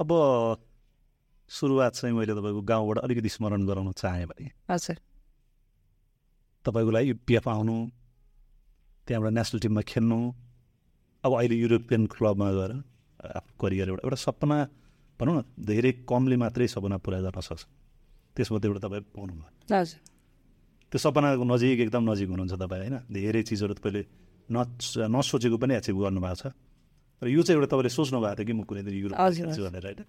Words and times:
अब 0.00 0.10
सुरुवात 1.50 1.92
चाहिँ 1.94 2.14
मैले 2.16 2.34
तपाईँको 2.34 2.60
गाउँबाट 2.62 2.98
अलिकति 2.98 3.28
स्मरण 3.28 3.66
गराउन 3.66 3.92
चाहेँ 3.92 4.26
भने 4.26 4.50
हजुर। 4.70 4.96
तपाईँको 6.64 6.90
लागि 6.90 7.08
युपिएफ 7.08 7.48
आउनु 7.48 7.76
त्यहाँबाट 9.06 9.32
नेसनल 9.32 9.60
टिममा 9.60 9.82
खेल्नु 9.86 10.18
अब 11.24 11.32
अहिले 11.38 11.54
युरोपियन 11.54 12.06
क्लबमा 12.10 12.48
गएर 12.50 12.72
आफ्नो 13.38 13.54
करियर 13.60 13.88
एउटा 13.88 14.02
एउटा 14.02 14.18
सपना 14.18 14.56
भनौँ 15.20 15.34
न 15.38 15.40
धेरै 15.62 15.92
कमले 16.10 16.36
मात्रै 16.42 16.66
सपना 16.66 16.96
पुरा 16.98 17.18
गर्न 17.30 17.40
सक्छ। 17.40 17.62
त्यसमध्ये 18.34 18.66
एउटा 18.70 18.80
तपाईँ 18.82 19.02
पाउनुभयो। 19.14 19.46
हजुर। 19.70 19.98
त्यो 20.90 20.98
सपनाको 20.98 21.44
नजिक 21.54 21.78
एकदम 21.86 22.02
नजिक 22.10 22.28
हुनुहुन्छ 22.34 22.54
तपाईँ 22.58 22.82
होइन? 22.82 22.96
धेरै 23.14 23.42
चिजहरू 23.46 23.74
तपाईँले 23.78 24.02
न 24.50 24.56
नसोचेको 25.14 25.56
पनि 25.62 25.72
एचिभ 25.78 25.96
गर्नुभएको 26.02 26.34
छ। 26.34 26.42
र 27.22 27.28
यो 27.28 27.42
चाहिँ 27.42 27.56
एउटा 27.58 27.68
तपाईँले 27.70 27.90
सोच्नु 27.94 28.18
भएको 28.20 28.34
थियो 28.36 28.46
कि 28.46 28.52
म 28.52 28.62
कुनै 28.64 28.82
दिन 28.82 28.94
युरोप 28.94 29.18
खेल्छु 29.18 29.62
भनेर 29.64 29.84
होइन? 29.84 30.00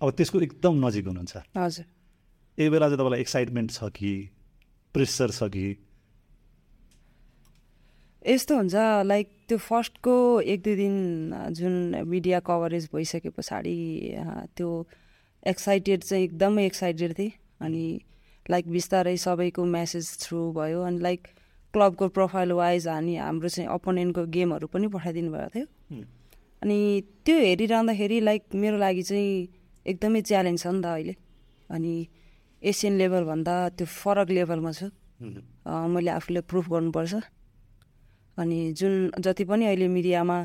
अब 0.00 0.08
त्यसको 0.16 0.40
एकदम 0.40 0.74
नजिक 0.86 1.04
हुनुहुन्छ। 1.06 1.32
हजुर। 1.56 1.86
यही 2.58 2.68
बेला 2.70 2.86
चाहिँ 2.88 2.98
तपाईँलाई 2.98 3.20
एक्साइटमेन्ट 3.20 3.70
छ 3.70 3.80
कि 3.92 4.12
प्रेसर 4.94 5.30
छ 5.30 5.42
कि? 5.52 5.66
यस्तो 8.22 8.52
हुन्छ 8.56 8.74
लाइक 9.06 9.26
त्यो 9.48 9.58
फर्स्टको 9.58 10.14
एक 10.42 10.60
दुई 10.62 10.76
दिन 10.76 10.94
जुन 11.52 11.74
मिडिया 12.06 12.38
कभरेज 12.40 12.88
भइसके 12.94 13.30
पछाडि 13.30 13.78
त्यो 14.56 14.68
एक्साइटेड 15.46 16.00
चाहिँ 16.02 16.24
एकदमै 16.24 16.66
एक्साइटेड 16.66 17.18
थिएँ। 17.18 17.32
अनि 17.60 17.84
लाइक 18.50 18.68
बिस्तारै 18.68 19.16
सबैको 19.16 19.64
म्यासेज 19.64 20.06
थ्रु 20.20 20.40
भयो। 20.52 20.82
अनि 20.82 20.98
लाइक 20.98 21.20
क्लबको 21.72 22.08
प्रोफाइल 22.16 22.52
वाइज 22.52 22.88
हामी 22.88 23.14
हाम्रो 23.16 23.48
चाहिँ 23.48 23.68
अपोनेन्टको 23.68 24.22
गेमहरू 24.34 24.66
पनि 24.72 24.86
पठाइदिनु 24.94 25.30
भएको 25.32 25.48
थियो। 25.54 25.66
अनि 26.62 26.78
त्यो 27.24 27.36
हेरिरहँदाखेरि 27.38 28.18
लाइक 28.20 28.42
मेरो 28.54 28.76
लागि 28.78 29.02
चाहिँ 29.02 29.30
एकदमै 29.86 30.20
च्यालेन्ज 30.22 30.58
छ 30.62 30.66
नि 30.66 30.80
त 30.82 30.86
अहिले। 30.86 31.14
अनि 31.72 31.92
एसियन 32.62 32.94
लेभलभन्दा 33.00 33.54
त्यो 33.76 33.86
फरक 33.86 34.28
लेभलमा 34.30 34.72
छु। 34.72 34.86
मैले 35.66 36.10
आफूले 36.18 36.40
प्रुफ 36.50 36.64
गर्नुपर्छ। 36.70 37.14
अनि 38.38 38.58
जुन 38.78 38.92
जति 39.24 39.44
पनि 39.44 39.64
अहिले 39.66 39.88
मिडियामा 39.88 40.38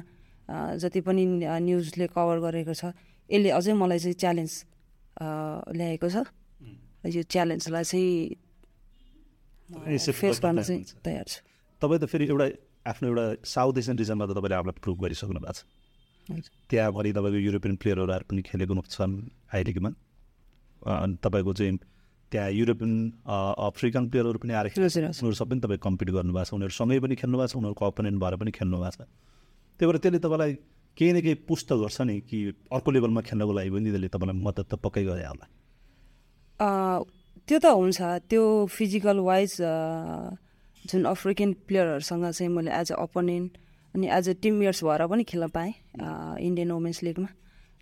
जति 0.80 1.02
पनि 1.02 1.24
न्युजले 1.44 2.08
कभर 2.08 2.38
गरेको 2.40 2.74
छ 2.74 2.96
यसले 3.30 3.50
अझै 3.52 3.74
मलाई 3.74 4.00
चाहिँ 4.00 4.18
च्यालेन्ज 4.22 4.54
ल्याएको 5.78 6.08
छ। 6.10 6.18
यो 7.06 7.22
च्यालेन्जलाई 7.24 7.84
चाहिँ 7.84 8.12
फेस 9.68 10.40
गर्न 10.40 10.56
गर्न 10.56 10.64
चाहिँ 10.64 10.84
तयार 10.84 10.88
हुन्छ। 10.88 11.04
तयार 11.04 11.26
छु 11.28 11.40
तपाईँ 11.82 12.00
त 12.00 12.06
फेरि 12.08 12.26
एउटा 12.28 12.46
आफ्नो 12.88 13.06
एउटा 13.10 13.26
साउथ 13.46 13.78
एसियन 13.78 13.98
रिजनमा 13.98 14.26
त 14.26 14.32
तपाईँले 14.38 14.56
आफूलाई 14.56 14.80
प्रुभ 14.84 14.98
गरिसक्नु 15.04 15.40
भएको 15.40 15.54
छ। 15.54 15.62
त्यहाँभरि 16.70 17.12
तपाईँको 17.14 17.40
युरोपियन 17.48 17.76
प्लेयरहरू 17.82 18.12
आएर 18.12 18.24
पनि 18.30 18.42
खेलेको 18.48 18.82
छन् 18.88 19.14
लिगमा 19.68 19.90
अनि 20.82 21.16
तपाईँको 21.24 21.54
चाहिँ 21.54 21.78
त्यहाँ 22.32 22.52
युरोपियन 22.52 22.94
अ, 23.24 23.38
अफ्रिकन 23.68 24.04
प्लेयरहरू 24.12 24.40
पनि 24.44 24.54
आएर 24.54 24.68
खेले 24.76 24.86
हजुर, 24.86 25.04
हजुर। 25.08 25.24
उनीहरू 25.24 25.36
सबै 25.40 25.56
तपाईँ 25.64 25.80
कम्पिट 25.80 26.10
गर्नुभएको 26.12 26.48
छ 26.48 26.54
उनीहरू 26.54 26.74
सँगै 26.80 27.00
पनि 27.00 27.16
खेल्नु 27.16 27.38
भएको 27.38 27.48
छ 27.48 27.56
उनीहरूको 27.60 27.86
अपोनेन्ट 27.88 28.18
भएर 28.20 28.36
पनि 28.44 28.52
खेल्नु 28.52 28.78
भएको 28.84 29.04
छ 29.04 29.08
त्यही 29.80 29.88
भएर 29.88 29.98
त्यसले 30.04 30.20
तपाईँलाई 30.20 30.52
केही 30.98 31.12
न 31.14 31.22
केही 31.24 31.36
पुष्ट 31.48 31.70
गर्छ 31.84 32.02
नि 32.08 32.16
कि 32.28 32.38
अर्को 32.72 32.90
लेभलमा 32.92 33.22
खेल्नको 33.30 33.54
लागि 33.54 33.70
पनि 33.72 33.90
त्यसले 33.92 34.08
तपाईँलाई 34.16 34.38
मद्दत 34.44 34.66
त 34.68 34.74
पक्कै 34.84 35.04
गरे 35.08 35.24
होला 35.28 35.46
अ, 36.60 36.68
त्यो 37.48 37.58
त 37.64 37.66
हुन्छ। 37.80 38.00
त्यो 38.28 38.44
फिजिकल 38.68 39.18
वाइज 39.24 39.52
जुन 40.84 41.04
अफ्रिकन 41.08 41.52
प्लेयरहरूसँग 41.68 42.26
चाहिँ 42.30 42.52
मैले 42.52 42.72
एज 42.80 42.92
अ 42.92 42.96
अपोनेन्ट 43.00 43.52
अनि 43.96 44.08
एज 44.18 44.30
अ 44.30 44.34
टिममेट्स 44.44 44.84
भएर 44.84 45.06
पनि 45.08 45.24
खेल्न 45.24 45.48
पाएँ 45.56 45.72
इन्डियन 46.44 46.72
वुमेन्स 46.72 47.00
लिगमा 47.08 47.30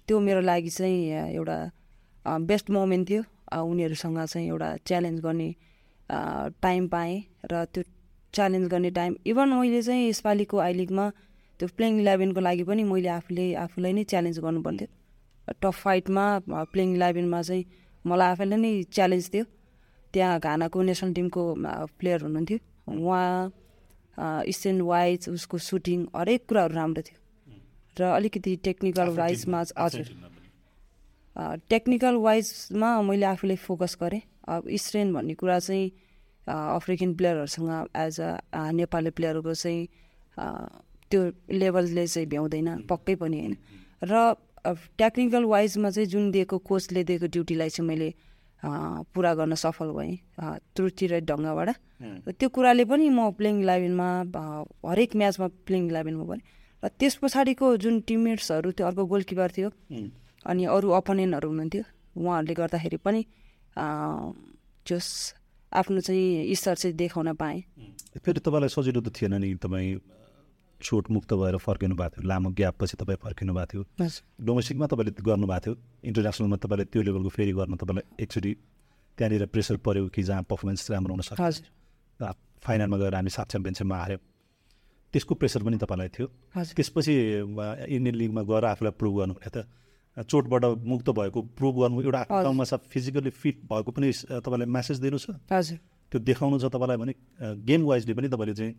त्यो 0.08 0.20
मेरो 0.22 0.42
लागि 0.42 0.70
चाहिँ 0.70 1.34
एउटा 1.34 1.58
बेस्ट 2.46 2.70
मोमेन्ट 2.78 3.10
थियो। 3.10 3.24
उनीहरूसँग 3.66 4.20
चाहिँ 4.26 4.48
एउटा 4.48 4.70
च्यालेन्ज 4.86 5.20
गर्ने 5.26 5.50
टाइम 6.62 6.88
पाएँ 6.94 7.18
र 7.52 7.66
त्यो 7.74 7.84
च्यालेन्ज 8.34 8.68
गर्ने 8.70 8.92
टाइम 9.00 9.16
इभन 9.26 9.50
मैले 9.50 9.82
चाहिँ 9.82 10.10
यसपालिको 10.10 10.58
आई 10.62 10.74
लिगमा 10.74 11.10
त्यो 11.60 11.68
प्लेइङ 11.74 12.00
इलेभेनको 12.06 12.40
लागि 12.42 12.64
पनि 12.70 12.84
मैले 12.86 13.10
आफूले 13.18 13.46
आफूलाई 13.66 13.94
नै 13.98 14.04
च्यालेन्ज 14.14 14.40
गर्नुपर्थ्यो 14.46 14.88
टप 15.62 15.74
फाइटमा 15.82 16.26
प्लेइङ 16.74 16.96
इलेभेनमा 16.96 17.42
चाहिँ 17.42 17.66
मलाई 18.06 18.30
आफैलाई 18.32 18.60
नै 18.62 18.72
च्यालेन्ज 18.94 19.26
थियो। 19.34 19.46
त्यहाँ 20.16 20.40
घानाको 20.40 20.82
नेसनल 20.82 21.14
टिमको 21.14 21.44
प्लेयर 22.00 22.20
हुनुहुन्थ्यो। 22.24 22.58
उहाँ 22.88 23.52
स्ट्यान्ड 24.48 24.82
वाइज 24.82 25.30
उसको 25.30 25.58
सुटिङ 25.60 26.00
हरेक 26.16 26.42
कुराहरू 26.50 26.74
राम्रो 26.76 27.02
थियो। 27.04 27.20
र 27.98 28.02
अलिकति 28.16 28.56
टेक्निकल 28.64 29.10
वाइजमा 29.18 29.60
हजुर। 29.76 30.08
टेक्निकल 31.70 32.16
वाइजमा 32.24 32.90
मैले 33.02 33.26
आफूले 33.26 33.56
फोकस 33.60 33.98
गरेँ। 34.02 34.22
अब 34.48 34.62
स्ट्रेन 34.84 35.14
भन्ने 35.14 35.34
कुरा 35.36 35.60
चाहिँ 35.60 35.86
अफ्रिकन 36.48 37.14
प्लेयरहरूसँग 37.20 37.72
एज 37.98 38.20
अ 38.22 38.72
नेपाली 38.72 39.10
प्लेयरको 39.18 39.54
चाहिँ 39.54 39.82
त्यो 41.12 41.22
लेभलले 41.52 42.06
चाहिँ 42.08 42.28
भ्याउँदैन 42.30 42.70
पक्कै 42.88 43.16
पनि 43.20 43.40
होइन। 43.40 43.56
र 44.04 44.36
टेक्निकल 44.98 45.44
वाइजमा 45.46 45.90
चाहिँ 45.90 46.08
जुन 46.10 46.32
दिएको 46.32 46.58
कोचले 46.64 47.04
दिएको 47.04 47.28
ड्युटीलाई 47.28 47.70
चाहिँ 47.70 47.88
मैले 47.88 48.10
पुरा 49.14 49.32
गर्न 49.36 49.54
सफल 49.56 49.90
भएँ 49.98 50.14
ढङ्गबाट। 51.30 51.70
र 52.28 52.32
त्यो 52.34 52.48
कुराले 52.50 52.84
पनि 52.86 53.06
म 53.10 53.32
प्लेइङ 53.38 53.56
इलेभेनमा 53.62 54.10
हरेक 54.90 55.16
म्याचमा 55.16 55.48
प्लेइङ 55.68 55.84
इलेभेनमा 55.90 56.26
पनि 56.26 56.42
र 56.84 56.88
त्यस 57.00 57.16
पछाडिको 57.22 57.66
जुन 57.78 57.96
टिममेट्सहरू 58.08 58.70
त्यो 58.76 58.86
अर्को 58.88 59.04
गोलकिपर 59.06 59.50
थियो 59.56 59.70
अनि 60.46 60.64
अरू 60.66 60.88
अपोनेन्टहरू 61.00 61.48
हुनुहुन्थ्यो 61.50 61.84
उहाँहरूले 62.20 62.54
गर्दाखेरि 62.54 62.98
पनि 63.06 63.22
जस 64.86 65.08
आफ्नो 65.72 66.00
चाहिँ 66.02 66.56
स्तर 66.56 66.76
चाहिँ 66.76 66.96
देखाउन 66.96 67.34
पाएँ। 67.36 67.60
फेरि 68.24 68.40
तपाईँलाई 68.40 68.70
सजिलो 68.70 69.02
त 69.02 69.10
थिएन 69.12 69.34
नि 69.42 69.56
तपाईँ 69.60 70.00
चोट 70.82 71.12
मुक्त 71.12 71.34
भएर 71.34 71.58
फर्किनु 71.58 71.96
भएको 71.96 72.16
थियो। 72.16 72.28
लामो 72.28 72.50
ग्याप 72.52 72.76
पछि 72.80 72.96
तपाईँ 72.98 73.18
फर्किनु 73.24 73.54
भएको 73.54 73.68
थियो। 73.72 73.84
डोमेस्टिकमा 74.42 74.86
तपाईँले 74.88 75.12
गर्नुभएको 75.22 75.64
थियो। 75.66 75.74
इन्टरनेसनलमा 76.04 76.58
तपाईँले 76.58 76.86
त्यो 76.92 77.02
लेभलको 77.02 77.30
फेरि 77.30 77.52
गर्न 77.54 77.76
तपाईँलाई 77.76 78.04
एकचोटि 78.24 78.52
त्यहाँनिर 79.18 79.46
प्रेसर 79.48 79.78
पऱ्यो 79.80 80.08
कि 80.10 80.24
जहाँ 80.24 80.44
पर्फर्मेन्स 80.44 80.92
राम्रो 80.92 81.14
हुन 81.14 81.22
सक्छ। 81.22 81.64
फाइनलमा 82.66 82.98
गएर 82.98 83.16
हामी 83.16 83.30
सात 83.30 83.48
च्याम्पियनसिपमा 83.52 83.96
हार्यौँ। 83.96 84.22
त्यसको 85.14 85.34
प्रेसर 85.36 85.64
पनि 85.64 85.78
तपाईँलाई 85.78 86.10
थियो। 86.12 86.28
त्यसपछि 86.76 87.14
इन्डियन 87.88 88.16
लिगमा 88.16 88.42
गएर 88.44 88.66
आफूलाई 88.66 88.94
प्रुभ 89.00 89.14
गर्नु 89.18 89.34
भने 89.36 89.50
त 89.54 89.68
चोटबाट 90.18 90.64
मुक्त 90.84 91.10
भएको 91.12 91.40
प्रुभ 91.56 91.76
गर्नु 91.80 92.02
एउटा। 92.02 92.22
ठाउँमा 92.24 92.64
छ 92.64 92.74
फिजिकली 92.92 93.30
फिट 93.32 93.56
भएको 93.72 93.92
पनि 93.92 94.12
तपाईँलाई 94.44 94.68
मेसेज 94.68 94.98
दिनु 95.00 95.18
छ। 95.20 95.40
त्यो 96.12 96.20
देखाउनु 96.20 96.60
छ 96.60 96.66
तपाईँलाई 96.68 96.98
भने 96.98 97.14
गेम 97.64 97.82
वाइजले 97.84 98.14
पनि 98.16 98.28
तपाईँले 98.28 98.54
चाहिँ 98.56 98.74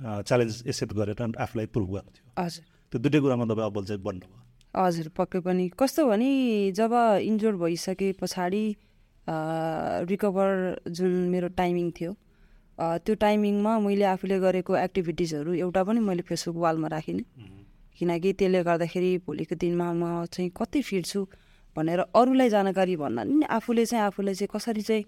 च्यालेन्ज 0.00 0.62
एक्सेप्ट 0.66 0.92
गरेर 0.94 1.20
आफूलाई 1.38 1.66
प्रुभ 1.74 1.88
गर्नु 1.94 2.10
थियो। 2.14 2.24
हजुर। 2.38 2.64
त्यो 2.92 2.98
दुइटै 3.02 3.20
कुरामा 3.20 3.44
तपाईँ 3.44 3.66
अब्बल 3.66 3.84
चाहिँ 3.84 4.02
बन्नुभयो। 4.02 4.38
हजुर 4.74 5.08
पक्कै 5.16 5.40
पनि। 5.46 5.68
कस्तो 5.78 6.06
भने 6.08 6.30
जब 6.72 6.92
इन्जोर्ड 7.22 7.56
भइसके 7.62 8.08
पछाडि 8.20 8.64
रिकभर 10.10 10.50
जुन 10.90 11.12
मेरो 11.32 11.48
टाइमिङ 11.60 11.90
थियो 11.98 12.12
त्यो 12.78 13.14
टाइमिङमा 13.14 13.72
मैले 13.78 14.04
आफूले 14.14 14.38
गरेको 14.40 14.76
एक्टिभिटिजहरू 14.76 15.52
एउटा 15.54 15.82
पनि 15.84 16.00
मैले 16.00 16.22
फेसबुक 16.26 16.56
वालमा 16.56 16.88
राखिनँ। 16.88 17.24
किनकि 17.98 18.32
त्यसले 18.32 18.60
गर्दाखेरि 18.64 19.10
भोलिको 19.26 19.54
दिनमा 19.62 19.86
म 19.92 20.24
चाहिँ 20.26 20.50
कति 20.50 20.80
फिट 20.82 21.04
छु 21.06 21.20
भनेर 21.76 22.00
अरूलाई 22.10 22.48
जानकारी 22.50 22.96
भन्दा 22.96 23.22
नि 23.22 23.44
आफूले 23.46 23.84
चाहिँ 23.86 24.04
आफूलाई 24.04 24.34
चाहिँ 24.34 24.50
कसरी 24.50 24.82
चाहिँ 24.82 25.04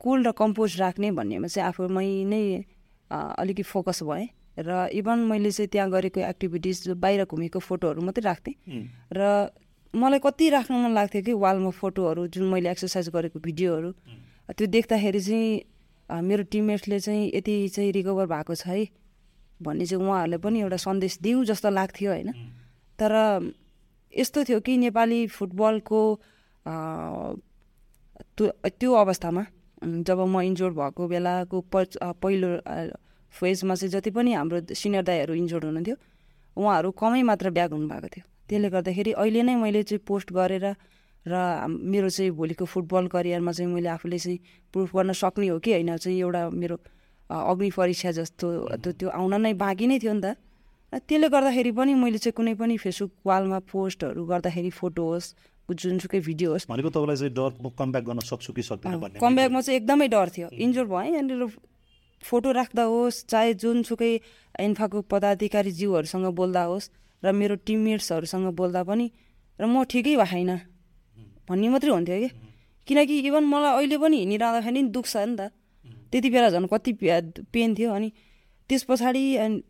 कुल 0.00 0.18
र 0.22 0.30
कम्पोज 0.30 0.70
राख्ने 0.80 1.10
भन्नेमा 1.18 1.48
चाहिँ 1.48 1.68
आफूमै 1.68 2.08
नै 2.30 2.44
अलिकति 3.12 3.62
फोकस 3.62 4.02
भएँ 4.02 4.28
र 4.58 4.88
इभन 4.92 5.18
मैले 5.28 5.50
चाहिँ 5.50 5.68
त्यहाँ 5.68 5.90
गरेको 5.90 6.20
एक्टिभिटिज 6.22 6.88
बाहिर 6.96 7.24
घुमेको 7.24 7.58
फोटोहरू 7.58 8.00
मात्रै 8.02 8.24
राख्थेँ 8.24 8.54
र 9.12 9.20
मलाई 9.94 10.18
कति 10.24 10.48
राख्न 10.50 10.74
मन 10.74 10.92
लाग्थ्यो 10.94 11.22
कि 11.22 11.32
वालमा 11.36 11.70
फोटोहरू 11.70 12.26
जुन 12.32 12.44
मैले 12.52 12.70
एक्सर्साइज 12.70 13.08
गरेको 13.12 13.38
भिडियोहरू। 13.40 13.90
त्यो 14.56 14.66
देख्दाखेरि 14.66 15.20
चाहिँ 15.20 15.60
मेरो 16.22 16.42
टिममेट्सले 16.52 16.98
चाहिँ 17.00 17.30
यति 17.34 17.56
चाहिँ 17.68 17.92
रिकभर 17.92 18.26
भएको 18.26 18.54
छ 18.54 18.66
है 18.66 18.88
भन्ने 19.60 19.84
चाहिँ 19.86 20.04
उहाँहरूले 20.04 20.38
पनि 20.40 20.60
एउटा 20.60 20.76
सन्देश 20.76 21.18
दिउँ 21.22 21.44
जस्तो 21.44 21.70
लाग्थ्यो 21.70 22.10
होइन। 22.10 22.32
तर 22.98 23.12
यस्तो 24.12 24.44
थियो 24.44 24.60
कि 24.60 24.76
नेपाली 24.76 25.26
फुटबलको 25.28 26.00
त्यो 28.36 28.92
अवस्थामा 28.94 29.44
जब 29.82 30.18
म 30.26 30.40
इन्जोर्ड 30.40 30.74
भएको 30.74 31.02
बेलाको 31.08 31.60
पहिलो 32.22 32.48
फेजमा 33.34 33.74
चाहिँ 33.74 33.90
जति 33.90 34.10
पनि 34.10 34.32
हाम्रो 34.32 34.58
सिनियर 34.74 35.02
दाईहरू 35.02 35.34
इन्जोर्ड 35.34 35.64
हुनुहुन्थ्यो 35.64 35.96
उहाँहरू 36.56 36.90
कमै 36.92 37.22
मात्र 37.22 37.50
ब्याक 37.50 37.70
हुनुभएको 37.72 38.08
थियो। 38.14 38.24
त्यसले 38.48 38.68
गर्दाखेरि 38.70 39.12
अहिले 39.12 39.42
नै 39.42 39.54
मैले 39.56 39.82
चाहिँ 39.82 40.04
पोस्ट 40.06 40.32
गरेर 40.32 40.66
र 41.26 41.34
मेरो 41.66 42.08
चाहिँ 42.10 42.30
भोलिको 42.30 42.64
फुटबल 42.66 43.06
करियरमा 43.14 43.52
चाहिँ 43.52 43.72
मैले 43.72 43.88
आफूले 43.88 44.18
चाहिँ 44.18 44.38
प्रुफ 44.74 44.94
गर्न 44.96 45.12
सक्ने 45.12 45.48
हो 45.48 45.58
कि 45.58 45.72
होइन 45.72 45.96
चाहिँ 45.96 46.18
एउटा 46.18 46.42
मेरो 46.50 46.76
अग्नि 47.30 47.70
परीक्षा 47.72 48.10
जस्तो 48.12 48.46
त्यो 48.84 49.08
आउन 49.08 49.34
नै 49.40 49.52
बाँकी 49.54 49.86
नै 49.86 49.98
थियो 49.98 50.12
नि 50.12 50.20
त। 50.20 50.36
र 50.92 50.98
त्यसले 51.08 51.28
गर्दाखेरि 51.32 51.72
पनि 51.72 51.94
मैले 51.94 52.18
चाहिँ 52.20 52.36
कुनै 52.36 52.54
पनि 52.60 52.76
फेसबुक 52.76 53.12
वालमा 53.24 53.58
पोस्टहरू 53.72 54.20
गर्दाखेरि 54.28 54.70
फोटो 54.70 55.02
होस् 55.08 55.28
जुनसुकै 55.68 56.20
भिडियो 56.20 56.48
होस् 56.52 56.66
भनेको 56.68 56.90
तपाईँलाई 56.90 57.16
चाहिँ 57.16 57.34
डर 57.34 57.50
म 57.62 57.68
कमब्याक 57.78 58.04
गर्न 58.04 58.20
सक्छु 58.20 58.52
कि 58.52 58.62
सक्दिनँ 58.62 58.98
भन्ने 59.00 59.18
कमब्याकमा 59.20 59.60
चाहिँ 59.60 59.78
एकदमै 59.80 60.08
डर 60.08 60.28
थियो। 60.28 60.48
इन्जोर 60.52 60.86
भएँ 60.86 61.10
यहाँनिर 61.12 61.46
फोटो 62.22 62.50
राख्दा 62.52 62.82
होस् 62.82 63.16
चाहे 63.26 63.54
जुनसुकै 63.56 64.12
इन्फाको 64.60 64.98
पदाधिकारी 65.10 65.70
जीवहरूसँग 65.70 66.26
बोल्दा 66.34 66.62
होस् 66.70 66.90
र 67.22 67.32
मेरो 67.32 67.54
टिममेट्सहरूसँग 67.66 68.46
बोल्दा 68.54 68.82
पनि 68.84 69.06
र 69.58 69.64
म 69.66 69.82
ठिकै 69.86 70.14
भएन। 70.18 70.50
भन्ने 71.48 71.68
मात्रै 71.68 71.90
हुन्थ्यो 71.90 72.18
कि 72.18 72.28
किनकि 72.88 73.14
इभन 73.26 73.44
मलाई 73.44 73.72
अहिले 73.78 73.96
पनि 73.98 74.16
हिँडिरहँदाखेरि 74.18 74.82
नि 74.82 74.90
दुख्छ 74.90 75.16
नि 75.16 75.34
त। 75.38 75.50
त्यति 76.10 76.28
बेला 76.30 76.48
झन् 76.50 76.66
कति 76.66 76.92
पेन 77.52 77.74
थियो 77.74 77.90
अनि 77.90 78.08
त्यस 78.70 78.82
पछाडि 78.84 79.22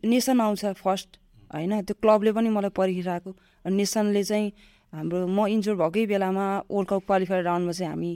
नेसन 0.05 0.41
आउँछ 0.41 0.65
फर्स्ट। 0.77 1.11
होइन 1.53 1.73
त्यो 1.85 1.95
क्लबले 2.01 2.33
पनि 2.33 2.49
मलाई 2.49 2.73
पर्खिरहेको 2.73 3.31
नेसनले 3.69 4.23
चाहिँ 4.25 4.49
हाम्रो 4.93 5.27
म 5.27 5.47
इन्जोर 5.49 5.77
भएकै 5.81 6.05
बेलामा 6.07 6.47
वर्ल्ड 6.69 6.89
कप 6.89 7.03
क्वालिफायर 7.09 7.43
राउन्डमा 7.45 7.73
चाहिँ 7.73 7.91
हामी 7.93 8.13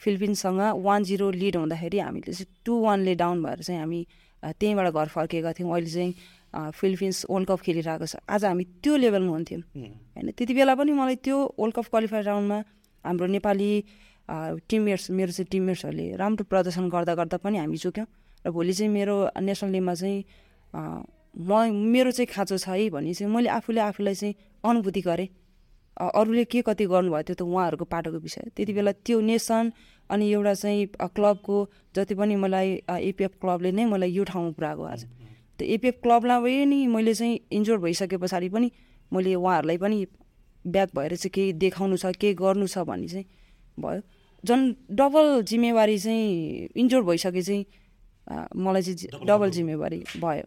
फिलिपिन्ससँग 0.00 0.60
वान 0.80 1.00
जिरो 1.04 1.30
लिड 1.30 1.56
हुँदाखेरि 1.56 1.98
हामीले 1.98 2.32
चाहिँ 2.32 2.48
टु 2.64 2.72
वानले 2.82 3.14
डाउन 3.20 3.42
भएर 3.44 3.60
चाहिँ 3.62 3.80
हामी 3.80 4.00
त्यहीँबाट 4.42 4.88
घर 4.92 5.08
फर्केका 5.12 5.52
थियौँ। 5.52 5.70
अहिले 5.72 5.90
चाहिँ 5.92 6.72
फिलिपिन्स 6.72 7.18
वर्ल्ड 7.30 7.48
कप 7.48 7.60
खेलिरहेको 7.62 8.06
छ। 8.06 8.16
आज 8.28 8.44
हामी 8.44 8.64
त्यो 8.80 8.96
लेभलमा 8.96 9.32
हुन्थ्यौँ। 9.32 9.62
होइन 10.16 10.30
त्यति 10.32 10.52
बेला 10.54 10.74
पनि 10.74 10.92
मलाई 10.92 11.16
त्यो 11.20 11.36
वर्ल्ड 11.60 11.74
कप 11.76 11.86
क्वालिफायर 11.92 12.24
राउन्डमा 12.24 12.58
हाम्रो 13.04 13.26
नेपाली 13.36 13.70
टिममेट्स 14.68 15.10
मेरो 15.12 15.32
चाहिँ 15.36 15.48
टिममेट्सहरूले 15.52 16.06
राम्रो 16.16 16.44
प्रदर्शन 16.48 16.88
गर्दा 16.88 17.14
गर्दा 17.14 17.36
पनि 17.44 17.58
हामी 17.60 17.76
चुक्यौँ 17.76 18.06
र 18.46 18.50
भोलि 18.50 18.72
चाहिँ 18.72 18.92
मेरो 18.92 19.16
नेसनल 19.38 19.70
लिगमा 19.70 19.94
चाहिँ 20.00 20.18
म 21.36 21.50
मेरो 21.92 22.10
चाहिँ 22.10 22.26
खाँचो 22.26 22.56
छ 22.58 22.68
है 22.68 22.88
भने 22.90 23.14
चाहिँ 23.14 23.32
मैले 23.32 23.48
आफूले 23.48 23.80
आफूलाई 23.80 24.14
चाहिँ 24.14 24.34
अनुभूति 24.64 25.00
गरेँ। 25.00 25.28
अरूले 25.96 26.44
के 26.44 26.62
कति 26.62 26.84
गर्नुभयो 26.86 27.22
त्यो 27.22 27.34
त 27.34 27.42
उहाँहरूको 27.42 27.84
पाटोको 27.84 28.18
विषय। 28.18 28.50
त्यति 28.56 28.72
बेला 28.72 28.92
त्यो 29.04 29.20
नेसन 29.20 29.72
अनि 30.10 30.30
एउटा 30.32 30.54
चाहिँ 30.54 30.86
क्लबको 31.16 31.56
जति 31.96 32.14
पनि 32.14 32.36
मलाई 32.36 32.68
एपिएफ 32.88 33.32
क्लबले 33.40 33.72
नै 33.72 33.84
मलाई 33.92 34.10
यो 34.12 34.24
ठाउँमा 34.24 34.50
पुऱ्याएको 34.56 34.82
आज। 34.82 35.04
त्यो 35.58 35.68
एपिएफ 35.68 35.96
क्लबलाई 36.02 36.64
नि 36.64 36.86
मैले 36.86 37.14
चाहिँ 37.14 37.38
इन्जोर 37.52 37.78
भइसके 37.78 38.16
पछाडि 38.16 38.48
पनि 38.48 38.70
मैले 39.12 39.34
उहाँहरूलाई 39.34 39.78
पनि 39.78 40.06
ब्याक 40.64 40.88
भएर 40.96 41.16
चाहिँ 41.16 41.30
केही 41.30 41.52
देखाउनु 41.60 41.96
छ 41.96 42.16
केही 42.16 42.34
गर्नु 42.34 42.66
छ 42.66 42.78
भन्ने 42.88 43.08
चाहिँ 43.08 43.26
भयो। 43.78 44.00
झन् 44.44 44.62
डबल 44.90 45.42
जिम्मेवारी 45.44 45.98
चाहिँ 45.98 46.68
इन्जोर 46.76 47.02
भइसके 47.04 47.42
चाहिँ 47.42 47.64
मलाई 48.56 48.82
चाहिँ 48.82 49.26
डबल 49.26 49.50
जिम्मेवारी 49.50 50.02
भयो। 50.18 50.46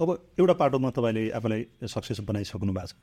अब 0.00 0.08
एउटा 0.38 0.54
पाटोमा 0.54 0.90
तपाईँले 0.96 1.30
आफूलाई 1.34 1.66
सक्सेस 1.84 2.20
बनाइसक्नु 2.24 2.72
भएको 2.72 2.86
छ। 2.86 2.94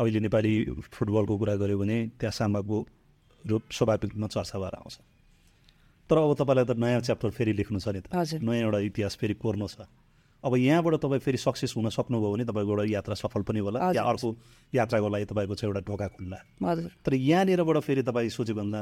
अहिले 0.00 0.20
नेपाली 0.24 0.52
फुटबलको 0.88 1.34
कुरा 1.38 1.54
गऱ्यो 1.60 1.76
भने 1.78 1.98
त्यहाँ 2.16 2.32
सामाको 2.32 2.76
रूप 3.44 3.62
स्वाभाविक 3.68 4.10
रूपमा 4.16 4.26
चर्चा 4.26 4.58
भएर 4.58 4.74
आउँछ। 4.80 4.96
तर 6.10 6.16
अब 6.16 6.32
तपाईँलाई 6.40 6.64
त 6.64 6.72
नयाँ 6.80 7.00
च्याप्टर 7.06 7.30
फेरि 7.30 7.52
लेख्नु 7.52 7.78
छ 7.78 7.88
नि 7.92 8.00
त। 8.00 8.40
नयाँ 8.40 8.64
एउटा 8.64 8.78
इतिहास 8.88 9.14
फेरि 9.20 9.34
कोर्नु 9.36 9.68
छ। 9.68 9.84
अब 10.44 10.56
यहाँबाट 10.56 10.94
तपाईँ 11.04 11.20
फेरि 11.20 11.38
सक्सेस 11.38 11.76
हुन 11.76 11.88
सक्नुभयो 11.92 12.32
भने 12.32 12.44
तपाईँको 12.48 12.72
एउटा 12.72 12.84
यात्रा 12.96 13.14
सफल 13.14 13.42
पनि 13.44 13.60
होला। 13.60 13.92
या 13.92 14.02
अर्को 14.02 14.28
यात्राको 14.72 15.08
लागि 15.08 15.24
तपाईँको 15.28 15.54
चाहिँ 15.54 15.68
एउटा 15.68 15.82
ढोका 15.84 16.06
खुल्ला। 16.16 16.38
तर 17.04 17.12
यहाँनिरबाट 17.14 17.76
फेरि 17.84 18.02
तपाईँ 18.02 18.28
सोच्योभन्दा 18.32 18.80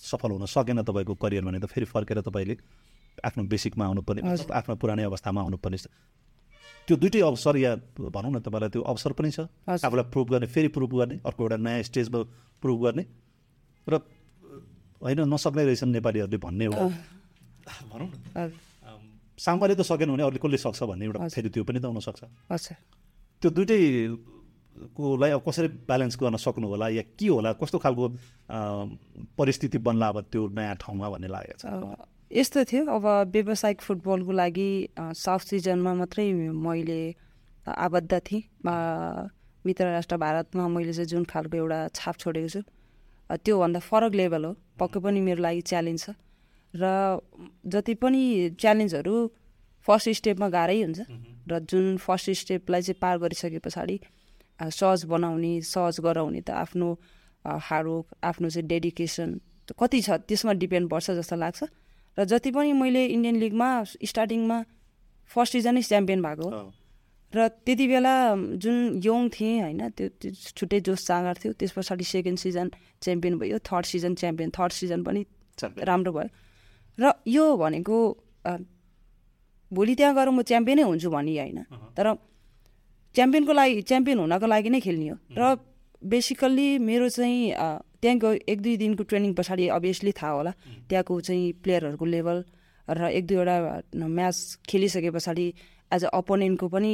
सफल 0.00 0.30
हुन 0.32 0.44
सकेन 0.48 0.82
तपाईँको 0.82 1.14
करियर 1.14 1.44
भने 1.44 1.60
त 1.60 1.68
फेरि 1.68 1.86
फर्केर 1.86 2.20
तपाईँले 2.24 2.56
आफ्नो 3.20 3.44
बेसिकमा 3.44 3.84
आउनुपर्ने 3.84 4.20
आफ्नो 4.50 4.74
पुरानै 4.80 5.04
अवस्थामा 5.04 5.40
आउनुपर्ने 5.40 5.78
त्यो 6.86 6.96
दुइटै 7.00 7.20
अवसर 7.24 7.56
या 7.56 7.72
भनौँ 7.96 8.32
न 8.32 8.38
तपाईँलाई 8.44 8.70
त्यो 8.74 8.82
अवसर 8.84 9.12
पनि 9.16 9.30
छ। 9.30 9.48
आफूलाई 9.66 10.06
प्रुभ 10.12 10.28
गर्ने 10.32 10.46
फेरि 10.46 10.68
प्रुभ 10.68 10.92
गर्ने 11.00 11.16
अर्को 11.24 11.40
एउटा 11.44 11.56
नयाँ 11.56 11.82
स्टेजमा 11.88 12.18
प्रुभ 12.60 12.78
गर्ने। 12.84 13.04
र 13.88 13.94
होइन 15.00 15.20
नसक्ने 15.24 15.62
रहेछन् 15.64 15.92
नेपालीहरूले 15.96 16.38
भन्ने 16.44 16.64
एउटा। 16.64 16.84
भनौँ 17.92 18.08
न। 18.08 18.52
सामाले 19.34 19.74
त 19.74 19.82
सकेन 19.82 20.08
भने 20.12 20.22
अरूले 20.22 20.38
कसले 20.38 20.58
सक्छ 20.60 20.80
भन्ने 20.84 21.04
एउटा 21.04 21.18
फेरि 21.28 21.48
त्यो 21.50 21.64
पनि 21.64 21.78
त 21.80 21.84
हुनसक्छ 21.88 22.22
त्यो 23.42 23.48
दुइटै 23.50 23.78
कोलाई 24.94 25.30
अब 25.34 25.42
कसरी 25.46 25.68
ब्यालेन्स 25.88 26.14
गर्न 26.20 26.36
सक्नु 26.36 26.66
होला 26.68 26.86
या 26.94 27.02
के 27.16 27.26
होला 27.26 27.52
कस्तो 27.58 27.78
खालको 27.80 28.04
परिस्थिति 29.38 29.78
बन्ला 29.78 30.06
अब 30.08 30.18
त्यो 30.30 30.42
नयाँ 30.54 30.76
ठाउँमा 30.82 31.06
भन्ने 31.14 31.28
लागेको 31.30 31.58
छ? 31.58 31.66
यस्तो 32.30 32.64
थियो। 32.64 32.84
अब 32.88 33.06
व्यावसायिक 33.32 33.80
फुटबलको 33.80 34.32
लागि 34.32 34.70
साउथ 34.96 35.44
सिजनमा 35.50 35.92
मात्रै 35.94 36.32
मैले 36.32 37.00
आबद्ध 37.66 38.12
थिएँ। 38.20 38.42
मित्र 39.64 39.84
राष्ट्र 39.84 40.16
भारतमा 40.16 40.68
मैले 40.68 40.92
चाहिँ 40.92 41.08
जुन 41.08 41.24
खालको 41.24 41.56
एउटा 41.56 41.78
छाप 41.94 42.16
छोडेको 42.18 42.48
छु 42.48 42.60
त्योभन्दा 43.44 43.80
फरक 43.80 44.12
लेभल 44.14 44.44
हो। 44.44 44.52
पक्कै 44.78 45.00
पनि 45.00 45.20
मेरो 45.20 45.40
लागि 45.42 45.60
च्यालेन्ज 45.70 46.00
छ। 46.04 46.10
र 46.74 46.84
जति 47.64 47.94
पनि 48.02 48.22
च्यालेन्जहरू 48.60 49.14
फर्स्ट 49.86 50.08
स्टेपमा 50.18 50.48
गाह्रै 50.48 50.80
हुन्छ। 50.82 51.00
र 51.48 51.52
जुन 51.70 51.96
फर्स्ट 51.96 52.30
स्टेपलाई 52.40 52.82
चाहिँ 52.82 52.98
पार 53.00 53.18
गरिसके 53.22 53.58
पछाडि 53.64 53.96
सहज 54.58 55.04
बनाउने 55.06 55.52
सहज 55.62 56.00
गराउने 56.04 56.40
त 56.40 56.50
आफ्नो 56.50 56.88
हार्डवर्क 57.44 58.06
आफ्नो 58.24 58.48
चाहिँ 58.50 58.68
डेडिकेसन 58.68 59.28
कति 59.78 60.00
छ 60.02 60.10
त्यसमा 60.28 60.52
डिपेन्ड 60.60 60.90
पर्छ 60.90 61.10
जस्तो 61.20 61.36
लाग्छ। 61.36 61.60
र 62.18 62.24
जति 62.24 62.50
पनि 62.50 62.72
मैले 62.72 63.02
इन्डियन 63.06 63.36
लिगमा 63.36 63.68
स्टार्टिङमा 63.84 64.58
फर्स्ट 65.30 65.52
सिजनै 65.52 65.82
च्याम्पियन 65.82 66.22
भएको। 66.22 66.48
र 67.32 67.48
त्यति 67.66 67.86
बेला 67.90 68.14
जुन 68.62 69.02
यङ 69.02 69.28
थिएँ 69.34 69.60
होइन 69.60 69.82
त्यो 69.98 70.30
छुट्टै 70.54 70.80
जोस 70.86 71.06
जाँगर 71.06 71.34
थियो 71.42 71.52
त्यस 71.58 71.72
पछाडि 71.74 72.04
सेकेन्ड 72.06 72.38
सिजन 72.38 72.70
च्याम्पियन 73.02 73.34
भयो 73.38 73.58
third 73.58 73.84
season 73.90 74.14
champion 74.14 74.50
third 74.54 74.72
season 74.72 75.02
पनि 75.02 75.26
राम्रो 75.58 76.12
भयो। 76.12 76.30
र 76.98 77.04
यो 77.26 77.44
भनेको 77.56 77.96
भोलि 79.72 79.94
त्यहाँ 79.98 80.14
गएर 80.14 80.28
म 80.30 80.42
च्याम्पियनै 80.46 80.82
हुन्छु 80.86 81.10
भन्ने 81.10 81.34
होइन। 81.34 81.60
तर 81.98 82.06
च्याम्पियनको 83.14 83.52
लागि 83.52 83.82
च्याम्पियन 83.82 84.18
हुनको 84.18 84.46
लागि 84.46 84.70
नै 84.70 84.80
खेल्ने 84.80 85.08
हो। 85.10 85.16
र 85.34 85.58
बेसिकल्ली 86.06 86.78
मेरो 86.78 87.08
चाहिँ 87.08 87.50
त्यहाँको 88.04 88.28
एक 88.52 88.58
दुई 88.60 88.76
दिनको 88.76 89.02
ट्रेनिङ 89.08 89.32
पछाडि 89.34 89.68
अभियसली 89.72 90.12
थाहा 90.12 90.32
होला। 90.36 90.52
त्यहाँको 90.88 91.20
चाहिँ 91.24 91.52
प्लेयरहरूको 91.64 92.04
लेभल 92.04 92.38
र 92.88 93.00
एक 93.16 93.24
दुईवटा 93.26 93.56
म्याच 93.96 94.36
खेलिसके 94.68 95.10
पछाडि 95.10 95.46
एज 95.90 96.04
अ 96.04 96.10
अपोनेन्टको 96.12 96.68
पनि 96.68 96.92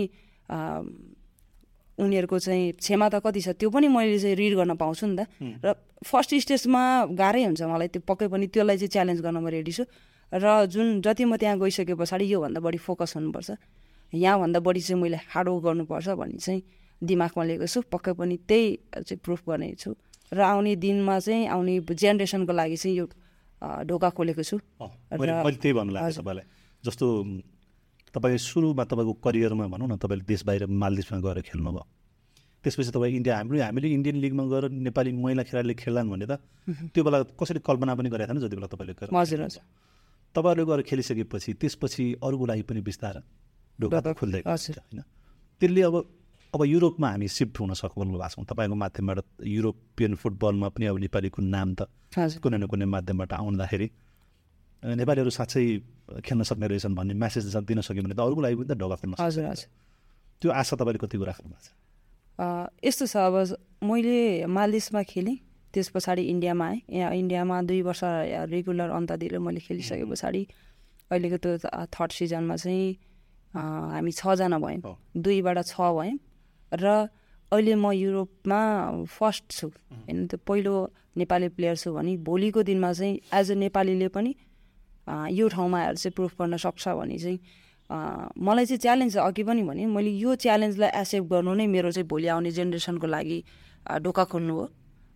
उनीहरूको 1.98 2.38
चाहिँ 2.38 2.72
क्षमता 2.78 3.18
कति 3.20 3.40
छ 3.42 3.48
त्यो 3.58 3.68
पनि 3.74 3.88
मैले 3.90 4.18
चाहिँ 4.18 4.36
रिड 4.38 4.54
गर्न 4.56 4.72
पाउँछु 4.78 5.06
नि 5.06 5.16
त। 5.18 5.26
र 5.66 5.74
फर्स्ट 6.00 6.30
स्टेजमा 6.46 7.12
गाह्रै 7.12 7.44
हुन्छ 7.44 7.62
मलाई 7.66 7.88
त्यो 7.90 8.02
पक्कै 8.06 8.28
पनि 8.30 8.46
त्यसलाई 8.54 8.76
चाहिँ 8.78 8.92
च्यालेन्ज 8.94 9.20
गर्न 9.20 9.36
म 9.42 9.46
रेडी 9.50 9.72
छु। 9.74 9.84
र 10.32 10.46
जुन 10.70 11.02
जति 11.02 11.24
म 11.26 11.36
त्यहाँ 11.36 11.58
गइसके 11.58 11.94
पछाडि 11.98 12.24
योभन्दा 12.24 12.60
बढी 12.62 12.78
फोकस 12.78 13.18
हुनुपर्छ। 13.18 13.50
यहाँभन्दा 14.14 14.58
बढी 14.62 14.80
चाहिँ 14.80 15.02
मैले 15.02 15.18
हार्डवर्क 15.28 15.62
गर्नुपर्छ 15.64 16.08
भन्ने 16.16 16.38
चाहिँ 16.38 16.62
दिमागमा 17.02 17.42
लिएको 17.44 17.66
छु। 17.66 17.80
पक्कै 17.92 18.12
पनि 18.16 18.36
त्यही 18.48 18.66
चाहिँ 19.04 19.20
प्रुफ 19.20 19.40
गर्ने 19.44 19.74
छु। 19.76 19.92
र 20.32 20.40
आउने 20.40 20.76
दिनमा 20.76 21.18
चाहिँ 21.18 21.46
आउने 21.48 21.74
जेनेरेसनको 21.90 22.52
लागि 22.52 22.76
चाहिँ 22.76 22.96
यो 22.96 23.06
ढोका 23.84 24.08
खोलेको 24.16 24.42
छु। 24.42 24.56
मैले 25.12 25.58
त्यही 25.58 25.72
भन्नु 25.74 25.92
लाग्छ 25.92 26.18
तपाईँलाई। 26.18 26.46
जस्तो 26.84 27.06
तपाईँ 28.14 28.38
सुरुमा 28.38 28.84
तपाईँको 28.84 29.12
करियरमा 29.24 29.66
भनौँ 29.68 29.88
न 29.90 29.96
तपाईँले 29.98 30.24
देश 30.24 30.42
बाहिर 30.46 30.66
मालदिप्समा 30.66 31.18
गएर 31.20 31.40
खेल्नुभयो। 31.50 31.82
त्यसपछि 32.64 32.90
तपाईँ 32.92 33.14
इन्डिया 33.16 33.34
हाम्रो 33.36 33.58
हामीले 33.60 33.88
इन्डियन 33.88 34.16
लिगमा 34.20 34.44
गएर 34.52 34.64
नेपाली 34.70 35.10
महिला 35.12 35.42
खेलाडीले 35.48 35.74
खेल्लान् 35.82 36.10
भने 36.10 36.26
त 36.26 36.32
त्यो 36.94 37.02
बेला 37.04 37.18
कसरी 37.34 37.60
कल्पना 37.64 37.94
पनि 37.98 38.08
गरेको 38.08 38.30
थिएन 38.30 38.40
जति 38.40 38.56
बेला 38.56 38.68
तपाईँले 38.70 38.92
हजुर 39.10 39.40
हजुर। 39.44 39.62
तपाईँहरूले 40.34 40.64
गएर 40.70 40.80
खेलिसकेपछि 40.88 41.50
त्यसपछि 41.60 42.04
अरूको 42.22 42.44
लागि 42.46 42.62
पनि 42.68 42.80
बिस्तार 42.80 43.16
ढोका 43.78 44.12
खोल्दै 44.12 44.40
होइन? 44.46 45.00
त्यसले 45.60 45.82
अब 45.82 45.94
अब 46.54 46.64
युरोपमा 46.64 47.08
हामी 47.10 47.28
सिफ्ट 47.28 47.60
हुन 47.60 47.72
सक्नु 47.78 48.18
भएको 48.18 48.28
छौँ। 48.28 48.44
तपाईँको 48.44 48.74
माध्यमबाट 48.74 49.18
युरोपियन 49.46 50.14
फुटबलमा 50.18 50.68
पनि 50.74 50.86
अब 50.90 50.98
नेपालीको 50.98 51.40
नाम 51.42 51.68
त 51.78 51.86
कुनै 52.42 52.58
न 52.58 52.66
कुनै 52.66 52.86
माध्यमबाट 52.90 53.32
आउँदाखेरि 53.38 53.86
नेपालीहरू 54.82 55.30
साँच्चै 55.30 55.62
खेल्न 56.26 56.42
सक्ने 56.42 56.66
रहेछन् 56.66 56.94
भन्ने 56.98 57.14
म्यासेज 57.14 57.54
दिन 57.54 57.80
सक्यो 57.86 58.02
भने 58.02 58.14
त 58.14 58.20
अरूको 58.26 58.40
लागि 58.42 58.56
पनि 58.58 58.66
त 58.66 58.74
ढोका 58.80 58.96
खोल्न 58.98 59.14
हजुर 59.20 59.44
हजुर। 59.46 59.68
त्यो 60.42 60.50
आशा 60.50 60.74
तपाईँले 60.74 60.98
कतिको 60.98 61.24
राख्नु 61.30 61.46
भएको 61.52 61.62
छ? 61.62 61.70
यस्तो 62.82 63.04
छ 63.06 63.16
अब 63.30 63.36
मैले 63.86 64.46
मालदिसमा 64.50 65.02
खेलेँ 65.06 65.36
त्यस 65.70 65.88
पछाडि 65.94 66.22
इन्डियामा 66.34 66.66
आएँ। 66.66 66.80
यहाँ 66.88 67.14
इन्डियामा 67.14 67.56
दुई 67.62 67.80
वर्ष 67.86 68.02
रेगुलर 68.50 68.90
अन्त 68.90 69.12
दिएर 69.22 69.38
मैले 69.38 69.60
खेलिसके 69.60 70.02
पछाडि 70.02 70.42
अहिलेको 71.14 71.36
त्यो 71.38 71.52
थर्ड 71.94 72.10
सिजनमा 72.10 72.56
चाहिँ 72.56 72.90
हामी 73.54 74.12
छजना 74.18 74.58
भयौँ। 74.58 74.96
दुईबाट 75.14 75.58
छ 75.62 75.78
भयौँ। 75.78 76.18
र 76.72 77.08
अहिले 77.52 77.74
म 77.74 77.90
युरोपमा 77.92 78.60
फर्स्ट 79.10 79.44
छु। 79.50 79.66
होइन 79.68 80.26
त्यो 80.26 80.38
पहिलो 80.46 80.74
नेपाली 81.18 81.48
प्लेयर 81.50 81.76
छु 81.76 81.92
भने 81.94 82.16
भोलिको 82.22 82.62
दिनमा 82.62 82.92
चाहिँ 82.92 83.14
एज 83.34 83.50
अ 83.50 83.54
नेपालीले 83.54 84.08
पनि 84.08 84.34
यो 85.34 85.48
ठाउँमा 85.48 85.78
आएर 85.80 85.94
चाहिँ 85.96 86.14
प्रुफ 86.14 86.32
गर्न 86.38 86.56
सक्छ 86.56 86.88
भने 86.94 87.18
चाहिँ 87.18 87.38
मलाई 88.38 88.66
चाहिँ 88.66 88.78
च्यालेन्ज 88.78 89.16
अघि 89.18 89.42
पनि 89.42 89.62
भने 89.66 89.86
मैले 89.86 90.10
यो 90.14 90.34
च्यालेन्जलाई 90.38 90.90
एक्सेप्ट 91.00 91.26
गर्नु 91.30 91.54
नै 91.54 91.66
मेरो 91.66 91.90
चाहिँ 91.90 92.06
भोलि 92.06 92.26
आउने 92.30 92.50
जेनेरेसनको 92.54 93.06
लागि 93.06 93.38
ढोका 93.98 94.24
खोल्नु 94.30 94.54
हो। 94.54 94.66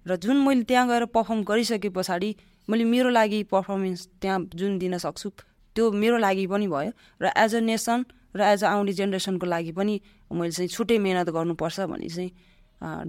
र 0.06 0.16
जुन 0.18 0.37
मैले 0.42 0.62
त्यहाँ 0.66 0.88
गएर 0.88 1.04
पर्फर्म 1.14 1.42
गरिसके 1.46 1.88
पछाडि 1.94 2.34
मैले 2.68 2.84
मेरो 2.84 3.11
लागि 3.14 3.42
पर्फर्मेन्स 3.46 4.08
त्यहाँ 4.20 4.38
जुन 4.54 4.78
दिन 4.78 4.99
सक्छु 4.99 5.30
त्यो 5.76 5.90
मेरो 5.92 6.18
लागि 6.18 6.46
पनि 6.50 6.66
भयो। 6.66 6.90
र 7.23 7.30
एज 7.30 7.54
अ 7.54 7.61
नेसन 7.62 8.04
र 8.35 8.41
एज 8.43 8.64
अ 8.64 8.69
आउने 8.69 8.93
जेनेरेसनको 8.93 9.47
लागि 9.47 9.73
पनि 9.73 9.95
मैले 10.31 10.50
चाहिँ 10.50 10.69
छुट्टै 10.69 10.99
मिहिनेत 10.99 11.29
गर्नुपर्छ 11.31 11.81
भन्ने 11.91 12.09
चाहिँ 12.09 12.31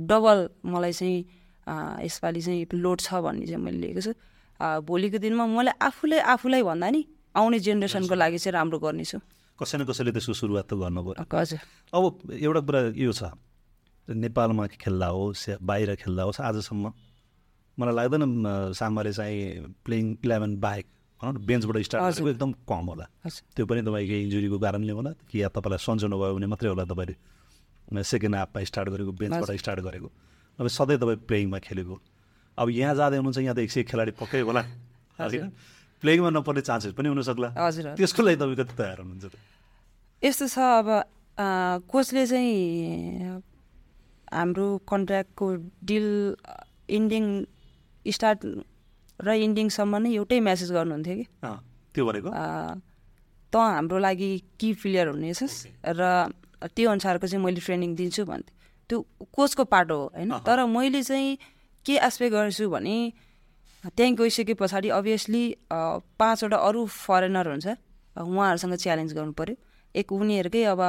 डबल 0.06 0.38
मलाई 0.66 0.94
चाहिँ 0.94 1.20
यसपालि 2.06 2.42
चाहिँ 2.42 2.66
लोड 2.74 3.00
छ 3.02 3.14
भन्ने 3.26 3.46
चाहिँ 3.46 3.64
मैले 3.64 3.78
लिएको 3.84 4.02
छु। 4.02 4.14
भोलिको 4.86 5.18
दिनमा 5.18 5.46
मैले 5.50 5.72
आफूले 5.82 6.20
आफूलाई 6.34 6.64
भन्दा 6.64 6.90
नि 6.90 7.02
आउने 7.36 7.60
जेनेरेसनको 7.60 8.16
लागि 8.16 8.38
चाहिँ 8.38 8.54
राम्रो 8.54 8.80
गर्नेछु। 8.80 9.18
कसै 9.60 9.78
न 9.78 9.84
कसैले 9.90 10.12
त्यसको 10.14 10.34
सुरुवात 10.34 10.66
त 10.70 10.74
गर्नु 10.78 11.02
पऱ्यो। 11.04 11.26
हजुर। 11.26 11.60
अब 11.96 12.04
एउटा 12.32 12.62
कुरा 12.68 12.82
यो 12.96 13.12
छ 13.12 13.34
नेपालमा 14.08 14.66
खेल्दा 14.78 15.08
होस् 15.10 15.50
या 15.50 15.56
बाहिर 15.60 15.96
खेल्दा 15.98 16.24
होस् 16.24 16.40
आजसम्म 16.40 16.86
मलाई 17.78 17.96
लाग्दैन 17.96 18.24
सामाले 18.78 19.12
चाहिँ 19.12 19.74
प्लेइङ 19.84 20.06
इलेभेन 20.24 20.52
बाहेक 20.62 20.88
भनौँ 21.22 21.34
न 21.34 21.38
बेन्चबाट 21.46 21.78
स्टार्ट 21.88 22.04
गरेको 22.04 22.30
एकदम 22.30 22.52
कम 22.68 22.86
होला। 22.92 23.06
त्यो 23.56 23.66
पनि 23.66 23.82
तपाईँको 23.88 24.16
इन्जुरीको 24.26 24.58
कारणले 24.60 24.94
होला 24.94 25.12
कि 25.30 25.36
या 25.42 25.48
तपाईँलाई 25.50 25.80
सन्चो 25.80 26.08
नभयो 26.12 26.34
भने 26.36 26.48
मात्रै 26.52 26.70
होला 26.70 26.84
तपाईँले। 26.86 27.16
सेकेन्ड 28.04 28.36
हाफमा 28.36 28.64
स्टार्ट 28.64 28.90
गरेको 28.90 29.12
बेन्चबाट 29.16 29.58
स्टार्ट 29.58 29.80
गरेको। 29.88 30.10
अब 30.60 30.68
सधैँ 30.68 30.98
तपाईँ 31.00 31.20
प्लेइङमा 31.28 31.60
खेलेको। 31.64 31.96
अब 32.58 32.68
यहाँ 32.70 32.96
जाँदै 32.96 33.18
हुनुहुन्छ 33.20 33.40
यहाँ 33.44 33.56
त 33.56 33.60
एक 33.64 33.72
सय 33.72 33.84
खेलाडी 33.84 34.12
पक्कै 34.20 34.42
होला। 34.44 34.62
होइन 35.20 35.52
प्लेइङमा 36.04 36.30
नपर्ने 36.36 36.62
चान्सेस 36.62 36.94
पनि 36.94 37.08
हुनसक्ला 37.10 37.50
हजुर। 37.56 37.96
त्यसको 37.96 38.22
लागि 38.24 38.38
तपाईँ 38.40 38.58
कति 38.60 38.74
तयार 38.76 39.00
हुनुहुन्छ 39.02 39.26
त? 39.32 39.36
यस्तो 40.24 40.46
छ 40.52 40.58
अब 40.60 40.88
कोचले 41.88 42.24
चाहिँ 42.28 43.40
हाम्रो 44.32 44.68
कन्ट्र्याक्टको 44.88 45.46
डिल 45.84 46.08
इन्डिङ 46.90 47.26
स्टार्ट 48.06 48.40
र 49.20 49.28
इन्डिङसम्म 49.46 49.94
नै 50.04 50.10
एउटै 50.16 50.40
म्यासेज 50.40 50.72
गर्नुहुन्थ्यो 50.72 51.16
कि। 51.16 51.26
त्यो 51.94 52.04
भनेको 52.06 52.30
त 53.54 53.56
हाम्रो 53.56 53.98
लागि 54.00 54.32
कि 54.60 54.70
प्लेयर 54.82 55.08
हुनेछस् 55.08 55.56
र 55.96 56.02
त्यो 56.76 56.88
अनुसारको 56.92 57.28
चाहिँ 57.28 57.44
मैले 57.46 57.62
ट्रेनिङ 57.62 57.96
दिन्छु 57.96 58.26
भन्थेँ 58.26 58.54
त्यो 58.90 58.98
कोचको 59.32 59.64
पाटो 59.64 59.96
हो 59.96 60.06
होइन? 60.16 60.32
तर 60.44 60.66
मैले 60.66 61.02
चाहिँ 61.04 61.38
के 61.86 61.94
एस्पेक्ट 62.08 62.34
गर्छु 62.36 62.70
भने 62.70 62.96
त्यहीँ 63.86 64.16
गइसके 64.18 64.54
पछाडि 64.60 64.90
अभियसली 64.90 65.44
पाँचवटा 65.72 66.58
अरू 66.58 66.86
फरेनर 66.86 67.48
हुन्छ 67.48 67.68
उहाँहरूसँग 68.18 68.76
च्यालेन्ज 68.84 69.14
गर्नु 69.14 69.34
पऱ्यो 69.40 69.56
एक 69.96 70.12
उनीहरूकै 70.12 70.64
अब 70.74 70.82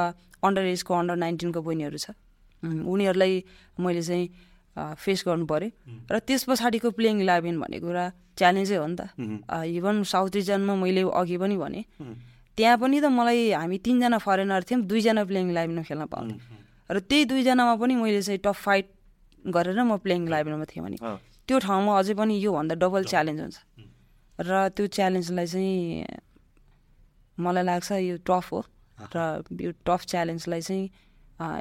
अन्डर 0.43 0.65
एजको 0.73 0.93
अन्डर 0.93 1.15
नाइन्टिनको 1.15 1.61
बहिनीहरू 1.61 1.97
छ 1.97 2.11
उनीहरूलाई 2.63 3.33
मैले 3.79 4.01
चाहिँ 4.01 4.25
फेस 4.77 5.23
गर्नु 5.27 5.45
पऱ्यो 5.49 5.69
र 6.11 6.19
त्यस 6.27 6.41
पछाडिको 6.49 6.89
प्लेइङ 6.97 7.15
इलेभेन 7.25 7.55
भन्ने 7.61 7.79
कुरा 7.81 8.05
च्यालेन्जै 8.37 8.77
हो 8.77 8.87
नि 8.87 8.95
त। 8.95 9.01
इभन 9.49 9.95
साउथ 10.05 10.31
रिजनमा 10.37 10.73
मैले 10.77 11.01
अघि 11.09 11.37
पनि 11.41 11.57
भने 11.57 11.81
त्यहाँ 12.57 12.77
पनि 12.77 12.97
त 13.01 13.05
मलाई 13.09 13.39
हामी 13.57 13.77
तिनजना 13.85 14.17
फरेनर 14.17 14.61
थियौँ 14.69 14.81
दुईजना 14.89 15.23
प्लेइङ 15.29 15.45
इलेभेनमा 15.53 15.83
खेल्न 15.89 16.05
पाउँथ्यौँ। 16.13 16.39
र 16.89 16.97
त्यही 17.09 17.23
दुईजनामा 17.31 17.73
पनि 17.81 17.93
मैले 17.97 18.21
चाहिँ 18.21 18.39
टप 18.45 18.57
फाइट 18.65 18.85
गरेर 19.45 19.79
म 19.81 19.97
प्लेइङ 20.01 20.21
इलेभेनमा 20.29 20.65
थिएँ 20.69 20.83
भने 20.85 20.97
त्यो 21.47 21.57
ठाउँमा 21.65 21.91
अझै 21.99 22.13
पनि 22.13 22.33
योभन्दा 22.37 22.75
डबल 22.81 23.03
च्यालेन्ज 23.11 23.39
हुन्छ। 23.41 23.57
र 24.39 24.69
त्यो 24.77 24.85
च्यालेन्जलाई 24.93 25.47
चाहिँ 25.53 26.05
मलाई 27.37 27.63
लाग्छ 27.69 27.89
यो 28.05 28.15
टफ 28.21 28.45
हो। 28.53 28.59
र 29.13 29.17
यो 29.61 29.71
टफ 29.85 30.01
च्यालेन्जलाई 30.11 30.61
चाहिँ 30.61 30.85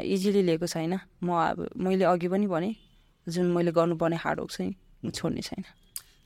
इजिली 0.04 0.42
लिएको 0.49 0.66
छैन। 0.66 0.94
म 1.20 1.28
अब 1.32 1.58
मैले 1.76 2.04
अघि 2.04 2.28
पनि 2.28 2.46
भने 2.49 2.70
जुन 3.26 3.47
मैले 3.52 3.71
गर्नुपर्ने 3.75 4.16
हार्डवर्क 4.16 4.50
चाहिँ 4.50 5.11
छोड्ने 5.11 5.42
छैन। 5.42 5.62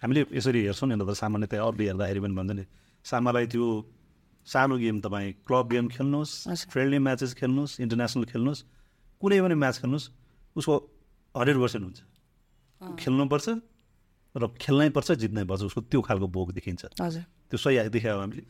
हामीले 0.03 0.21
यसरी 0.33 0.61
हेर्छौँ 0.69 0.89
नि 0.89 0.97
त 0.97 1.13
सामान्यतया 1.17 1.61
अरूले 1.61 1.85
हेर्दाखेरि 1.91 2.21
पनि 2.21 2.35
भन्छ 2.37 2.53
नि 2.57 2.65
सामालाई 3.05 3.47
त्यो 3.53 3.67
सानो 4.47 4.75
गेम 4.81 4.97
तपाईँ 5.01 5.33
क्लब 5.47 5.67
गेम 5.73 5.87
खेल्नुहोस् 5.95 6.33
फ्रेन्डली 6.73 6.99
म्याचेस 6.99 7.33
खेल्नुहोस् 7.41 7.81
इन्टरनेसनल 7.85 8.25
खेल्नुहोस् 8.33 8.63
कुनै 9.21 9.41
पनि 9.45 9.57
म्याच 9.63 9.77
खेल्नुहोस् 9.81 10.07
उसको 10.57 10.75
हन्ड्रेड 11.35 11.59
पर्सेन्ट 11.61 11.85
हुन्छ। 11.85 11.99
खेल्नुपर्छ 12.81 13.47
र 14.35 14.43
खेल्नै 14.63 14.89
पर्छ 14.97 15.09
जित्नै 15.21 15.45
पर्छ 15.45 15.63
उसको 15.69 15.81
त्यो 15.91 16.01
खालको 16.01 16.27
भोग 16.31 16.49
देखिन्छ। 16.57 16.83
हजुर। 17.01 17.25
त्यो 17.51 17.59
सही 17.59 17.89
देखायो 17.91 18.19
हामीले। 18.21 18.45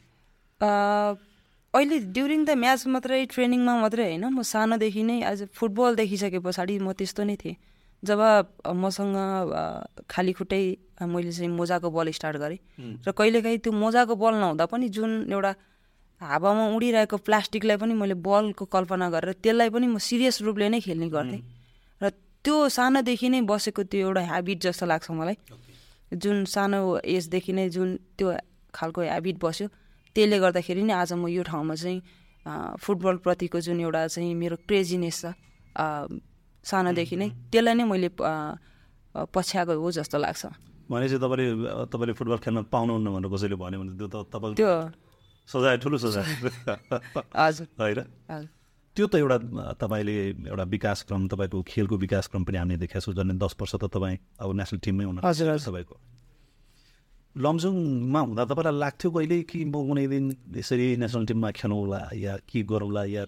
अहिले 0.60 1.96
ड्युरिङ 2.14 2.40
द 2.44 2.50
म्याच 2.62 2.80
मात्रै 2.94 3.20
ट्रेनिङमा 3.32 3.74
मात्रै 3.82 4.04
होइन 4.10 4.24
म 4.28 4.42
सानोदेखि 4.42 5.02
नै 5.08 5.18
एज 5.22 5.38
फुटबल 5.54 5.90
देखिसके 6.02 6.38
पछाडि 6.46 6.74
म 6.78 6.92
त्यस्तो 6.92 7.22
नै 7.24 7.36
थिएँ। 7.40 7.56
जब 8.02 8.20
मसँग 8.76 9.16
खाली 10.08 10.32
खुट्टै 10.32 10.62
मैले 11.04 11.32
चाहिँ 11.32 11.50
मोजाको 11.52 11.88
बल 11.90 12.10
स्टार्ट 12.12 12.36
गरेँ। 12.36 12.58
र 13.06 13.12
कहिलेकाहीँ 13.12 13.58
त्यो 13.60 13.72
मोजाको 13.72 14.14
बल 14.16 14.34
नहुँदा 14.40 14.64
पनि 14.66 14.88
जुन 14.88 15.32
एउटा 15.32 15.52
हावामा 16.20 16.64
उडिरहेको 16.76 17.16
प्लास्टिकलाई 17.16 17.76
पनि 17.76 17.94
मैले 17.94 18.14
बलको 18.20 18.64
कल्पना 18.64 19.06
गरेर 19.10 19.32
त्यसलाई 19.40 19.68
पनि 19.68 19.86
म 19.86 19.98
सिरियस 19.98 20.42
रूपले 20.44 20.68
नै 20.68 20.80
खेल्ने 20.80 21.08
गर्थेँ। 21.08 21.42
र 22.00 22.10
त्यो 22.44 22.56
सानोदेखि 22.68 23.28
नै 23.28 23.40
बसेको 23.44 23.82
त्यो 23.84 24.00
एउटा 24.08 24.22
ह्याबिट 24.28 24.58
जस्तो 24.64 24.84
लाग्छ 24.86 25.10
मलाई। 25.12 25.36
जुन 26.12 26.44
सानो 26.44 27.04
एजदेखि 27.04 27.52
नै 27.52 27.68
जुन 27.68 27.88
त्यो 28.16 28.28
खालको 28.74 29.00
ह्याबिट 29.00 29.36
बस्यो 29.40 29.66
त्यसले 30.16 30.36
गर्दाखेरि 30.40 30.82
नै 30.88 30.92
आज 30.92 31.12
म 31.20 31.28
यो 31.28 31.42
ठाउँमा 31.44 31.74
चाहिँ 31.76 31.98
फुटबलप्रतिको 32.80 33.58
जुन 33.60 33.80
एउटा 33.80 34.06
चाहिँ 34.08 34.34
मेरो 34.34 34.56
क्रेजिनेस 34.68 35.20
छ 35.20 35.24
सानोदेखि 36.64 37.16
नै 37.16 37.28
त्यसलाई 37.50 37.74
नै 37.74 37.84
मैले 37.84 38.08
पछ्याएको 38.14 39.72
हो 39.80 39.88
जस्तो 39.90 40.18
लाग्छ। 40.18 40.42
भनेपछि 40.90 41.16
तपाईँले 41.22 41.46
तपाईँले 41.88 42.12
फुटबल 42.18 42.38
खेल्न 42.44 42.58
पाउनुहुन्न 42.70 43.06
भनेर 43.14 43.30
कसैले 43.30 43.56
भन्यो 43.56 43.78
भने 43.80 43.92
त्यो 43.98 44.08
त 44.10 44.16
तपाईँ 44.32 44.54
त्यो 44.58 44.70
सजाय 45.48 45.76
ठुलो 45.82 45.96
सजाय। 45.98 46.26
हजुर। 47.34 47.66
होइन? 47.80 48.00
त्यो 48.96 49.06
त 49.06 49.14
एउटा 49.22 49.36
तपाईँले 49.78 50.14
एउटा 50.50 50.64
विकासक्रम 50.74 51.22
तपाईँको 51.30 51.58
खेलको 51.62 51.96
विकासक्रम 51.96 52.42
पनि 52.44 52.56
हामीले 52.58 52.78
देखाएको 52.84 53.06
छौँ 53.06 53.14
झन् 53.14 53.38
दस 53.38 53.54
वर्ष 53.60 53.74
त 53.78 53.84
तपाईँ 53.86 54.18
अब 54.38 54.48
नेसनल 54.50 54.78
टिममै 54.82 55.04
हुनु 55.04 55.20
हजुर 55.22 55.58
तपाईँको। 55.58 55.96
लमजुङमा 57.36 58.20
हुँदा 58.20 58.44
तपाईँलाई 58.50 58.78
लाग्थ्यो 58.82 59.10
कहिले 59.10 59.36
कि 59.46 59.58
म 59.64 59.74
कुनै 59.86 60.06
दिन 60.10 60.24
यसरी 60.58 60.86
नेसनल 60.98 61.24
टिममा 61.30 61.50
खेलौँला 61.54 62.00
या 62.18 62.36
के 62.42 62.62
गरौँला 62.66 63.02
या 63.14 63.22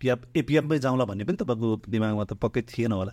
पियाप 0.00 0.20
ए 0.36 0.40
पियापमै 0.48 0.78
जाउँला 0.80 1.04
भन्ने 1.04 1.24
पनि 1.28 1.36
तपाईँको 1.44 1.68
दिमागमा 1.92 2.24
त 2.24 2.32
पक्कै 2.40 2.62
थिएन 2.72 2.92
होला। 2.92 3.12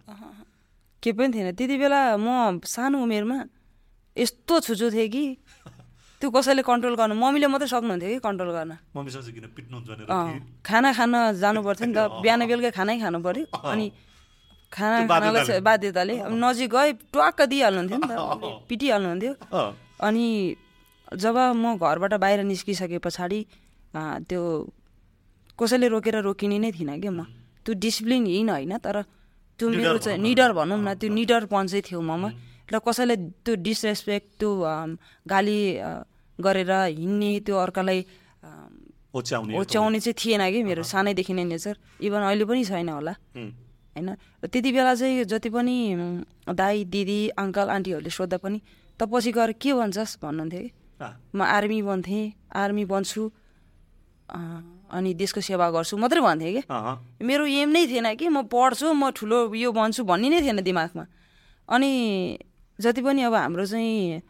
के 1.04 1.12
पनि 1.12 1.30
थिएन। 1.36 1.52
त्यति 1.54 1.76
बेला 1.78 2.16
म 2.16 2.60
सानो 2.64 2.98
उमेरमा 3.04 3.38
यस्तो 4.18 4.54
छुचु 4.66 4.88
थिएँ 4.96 5.10
कि 5.12 5.24
त्यो 6.18 6.28
कसैले 6.34 6.64
कन्ट्रोल 6.66 6.96
गर्नु 6.98 7.14
मम्मीले 7.14 7.48
मात्रै 7.54 7.70
सक्नुहुन्थ्यो 7.70 8.10
कि 8.10 8.20
कन्ट्रोल 8.26 8.52
गर्न। 8.58 8.72
खाना 10.66 10.90
खान 10.98 11.14
जानु 11.38 11.60
पर्थ्यो 11.62 11.86
नि 11.88 11.94
त। 11.94 12.00
बिहान 12.24 12.42
बेलुका 12.50 12.72
खानै 12.74 12.96
खानु 13.04 13.20
पऱ्यो। 13.22 13.46
अनि 13.54 13.86
खाना 14.74 14.98
खानलाई 15.06 15.60
बाध्यताले 15.62 16.14
नजिक 16.34 16.70
गए 16.72 16.90
ट्वाक्क 17.14 17.40
दिइहाल्नुहुन्थ्यो 17.52 17.98
नि 18.00 18.08
त। 18.10 18.14
पिटिहाल्नुहुन्थ्यो। 18.66 19.34
अनि 20.08 20.26
जब 21.08 21.36
म 21.56 21.78
घरबाट 21.78 22.14
बाहिर 22.20 22.40
निस्किसके 22.44 22.98
पछाडि 22.98 23.40
त्यो 24.28 24.42
कसैले 25.60 25.88
रोकेर 25.90 26.16
रोकिने 26.22 26.58
नै 26.64 26.72
थिइनँ 26.72 27.00
क्या 27.02 27.12
म? 27.12 27.26
त्यो 27.66 27.74
डिसिप्लिन 27.76 28.26
हिँड 28.26 28.50
होइन 28.50 28.78
तर 28.78 28.98
त्यो 29.60 29.68
मेरो 29.70 29.98
चाहिँ 30.06 30.20
निडर 30.22 30.52
भनौँ 30.54 30.78
न 30.78 30.94
त्यो 31.02 31.10
निडरपन 31.10 31.66
चाहिँ 31.68 31.84
थियो 31.84 32.02
ममा। 32.02 32.30
र 32.70 32.76
कसैलाई 32.80 33.18
त्यो 33.44 33.54
डिसरेस्पेक्ट 33.58 34.28
त्यो 34.40 34.50
गाली 35.26 35.60
गरेर 36.40 36.72
हिँड्ने 36.94 37.32
त्यो 37.46 37.56
अर्कालाई 37.58 38.00
ओच्याउने 39.18 40.00
चाहिँ 40.00 40.14
थिएन 40.14 40.44
कि 40.54 40.60
मेरो 40.64 40.84
सानैदेखि 40.86 41.34
नै 41.34 41.44
नेचर। 41.50 41.76
इभन 42.06 42.22
अहिले 42.22 42.46
पनि 42.46 42.64
छैन 42.64 42.90
होला। 42.90 43.14
होइन? 43.34 44.10
र 44.14 44.46
त्यति 44.46 44.70
बेला 44.72 44.94
चाहिँ 44.94 45.26
जति 45.26 45.50
पनि 45.50 45.76
दाई 46.54 46.86
दिदी 46.86 47.20
अङ्कल 47.34 47.68
आन्टीहरूले 47.76 48.12
सोद्धा 48.14 48.38
पनि 48.38 48.62
त 49.00 49.10
पछि 49.10 49.32
गएर 49.34 49.52
के 49.58 49.74
भन्छस्? 49.74 50.22
भन्नुहुन्थ्यो 50.22 50.62
कि। 50.62 50.70
म 51.34 51.42
आर्मी 51.42 51.82
बन्थेँ 51.82 52.26
आर्मी 52.54 52.86
बन्छु। 52.86 53.24
अनि 54.92 55.14
देशको 55.14 55.42
सेवा 55.42 55.70
गर्छु। 55.72 55.98
मात्रै 55.98 56.22
भन्थेँ 56.22 56.54
कि? 56.56 56.62
मेरो 57.22 57.46
एम 57.46 57.70
नै 57.70 57.84
थिएन 57.88 58.08
कि 58.16 58.28
म 58.28 58.48
पढ्छु 58.48 58.94
म 58.94 59.12
ठुलो 59.12 59.54
यो 59.56 59.72
बन्छु 59.72 60.04
भन्ने 60.04 60.28
नै 60.30 60.40
थिएन 60.42 60.62
दिमागमा। 60.64 61.04
अनि 61.70 61.92
जति 62.80 63.02
पनि 63.02 63.22
अब 63.28 63.34
हाम्रो 63.36 63.66
चाहिँ 63.66 64.22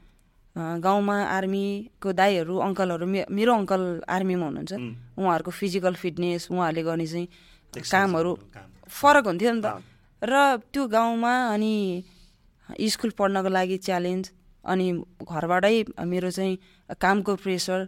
गाउँमा 0.56 1.16
आर्मीको 1.38 2.10
दाईहरू 2.18 2.56
अङ्कलहरू 2.58 3.06
मेरो 3.06 3.52
अङ्कल 3.54 3.82
आर्मीमा 4.10 4.46
हुनुहुन्छ। 4.46 4.74
उहाँहरूको 5.18 5.52
फिजिकल 5.52 5.94
फिटनेस 5.94 6.50
उहाँहरूले 6.50 6.84
गर्ने 6.84 7.06
चाहिँ 7.06 7.28
कामहरू 7.86 8.32
फरक 8.90 9.26
हुन्थ्यो 9.28 9.52
नि 9.54 9.62
त। 9.62 9.68
र 10.22 10.58
त्यो 10.74 10.88
गाउँमा 10.90 11.34
अनि 11.54 11.74
स्कुल 12.90 13.12
पढ्नको 13.14 13.50
लागि 13.54 13.78
च्यालेन्ज 13.86 14.26
अनि 14.66 14.88
घरबाटै 15.22 15.76
मेरो 16.04 16.30
चाहिँ 16.34 16.58
कामको 16.98 17.36
प्रेसर 17.38 17.80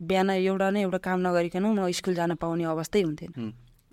बिहान 0.00 0.30
एउटा 0.30 0.70
न 0.70 0.76
एउटा 0.76 0.98
काम 0.98 1.18
नगरिकन 1.26 1.64
म 1.64 1.90
स्कुल 1.90 2.14
जान 2.14 2.34
पाउने 2.36 2.64
अवस्थै 2.64 3.02
हुन्थेन। 3.02 3.32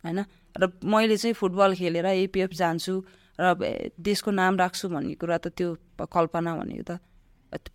होइन? 0.03 0.19
र 0.55 0.63
मैले 0.83 1.17
चाहिँ 1.17 1.33
फुटबल 1.33 1.73
खेलेर 1.79 2.05
एपिएफ 2.27 2.51
जान्छु 2.53 2.93
र 3.39 3.55
देशको 3.97 4.31
नाम 4.31 4.57
राख्छु 4.59 4.89
भन्ने 4.89 5.15
कुरा 5.15 5.37
त 5.37 5.47
त्यो 5.55 5.69
कल्पना 5.97 6.51
भनेको 6.59 6.83
त 6.83 6.99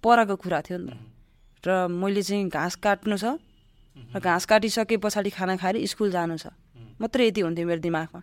परको 0.04 0.36
कुरा 0.36 0.60
थियो 0.62 0.78
नि 0.78 0.92
त। 0.92 1.66
र 1.66 1.88
मैले 1.88 2.22
चाहिँ 2.22 2.48
घाँस 2.48 2.74
काट्नु 2.78 3.16
छ 3.16 3.40
र 4.14 4.20
घाँस 4.20 4.44
काटिसके 4.46 4.96
पछाडि 5.02 5.30
खाना 5.30 5.56
खाएर 5.56 5.82
स्कुल 5.86 6.10
जानु 6.10 6.36
छ। 6.38 6.54
मात्रै 7.00 7.26
यति 7.26 7.40
हुन्थ्यो 7.42 7.66
मेरो 7.66 7.80
दिमागमा। 7.82 8.20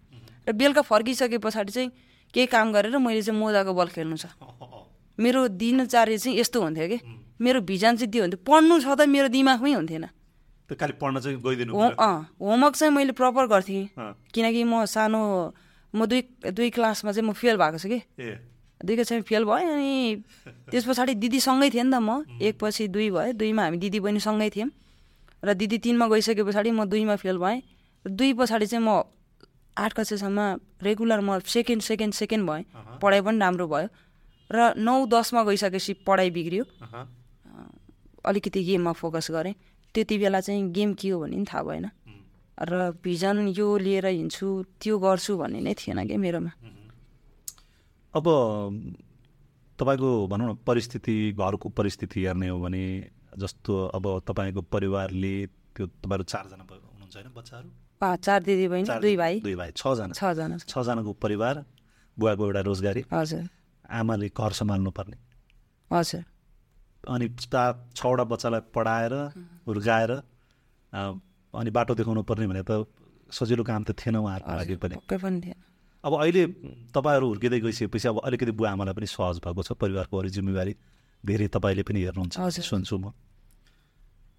र 0.47 0.51
बेलुका 0.53 0.81
फर्किसके 0.85 1.37
पछाडि 1.41 1.71
चाहिँ 1.71 1.89
केही 2.31 2.47
काम 2.47 2.71
गरेर 2.71 2.95
मैले 3.01 3.21
चाहिँ 3.21 3.39
मोजाको 3.39 3.73
बल 3.73 3.87
खेल्नु 3.91 4.15
छ। 4.15 4.31
मेरो 5.19 5.47
दिनचार्य 5.59 6.17
चाहिँ 6.17 6.39
यस्तो 6.39 6.61
हुन्थ्यो 6.61 6.87
कि? 6.87 6.97
मेरो 7.39 7.61
भिजन 7.61 7.95
चाहिँ 7.95 8.11
त्यो 8.11 8.21
हुन्थ्यो 8.23 8.39
पढ्नु 8.47 8.79
छ 8.79 8.87
त 8.95 9.07
मेरो 9.07 9.27
दिमागमै 9.27 9.73
हुन्थेन। 9.73 10.05
पढ्न 10.71 11.19
चाहिँ 11.19 11.37
गइदिनु 11.41 11.71
अँ 11.75 12.15
होमवर्क 12.41 12.75
चाहिँ 12.75 12.93
मैले 12.93 13.11
प्रपर 13.11 13.45
गर्थेँ। 13.47 13.89
किनकि 14.33 14.63
म 14.63 14.85
सानो 14.85 15.21
म 15.93 16.05
दुई 16.05 16.21
दुई 16.51 16.69
क्लासमा 16.75 17.11
चाहिँ 17.11 17.27
म 17.29 17.33
फेल 17.33 17.57
भएको 17.57 17.77
छु 17.77 17.89
कि। 17.89 17.99
दुई 18.81 18.95
कक्षामा 18.97 19.21
फेल 19.23 19.43
भयो 19.45 19.67
अनि 19.71 20.23
त्यस 20.71 20.83
पछाडि 20.87 21.13
दिदी 21.15 21.39
सँगै 21.39 21.69
थिएँ 21.69 21.83
नि 21.83 21.91
त 21.91 21.99
म। 21.99 22.23
एक 22.41 22.55
पछि 22.59 22.87
दुई 22.87 23.09
भयो 23.11 23.33
दुईमा 23.39 23.63
हामी 23.63 23.77
दिदी 23.77 23.99
बहिनी 23.99 24.19
सँगै 24.19 24.49
थियौँ। 24.55 24.69
र 25.43 25.53
दिदी 25.53 25.77
तिनमा 25.79 26.05
गइसके 26.07 26.43
पछाडि 26.43 26.71
म 26.71 26.85
दुईमा 26.87 27.15
फेल 27.15 27.37
भएँ। 27.37 27.61
दुई 28.05 28.33
पछाडि 28.33 28.65
चाहिँ 28.65 28.83
म 28.83 29.03
आठ 29.75 29.91
कक्षासम्म 29.93 30.39
रेगुलर 30.83 31.19
म 31.19 31.39
सेकेन्ड 31.39 31.81
सेकेन्ड 31.83 32.13
सेकेन्ड 32.15 32.43
भएँ। 32.49 32.63
पढाइ 32.99 33.21
पनि 33.21 33.39
राम्रो 33.39 33.67
भयो। 33.67 33.87
र 34.49 34.73
नौ 34.77 35.05
दसमा 35.07 35.43
गइसकेपछि 35.43 35.93
पढाइ 36.07 36.29
बिग्रियो। 36.31 36.63
अलिकति 38.25 38.63
गेममा 38.63 38.91
फोकस 38.91 39.31
गरेँ। 39.31 39.55
त्यति 39.95 40.17
बेला 40.17 40.39
चाहिँ 40.41 40.71
गेम 40.71 40.93
के 40.93 41.09
हो 41.09 41.19
भन्ने 41.19 41.35
पनि 41.35 41.45
थाहा 41.45 41.63
भएन। 41.63 41.85
र 42.57 42.91
भिजन 43.03 43.47
यो 43.51 43.67
लिएर 43.77 44.05
हिँड्छु 44.05 44.47
त्यो 44.79 44.95
गर्छु 44.99 45.37
भन्ने 45.37 45.59
नै 45.59 45.73
थिएन 45.75 46.07
क्या 46.07 46.17
मेरोमा। 46.17 46.51
अब 48.13 48.25
तपाईँको 49.79 50.09
भनौँ 50.27 50.47
न 50.49 50.55
परिस्थिति 50.63 51.15
घरको 51.35 51.69
परिस्थिति 51.69 52.23
हेर्ने 52.23 52.47
हो 52.47 52.59
भने 52.59 52.83
जस्तो 53.35 53.73
अब 53.91 54.05
तपाईँको 54.27 54.61
परिवारले 54.71 55.35
त्यो 55.75 55.85
तपाईँहरू 55.85 56.23
चारजना 56.23 56.63
हुनुहुन्छ 56.63 57.15
होइन 57.15 57.29
बच्चाहरू? 57.35 57.69
चार 58.23 58.39
दिदी 58.43 58.67
बहिनी 58.67 58.99
दुई 59.01 59.15
भाइ। 59.17 59.39
दुई 59.39 59.55
भाइ 59.55 59.71
छजना। 59.75 60.13
छजना। 60.15 60.57
छजनाको 60.63 61.11
परिवार 61.13 61.63
बुवाको 62.17 62.45
एउटा 62.45 62.61
रोजगारी। 62.61 63.03
हजुर। 63.11 63.43
आमाले 63.89 64.27
घर 64.31 64.51
सम्हाल्नु 64.51 64.91
पर्ने। 64.91 65.17
हजुर। 65.91 66.23
अनि 67.07 67.27
छवटा 67.95 68.23
बच्चालाई 68.23 68.61
पढाएर 68.75 69.13
हुर्काएर 69.67 70.11
अनि 70.93 71.69
बाटो 71.71 71.93
देखाउनु 71.95 72.23
पर्ने 72.23 72.47
भने 72.47 72.63
त 72.63 72.85
सजिलो 73.31 73.63
काम 73.63 73.83
त 73.83 73.91
थिएन 73.97 74.15
उहाँहरूको 74.15 74.53
लागि 74.55 74.75
पनि। 74.81 75.53
अब 76.03 76.13
अहिले 76.13 76.43
तपाईँहरू 76.93 77.25
हुर्किँदै 77.27 77.59
गइसकेपछि 77.59 78.07
अब 78.07 78.19
अलिकति 78.25 78.51
बुवा 78.53 78.69
आमालाई 78.71 78.93
पनि 78.93 79.07
सहज 79.09 79.41
भएको 79.41 79.61
छ 79.63 79.71
परिवारको 79.73 80.13
अरू 80.17 80.29
जिम्मेवारी 80.29 80.73
धेरै 81.23 81.47
तपाईँले 81.49 81.83
पनि 81.83 81.99
हेर्नुहुन्छ। 82.05 82.35
सुन्छु 82.61 82.95
म। 82.97 83.13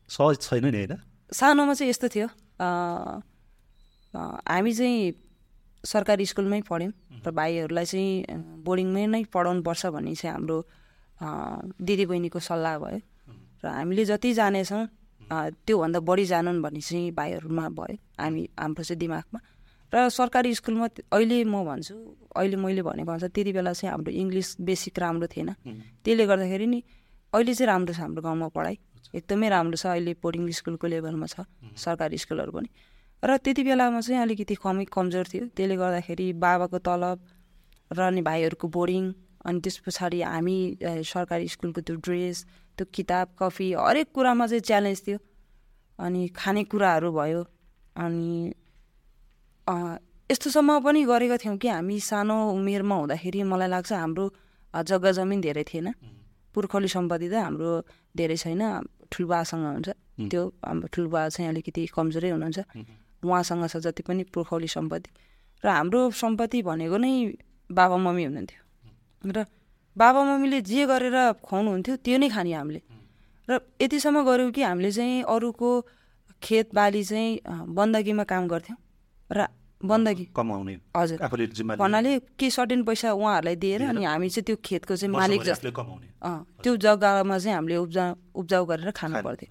सहज 0.08 0.34
छैन 0.40 0.64
नि 0.70 0.78
होइन? 0.86 0.94
सानोमा 1.34 1.74
चाहिँ 1.74 1.90
यस्तो 1.90 2.08
थियो 2.14 2.28
हामी 4.14 4.72
चाहिँ 4.72 5.12
सरकारी 5.84 6.26
स्कुलमै 6.26 6.60
पढ्यौँ 6.62 6.92
र 7.26 7.30
भाइहरूलाई 7.30 7.84
चाहिँ 7.84 8.62
बोर्डिङमै 8.62 9.04
नै 9.06 9.22
पढाउनुपर्छ 9.26 9.86
भन्ने 9.90 10.14
चाहिँ 10.14 10.32
हाम्रो 10.32 10.58
दिदीबहिनीको 11.20 12.38
सल्लाह 12.38 12.74
भयो। 12.78 13.00
र 13.62 13.66
हामीले 13.66 14.04
जति 14.04 14.32
जानेछौँ 14.32 14.84
त्योभन्दा 15.66 16.00
बढी 16.00 16.24
जानन् 16.24 16.62
भन्ने 16.62 16.80
चाहिँ 16.80 17.10
भाइहरूमा 17.18 17.68
भयो 17.72 17.96
हामी 18.20 18.42
हाम्रो 18.58 18.82
चाहिँ 18.84 18.98
दिमागमा। 19.00 19.40
र 19.92 20.08
सरकारी 20.10 20.54
स्कुलमा 20.54 20.86
अहिले 21.14 21.44
म 21.44 21.64
भन्छु 21.64 21.94
अहिले 22.36 22.56
मैले 22.56 22.82
भनेको 22.82 23.10
अनुसार 23.10 23.30
त्यति 23.32 23.52
बेला 23.52 23.72
चाहिँ 23.72 23.90
हाम्रो 23.90 24.12
इङ्ग्लिस 24.12 24.48
बेसिक 24.60 24.98
राम्रो 24.98 25.26
थिएन। 25.32 25.50
त्यसले 26.04 26.24
गर्दाखेरि 26.26 26.66
नि 26.66 26.78
अहिले 27.32 27.52
चाहिँ 27.54 27.68
राम्रो 27.70 27.92
छ 27.94 28.00
हाम्रो 28.02 28.22
गाउँमा 28.22 28.48
पढाइ। 28.54 28.76
एकदमै 29.14 29.48
राम्रो 29.48 29.76
छ 29.80 29.86
अहिले 29.96 30.12
बोर्डिङ 30.20 30.42
स्कुलको 30.52 30.86
लेभलमा 30.86 31.26
छ 31.26 31.46
सरकारी 31.74 32.18
स्कुलहरू 32.18 32.52
पनि। 32.52 32.68
र 33.22 33.30
त्यति 33.40 33.62
बेलामा 33.64 34.00
चाहिँ 34.04 34.20
अलिकति 34.22 34.54
कमै 34.62 34.84
कमजोर 34.92 35.26
थियो। 35.32 35.44
त्यसले 35.56 35.76
गर्दाखेरि 35.80 36.26
बाबाको 36.38 36.78
तलब 36.86 37.18
र 37.90 37.98
अनि 38.10 38.22
भाइहरूको 38.22 38.66
बोर्डिङ 38.68 39.04
अनि 39.46 39.58
त्यस 39.64 39.76
पछाडि 39.86 40.20
हामी 40.22 40.56
सरकारी 40.82 41.46
स्कुलको 41.54 41.80
त्यो 41.86 41.96
ड्रेस 42.04 42.36
त्यो 42.76 42.84
किताब 42.94 43.26
कफी 43.38 43.72
हरेक 43.78 44.08
कुरामा 44.14 44.46
चाहिँ 44.46 44.60
च्यालेन्ज 44.68 44.98
थियो। 45.06 45.18
अनि 45.98 46.20
खानेकुराहरू 46.36 47.10
भयो। 47.18 47.42
अनि 47.96 48.28
यस्तोसम्म 50.30 50.70
पनि 50.82 51.00
गरेको 51.06 51.36
थियौँ 51.42 51.56
कि 51.62 51.68
हामी 51.68 51.96
सानो 52.10 52.36
उमेरमा 52.52 52.94
हुँदाखेरि 53.00 53.42
मलाई 53.46 53.68
लाग्छ 53.70 53.92
हाम्रो 53.94 54.24
जग्गा 54.74 55.10
जमिन 55.18 55.40
धेरै 55.40 55.64
थिएन। 55.70 55.88
पुर्खौली 56.54 56.88
सम्पत्ति 56.88 57.28
त 57.30 57.34
हाम्रो 57.46 57.70
धेरै 58.18 58.36
छैन। 58.36 58.62
ठुलबासँग 59.12 59.64
हुन्छ। 59.66 59.88
त्यो 60.30 60.42
हाम्रो 60.66 60.86
ठुलबा 60.90 61.20
चाहिँ 61.30 61.48
अलिकति 61.48 61.82
कमजोरै 61.94 62.30
हुनुहुन्छ। 62.34 62.58
उहाँसँग 63.22 63.64
छ 63.70 63.76
जति 63.86 64.02
पनि 64.02 64.22
पुर्खौली 64.34 64.68
सम्पत्ति। 64.68 65.10
र 65.64 65.68
हाम्रो 65.70 66.10
सम्पत्ति 66.10 66.58
भनेको 66.68 66.96
नै 66.98 67.12
बाबा 67.70 67.96
मम्मी 67.96 68.24
हुनुहुन्थ्यो। 68.26 68.60
र 69.24 69.44
बाबा 69.96 70.20
मम्मीले 70.28 70.60
जे 70.60 70.84
गरेर 70.86 71.16
खुवाउनुहुन्थ्यो 71.40 71.94
त्यो 72.04 72.16
नै 72.20 72.28
खाने 72.28 72.52
हामीले। 72.52 72.80
र 73.48 73.52
यतिसम्म 73.80 74.16
गऱ्यौँ 74.28 74.50
कि 74.52 74.62
हामीले 74.62 74.90
चाहिँ 74.92 75.22
अरूको 75.24 75.70
खेत 76.42 76.74
बाली 76.74 77.02
चाहिँ 77.04 77.40
बन्दगीमा 77.72 78.24
काम 78.28 78.44
गर्थ्यौँ। 78.48 78.78
र 79.30 79.48
बन्दगी 79.80 80.24
कमाउने। 80.36 80.74
हजुर। 80.96 81.18
भन्नाले 81.76 82.12
के 82.36 82.48
सर्टेन 82.50 82.80
पैसा 82.84 83.12
उहाँहरूलाई 83.12 83.56
दिएर 83.56 83.82
अनि 83.92 84.04
हामी 84.04 84.28
चाहिँ 84.28 84.44
त्यो 84.44 84.56
खेतको 84.64 84.96
चाहिँ 84.96 85.12
मालिक 85.12 85.42
जस्तो 85.48 85.70
त्यो 86.64 86.72
जग्गामा 86.76 87.36
चाहिँ 87.38 87.56
हामीले 87.56 87.76
उब्जा 87.76 88.04
उब्जाउ 88.36 88.64
गरेर 88.66 88.90
खानु 88.92 89.16
पर्थ्यो। 89.20 89.48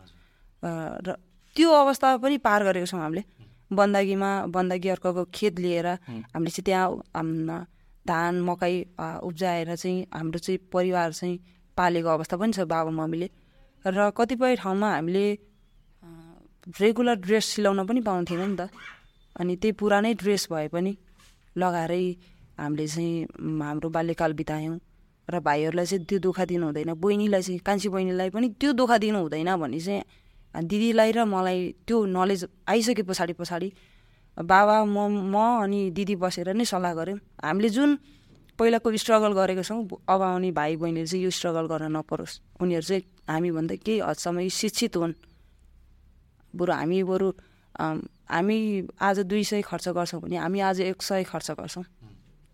र 1.05 1.09
त्यो 1.55 1.69
अवस्था 1.71 2.17
पनि 2.21 2.37
पार 2.41 2.63
गरेको 2.69 2.85
छौँ 2.85 3.01
हामीले। 3.01 3.23
बन्दगीमा 3.69 4.31
बन्दगी 4.49 4.89
अर्काको 4.93 5.23
खेत 5.33 5.59
लिएर 5.59 5.87
हामीले 6.33 6.51
चाहिँ 6.53 6.65
त्यहाँ 6.65 7.65
धान 8.07 8.41
मकै 8.41 8.75
उब्जाएर 9.23 9.75
चाहिँ 9.75 10.05
हाम्रो 10.13 10.39
चाहिँ 10.39 10.59
परिवार 10.73 11.11
चाहिँ 11.13 11.39
पालेको 11.77 12.09
अवस्था 12.09 12.37
पनि 12.37 12.53
छ 12.53 12.59
बाबा 12.65 12.91
मम्मीले। 12.91 13.29
र 13.85 14.09
कतिपय 14.17 14.55
ठाउँमा 14.61 14.89
हामीले 14.93 15.25
रेगुलर 16.79 17.15
ड्रेस 17.21 17.45
सिलाउन 17.45 17.85
पनि 17.85 18.01
पाउँथेन 18.01 18.41
नि 18.41 18.55
त। 18.55 18.69
अनि 19.35 19.55
त्यही 19.61 19.71
पुरानै 19.79 20.13
ड्रेस 20.21 20.47
भए 20.51 20.67
पनि 20.73 20.91
लगाएरै 21.57 22.05
हामीले 22.59 22.87
चाहिँ 22.87 23.61
हाम्रो 23.61 23.89
बाल्यकाल 23.89 24.33
बितायौँ। 24.33 24.79
र 25.27 25.39
भाइहरूलाई 25.41 25.85
चाहिँ 25.85 26.05
त्यो 26.05 26.19
दुःख 26.21 26.39
दिनु 26.49 26.65
हुँदैन। 26.65 26.93
बहिनीलाई 26.93 27.41
चाहिँ 27.41 27.59
कान्छी 27.65 27.89
बहिनीलाई 27.89 28.29
पनि 28.29 28.47
त्यो 28.61 28.71
दुःख 28.73 28.91
दिनु 29.01 29.19
हुँदैन 29.19 29.55
भन्ने 29.57 29.79
चाहिँ 29.79 30.03
दिदीलाई 30.55 31.11
र 31.11 31.25
मलाई 31.25 31.59
त्यो 31.87 31.97
नलेज 32.05 32.45
आइसके 32.69 33.03
पछाडि 33.03 33.33
पछाडि 33.33 33.69
बाबा 34.37 34.75
म 34.83 34.97
म 35.31 35.35
अनि 35.63 35.79
दिदी 35.95 36.15
बसेर 36.19 36.53
नै 36.53 36.65
सल्लाह 36.67 36.93
गऱ्यौँ। 36.93 37.19
हामीले 37.39 37.69
जुन 37.71 37.89
पहिलाको 38.59 38.87
स्ट्रगल 38.91 39.31
गरेको 39.31 39.63
छौँ 39.63 39.83
अब 40.07 40.21
आउने 40.21 40.51
भाइ 40.51 40.75
बहिनीले 40.75 41.07
चाहिँ 41.07 41.23
यो 41.23 41.31
स्ट्रगल 41.31 41.65
गर्न 41.71 41.95
नपरोस्। 41.95 42.33
उनीहरू 42.61 42.85
चाहिँ 42.85 43.03
हामीभन्दा 43.31 43.75
केही 43.79 43.99
हदसम्म 44.03 44.47
शिक्षित 44.51 44.95
हुन्। 44.95 45.13
बरु 46.53 46.71
हामी 46.71 46.99
बरु 47.03 47.27
हामी 47.79 48.57
आज 48.99 49.17
दुई 49.27 49.43
सय 49.43 49.61
खर्च 49.61 49.87
गर्छौँ 49.95 50.21
भने 50.23 50.35
हामी 50.39 50.59
आज 50.59 50.79
एक 50.91 50.99
सय 51.01 51.23
खर्च 51.23 51.51
गर्छौँ। 51.59 51.83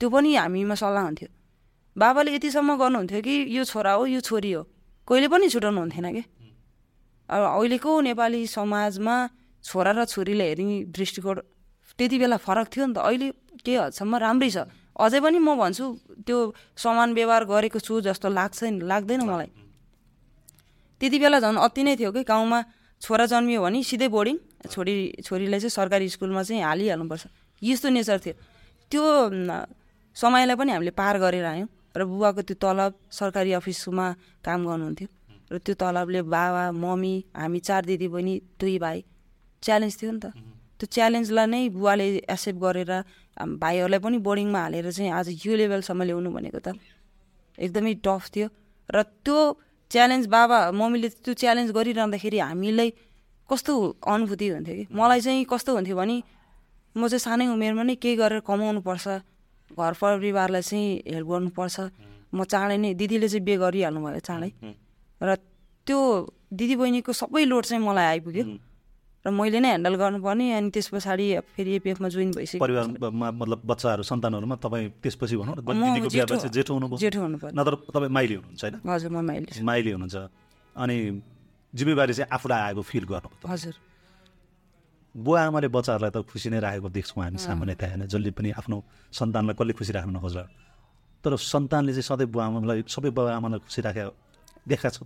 त्यो 0.01 0.09
पनि 0.09 0.29
हामीमा 0.35 0.75
सल्लाह 0.75 1.03
हुन्थ्यो। 1.05 1.29
बाबाले 1.95 2.29
यतिसम्म 2.35 2.69
गर्नुहुन्थ्यो 2.77 3.21
कि 3.21 3.35
यो 3.57 3.63
छोरा 3.65 3.93
हो 3.93 4.05
यो 4.05 4.19
छोरी 4.21 4.51
हो। 4.53 4.61
कहिले 5.07 5.27
पनि 5.29 5.49
छुटाउनु 5.49 5.79
हुन्थेन 5.81 6.07
कि? 6.13 6.23
अब 7.29 7.41
अहिलेको 7.45 7.91
नेपाली 8.01 8.41
समाजमा 8.47 9.15
छोरा 9.63 9.91
र 9.91 10.05
छोरीलाई 10.05 10.47
हेर्ने 10.47 10.77
दृष्टिकोण 10.89 11.37
त्यति 11.97 12.17
बेला 12.21 12.37
फरक 12.37 12.67
थियो 12.73 12.85
नि 12.85 12.93
त। 12.93 12.97
अहिले 13.03 13.27
केही 13.63 13.77
हदसम्म 13.77 14.13
राम्रै 14.25 14.49
छ। 14.49 14.57
अझै 14.95 15.19
पनि 15.23 15.37
म 15.39 15.55
भन्छु 15.57 15.85
त्यो 16.27 16.37
समान 16.77 17.09
व्यवहार 17.17 17.43
गरेको 17.47 17.79
छु 17.79 17.93
जस्तो 18.07 18.27
लाग्छ 18.29 18.59
लाग्दैन 18.91 19.21
मलाई। 19.23 19.49
त्यति 21.01 21.17
बेला 21.19 21.37
झन् 21.41 21.57
अति 21.57 21.81
नै 21.83 21.93
थियो 21.97 22.11
कि 22.11 22.21
गाउँमा 22.23 22.59
छोरा 23.01 23.25
जन्मियो 23.25 23.59
भने 23.65 23.79
सिधै 23.81 24.07
बोर्डिङ 24.13 24.37
छोरी 24.69 24.95
छोरीलाई 25.25 25.59
चाहिँ 25.59 25.73
सरकारी 25.73 26.05
स्कुलमा 26.13 26.41
चाहिँ 26.45 26.61
हालिहाल्नुपर्छ। 26.61 27.23
यस्तो 27.61 27.87
नेचर 27.89 28.17
थियो। 28.21 28.35
त्यो 28.91 29.01
समयलाई 30.13 30.55
पनि 30.59 30.71
हामीले 30.75 30.93
पार 30.93 31.15
गरेर 31.17 31.45
आयौँ 31.45 31.69
र 31.97 32.01
बुबाको 32.05 32.41
त्यो 32.45 32.55
तलब 32.61 32.91
सरकारी 33.09 33.51
अफिसमा 33.57 34.05
काम 34.45 34.59
गर्नुहुन्थ्यो। 34.69 35.07
र 35.49 35.57
त्यो 35.65 35.73
तलबले 35.81 36.21
बाबा 36.29 36.63
मम्मी 36.77 37.13
हामी 37.33 37.59
चार 37.59 37.81
दिदी 37.89 38.07
बहिनी 38.13 38.33
दुई 38.59 38.77
भाइ 38.77 38.97
च्यालेन्ज 39.63 39.93
थियो 39.97 40.11
नि 40.11 40.19
त। 40.21 40.25
त्यो 40.81 40.89
च्यालेन्जलाई 40.97 41.47
नै 41.53 41.61
बुवाले 41.77 42.05
एक्सेप्ट 42.25 42.59
गरेर 42.65 42.91
भाइहरूलाई 43.61 43.99
पनि 44.01 44.17
बोर्डिङमा 44.25 44.59
हालेर 44.65 44.89
चाहिँ 44.97 45.11
आज 45.13 45.27
यो 45.45 45.53
लेभलसम्म 45.61 46.01
ल्याउनु 46.09 46.29
भनेको 46.33 46.59
त 46.65 46.73
एकदमै 47.57 47.93
टफ 48.01 48.23
थियो। 48.33 48.47
र 48.89 48.97
त्यो 49.21 49.37
च्यालेन्ज 49.91 50.25
बाबा 50.33 50.57
मम्मीले 50.73 51.09
त्यो 51.21 51.33
च्यालेन्ज 51.37 51.69
गरिरहँदाखेरि 51.77 52.37
हामीलाई 52.49 52.89
कस्तो 53.49 53.73
अनुभूति 54.01 54.47
हुन्थ्यो 54.49 54.75
कि? 54.75 54.85
मलाई 54.89 55.19
चाहिँ 55.21 55.45
कस्तो 55.53 55.69
हुन्थ्यो 55.77 55.95
भने 56.01 56.17
म 56.97 57.01
चाहिँ 57.11 57.23
सानै 57.27 57.45
उमेरमा 57.53 57.83
नै 57.85 57.95
केही 58.01 58.15
गरेर 58.17 58.41
कमाउनुपर्छ 58.49 59.05
घर 59.77 59.93
परिवारलाई 60.01 60.63
चाहिँ 60.65 60.89
हेल्प 61.13 61.27
गर्नुपर्छ। 61.29 61.77
म 62.33 62.39
चाँडै 62.51 62.77
नै 62.81 62.89
दिदीले 62.97 63.27
चाहिँ 63.29 63.45
बिहे 63.45 63.57
गरिहाल्नु 63.63 63.99
भयो 64.01 64.21
चाँडै 64.27 64.49
र 65.21 65.29
त्यो 65.87 65.99
दिदी 66.57 66.75
बहिनीको 66.81 67.11
सबै 67.21 67.43
लोड 67.45 67.63
चाहिँ 67.69 67.83
मलाई 67.85 68.07
आइपुग्यो। 68.17 68.43
र 69.25 69.29
मैले 69.29 69.59
नै 69.61 69.69
ह्यान्डल 69.69 69.95
गर्नुपर्ने 70.01 70.45
अनि 70.57 70.69
त्यस 70.73 70.87
पछाडि 70.93 71.25
फेरि 71.53 71.71
एपिएफमा 71.77 72.07
जोइन 72.09 72.29
भइसक्यो 72.33 72.59
परिवारमा 72.59 73.27
मतलब 73.31 73.59
बच्चाहरू 73.65 74.03
सन्तानहरूमा 74.03 74.55
तपाईँ 74.65 74.85
त्यसपछि 75.03 75.35
भनौँ 75.37 75.55
न 75.55 76.09
जेठो- 76.09 76.09
जेठो 76.09 76.35
जेठो 76.97 77.21
हुनु 77.21 77.37
पर्यो 77.37 77.53
नत्र 77.53 77.73
तपाईँ 77.93 78.09
माइली 78.09 78.35
हुनुहुन्छ 78.35 78.61
होइन? 78.65 78.75
हजुर 78.81 79.09
म 79.11 79.21
माइली। 79.21 79.61
माइली 79.61 79.91
हुनुहुन्छ। 79.91 80.17
अनि 80.75 80.97
जिम्मेवारी 81.73 82.13
चाहिँ 82.13 82.29
आफूलाई 82.33 82.61
आएको 82.61 82.81
फिल 82.81 83.03
गर्नु 83.05 83.29
हजुर। 83.45 83.75
बुवा 85.15 85.39
आमाले 85.43 85.67
बच्चाहरूलाई 85.67 86.11
त 86.11 86.17
खुसी 86.25 86.49
नै 86.49 86.59
राखेको 86.59 86.89
देख्छौँ 86.89 87.21
हामी 87.23 87.37
सामान्यतया 87.37 87.87
होइन? 87.89 88.01
जसले 88.09 88.31
पनि 88.31 88.49
आफ्नो 88.57 88.77
सन्तानलाई 89.13 89.53
कसले 89.53 89.73
खुसी 89.77 89.91
राख्न 89.93 90.09
नखोज्ला। 90.17 90.43
तर 91.23 91.31
सन्तानले 91.37 91.91
चाहिँ 91.93 92.07
सधैँ 92.09 92.27
बुवा 92.33 92.43
आमालाई 92.49 92.83
सबै 92.89 93.09
बुवा 93.13 93.29
आमालाई 93.37 93.59
खुसी 93.69 93.81
राखेको 93.85 94.13
देखा 94.65 94.89
छ? 94.89 94.97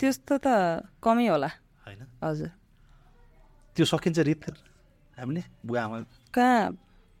त्यस्तो 0.00 0.34
त 0.40 0.46
कमै 1.04 1.26
होला। 1.28 1.50
होइन? 1.84 2.00
हजुर। 2.24 2.50
त्यो 3.74 3.84
सकिन्छ 3.84 4.18
रित। 4.28 4.42
हामीले 5.18 5.42
बुवा 5.66 5.80
आमा 5.82 5.98
कहाँ? 6.34 6.70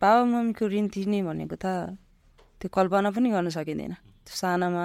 बाबा 0.02 0.22
मम्मीको 0.24 0.64
ऋण 0.66 0.86
तिर्ने 0.94 1.22
भनेको 1.22 1.56
त। 1.56 1.66
त्यो 2.60 2.68
कल्पना 2.70 3.10
पनि 3.10 3.28
गर्न 3.30 3.48
सकिँदैन। 3.50 3.94
त्यो 4.24 4.34
सानामा 4.34 4.84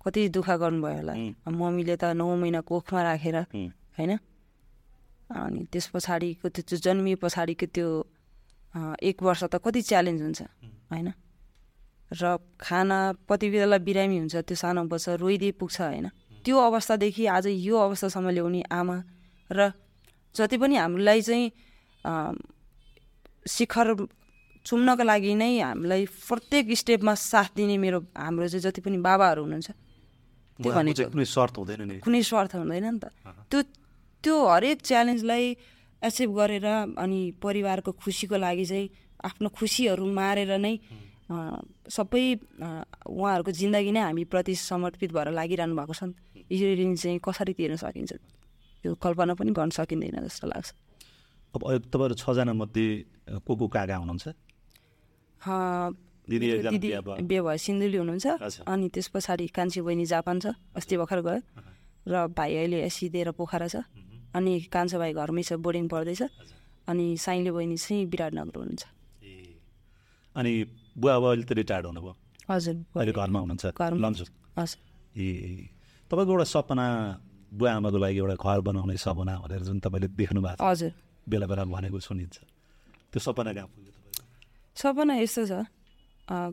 कति 0.00 0.20
दुःख 0.28 0.48
गर्नुभयो 0.62 0.96
होला। 1.00 1.14
मम्मीले 1.48 1.96
त 1.96 2.04
नौ 2.16 2.26
महिना 2.36 2.60
कोखमा 2.64 3.00
राखेर 3.02 3.36
होइन? 3.96 4.12
अनि 5.30 5.60
त्यस 5.72 5.86
पछाडिको 5.92 6.46
त्यो 6.48 6.76
जन्मिए 6.76 7.16
पछाडिको 7.20 7.66
त्यो 7.74 7.88
एक 9.00 9.16
वर्ष 9.22 9.42
त 9.52 9.54
कति 9.64 9.80
च्यालेन्ज 9.82 10.20
हुन्छ 10.22 10.40
होइन? 10.90 11.08
र 12.12 12.22
खाना 12.60 12.98
कति 13.28 13.46
बेला 13.50 13.78
बिरामी 13.80 14.16
हुन्छ 14.18 14.34
त्यो 14.44 14.56
सानो 14.56 14.84
बच्चा 14.92 15.14
रोइदिए 15.20 15.52
पुग्छ 15.56 15.80
होइन? 15.80 16.06
त्यो 16.44 16.56
अवस्थादेखि 16.58 17.24
आज 17.26 17.46
यो 17.64 17.76
अवस्थासम्म 17.76 18.28
ल्याउने 18.36 18.62
आमा 18.68 18.96
र 19.50 19.72
जति 20.34 20.56
पनि 20.58 20.74
हामीलाई 20.76 21.20
चाहिँ 21.22 21.46
शिखर 23.46 23.86
चुम्नको 24.66 25.04
लागि 25.04 25.34
नै 25.34 25.52
हामीलाई 25.60 26.06
प्रत्येक 26.28 26.64
स्टेपमा 26.72 27.14
साथ 27.14 27.50
दिने 27.56 27.76
मेरो 27.78 27.98
हाम्रो 28.16 28.48
चाहिँ 28.48 28.62
जति 28.66 28.80
पनि 28.80 28.98
बाबाहरू 28.98 29.42
हुनुहुन्छ 29.44 29.70
त्यो 30.58 30.72
भनेको 30.72 30.96
चाहिँ 30.96 31.10
कुनै 31.12 31.24
सर्त 31.26 31.54
हुँदैन 31.58 31.80
नि। 31.82 31.98
कुनै 32.00 32.22
स्वार्थ 32.22 32.52
हुँदैन 32.54 32.84
नि 32.84 32.98
त। 32.98 33.10
त्यो 33.50 33.60
त्यो 34.24 34.34
हरेक 34.48 34.78
च्यालेन्जलाई 34.88 35.44
एक्सेप्ट 36.02 36.32
गरेर 36.32 36.66
अनि 36.96 37.20
परिवारको 37.42 37.90
खुसीको 37.92 38.36
लागि 38.36 38.64
चाहिँ 38.64 38.86
आफ्नो 39.28 39.48
खुसीहरू 39.50 40.04
मारेर 40.14 40.52
नै 40.56 40.74
सबै 41.90 42.24
उहाँहरूको 43.04 43.50
जिन्दगी 43.50 43.92
नै 43.92 44.00
हामीप्रति 44.00 44.54
समर्पित 44.54 45.10
भएर 45.12 45.28
लागिरहनु 45.34 45.74
भएको 45.76 45.94
छ 45.94 46.02
नि। 46.08 46.14
त। 46.14 46.48
यो 46.52 46.66
ऋण 46.80 46.94
चाहिँ 46.94 47.18
कसरी 47.18 47.52
तिर्न 47.58 47.76
सकिन्छ? 47.76 48.12
त्यो 48.84 49.00
कल्पना 49.00 49.32
पनि 49.40 49.50
गर्न 49.56 49.70
सकिँदैन 49.72 50.28
जस्तो 50.28 50.44
लाग्छ। 50.44 50.68
अब 51.56 51.88
तपाईँहरू 51.88 52.14
छजना 52.20 52.52
मध्ये 52.52 52.86
को 53.40 53.52
को 53.56 53.64
काका 53.72 53.96
हुनुहुन्छ? 53.96 54.24
दिदी 56.28 56.46
बिहा 56.84 57.00
भयो। 57.00 57.56
सिन्धुली 57.56 57.96
हुनुहुन्छ। 57.96 58.60
अनि 58.68 58.86
त्यस 58.92 59.08
पछाडि 59.08 59.46
कान्छी 59.48 59.80
बहिनी 59.80 60.04
जापान 60.04 60.36
छ 60.44 60.52
अस्ति 60.76 60.94
भर्खर 61.00 61.20
गयो। 61.24 61.40
र 62.04 62.28
भाइ 62.28 62.50
अहिले 62.60 62.84
सिधेर 62.92 63.32
पोखरा 63.32 63.68
छ। 63.72 63.88
अनि 64.36 64.68
कान्छो 64.68 64.96
भाइ 65.00 65.12
घरमै 65.16 65.42
छ 65.48 65.56
बोर्डिङ 65.56 65.88
पढ्दैछ। 65.88 66.22
अनि 66.84 67.16
साइले 67.16 67.50
बहिनी 67.56 67.76
चाहिँ 67.80 68.04
विराटनगर 68.04 68.56
हुनुहुन्छ। 68.60 68.84
अनि 70.36 70.52
बुवा 70.92 71.12
अब 71.16 71.24
अहिले 71.24 71.44
त 71.48 71.52
रिटायर्ड 71.56 71.86
हुनुभयो? 71.88 72.12
हजुर 72.52 72.76
अहिले 72.92 73.12
घरमा 73.16 73.38
हुनुहुन्छ? 73.40 73.64
घरमा। 73.72 74.00
लन्चु? 74.04 74.24
हजुर। 74.60 74.78
ए। 75.16 75.24
तपाईँको 76.10 76.32
एउटा 76.36 76.44
सपना 76.44 76.86
बुवा 77.54 77.70
आमाको 77.78 77.98
लागि 78.02 78.18
एउटा 78.18 78.36
घर 78.36 78.60
बनाउने 78.66 78.96
सपना 78.98 79.34
भनेर 79.46 79.62
जुन 79.62 79.78
तपाईँले 79.80 80.08
देख्नु 80.18 80.40
भएको 80.42 80.58
छ। 80.58 80.66
हजुर। 80.66 80.92
बेला 81.30 81.46
बेला 81.46 81.64
भनेको 81.64 81.98
सुनिन्छ। 82.02 82.36
त्यो 83.10 83.20
सपना 83.22 83.52
कहाँ 83.54 83.68
पुग्यो 83.70 83.92
सपना 84.76 85.14
यस्तो 85.22 85.42
छ। 85.46 85.52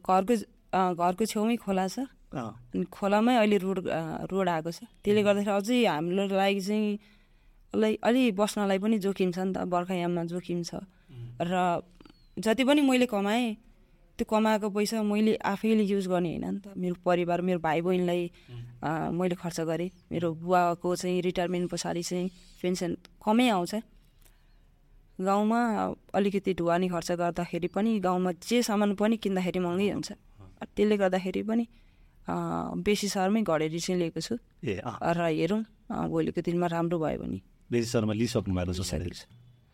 घरको 0.05 0.33
घरको 0.71 1.23
छेउमै 1.25 1.55
खोला 1.57 1.85
छ। 1.89 2.05
अनि 2.31 2.85
खोलामै 2.87 3.35
अहिले 3.41 3.57
रोड 3.57 3.79
रोड 4.31 4.47
आएको 4.49 4.71
छ। 4.71 4.79
त्यसले 5.03 5.21
गर्दाखेरि 5.25 5.57
अझै 5.57 5.77
हाम्रो 5.89 6.23
लागि 6.31 6.61
चाहिँ 6.61 6.87
अलि 7.73 7.91
अलि 8.03 8.21
बस्नलाई 8.37 8.79
पनि 8.79 8.97
जोखिम 9.01 9.29
छ 9.35 9.39
नि 9.41 9.51
त। 9.51 9.65
बर्खायाममा 9.67 10.23
जोखिम 10.31 10.59
छ। 10.63 10.85
र 11.41 11.81
जति 12.39 12.63
पनि 12.63 12.81
मैले 12.87 13.05
कमाएँ 13.11 13.57
त्यो 14.21 14.29
कमाएको 14.29 14.69
पैसा 14.69 15.01
मैले 15.01 15.33
आफैले 15.41 15.81
युज 15.81 16.05
गर्ने 16.05 16.29
होइन 16.37 16.45
नि 16.45 16.59
त। 16.61 16.77
मेरो 16.77 16.95
परिवार 17.01 17.41
मेरो 17.41 17.57
भाइ 17.57 17.81
बहिनीलाई 17.81 18.21
मैले 19.17 19.33
खर्च 19.33 19.65
गरेँ। 19.65 19.89
मेरो 20.13 20.29
बुवाको 20.37 20.89
चाहिँ 20.93 21.21
रिटायरमेन्ट 21.25 21.65
पछाडि 21.73 22.03
चाहिँ 22.05 22.29
पेन्सन 22.61 22.91
कमै 23.17 23.49
आउँछ। 23.49 23.73
गाउँमा 25.17 25.59
अलिकति 26.13 26.53
ढुवानी 26.53 26.87
खर्च 26.93 27.09
गर्दाखेरि 27.17 27.67
पनि 27.73 27.97
गाउँमा 27.97 28.31
जे 28.45 28.61
सामान 28.61 28.93
पनि 28.93 29.17
किन्दाखेरि 29.17 29.59
महँगै 29.59 29.89
हुन्छ। 29.89 30.11
त्यसले 30.69 30.95
गर्दाखेरि 31.01 31.41
पनि 31.41 31.65
बेसी 32.85 33.07
सहरमै 33.09 33.41
घडेरी 33.41 33.79
चाहिँ 33.81 33.97
लिएको 34.05 34.21
छु। 34.21 34.37
र 34.37 35.19
हेरौँ 35.33 35.65
भोलिको 35.89 36.41
दिनमा 36.45 36.67
राम्रो 36.69 36.97
भयो 37.01 37.17
भने। 37.25 37.41
बेसी 37.73 37.89
शर्मा 37.89 38.13
लिइसक्नु 38.13 38.53
भएको 38.53 38.85
छ। 38.85 39.25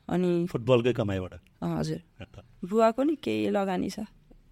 अनि 0.07 0.47
फुटबलकै 0.47 0.93
कमाइबाट। 0.95 1.33
हजुर। 1.59 1.99
बुवाको 2.63 3.03
नि 3.03 3.15
केही 3.19 3.51
लगानी 3.51 3.91
छ। 3.91 4.07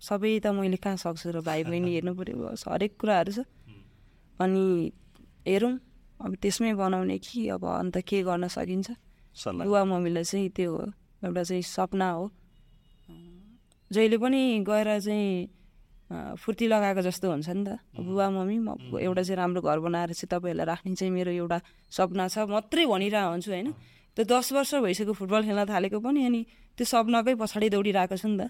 सबै 0.06 0.32
त 0.40 0.54
मैले 0.54 0.78
कहाँ 0.78 0.98
सक्छु 1.02 1.28
र 1.36 1.42
भाइ 1.42 1.64
बहिनी 1.66 1.92
हेर्नु 1.96 2.14
पऱ्यो 2.14 2.54
हरेक 2.70 2.94
कुराहरू 3.02 3.32
छ। 3.34 3.40
अनि 4.40 4.64
हेरौँ। 5.48 5.74
अब 6.16 6.32
त्यसमै 6.42 6.74
बनाउने 6.74 7.18
कि 7.20 7.48
अब 7.56 7.64
अन्त 7.66 7.96
के 8.08 8.24
गर्न 8.24 8.48
सकिन्छ? 8.48 8.90
बुवा 9.66 9.82
मम्मीलाई 9.84 10.24
चाहिँ 10.24 10.50
त्यो 10.56 10.72
हो। 10.72 10.86
एउटा 11.26 11.44
चाहिँ 11.44 11.62
सपना 11.62 12.10
हो। 12.12 12.32
जहिले 13.92 14.18
पनि 14.18 14.42
गएर 14.64 14.90
चाहिँ 15.00 16.36
फुर्ती 16.38 16.66
लगाएको 16.68 17.02
जस्तो 17.02 17.26
हुन्छ 17.32 17.50
नि 17.50 17.64
त। 17.66 17.70
बुवा 17.98 18.30
मम्मी 18.30 18.58
म 18.62 18.70
एउटा 18.96 19.22
चाहिँ 19.28 19.38
राम्रो 19.38 19.62
घर 19.62 19.80
बनाएर 19.80 20.14
चाहिँ 20.14 20.30
तपाईँहरूलाई 20.32 20.66
राख्ने 20.66 20.96
चाहिँ 20.96 21.12
मेरो 21.14 21.32
एउटा 21.32 21.58
सपना 21.92 22.28
छ। 22.30 22.46
मात्रै 22.48 22.86
भनिरहेको 22.86 23.30
हुन्छु 23.32 23.52
होइन? 23.52 23.68
त्यो 24.18 24.24
दस 24.24 24.54
वर्ष 24.54 24.72
भइसक्यो 24.86 25.14
फुटबल 25.14 25.42
खेल्न 25.50 25.66
थालेको 25.66 26.00
पनि 26.00 26.20
अनि 26.26 26.42
त्यो 26.78 26.86
सपनाकै 26.86 27.36
पछाडि 27.36 27.68
दौडिरहेको 27.76 28.16
छु 28.16 28.28
नि 28.32 28.38
त। 28.40 28.44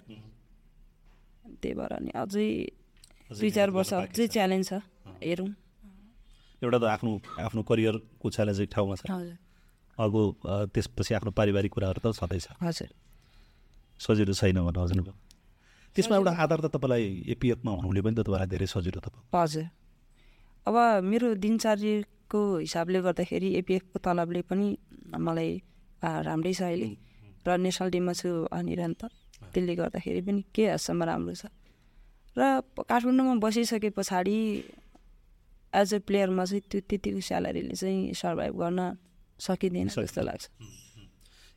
त्यही 1.62 1.74
भएर 1.78 1.92
अनि 1.98 2.10
अझै 2.22 2.48
दुई 3.38 3.50
चार 3.56 3.70
वर्ष 3.76 3.92
अझै 3.94 4.26
च्यालेन्ज 4.34 4.64
छ 4.68 4.72
हेरौँ। 5.22 5.50
एउटा 6.62 6.78
त 6.78 6.84
आफ्नो 6.94 7.12
आफ्नो 7.46 7.62
करियरको 7.70 8.26
च्यालेन्ज 8.36 8.60
एक 8.60 8.70
ठाउँमा 8.74 8.94
छ। 8.96 9.02
अर्को 9.98 10.20
त्यसपछि 10.72 11.12
आफ्नो 11.18 11.30
पारिवारिक 11.32 11.72
कुराहरू 11.72 12.00
त 12.04 12.06
छँदैछ 12.16 12.46
हजुर। 12.60 12.90
सजिलो 14.00 14.32
छैन 14.36 14.60
भनेर 14.60 14.80
हजुर 14.84 15.00
त्यसमा 15.96 16.16
एउटा 16.16 16.32
आधार 16.44 16.60
त 16.60 16.66
तपाईँलाई 16.76 17.04
एपिएफमा 17.34 17.70
हुनुले 17.80 18.00
पनि 18.04 18.14
त 18.16 18.20
तपाईँलाई 18.28 18.48
धेरै 18.52 18.66
सजिलो 18.68 19.00
त 19.00 19.08
भयो। 19.08 19.20
हजुर। 19.32 19.66
अब 20.68 20.76
मेरो 21.08 21.28
दिनचर्याको 21.40 22.40
हिसाबले 22.60 22.98
गर्दाखेरि 23.06 23.48
एपिएफको 23.60 23.96
तलबले 24.04 24.40
पनि 24.50 24.66
मलाई 25.26 25.50
राम्रै 26.04 26.52
छ 26.52 26.62
अहिले। 26.68 26.88
र 27.46 27.48
नेसनल 27.56 27.88
टिममा 27.94 28.12
छु 28.12 28.28
अनिरन्त। 28.52 29.00
त्यसले 29.52 29.74
गर्दाखेरि 29.76 30.20
पनि 30.26 30.42
के 30.54 30.64
हदसम्म 30.72 31.02
राम्रो 31.02 31.34
छ? 31.34 31.46
र 32.36 32.40
काठमाडौँमा 32.90 33.34
बसिसके 33.40 33.90
पछाडि 33.96 34.38
एज 35.72 35.90
अ 35.94 35.98
प्लेयरमा 36.06 36.44
चाहिँ 36.44 36.62
त्यो 36.70 36.80
त्यतिको 36.88 37.20
स्यालेरीले 37.20 37.74
चाहिँ 37.74 38.12
सर्भाइभ 38.12 38.54
गर्न 38.56 38.80
सकिँदैन 39.38 39.88
जस्तो 39.88 40.22
लाग्छ। 40.22 40.44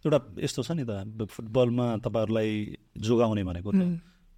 एउटा 0.05 0.19
यस्तो 0.39 0.61
छ 0.63 0.71
नि 0.79 0.83
त 0.87 1.27
फुटबलमा 1.27 1.85
तपाईँहरूलाई 2.03 2.49
जोगाउने 2.95 3.43
भनेको 3.43 3.69
त 3.71 3.81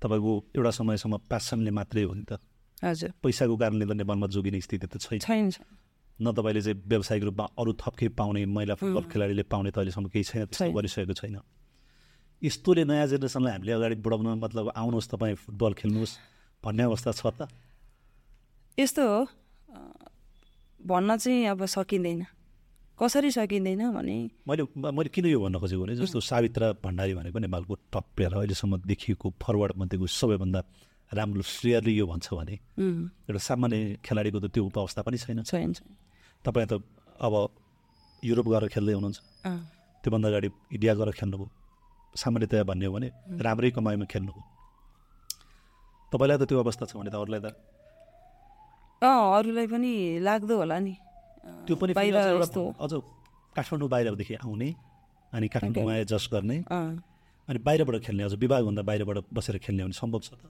तपाईँको 0.02 0.32
एउटा 0.58 0.72
समयसम्म 0.82 1.18
प्यासनले 1.30 1.72
मात्रै 1.72 2.04
हो 2.10 2.14
नि 2.18 2.26
त। 2.26 2.42
हजुर। 2.82 3.10
पैसाको 3.22 3.56
कारणले 3.62 3.86
त 3.86 3.94
नेपालमा 4.02 4.28
जोगिने 4.34 4.60
स्थिति 4.66 4.88
त 4.90 4.98
छैन। 4.98 5.22
छैन। 5.22 5.50
न 6.22 6.26
तपाईँले 6.34 6.62
चाहिँ 6.62 6.78
व्यावसायिक 6.82 7.24
रूपमा 7.30 7.46
अरू 7.58 7.72
थप 7.78 7.94
केही 7.98 8.10
पाउने 8.18 8.42
महिला 8.46 8.74
फुटबल 8.82 9.06
खेलाडीले 9.14 9.44
पाउने 9.46 9.70
त 9.70 9.78
अहिलेसम्म 9.78 10.10
केही 10.10 10.26
छैन 10.26 10.42
त्यस्तो 10.50 10.66
छैन। 10.66 10.74
गरिसकेको 10.74 11.14
छैन। 11.14 11.38
यस्तोले 12.42 12.84
नयाँ 12.90 13.08
जेनेरेसनलाई 13.08 13.54
हामीले 13.54 13.72
अगाडि 13.72 13.96
बढाउन 14.02 14.42
मतलब 14.42 14.74
आउनुहोस् 14.74 15.10
तपाईँ 15.14 15.36
फुटबल 15.38 15.74
खेल्नुहोस् 15.78 16.14
भन्ने 16.64 16.84
अवस्था 16.90 17.12
छ 17.14 17.22
त? 17.38 17.48
यस्तो 18.78 19.02
हो। 19.02 19.20
भन्न 20.82 21.10
चाहिँ 21.22 21.46
अब 21.54 21.62
सकिँदैन। 21.70 22.26
कसरी 22.98 23.30
सकिँदैन 23.32 23.82
भने 23.94 24.18
मैले 24.50 24.64
मैले 24.74 25.10
किन 25.14 25.26
यो 25.30 25.40
भन्न 25.42 25.58
खोजेको 25.62 25.82
भने 25.86 25.96
जस्तो 26.02 26.18
सावित्रा 26.18 26.68
भण्डारी 26.82 27.14
भनेको 27.14 27.38
नेपालको 27.46 27.74
टप 27.94 28.06
प्लेयर 28.18 28.34
अहिलेसम्म 28.34 28.74
देखिएको 28.90 29.28
फरवर्ड 29.38 29.74
मध्येको 29.78 30.06
सबैभन्दा 30.10 30.62
राम्रो 31.12 31.42
प्लेयरले 31.46 31.92
यो 31.94 32.06
भन्छ 32.10 32.28
भने 32.34 32.56
एउटा 33.30 33.38
सामान्य 33.38 34.02
खेलाडीको 34.02 34.40
त 34.42 34.46
त्यो 34.50 34.66
अवस्था 34.66 35.02
पनि 35.06 35.18
छैन। 35.18 35.46
छैन 35.46 35.74
तपाईँ 36.46 36.68
त 36.70 36.82
अब 37.22 37.34
युरोप 38.26 38.48
गएर 38.50 38.66
खेल्दै 38.74 38.94
हुनुहुन्छ। 38.98 39.20
त्योभन्दा 40.04 40.28
अगाडि 40.30 40.50
इन्डिया 40.74 40.94
गएर 40.98 41.12
खेल्नुभयो। 41.22 41.61
सामान्यतया 42.16 42.64
भन्ने 42.70 42.86
हो 42.86 42.94
भने 42.94 43.10
राम्रै 43.40 43.72
कमाइमा 43.72 44.06
खेल्नुभयो 44.12 44.44
तपाईँलाई 46.12 46.38
त 46.38 46.44
त्यो 46.50 46.60
अवस्था 46.60 46.86
छ 46.86 46.94
भने 47.00 47.10
त 47.12 47.16
अरूलाई 47.16 47.40
त? 47.40 47.56
अँ 49.02 49.40
अरूलाई 49.40 49.68
पनि 49.72 50.20
लाग्दो 50.20 50.56
होला 50.60 50.78
नि। 50.80 50.96
त्यो 51.66 51.76
पनि 51.80 51.92
अझ 51.96 52.94
काठमाडौँ 53.56 53.90
बाहिरदेखि 53.90 54.36
आउने 54.44 54.70
अनि 55.34 55.48
काठमाडौँमा 55.48 55.94
एडजस्ट 56.04 56.28
गर्ने। 56.32 56.58
अनि 56.68 57.60
बाहिरबाट 57.64 57.96
खेल्ने 58.06 58.24
अझ 58.28 58.34
विभागभन्दा 58.44 58.84
बाहिरबाट 58.90 59.18
बसेर 59.32 59.58
खेल्ने 59.64 59.84
भने 59.84 59.96
सम्भव 59.96 60.20
छ 60.20 60.36
त? 60.36 60.44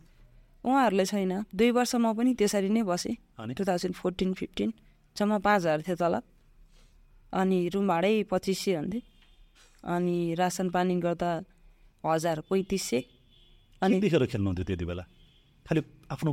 उहाँहरूलाई 0.65 1.05
छैन। 1.05 1.33
दुई 1.53 1.69
वर्ष 1.77 1.93
म 1.95 2.13
पनि 2.17 2.33
त्यसरी 2.37 2.69
नै 2.69 2.81
बसेँ। 2.83 3.15
अनि? 3.37 3.53
टु 3.53 3.63
थाउजन्ड 3.65 3.95
फोर्टिन 4.01 4.33
फिफ्टिन 4.33 4.69
जम्मा 5.15 5.37
पाँच 5.45 5.59
हजार 5.61 5.81
थियो 5.85 5.95
तलब 6.01 6.23
अनि 7.33 7.57
रुम 7.73 7.85
भाडै 7.87 8.13
पच्चिस 8.31 8.57
सय 8.65 8.75
हुन्थ्यो 8.81 9.01
अनि 9.83 10.35
रासन 10.37 10.69
पानी 10.69 10.95
गर्दा 11.01 11.31
हजार 12.03 12.39
पैँतिस 12.49 12.83
सय। 12.89 13.03
अनि 13.81 13.99
देखेर 13.99 14.25
खेल्नुहुन्थ्यो 14.25 14.65
त्यति 14.65 14.85
बेला? 14.85 15.03
खालि 15.65 15.81
आफ्नो 16.11 16.31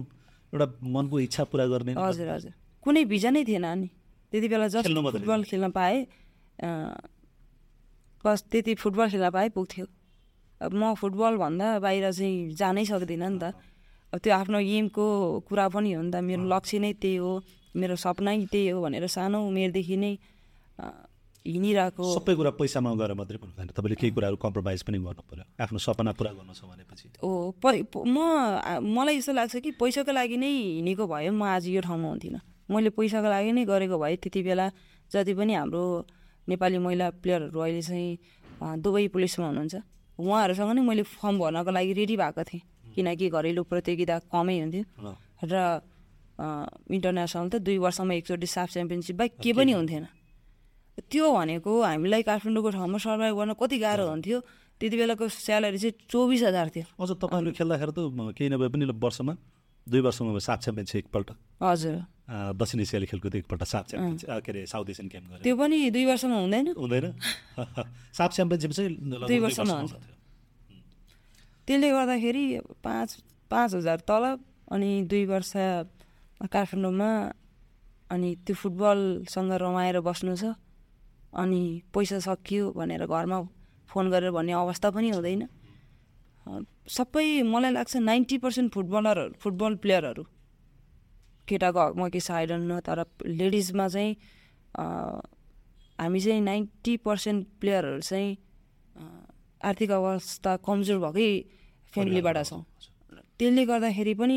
एउटा 0.52 0.66
मनको 0.84 1.16
इच्छा 1.20 1.44
पुरा 1.48 1.66
गर्ने 1.72 1.92
हजुर 1.96 2.28
हजुर। 2.28 2.52
कुनै 2.84 3.04
भिजा 3.04 3.30
नै 3.30 3.44
थिएन 3.44 3.64
अनि। 3.64 3.88
त्यति 4.32 4.48
बेला 4.48 4.66
जस्ट। 4.68 4.88
फुटबल 4.88 5.42
खेल्न 5.48 5.70
पाएँ। 5.72 5.98
बस 8.24 8.38
त्यति 8.50 8.74
फुटबल 8.74 9.08
खेल्न 9.10 9.30
पाएँ 9.30 9.48
पुग्थ्यो 9.56 9.86
अब 10.60 10.72
म 10.74 10.94
फुटबल 11.00 11.36
भन्दा 11.38 11.66
बाहिर 11.80 12.12
चाहिँ 12.12 12.52
जानै 12.58 12.84
सक्दिनँ 12.84 13.28
नि 13.30 13.38
त। 13.38 13.54
अब 14.12 14.18
त्यो 14.18 14.32
आफ्नो 14.34 14.58
एमको 14.58 15.04
कुरा 15.48 15.68
पनि 15.72 15.92
हो 15.92 16.02
नि 16.02 16.10
त। 16.10 16.16
मेरो 16.20 16.44
लक्ष्य 16.48 16.78
नै 16.82 16.92
त्यही 16.98 17.16
हो। 17.16 17.32
मेरो 17.76 17.94
सपना 17.96 18.30
नै 18.34 18.46
त्यही 18.50 18.68
हो 18.74 18.82
भनेर 18.82 19.06
सानो 19.06 19.38
उमेरदेखि 19.48 19.96
नै 19.96 20.12
अँ, 20.78 21.07
हिँडिरहेको। 21.46 22.02
सबै 22.14 22.34
कुरा 22.34 22.50
पैसामा 22.58 22.90
गएर 22.98 23.12
मात्रै 23.14 23.38
पनि 23.38 23.50
हुँदैन। 23.52 23.68
तपाईँले 23.76 23.96
केही 24.00 24.12
कुराहरू 24.12 24.36
कम्प्रोमाइज 24.36 24.82
पनि 24.82 24.98
गर्नु 24.98 25.22
पर्यो। 25.30 25.44
आफ्नो 25.62 25.78
सपना 25.78 26.12
पुरा 26.18 26.30
गर्नु 26.38 26.52
छ 26.54 26.62
भनेपछि। 26.66 27.06
हो 27.22 27.54
म 28.06 28.18
मलाई 28.82 29.16
यस्तो 29.18 29.32
लाग्छ 29.32 29.56
कि 29.62 29.70
पैसाको 29.78 30.12
लागि 30.12 30.36
नै 30.36 30.50
हिँडेको 30.82 31.04
भए 31.06 31.30
म 31.30 31.42
आज 31.46 31.68
यो 31.68 31.80
ठाउँमा 31.84 32.08
हुन्थिनँ। 32.08 32.40
मैले 32.68 32.90
पैसाको 32.92 33.28
लागि 33.28 33.52
नै 33.52 33.64
गरेको 33.64 33.96
भए 33.98 34.16
त्यति 34.18 34.40
बेला 34.42 34.66
जति 35.10 35.32
पनि 35.34 35.54
हाम्रो 35.54 35.82
नेपाली 36.48 36.78
महिला 36.78 37.06
प्लेयरहरू 37.22 37.58
अहिले 37.60 37.82
चाहिँ 37.82 38.80
दुबई 38.82 39.08
पुलिसमा 39.08 39.46
हुनुहुन्छ। 39.46 39.74
उहाँहरूसँग 40.18 40.72
नै 40.74 40.82
मैले 40.82 41.02
फर्म 41.06 41.38
भर्नको 41.38 41.70
लागि 41.70 41.92
रेडी 41.94 42.16
भएको 42.18 42.42
थिएँ। 42.44 42.62
किनकि 42.92 43.26
घरेलु 43.30 43.62
प्रतियोगिता 43.62 44.16
कमै 44.32 44.56
हुन्थ्यो। 44.58 44.84
र 45.46 45.54
इन्टरनेसनल 46.90 47.48
त 47.48 47.54
दुई 47.62 47.78
वर्षमा 47.78 48.14
एकचोटि 48.14 48.46
साफ 48.46 48.68
च्याम्पियनसिप 48.74 49.16
बाहेक 49.16 49.32
के 49.38 49.52
पनि 49.54 49.72
हुन्थेन। 49.72 50.04
त्यो 51.10 51.26
भनेको 51.32 51.70
हामीलाई 51.82 52.22
काठमाडौँको 52.26 52.70
ठाउँमा 52.74 52.98
सर्भाइभ 52.98 53.34
गर्न 53.38 53.52
कति 53.54 53.76
गाह्रो 53.78 54.04
हुन्थ्यो? 54.08 54.38
त्यति 54.78 54.96
बेलाको 54.98 55.24
स्यालेरी 55.28 55.78
चाहिँ 55.78 55.94
चौबिस 56.10 56.42
हजार 56.42 56.68
थियो। 56.74 56.86
अझ 56.98 57.10
तपाईँहरूले 57.22 57.52
खेल्दाखेरि 57.58 57.92
त 57.94 57.98
केही 58.34 58.48
नभए 58.50 58.68
पनि 58.74 58.84
वर्षमा 58.90 59.34
दुई 59.86 60.00
वर्षमा 60.06 60.30
भयो 60.34 60.42
सात 60.42 60.58
च्याम्पियनसिप 60.62 60.96
एकपल्ट। 60.98 61.28
हजुर। 61.62 61.96
दक्षिण 62.28 62.80
एसियाली 62.80 63.06
खेलकुद 63.08 63.34
एकपल्ट 63.40 63.62
सात 63.64 63.84
च्याम्पियनसिप 63.88 64.28
के 64.44 64.50
अरे 64.52 64.66
साउथ 64.68 64.86
एसियन 64.90 65.08
गेम 65.08 65.24
गरे 65.32 65.42
त्यो 65.42 65.54
पनि 65.56 65.76
दुई 65.90 66.04
वर्षमा 66.06 66.36
हुँदैन? 66.44 66.66
हुँदैन। 66.76 67.06
साफ 68.12 68.30
च्याम्पियनसिप 68.36 68.70
चाहिँ 68.70 68.90
दुई 69.26 69.38
वर्षमा 69.38 69.74
हुन्छ। 69.80 69.94
त्यसले 71.66 71.88
गर्दाखेरि 71.90 72.44
पाँच 72.84 73.08
पाँच 73.50 73.74
हजार 73.74 73.98
तलब 74.08 74.38
अनि 74.72 74.90
दुई 75.10 75.24
वर्ष 75.26 75.52
काठमाडौँमा 76.52 77.10
अनि 78.12 78.28
त्यो 78.44 78.54
फुटबलसँग 78.54 79.52
रमाएर 79.62 80.00
बस्नु 80.04 80.36
छ। 80.36 80.52
अनि 81.32 81.62
पैसा 81.94 82.18
सकियो 82.18 82.72
भनेर 82.72 83.06
घरमा 83.06 83.38
फोन 83.88 84.10
गरेर 84.10 84.30
भन्ने 84.32 84.52
अवस्था 84.52 84.90
पनि 84.90 85.08
हुँदैन। 85.10 85.48
सबै 86.88 87.42
मलाई 87.44 87.72
लाग्छ 87.72 87.96
नाइन्टी 88.00 88.36
पर्सेन्ट 88.40 88.72
फुटबलरहरू 88.74 89.32
फुटबल 89.40 89.74
प्लेयरहरू 89.84 90.22
केटाको 91.48 91.80
हकमा 91.80 92.08
के 92.08 92.20
छ 92.20 92.30
आइडन 92.30 92.80
तर 92.80 93.04
लेडिजमा 93.24 93.88
चाहिँ 93.88 94.12
हामी 95.98 96.20
चाहिँ 96.20 96.40
नाइन्टी 96.40 96.96
पर्सेन्ट 97.04 97.46
प्लेयरहरू 97.60 98.00
चाहिँ 98.00 98.36
आर्थिक 99.60 99.90
अवस्था 99.90 100.56
कमजोर 100.64 100.98
भएकै 101.04 101.30
फ्यामिलीबाट 101.92 102.38
छौँ। 102.46 102.62
त्यसले 103.38 103.64
गर्दाखेरि 103.66 104.14
पनि 104.14 104.36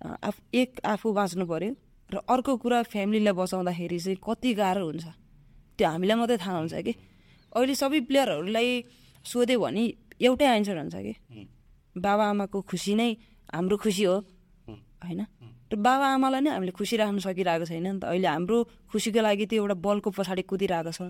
आफ 0.00 0.36
एक 0.54 0.80
आफू 0.84 1.12
बाँच्नु 1.12 1.44
पऱ्यो 1.46 1.72
र 2.10 2.16
अर्को 2.28 2.56
कुरा 2.56 2.82
फ्यामिलीलाई 2.92 3.32
बचाउँदाखेरि 3.32 3.98
चाहिँ 3.98 4.18
कति 4.20 4.54
गाह्रो 4.54 4.84
हुन्छ। 4.86 5.06
त्यो 5.76 5.86
हामीलाई 5.88 6.16
मात्रै 6.16 6.38
थाहा 6.40 6.58
हुन्छ 6.58 6.74
कि? 6.86 6.92
अहिले 7.52 7.74
सबै 7.76 8.00
प्लेयरहरूलाई 8.08 8.68
सोध्यो 9.24 9.56
भने 9.60 9.82
एउटै 10.20 10.46
एन्सर 10.56 10.76
हुन्छ 10.80 10.96
कि? 10.96 11.14
बाबा 11.96 12.24
आमाको 12.32 12.58
खुसी 12.64 12.92
नै 12.96 13.10
हाम्रो 13.52 13.76
खुसी 13.76 14.04
हो। 14.08 14.16
होइन? 15.04 15.22
र 15.66 15.74
बाबा 15.76 16.06
आमालाई 16.16 16.40
नै 16.46 16.50
हामीले 16.56 16.72
खुसी 16.72 16.94
राख्नु 16.96 17.20
सकिरहेको 17.20 17.66
छैन 17.66 17.86
नि 17.86 18.00
त। 18.00 18.04
अहिले 18.06 18.28
हाम्रो 18.28 18.56
खुसीको 18.90 19.20
लागि 19.20 19.44
त्यो 19.50 19.58
एउटा 19.62 19.76
बलको 19.76 20.08
पछाडि 20.14 20.42
कुदिरहेको 20.46 20.92
छ। 20.94 21.00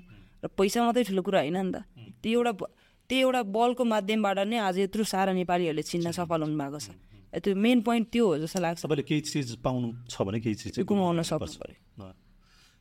र 0.42 0.46
पैसा 0.48 0.78
मात्रै 0.86 1.04
ठुलो 1.08 1.22
कुरा 1.22 1.40
होइन 1.44 1.58
नि 1.60 1.72
त। 1.74 1.76
त्यो 2.22 2.40
एउटा 2.40 2.52
त्यो 3.06 3.18
एउटा 3.22 3.40
बलको 3.46 3.82
माध्यमबाट 3.84 4.38
नै 4.50 4.58
आज 4.58 4.76
यत्रो 4.86 5.02
सारा 5.06 5.32
नेपालीहरूले 5.36 5.82
चिन्न 5.82 6.10
सफल 6.10 6.40
हुनुभएको 6.42 6.78
छ। 6.82 6.88
त्यो 7.36 7.52
मेन 7.54 7.78
पोइन्ट 7.86 8.06
त्यो 8.08 8.24
हो 8.26 8.34
जस्तो 8.42 8.58
लाग्छ। 8.64 8.80
तपाईँले 8.82 9.04
केही 9.04 9.20
चिज 9.28 9.48
पाउनु 9.60 9.88
छ 10.08 10.14
भने 10.24 10.38
केही 10.40 10.54
चिज 10.56 10.74
गुमाउन 10.82 11.20
गुमाउनु 11.20 11.22
सक्नु 11.22 11.40
पर्छ। 11.44 11.54
पऱ्यो 11.60 11.76
अँ। 12.00 12.14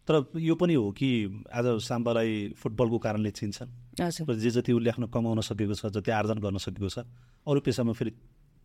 तर 0.05 0.37
यो 0.37 0.55
पनि 0.55 0.73
हो 0.77 0.91
कि 0.93 1.09
आज 1.49 1.65
साम्बालाई 1.81 2.53
फुटबलको 2.61 2.97
कारणले 3.01 3.31
चिन्छन्। 3.33 3.69
जे 3.97 4.49
जति 4.53 4.71
उसले 4.73 4.89
आफ्नो 4.93 5.07
कमाउन 5.09 5.41
सकेको 5.41 5.73
छ 5.73 5.89
जति 5.89 6.11
आर्जन 6.13 6.37
गर्न 6.45 6.57
सकेको 6.61 6.89
छ 6.89 7.09
अरू 7.41 7.59
पेसामा 7.65 7.93
फेरि 7.97 8.11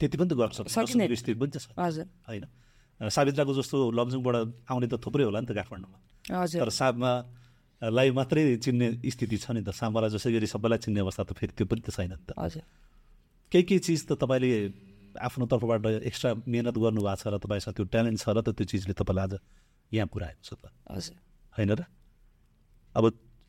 त्यति 0.00 0.16
पनि 0.20 0.28
त 0.28 0.34
गर्न 0.36 0.52
सक्छ 0.52 0.68
सकिँदैन। 0.68 1.08
नसकेको 1.08 1.16
स्थिति 1.16 1.38
पनि 1.40 1.50
त 1.50 1.56
छ। 1.64 1.72
होइन। 2.28 2.44
सावित्राको 3.00 3.52
जस्तो 3.56 3.76
लमजुङबाट 3.88 4.36
आउने 4.68 4.86
त 4.92 4.94
थुप्रै 5.00 5.24
होला 5.24 5.40
नि 5.40 5.48
त 5.48 5.56
काठमाडौँमा। 5.56 5.98
तर 6.28 6.68
सामलाई 6.68 8.08
मात्रै 8.12 8.60
चिन्ने 8.60 9.00
स्थिति 9.00 9.36
छ 9.40 9.56
नि 9.56 9.64
त। 9.64 9.72
साम्बालाई 9.72 10.12
जसै 10.12 10.28
गरी 10.36 10.44
सबैलाई 10.44 10.78
चिन्ने 10.84 11.00
अवस्था 11.00 11.24
त 11.24 11.32
फेरि 11.32 11.52
त्यो 11.56 11.64
पनि 11.64 11.80
त 11.80 11.88
छैन 11.88 12.20
नि 12.20 12.24
त। 12.28 12.36
केही 13.48 13.64
केही 13.64 13.80
चिज 13.80 14.12
त 14.12 14.20
तपाईँले 14.20 15.16
आफ्नो 15.16 15.44
तर्फबाट 15.48 16.04
एक्स्ट्रा 16.04 16.30
मिहिनेत 16.44 16.76
गर्नुभएको 16.76 17.16
छ 17.16 17.24
र 17.32 17.40
तपाईँसँग 17.40 17.74
त्यो 17.80 17.84
ट्यालेन्ट 17.88 18.18
छ 18.20 18.28
र 18.28 18.44
त 18.44 18.52
त्यो 18.52 18.64
चिजले 18.68 18.92
तपाईँलाई 18.92 19.24
आज 19.24 19.34
यहाँ 19.90 20.06
पुऱ्याएको 20.06 20.42
छ 20.44 20.50
त। 20.60 20.68
हजुर। 20.86 21.16
होइन 21.60 21.72
र 21.76 21.84
अब 22.94 23.04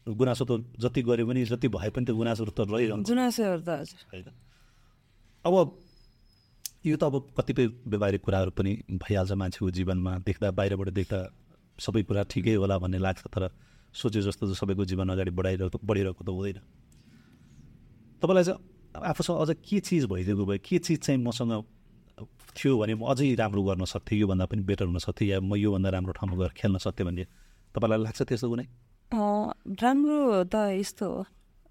गुनासो 0.07 0.43
त 0.45 0.51
जति 0.81 1.01
गऱ्यो 1.01 1.25
भने 1.25 1.45
जति 1.45 1.67
भए 1.71 1.89
पनि 1.95 2.05
त 2.05 2.11
गुनासोहरू 2.11 2.51
त 2.51 2.59
रहिरहन्छ। 2.67 3.07
गुनासोहरू 3.07 3.61
त 3.63 3.69
होइन? 4.11 4.27
अब 5.45 5.55
यो 6.85 6.97
त 6.97 7.03
अब 7.03 7.15
कतिपय 7.37 7.65
व्यवहारिक 7.87 8.21
कुराहरू 8.21 8.51
पनि 8.51 8.71
भइहाल्छ 8.97 9.31
मान्छेको 9.31 9.69
जीवनमा। 9.71 10.11
देख्दा 10.25 10.47
बाहिरबाट 10.57 10.89
देख्दा 10.99 11.19
सबै 11.77 12.01
कुरा 12.09 12.23
ठिकै 12.27 12.55
होला 12.57 12.77
भन्ने 12.81 12.97
लाग्छ 12.97 13.21
तर 13.29 13.43
सोचे 13.93 14.21
जस्तो 14.25 14.43
त 14.49 14.53
सबैको 14.57 14.85
जीवन 14.89 15.09
अगाडि 15.13 15.31
बढाइरहेको 15.31 15.77
बढिरहेको 15.77 16.23
त 16.25 16.29
हुँदैन। 16.29 16.57
तपाईँलाई 18.21 18.43
चाहिँ 18.43 18.59
आफूसँग 19.05 19.37
अझ 19.37 19.49
के 19.61 19.79
चिज 19.85 20.03
भइदिएको 20.09 20.43
भए 20.45 20.57
के 20.57 20.77
चिज 20.81 20.99
चाहिँ 21.05 21.21
मसँग 21.21 21.53
थियो 22.57 22.73
भने 22.77 22.93
म 22.97 23.05
अझै 23.13 23.29
राम्रो 23.37 23.61
गर्न 23.63 23.85
सक्थेँ? 23.85 24.17
योभन्दा 24.19 24.45
पनि 24.45 24.61
बेटर 24.65 24.85
हुन 24.85 24.97
सक्थेँ 24.97 25.27
या 25.29 25.37
म 25.39 25.55
योभन्दा 25.55 25.89
राम्रो 25.89 26.13
ठाउँमा 26.17 26.35
गएर 26.41 26.51
खेल्न 26.57 26.77
सक्थेँ 26.81 27.05
भन्ने 27.05 27.25
तपाईँलाई 27.73 27.99
लाग्छ 28.05 28.21
त्यस्तो 28.29 28.47
कुनै? 28.51 28.65
राम्रो 29.83 30.17
त 30.53 30.55
यस्तो 30.79 31.05
हो 31.07 31.21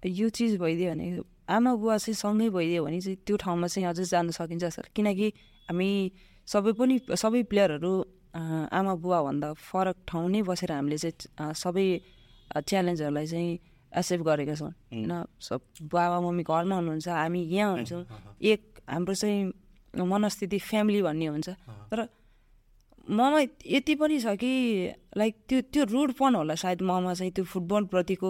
यो 0.03 0.27
चिज 0.29 0.57
भइदियो 0.61 0.89
भने 0.93 1.05
आमा 1.55 1.71
बुवा 1.77 1.95
चाहिँ 1.97 2.15
सँगै 2.15 2.49
भइदियो 2.49 2.81
भने 2.85 2.99
चाहिँ 3.01 3.17
त्यो 3.25 3.35
ठाउँमा 3.43 3.67
चाहिँ 3.67 3.87
अझै 3.89 4.05
जान 4.09 4.29
सकिन्छ 4.33 4.65
सर। 4.75 4.85
किनकि 4.95 5.27
हामी 5.69 5.89
सबै 6.47 6.71
पनि 6.79 6.95
सबै 7.13 7.41
प्लेयरहरू 7.51 7.91
आमा 8.77 8.93
बुवाभन्दा 9.03 9.49
फरक 9.59 9.97
ठाउँ 10.09 10.29
नै 10.31 10.41
बसेर 10.49 10.71
हामीले 10.71 10.97
चाहिँ 10.97 11.53
सबै 11.53 11.85
च्यालेन्जहरूलाई 12.51 13.25
चाहिँ 13.31 13.51
एक्सेप्ट 13.91 14.23
गरेका 14.23 14.55
छौँ। 14.55 14.71
होइन 14.93 15.13
सब 15.39 15.59
बाबा 15.91 16.17
मम्मी 16.25 16.43
घरमा 16.47 16.75
हुनुहुन्छ 16.79 17.07
हामी 17.09 17.41
यहाँ 17.51 17.71
हुन्छौँ। 17.75 18.03
एक 18.41 18.61
हाम्रो 18.87 19.13
चाहिँ 19.13 19.39
मनस्थिति 19.91 20.57
फ्यामिली 20.59 21.01
भन्ने 21.03 21.27
हुन्छ। 21.27 21.49
तर 21.91 21.99
ममा 23.11 23.39
यति 23.67 23.95
पनि 23.95 24.19
छ 24.19 24.35
कि 24.39 24.51
लाइक 25.17 25.35
त्यो 25.47 25.61
त्यो 25.67 25.83
रुडपन 25.83 26.35
होला 26.35 26.55
सायद 26.55 26.81
ममा 26.81 27.13
चाहिँ 27.13 27.31
त्यो 27.35 27.43
फुटबलप्रतिको 27.43 28.29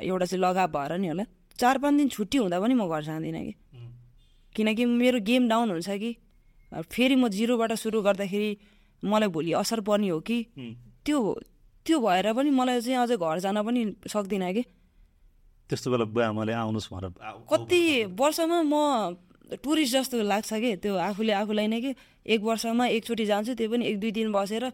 एउटा 0.00 0.26
चाहिँ 0.26 0.40
लगाव 0.42 0.68
भएर 0.72 0.92
नि 0.98 1.08
होला। 1.08 1.24
चार 1.60 1.78
पाँच 1.78 1.94
दिन 1.94 2.08
छुट्टी 2.08 2.38
हुँदा 2.38 2.60
पनि 2.60 2.74
म 2.74 2.88
घर 2.88 3.02
जाँदिनँ 3.04 3.44
कि। 3.44 3.54
किनकि 4.54 4.84
मेरो 4.84 5.20
गेम 5.20 5.48
डाउन 5.48 5.70
हुन्छ 5.70 5.90
कि। 5.90 6.16
फेरि 6.72 7.14
म 7.14 7.28
जिरोबाट 7.28 7.72
सुरु 7.76 8.00
गर्दाखेरि 8.02 8.50
मलाई 9.02 9.28
भोलि 9.28 9.52
असर 9.60 9.80
पर्ने 9.84 10.08
हो 10.08 10.20
कि। 10.20 10.38
त्यो 11.04 11.18
त्यो 11.86 11.96
भएर 12.00 12.32
पनि 12.32 12.50
मलाई 12.50 12.80
चाहिँ 12.80 12.98
अझै 13.04 13.16
घर 13.20 13.38
जान 13.44 13.62
पनि 13.62 13.80
सक्दिनँ 14.08 14.52
कि। 14.56 14.62
त्यस्तो 15.68 15.90
बेला 15.92 16.04
बुवा 16.08 16.26
आमाले 16.32 16.52
आउनुहोस् 16.52 16.88
भनेर 16.92 17.12
कति 17.50 17.80
वर्षमा 18.18 18.58
म 18.62 18.74
टुरिस्ट 19.44 19.92
जस्तो 19.94 20.22
लाग्छ 20.22 20.52
कि? 20.54 20.76
त्यो 20.80 20.94
आफूले 20.96 21.32
आफूलाई 21.32 21.66
नै 21.66 21.80
कि? 21.80 21.92
एक 22.26 22.40
वर्षमा 22.40 22.86
एकचोटि 22.96 23.24
जान्छु 23.24 23.54
त्यो 23.54 23.68
पनि 23.70 23.84
एक 23.86 23.96
दुई 24.00 24.10
दिन 24.10 24.32
बसेर 24.32 24.64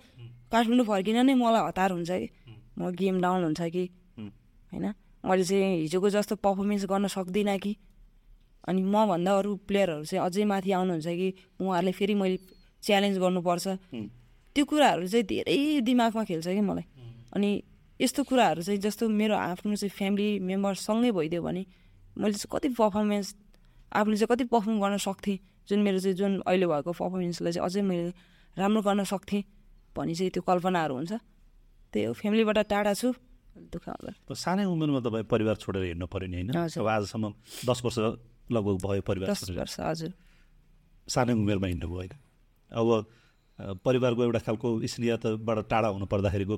काठमाडौँ 0.51 0.87
फर्किन 0.87 1.19
नै 1.27 1.35
मलाई 1.35 1.63
हतार 1.69 1.91
हुन्छ 1.93 2.11
कि? 2.11 2.29
म 2.79 2.91
गेम 2.95 3.21
डाउन 3.21 3.45
हुन्छ 3.45 3.61
कि? 3.75 3.85
होइन? 4.73 4.87
मैले 5.27 5.45
चाहिँ 5.45 5.77
हिजोको 5.85 6.09
जस्तो 6.11 6.35
पर्फर्मेन्स 6.39 6.85
गर्न 6.87 7.07
सक्दिनँ 7.11 7.59
कि? 7.59 7.77
अनि 8.69 8.81
मभन्दा 8.83 9.31
अरू 9.39 9.51
प्लेयरहरू 9.67 10.05
चाहिँ 10.05 10.23
अझै 10.25 10.45
माथि 10.45 10.71
आउनुहुन्छ 10.71 11.07
कि? 11.07 11.29
उहाँहरूले 11.61 11.93
फेरि 11.93 12.15
मैले 12.15 12.39
च्यालेन्ज 12.83 13.19
गर्नुपर्छ। 13.19 13.67
त्यो 14.57 14.65
कुराहरू 14.65 15.07
चाहिँ 15.07 15.27
धेरै 15.27 15.81
दिमागमा 15.83 16.23
खेल्छ 16.25 16.47
कि 16.47 16.63
मलाई। 16.63 16.87
अनि 17.35 17.51
यस्तो 18.01 18.23
कुराहरू 18.25 18.63
चाहिँ 18.63 18.81
जस्तो 18.81 19.09
मेरो 19.09 19.35
आफ्नो 19.35 19.75
चाहिँ 19.77 19.93
फ्यामिली 19.99 20.29
मेम्बरसँगै 20.41 21.11
भइदियो 21.11 21.43
भने 21.43 21.63
मैले 22.17 22.35
चाहिँ 22.39 22.51
कति 22.53 22.69
पर्फर्मेन्स 22.79 23.27
आफूले 23.93 24.17
चाहिँ 24.17 24.31
कति 24.31 24.45
पर्फर्म 24.51 24.79
गर्न 24.81 24.97
सक्थेँ 24.99 25.39
जुन 25.69 25.79
मेरो 25.83 25.99
चाहिँ 25.99 26.17
जुन 26.17 26.33
अहिले 26.47 26.67
भएको 26.67 26.93
पर्फर्मेन्सलाई 26.93 27.53
चाहिँ 27.53 27.67
अझै 27.67 27.83
मैले 27.83 28.13
राम्रो 28.57 28.81
गर्न 28.83 29.05
सक्थेँ 29.05 29.43
भनी 29.97 30.15
चाहिँ 30.15 30.31
त्यो 30.31 30.43
कल्पनाहरू 30.43 30.95
हुन्छ। 30.95 31.13
त्यही 31.93 32.05
हो 32.07 32.13
फ्यामिलीबाट 32.15 32.59
टाढा 32.71 32.93
छु 32.95 33.11
दुःख 33.75 33.87
त 34.27 34.33
सानै 34.33 34.65
उमेरमा 34.65 35.01
तपाईँ 35.03 35.27
परिवार 35.27 35.57
छोडेर 35.59 35.83
हिँड्नु 35.91 36.07
पऱ्यो 36.07 36.29
नि 36.31 36.37
होइन। 36.39 36.79
अब 36.79 36.87
आजसम्म 36.87 37.25
दस 37.67 37.79
वर्ष 37.85 37.99
लगभग 38.55 38.77
भयो 38.79 39.03
परिवार 39.03 39.29
दस 39.31 39.51
वर्ष 39.51 39.77
हजुर। 39.81 40.13
सानै 41.07 41.33
उमेरमा 41.35 41.67
हिँड्नुभयो 41.67 41.99
होइन? 41.99 42.15
अब 42.71 42.89
परिवारको 43.85 44.21
एउटा 44.23 44.41
खालको 44.47 44.69
स्नेहतबाट 44.87 45.59
टाढा 45.67 45.89
हुनु 45.91 46.07
पर्दाखेरिको 46.07 46.57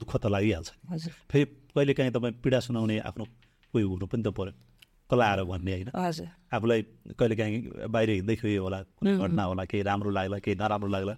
दुःख 0.00 0.12
त 0.16 0.26
लागिहाल्छ। 0.30 0.70
हजुर। 0.90 1.12
फेरि 1.30 1.44
कहिले 1.74 1.92
काहीँ 1.94 2.12
तपाईँ 2.14 2.34
पीडा 2.38 2.58
सुनाउने 2.62 2.98
आफ्नो 3.02 3.24
कोही 3.74 3.84
हुनु 3.84 4.06
पनि 4.06 4.22
त 4.22 4.30
पऱ्यो 4.30 4.54
आएर 5.20 5.42
भन्ने 5.44 5.72
होइन। 5.72 5.88
आफूलाई 5.92 6.80
कहिले 7.18 7.34
काहीँ 7.36 7.58
बाहिर 7.92 8.10
हिँड्दै 8.10 8.56
होला 8.56 8.78
कुनै 8.96 9.12
घटना 9.18 9.42
होला 9.44 9.64
केही 9.68 9.82
राम्रो 9.82 10.10
लाग्ला 10.10 10.38
केही 10.40 10.56
नराम्रो 10.56 10.88
लाग्ला। 10.88 11.14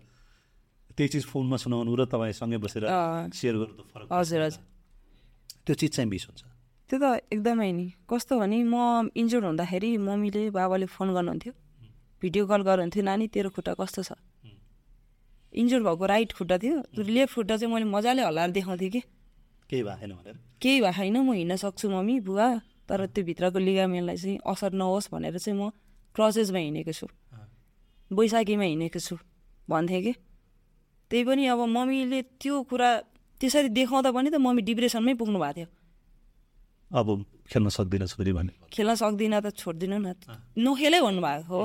त्यही 0.94 1.09
चिज 1.11 1.24
फोनमा 1.26 1.57
सुनाउनु 1.59 1.94
र 1.94 2.02
तपाईँ 2.07 2.33
सँगै 2.35 2.59
बसेर। 2.59 2.85
सेयर 3.35 3.54
गर्नु 3.61 3.74
त 3.74 3.83
फरक 3.90 4.07
हजुर 4.11 4.40
हजुर। 4.46 4.62
त्यो 5.66 5.74
चिज 5.74 5.90
चाहिँ 5.94 6.09
मिस 6.11 6.24
हुन्छ। 6.30 6.42
त्यो 6.90 6.96
त 7.02 7.04
एकदमै 7.35 7.70
नि। 7.72 7.87
कस्तो 8.07 8.38
भने 8.38 8.59
म 8.62 9.11
इन्जोर्ड 9.11 9.44
हुँदाखेरि 9.44 9.90
मम्मीले 9.98 10.42
बाबाले 10.54 10.87
फोन 10.87 11.09
गर्नुहुन्थ्यो। 11.14 11.52
भिडियो 12.22 12.42
कल 12.46 12.61
गर्नुहुन्थ्यो 12.62 13.02
नानी 13.02 13.26
तेरो 13.35 13.50
खुट्टा 13.50 13.74
कस्तो 13.74 14.02
छ? 14.02 14.12
इन्जोर्ड 15.54 15.85
भएको 15.87 16.04
राइट 16.07 16.30
खुट्टा 16.35 16.57
थियो। 16.59 16.76
लेफ्ट 16.94 17.35
खुट्टा 17.35 17.54
चाहिँ 17.57 17.72
मैले 17.74 17.87
मजाले 17.87 18.22
हल्लाएर 18.22 18.50
देखाउँथेँ 18.54 18.90
कि। 18.90 19.00
केही 19.70 19.83
भएन 19.83 20.11
भनेर। 20.18 20.37
केही 20.62 20.78
भएको 20.80 20.94
छैन 20.94 21.16
म 21.18 21.33
हिँड्न 21.33 21.57
सक्छु 21.57 21.87
मम्मी 21.90 22.20
बुवा। 22.22 22.48
तर 22.88 23.07
त्यो 23.07 23.25
भित्रको 23.25 23.59
लिगामेन्टलाई 23.59 24.16
चाहिँ 24.16 24.38
असर 24.44 24.73
नहोस् 24.73 25.09
भनेर 25.12 25.38
चाहिँ 25.38 25.59
म 25.59 25.70
क्रसेसमा 26.14 26.59
हिँडेको 26.59 26.92
छु। 26.92 27.07
बैशाखीमा 28.11 28.64
हिँडेको 28.64 29.01
छु 29.01 29.16
भन्थेँ 29.68 30.03
कि? 30.03 30.12
त्यही 31.11 31.25
पनि 31.25 31.42
अब 31.47 31.61
मम्मीले 31.66 32.20
त्यो 32.40 32.55
कुरा 32.68 32.90
त्यसरी 33.40 33.68
देखाउँदा 33.73 34.11
पनि 34.12 34.29
त 34.31 34.37
मम्मी 34.37 34.62
डिप्रेसनमै 34.62 35.14
पुग्नु 35.14 35.38
भएको 35.38 35.55
थियो। 35.57 35.68
अब 36.92 37.09
खेल्न 37.51 37.68
सक्दिनँ 37.68 38.07
छोरी 38.07 38.33
भने। 38.33 38.53
खेल्न 38.70 38.94
सक्दिनँ 38.94 39.40
त 39.40 39.47
छोडिदिनु 39.57 39.99
न। 39.99 40.14
नखेलै 40.57 41.01
भन्नुभएको 41.01 41.49
हो। 41.49 41.61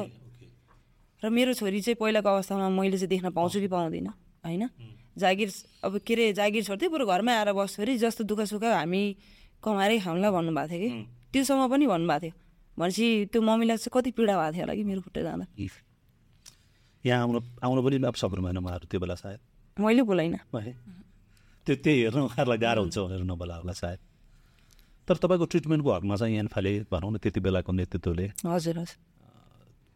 र 1.21 1.25
मेरो 1.29 1.51
छोरी 1.53 1.79
चाहिँ 1.83 1.99
पहिलाको 1.99 2.29
अवस्थामा 2.29 2.69
मैले 2.71 2.97
चाहिँ 2.97 3.11
देख्न 3.11 3.27
पाउँछु 3.35 3.59
कि 3.59 3.67
पाउँदिनँ 3.67 4.13
होइन? 4.43 4.63
जागिर 5.19 5.49
अब 5.83 5.93
के 5.99 6.13
अरे 6.15 6.25
जागिर 6.33 6.63
छोड्थ्यो 6.63 6.89
बरु 6.89 7.05
घरमै 7.05 7.33
आएर 7.35 7.51
बस्छु 7.51 7.83
अरे 7.83 7.97
जस्तो 7.99 8.23
दुःख 8.23 8.47
सुख 8.47 8.63
हामी 8.63 9.03
कमाएरै 9.63 9.97
खाउँला 9.99 10.29
भन्नुभएको 10.31 10.69
थियो 10.71 10.79
कि? 10.79 10.89
त्योसम्म 11.31 11.61
पनि 11.69 11.85
भन्नुभएको 11.87 12.21
थियो। 12.23 12.33
भनेपछि 12.77 13.07
त्यो 13.31 13.41
मम्मीलाई 13.41 13.77
चाहिँ 13.77 13.91
कति 13.93 14.11
पीडा 14.15 14.33
भएको 14.39 14.53
थियो 14.55 14.63
होला 14.63 14.73
कि 14.75 14.83
मेरो 14.83 15.01
खुट्टा 15.01 15.21
जाँदा? 15.21 15.45
यहाँ 17.03 17.19
आउनु 17.23 17.39
आउनु 17.63 17.81
पनि 17.83 17.95
अब 18.07 18.15
सक्नु 18.15 18.41
भएन 18.43 18.57
उहाँहरू 18.57 18.85
त्यो 18.91 18.99
बेला 18.99 19.15
सायद। 19.15 19.39
मैले 19.79 20.01
बोलाइनँ। 20.03 20.39
त्यो 21.65 21.75
त्यही 21.75 21.97
हेर्न 22.03 22.19
उहाँहरूलाई 22.27 22.57
गाह्रो 22.57 22.81
हुन्छ 22.81 22.97
भनेर 22.97 23.23
नबोला 23.23 23.55
होला 23.59 23.73
सायद। 23.73 23.99
तर 25.07 25.15
तपाईँको 25.15 25.45
ट्रिटमेन्टको 25.51 25.89
हकमा 25.91 26.15
चाहिँ 26.15 26.37
एनफाले 26.39 26.71
भनौँ 26.91 27.11
न 27.11 27.17
त्यति 27.17 27.39
बेलाको 27.39 27.71
नेतृत्वले। 27.71 28.25
हजुर 28.47 28.77
हजुर। 28.79 28.97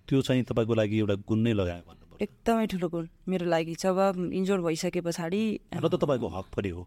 त्यो 0.08 0.21
चाहिँ 0.21 0.43
तपाईँको 0.43 0.73
लागि 0.73 0.95
एउटा 0.99 1.15
गुण 1.28 1.39
नै 1.39 1.54
लगायो 1.54 1.84
भन्नु 1.88 2.03
पर्यो 2.13 2.26
एकदमै 2.26 2.65
ठुलो 2.69 2.88
गुण 2.89 3.06
मेरो 3.28 3.45
लागि 3.49 3.73
जब 3.82 3.97
इन्जोर 4.32 4.62
भइसके 4.62 5.02
पछाडि 5.02 5.41
र 5.73 5.88
त 5.89 5.95
तपाईँको 5.97 6.28
हक 6.30 6.47
पनि 6.54 6.69
हो। 6.69 6.82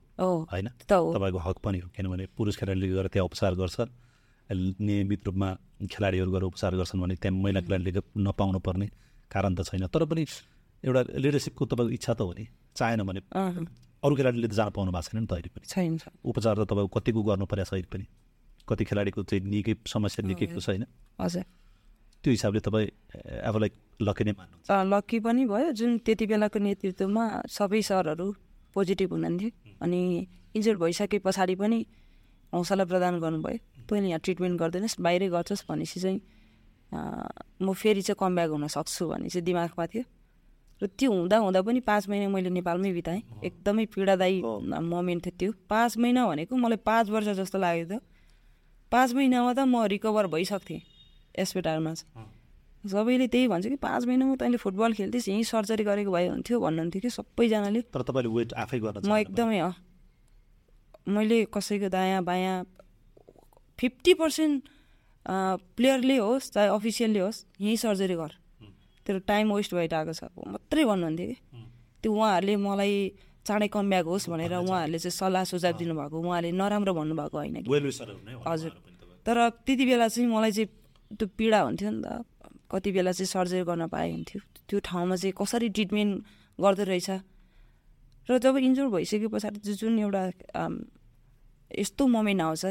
होइन? 0.49 0.69
तपाईँको 0.87 1.39
हक 1.39 1.59
पनि 1.59 1.79
हो। 1.83 1.89
किनभने 1.91 2.27
पुरुष 2.39 2.57
खेलाडीले 2.57 2.89
गएर 2.95 3.07
त्यहाँ 3.11 3.27
उपचार 3.27 3.55
गर्छ 3.59 3.77
नियमित 4.79 5.27
रूपमा 5.27 5.49
खेलाडीहरू 5.91 6.31
गएर 6.31 6.43
उपचार 6.55 6.73
गर्छन् 6.79 7.01
भने 7.03 7.15
त्यहाँ 7.19 7.35
महिला 7.35 7.61
खेलाडीले 7.67 8.01
नपाउनु 8.23 8.59
पर्ने 8.63 8.87
कारण 9.27 9.55
त 9.59 9.67
छैन। 9.67 9.87
तर 9.91 10.05
पनि 10.07 10.23
एउटा 10.87 11.01
लिडरसिपको 11.19 11.65
तपाईँको 11.67 11.93
इच्छा 11.99 12.13
त 12.15 12.21
हो 12.23 12.33
नि। 12.39 12.47
चाहेन 12.79 13.03
भने 13.03 13.21
अरू 13.27 14.15
खेलाडीले 14.15 14.49
त 14.49 14.55
जान 14.55 14.71
पाउनु 14.71 14.91
भएको 14.95 15.11
छैन 15.11 15.21
नि 15.21 15.27
त 15.27 15.33
अहिले 15.35 15.51
पनि। 15.51 15.67
छैन। 15.67 15.99
उपचार 16.23 16.55
त 16.63 16.71
तपाईँको 16.71 16.91
कतिको 16.95 17.21
गर्नु 17.27 17.47
परेको 17.51 17.67
छ 17.67 17.73
अहिले 17.75 17.91
पनि? 17.91 18.07
कति 18.69 18.85
खेलाडीको 18.87 19.23
चाहिँ 19.27 19.43
निकै 19.43 19.75
समस्या 19.87 20.23
निकैको 20.27 20.61
छैन? 20.63 20.87
हजुर। 21.19 21.45
त्यो 22.23 22.31
हिसाबले 22.31 22.61
तपाईँ 22.63 22.89
आफूलाई 23.43 23.71
लकी 24.01 24.25
नै 24.25 24.33
मान्नुहुन्छ। 24.33 24.71
अ, 24.71 24.77
लक्की 24.93 25.19
पनि 25.21 25.43
भयो। 25.47 25.73
जुन 25.73 25.99
त्यति 26.05 26.27
बेलाको 26.27 26.59
नेतृत्वमा 26.59 27.25
सबै 27.49 27.81
सरहरू 27.83 28.27
पोजिटिभ 28.75 29.11
हुनुहुन्थ्यो 29.13 29.51
अनि 29.83 30.01
इन्जोर्ड 30.57 30.79
भइसके 30.81 31.19
पछाडि 31.25 31.55
पनि 31.57 31.79
हौसला 32.53 32.85
प्रदान 32.85 33.21
गर्नुभयो। 33.21 33.59
तैँले 33.89 34.09
यहाँ 34.09 34.21
ट्रिटमेन्ट 34.21 34.57
गर्दैनस् 34.61 35.01
बाहिरै 35.01 35.29
गर्छस् 35.29 35.65
भनेपछि 35.69 36.01
चाहिँ 36.01 36.21
म 37.63 37.73
फेरि 37.73 38.03
चाहिँ 38.03 38.17
कमब्याक 38.21 38.51
हुन 38.51 38.67
सक्छु 38.69 39.09
भन्ने 39.09 39.29
चाहिँ 39.29 39.45
दिमागमा 39.45 39.87
थियो। 39.87 40.05
र 40.81 40.87
त्यो 40.87 41.09
हुँदा 41.11 41.37
हुँदा 41.41 41.61
पनि 41.65 41.81
पाँच 41.81 42.09
महिना 42.09 42.29
मैले 42.29 42.51
नेपालमै 42.53 42.93
बिताएँ। 42.93 43.23
एकदमै 43.45 43.85
पीडादायी 43.97 44.43
मोमेन्ट 44.93 45.25
थियो 45.25 45.37
त्यो। 45.41 45.51
पाँच 45.73 45.97
महिना 45.99 46.27
भनेको 46.29 46.53
मलाई 46.53 46.81
पाँच 46.85 47.11
वर्ष 47.11 47.27
जस्तो 47.41 47.59
लागेको 47.59 47.89
थियो 47.91 48.01
पाँच 48.93 49.09
महिनामा 49.17 49.53
त 49.57 49.59
म 49.65 49.85
रिकभर 49.89 50.27
भइसक्थेँ। 50.29 50.81
एसपेटारमा 51.35 51.95
चाहिँ। 51.95 52.36
सबैले 52.87 53.27
त्यही 53.29 53.49
भन्छ 53.49 53.67
कि 53.67 53.77
पाँच 53.77 54.07
महिनामा 54.07 54.35
तैँले 54.37 54.57
फुटबल 54.57 54.93
खेल्थिस् 54.93 55.29
यहीँ 55.29 55.45
सर्जरी 55.45 55.85
गरेको 55.85 56.11
भए 56.13 56.29
हुन्थ्यो 56.29 56.61
भन्नुहुन्थ्यो 56.61 57.01
कि 57.03 57.11
सबैजनाले। 57.11 57.81
तर 57.91 58.03
तपाईँले 58.03 58.31
वेट 58.31 58.51
आफै 58.55 58.79
गर्न 58.79 59.05
म 59.05 59.17
एकदमै 59.17 59.59
अँ 59.59 59.75
मैले 61.07 61.39
कसैको 61.55 61.89
दायाँ 61.89 62.23
बायाँ 62.25 62.57
फिफ्टी 63.79 64.13
पर्सेन्ट 64.15 64.57
प्लेयरले 65.77 66.17
होस् 66.17 66.51
चाहे 66.55 66.69
अफिसियलले 66.71 67.21
होस् 67.21 67.39
यहीँ 67.61 67.77
सर्जरी 67.77 68.17
गर। 68.17 68.33
तेरो 69.07 69.19
टाइम 69.23 69.53
वेस्ट 69.53 69.75
भइरहेको 69.75 70.13
छ। 70.13 70.31
मात्रै 70.35 70.85
भन्नुहुन्थ्यो 70.85 71.27
कि। 71.27 71.37
त्यो 72.03 72.11
उहाँहरूले 72.11 72.55
मलाई 72.59 72.95
चाँडै 73.47 73.69
कम 73.71 73.85
ब्याक 73.91 74.07
होस् 74.07 74.27
भनेर 74.31 74.55
उहाँहरूले 74.67 74.99
चाहिँ 74.99 75.15
सल्लाह 75.15 75.43
सुझाव 75.47 75.75
दिनुभएको। 75.79 76.17
उहाँले 76.19 76.51
नराम्रो 76.51 76.93
भन्नुभएको 76.95 77.37
होइन 77.39 77.57
हजुर। 78.47 78.73
तर 79.27 79.37
त्यति 79.67 79.85
बेला 79.87 80.07
चाहिँ 80.11 80.27
मलाई 80.27 80.53
चाहिँ 80.55 80.69
त्यो 81.19 81.27
पीडा 81.39 81.61
हुन्थ्यो 81.67 81.91
नि 81.91 82.03
त। 82.03 82.27
कति 82.71 82.91
बेला 82.93 83.13
चाहिँ 83.13 83.27
सर्जरी 83.27 83.63
गर्न 83.65 83.87
पाए 83.89 84.11
हुन्थ्यो। 84.13 84.41
त्यो 84.69 84.79
ठाउँमा 84.83 85.17
चाहिँ 85.17 85.35
कसरी 85.39 85.69
ट्रिटमेन्ट 85.71 86.13
गर्दो 86.59 86.85
रहेछ? 86.85 87.11
र 88.29 88.39
जब 88.39 88.57
इन्जोर 88.59 88.89
भइसके 88.91 89.29
पछाडि 89.31 89.59
जुन 89.63 89.99
एउटा 89.99 90.23
यस्तो 91.71 92.03
मोमेन्ट 92.07 92.43
आउँछ 92.43 92.65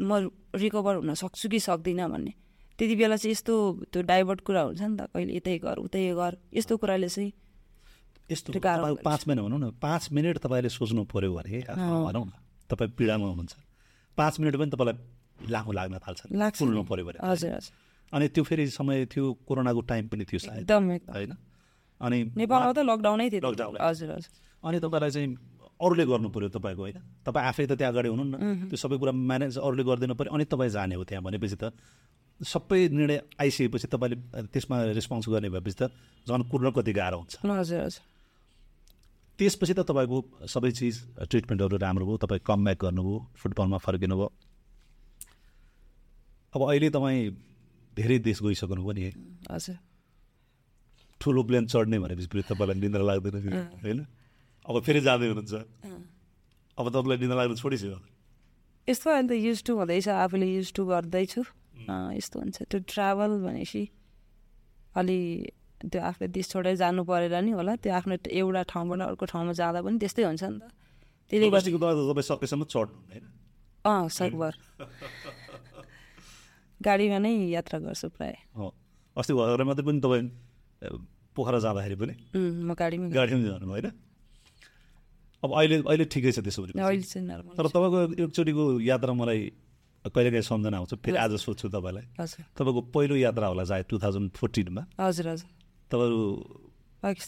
म 0.00 0.30
रिकभर 0.54 0.94
हुन 1.02 1.14
सक्छु 1.14 1.48
कि 1.50 1.58
सक्दिनँ 1.60 2.08
भन्ने। 2.08 2.32
त्यति 2.78 2.94
बेला 2.96 3.16
चाहिँ 3.18 3.32
यस्तो 3.32 3.54
त्यो 3.92 4.00
डाइभर्ट 4.02 4.40
कुरा 4.40 4.62
हुन्छ 4.62 4.80
नि 4.80 4.96
त 4.96 5.10
कहिले 5.12 5.36
यतै 5.36 5.58
गर 5.60 5.76
उतै 5.84 6.00
गर 6.14 6.32
यस्तो 6.54 6.76
कुराले 6.78 7.08
चाहिँ 7.10 7.32
यस्तो 8.30 8.48
पाँच 9.02 9.20
महिना 9.26 9.42
भनौँ 9.42 9.58
न 9.60 9.70
पाँच 9.76 10.02
मिनट 10.14 10.38
तपाईँले 10.38 10.70
सोच्नु 10.70 11.04
पऱ्यो 11.10 11.34
भने 11.34 11.60
भनौँ 11.66 12.24
न। 12.24 12.32
तपाईँ 12.70 12.90
पीडामा 12.94 13.26
हुनुहुन्छ। 13.26 13.54
पाँच 14.18 14.34
मिनट 14.40 14.54
पनि 14.56 14.70
तपाईँलाई 14.70 15.50
लामो 15.50 15.72
लाग्न 15.74 15.98
थाल्छ। 15.98 16.20
लाग्छ। 16.32 16.58
पऱ्यो 16.62 17.04
भने 17.04 17.18
हजुर 17.18 17.50
हजुर। 17.50 17.89
अनि 18.12 18.28
त्यो 18.28 18.42
फेरि 18.44 18.66
समय 18.68 19.06
थियो 19.06 19.24
कोरोनाको 19.46 19.80
टाइम 19.90 20.08
पनि 20.08 20.24
थियो 20.24 20.38
सायद। 20.38 20.70
होइन? 20.70 21.32
अनि 22.00 22.18
नेपालमा 22.36 22.72
त 22.72 22.78
लकडाउनै 22.82 23.26
थियो 23.30 23.42
लकडाउन। 23.46 23.76
हजुर 23.80 24.10
हजुर। 24.10 24.32
अनि 24.62 24.78
तपाईँलाई 24.80 25.10
चाहिँ 25.10 25.30
अरूले 25.80 26.04
गर्नु 26.06 26.28
पऱ्यो 26.28 26.48
तपाईँको 26.52 26.82
होइन? 26.82 26.98
तपाईँ 27.24 27.46
आफै 27.46 27.64
त 27.66 27.72
त्यहाँ 27.78 27.92
अगाडि 27.92 28.08
हुनु 28.08 28.24
न 28.24 28.34
त्यो 28.68 28.76
सबै 28.76 28.96
कुरा 28.98 29.12
म्यानेज 29.12 29.58
अरूले 29.58 29.84
गरिदिनु 29.88 30.14
पऱ्यो। 30.18 30.32
अनि 30.34 30.44
तपाईँ 30.44 30.70
जाने 30.70 30.94
हो 30.94 31.04
त्यहाँ 31.04 31.24
भनेपछि 31.24 31.56
त 31.56 31.72
सबै 32.40 32.88
निर्णय 32.88 33.18
आइसकेपछि 33.36 33.86
तपाईँले 33.92 34.16
त्यसमा 34.52 34.76
रेस्पोन्स 34.96 35.28
गर्ने 35.28 35.48
भएपछि 35.54 35.76
त 35.76 35.92
झन् 36.26 36.48
कुर्न 36.50 36.70
कति 36.76 36.92
गाह्रो 36.92 37.16
हुन्छ। 37.20 37.34
हजुर 37.44 37.80
हजुर। 37.84 38.02
त्यसपछि 39.38 39.72
त 39.72 39.80
तपाईँको 39.88 40.18
सबै 40.48 40.70
चिज 40.72 40.96
ट्रिटमेन्टहरू 41.30 41.76
राम्रो 41.80 42.04
भयो 42.06 42.16
तपाईँ 42.24 42.44
कम 42.44 42.60
ब्याक 42.64 42.78
गर्नुभयो 42.80 43.18
फुटबलमा 43.40 43.78
फर्किनु 43.80 44.16
भयो 44.16 44.28
अब 46.52 46.60
अहिले 46.68 46.88
तपाईँ 46.90 47.20
धेरै 47.96 48.18
देश 48.26 48.38
गइसक्नु 48.42 48.82
भयो 48.82 48.92
नि 48.92 49.02
हजुर। 49.50 49.76
ठुलो 51.20 51.42
प्लेन 51.48 51.64
चढ्ने 51.66 51.98
भनेपछि 51.98 52.28
फेरि 52.32 52.42
तपाईँलाई 52.48 52.80
निन्द्रा 52.80 53.04
लाग्दैन 53.04 53.36
फेरि 53.44 53.58
होइन? 53.84 53.98
अब 54.66 54.74
फेरि 54.86 55.00
जाँदै 55.06 55.26
हुनुहुन्छ। 55.30 55.54
अब 56.78 56.86
तपाईँलाई 56.88 57.18
निन्द्रा 57.20 57.38
लाग्नु 57.40 57.56
छोडिसक्यो। 57.60 57.98
यस्तो 58.88 59.06
अहिले 59.10 59.28
त 59.28 59.32
युज 59.36 59.58
टु 59.66 59.72
हुँदैछ 59.76 60.08
आफूले 60.08 60.46
युज 60.56 60.68
टु 60.72 60.82
गर्दैछु। 60.90 61.42
यस्तो 62.16 62.36
हुन्छ। 62.40 62.56
त्यो 62.70 62.78
ट्राभल 62.88 63.30
भनेपछि 63.44 63.82
अलि 64.96 65.18
त्यो 65.80 66.00
आफ्नो 66.00 66.26
देश 66.28 66.46
छोडेर 66.52 66.74
जानु 66.76 67.04
परेर 67.04 67.34
नि 67.40 67.52
होला 67.56 67.72
त्यो 67.84 67.92
आफ्नो 67.92 68.14
एउटा 68.28 68.62
ठाउँबाट 68.72 69.00
अर्को 69.10 69.24
ठाउँमा 69.32 69.52
जाँदा 69.60 69.80
पनि 69.84 69.96
त्यस्तै 70.00 70.24
हुन्छ 70.24 70.44
नि 70.44 70.58
त। 70.60 70.72
त्यसले 71.30 71.48
तपाईँ 71.48 72.26
सकेसम्म 72.30 72.64
चढ्नु 72.64 72.98
होइन? 73.12 73.24
अँ 73.84 74.08
सकभर 74.08 74.52
गाडीमा 76.84 77.18
नै 77.20 77.32
यात्रा 77.52 77.78
गर्छु 77.84 78.08
प्राय। 78.16 78.34
अस्ति 79.16 79.32
भएर 79.34 79.62
मात्रै 79.68 79.84
पनि 79.84 80.00
तपाईँ 80.00 80.24
पोखरा 81.36 81.58
जाँदाखेरि 81.64 81.96
पनि? 82.00 82.14
म 82.36 82.74
गाडीमा 82.74 83.06
गाडीमा 83.14 83.42
जानु 83.48 83.66
होइन? 83.70 83.88
अब 85.42 85.50
अहिले 85.56 85.76
अहिले 85.88 86.04
ठिकै 86.12 86.32
छ 86.32 86.38
त्यसो 86.44 86.60
भने 86.64 86.76
तर 87.56 87.66
तपाईँको 87.68 88.00
एकचोटिको 88.24 88.64
यात्रा 88.80 89.12
मलाई 89.12 89.40
कहिलेकाहीँ 90.04 90.44
सम्झना 90.44 90.76
आउँछ 90.80 90.94
फेरि 91.04 91.16
आज 91.16 91.32
सोध्छु 91.44 91.68
तपाईँलाई। 91.68 92.04
तपाईँको 92.56 92.80
पहिलो 92.94 93.14
यात्रा 93.16 93.46
होला 93.52 93.64
चाहे 93.64 93.82
टु 93.88 93.98
थाउजन्ड 94.00 94.30
फोर्टिनमा। 94.36 94.82
हजुर 95.00 95.26
हजुर। 95.28 95.48
तपाईँहरू 95.92 96.20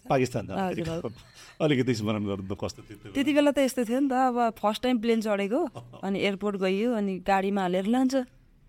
पाकिस्तान। 0.08 0.44
अलिकति 1.64 1.94
स्मरण 1.94 2.24
गर्नु 2.24 2.48
त 2.48 2.56
कस्तो 2.60 2.80
थियो 2.84 2.96
त्यो? 3.00 3.12
त्यति 3.12 3.32
बेला 3.32 3.50
त 3.52 3.58
यस्तो 3.64 3.84
थियो 3.88 4.00
नि 4.00 4.08
त 4.08 4.12
अब 4.12 4.36
फर्स्ट 4.60 4.82
टाइम 4.82 4.96
प्लेन 5.00 5.20
चढेको 5.20 5.60
अनि 6.04 6.18
एयरपोर्ट 6.20 6.56
गइयो 6.64 6.92
अनि 6.96 7.12
गाडीमा 7.24 7.60
हालेर 7.60 7.86
लान्छ। 7.88 8.14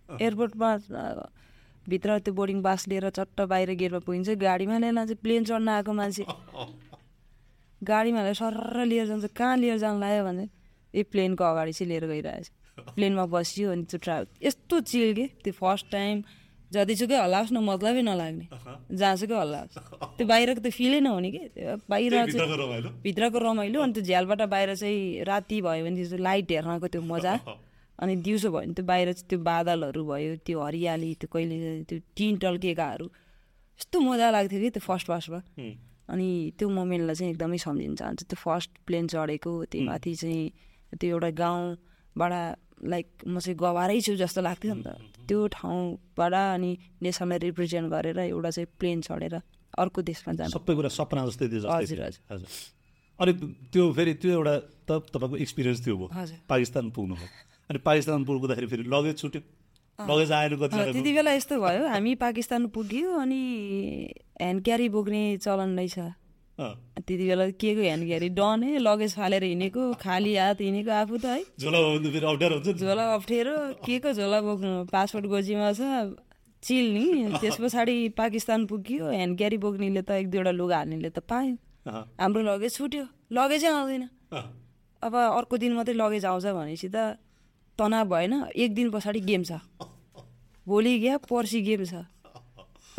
एयरपोर्टमा 0.10 0.70
भित्र 1.90 2.20
त्यो 2.24 2.34
बोर्डिङ 2.34 2.62
पास 2.64 2.88
लिएर 2.88 3.10
चट्ट 3.10 3.42
बाहिर 3.44 3.70
गेटमा 3.76 4.00
पुगिन्छ। 4.08 4.30
गाडीमा 4.40 4.78
लिएर 4.80 4.94
लान्छ 4.94 5.12
प्लेन 5.20 5.44
चढ्न 5.44 5.68
आएको 5.70 5.94
मान्छे। 5.94 6.24
गाडीमा 7.82 8.20
हालेर 8.20 8.36
सरर 8.40 8.86
लिएर 8.86 9.06
जान्छ 9.08 9.26
कहाँ 9.36 9.58
लिएर 9.58 9.78
जानु 9.78 10.00
लाग्यो 10.00 10.24
भने? 10.24 10.46
ए 10.94 11.04
प्लेनको 11.04 11.44
अगाडि 11.44 11.74
चाहिँ 11.74 11.90
लिएर 11.90 12.06
गइरहेछ। 12.08 12.48
प्लेनमा 12.96 13.26
बसियो 13.28 13.72
अनि 13.72 13.84
त्यो 13.86 14.00
ट्राभल 14.00 14.28
यस्तो 14.48 14.80
चिल 14.80 15.14
के? 15.14 15.26
त्यो 15.44 15.54
फर्स्ट 15.54 15.92
टाइम 15.92 16.24
जतिसुकै 16.72 17.18
हल्लाओस् 17.20 17.52
न 17.54 17.58
मतलबै 17.62 18.02
नलाग्ने। 18.02 18.46
जहाँसुकै 18.98 19.36
हल्लाओस् 19.36 19.78
त्यो 20.18 20.26
बाहिरको 20.26 20.62
त 20.64 20.68
फिलै 20.74 21.00
नहुने 21.04 21.30
कि? 21.30 21.42
बाहिर 21.86 22.12
भित्रको 22.32 22.56
रमाइलो। 22.64 22.90
भित्रको 23.04 23.38
रमाइलो 23.44 23.78
अनि 23.84 23.94
त्यो 23.94 24.04
झ्यालबाट 24.04 24.42
बाहिर 24.50 24.70
चाहिँ 24.80 25.24
राति 25.28 25.58
भयो 25.62 25.84
भने 25.86 25.96
त्यो 26.00 26.18
लाइट 26.18 26.52
हेर्नको 26.52 26.88
त्यो 26.88 27.02
मजा। 27.04 27.34
अनि 28.00 28.16
दिउँसो 28.26 28.50
भयो 28.50 28.60
भने 28.60 28.74
त्यो 28.74 28.86
बाहिर 28.86 29.14
चाहिँ 29.14 29.28
त्यो 29.30 29.40
बादलहरू 29.40 30.02
भयो 30.06 30.36
त्यो 30.46 30.60
हरियाली 30.60 31.14
त्यो 31.22 31.28
कहिले 31.34 31.58
त्यो 31.90 32.00
टिन 32.18 32.34
टल्किएकाहरू 32.44 33.06
यस्तो 33.06 33.98
मजा 34.00 34.28
लाग्थ्यो 34.32 34.60
कि 34.62 34.70
त्यो 34.70 34.84
फर्स्ट 34.90 35.08
फर्स्टमा। 35.08 35.40
अनि 36.14 36.30
त्यो 36.58 36.68
मोमेन्टलाई 36.70 37.16
चाहिँ 37.16 37.32
एकदमै 37.34 37.58
सम्झिन 37.64 37.96
चाहन्छु 37.96 38.26
त्यो 38.30 38.38
फर्स्ट 38.44 38.72
प्लेन 38.88 39.08
चढेको 39.14 39.54
त्यो 39.72 39.82
माथि 39.88 40.14
चाहिँ 40.22 40.98
त्यो 41.00 41.10
एउटा 41.10 41.30
गाउँबाट 41.42 42.34
लाइक 42.92 43.08
म 43.28 43.40
चाहिँ 43.40 43.58
गवारै 43.58 44.00
छु 44.02 44.16
जस्तो 44.20 44.42
लाग्थ्यो 44.42 44.74
नि 44.74 44.84
त। 44.84 45.00
त्यो 45.30 45.40
ठाउँबाट 45.56 46.34
अनि 46.34 46.72
नेसनलाई 47.02 47.40
रिप्रेजेन्ट 47.48 47.88
गरेर 47.94 48.20
एउटा 48.20 48.50
चाहिँ 48.52 48.68
प्लेन 48.80 49.02
चढेर 49.08 49.36
अर्को 49.80 50.00
देशमा 50.02 50.34
जानु। 50.38 50.52
सबै 50.52 50.74
कुरा 50.76 50.90
सपना 50.92 51.22
जस्तै 51.30 51.46
हजुर। 51.64 52.00
हजुर। 52.30 52.50
अनि 53.20 53.32
त्यो 53.72 53.84
फेरि 53.96 54.14
त्यो 54.22 54.32
एउटा 54.38 54.56
त 54.90 54.92
तपाईँको 55.14 55.36
एक्सपिरियन्स 55.46 55.80
थियो 55.86 55.96
भयो 55.98 56.10
पाकिस्तान 56.52 56.90
पुग्नु 56.92 57.16
भयो 57.16 57.53
अनि 57.70 57.80
पाकिस्तान 57.80 58.24
पुग्दाखेरि 58.26 58.68
फेरि 58.68 58.84
लगेज 58.84 59.18
छुट्यो। 59.18 59.42
लगेज 60.00 60.32
अँ, 60.32 60.50
कतिजनाको 60.50 60.92
त्यति 60.94 61.12
बेला 61.14 61.32
यस्तो 61.34 61.56
भयो 61.62 61.88
हामी 61.88 62.16
पाकिस्तान 62.18 62.68
पुग्यो 62.76 63.10
अनि 63.20 63.42
ह्यान्ड 64.42 64.64
क्यारी 64.64 64.90
बोक्ने 64.90 65.22
चलन 65.38 65.78
रहेछ। 65.78 65.98
त्यति 66.58 67.16
बेला 67.18 67.46
के 67.62 67.74
को 67.76 67.82
ह्यान्ड 67.82 68.06
क्यारी 68.06 68.30
डन 68.30 68.64
है 68.64 68.78
लगेज 68.80 69.16
फालेर 69.16 69.44
हिँडेको 69.44 69.94
खाली 70.02 70.36
हात 70.36 70.62
हिँडेको 70.62 70.92
आफू 70.92 71.18
त 71.18 71.26
है। 71.26 71.42
झोला 71.62 71.80
झोला 72.74 73.04
अप्ठ्यारो 73.14 73.56
के 73.86 74.00
को 74.00 74.14
झोला 74.14 74.42
बोक्नु? 74.42 74.72
पासपोर्ट 74.92 75.26
गोजीमा 75.26 75.72
छ 75.74 76.18
चिल 76.64 76.86
नि। 76.94 77.06
त्यस 77.42 77.58
पछाडि 77.62 77.96
पाकिस्तान 78.18 78.66
पुग्यो 78.66 79.10
ह्यान्ड 79.10 79.38
क्यारी 79.38 79.58
बोक्नेले 79.58 80.02
त 80.02 80.12
एक 80.22 80.30
दुईवटा 80.30 80.52
लुगा 80.52 80.78
हाल्नेले 80.78 81.10
त 81.10 81.20
पायो। 81.26 81.56
हाम्रो 82.18 82.42
लगेज 82.44 82.72
छुट्यो 82.78 83.06
लगेजै 83.34 83.68
आउँदैन। 83.68 84.04
अब 85.04 85.14
अर्को 85.16 85.58
दिन 85.58 85.74
मात्रै 85.74 85.96
लगेज 85.96 86.26
आउँछ 86.26 86.46
भनेपछि 86.46 86.90
त 86.90 87.18
तनाव 87.80 88.06
भएन 88.10 88.34
एक 88.56 88.74
दिन 88.76 88.90
पछाडि 88.92 89.20
गेम 89.30 89.44
छ। 89.50 89.60
भोलि 90.68 90.94
गयो 91.00 91.18
पर्सि 91.30 91.62
गेम 91.68 91.84
छ। 91.92 91.94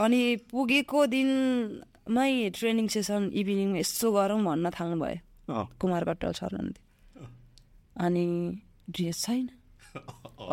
अनि 0.04 0.20
पुगेको 0.50 1.06
दिनमै 1.14 2.30
ट्रेनिङ 2.58 2.86
सेसन 2.94 3.30
इभिनिङमा 3.40 3.78
यसो 3.78 4.10
गरौँ 4.12 4.40
भन्न 4.44 4.70
थाल्नु 4.76 4.96
भयो 5.02 5.18
अँ, 5.54 5.66
कुमार 5.80 6.04
कट्टल 6.08 6.32
सर 6.40 6.50
हुनुहुन्थ्यो 6.56 7.26
अनि 8.04 8.24
ड्रेस 8.90 9.22
छैन। 9.24 9.46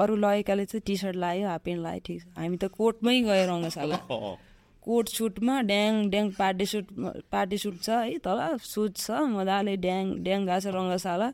अरू 0.01 0.15
लगेकाले 0.15 0.65
चाहिँ 0.69 0.81
टी 0.85 0.95
सर्ट 0.97 1.15
लायो 1.23 1.47
हाफ 1.49 1.61
पेन्ट 1.65 1.81
लायो 1.83 1.99
ठिक 2.05 2.21
छ। 2.21 2.25
हामी 2.37 2.57
त 2.61 2.65
कोटमै 2.77 3.15
गयो 3.27 3.45
रङ्गशाला 3.51 3.97
अँ, 3.97 4.37
कोट 4.85 5.05
सुटमा 5.17 5.55
ड्याङ 5.71 6.09
ड्याङ 6.13 6.25
पार्टी 6.37 6.65
सुट 6.73 6.85
पार्टी 7.33 7.57
सुट 7.63 7.75
छ 7.85 7.89
है 8.05 8.17
तल 8.25 8.39
सुट 8.61 8.91
छ 8.97 9.25
मजाले 9.33 9.75
ड्याङ 9.85 10.03
ड्याङ 10.25 10.45
गएको 10.45 10.59
छ 10.61 10.67
रङ्गशाला 10.77 11.27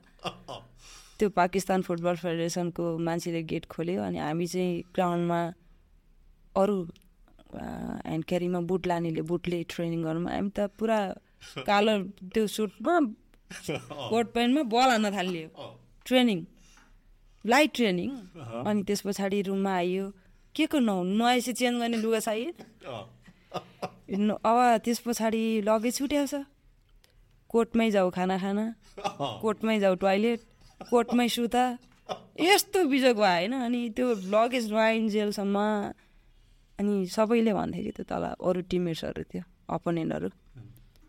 त्यो 1.19 1.29
पाकिस्तान 1.41 1.81
फुटबल 1.87 2.15
फेडरेसनको 2.23 2.85
मान्छेले 3.07 3.41
गेट 3.51 3.65
खोल्यो 3.73 4.01
अनि 4.03 4.19
हामी 4.19 4.47
चाहिँ 4.53 4.81
ग्राउन्डमा 4.95 5.41
अरू 6.55 6.77
ह्यान्ड 7.53 8.25
क्यारीमा 8.29 8.59
बुट 8.69 8.87
लानेले 8.87 9.21
बुटले 9.31 9.63
ट्रेनिङ 9.71 10.03
गर्नुमा 10.03 10.31
हामी 10.35 10.51
त 10.57 10.67
पुरा 10.79 10.99
कालो 11.69 11.93
त्यो 12.33 12.43
सुटमा 12.57 12.99
कोट 14.11 14.31
प्यान्टमा 14.33 14.63
बल 14.71 14.89
हान्न 14.91 15.11
थालियो। 15.15 15.47
Training 16.05 16.39
light 17.45 17.71
training. 17.75 18.09
अनि 18.67 18.83
त्यस 18.83 19.01
पछाडि 19.07 19.41
रुममा 19.47 19.73
आइयो। 19.75 20.05
के 20.55 20.65
को 20.67 20.79
नहुनु? 20.79 21.15
नआएपछि 21.17 21.53
चेन्ज 21.53 21.79
गर्ने 21.81 21.97
लुगा 21.97 22.19
चाहियो। 22.27 22.51
अब 24.49 24.57
त्यस 24.83 24.99
पछाडि 25.07 25.43
लगेज 25.63 25.95
छुट्याउँछ। 25.97 26.33
कोटमै 27.49 27.89
जाऊ 27.91 28.09
खाना 28.11 28.37
खाना। 28.37 28.65
कोटमै 29.43 29.79
जाऊ 29.79 29.95
टोइलेट। 30.03 30.39
कोटमै 30.81 31.27
सुता 31.27 31.63
यस्तो 32.39 32.83
बिजोग 32.93 33.17
भयो 33.17 33.27
होइन 33.27 33.53
अनि 33.65 33.79
त्यो 33.97 34.07
लगेज 34.33 34.71
नआइन्जेलसम्म 34.71 35.57
अनि 36.79 36.95
सबैले 37.09 37.53
भन्थे 37.53 37.83
कि 37.83 37.91
त्यो 37.97 38.05
तल 38.11 38.23
अरू 38.37 38.61
टिममेट्सहरू 38.69 39.23
थियो 39.31 39.43
अपोनेन्टहरू। 39.75 40.29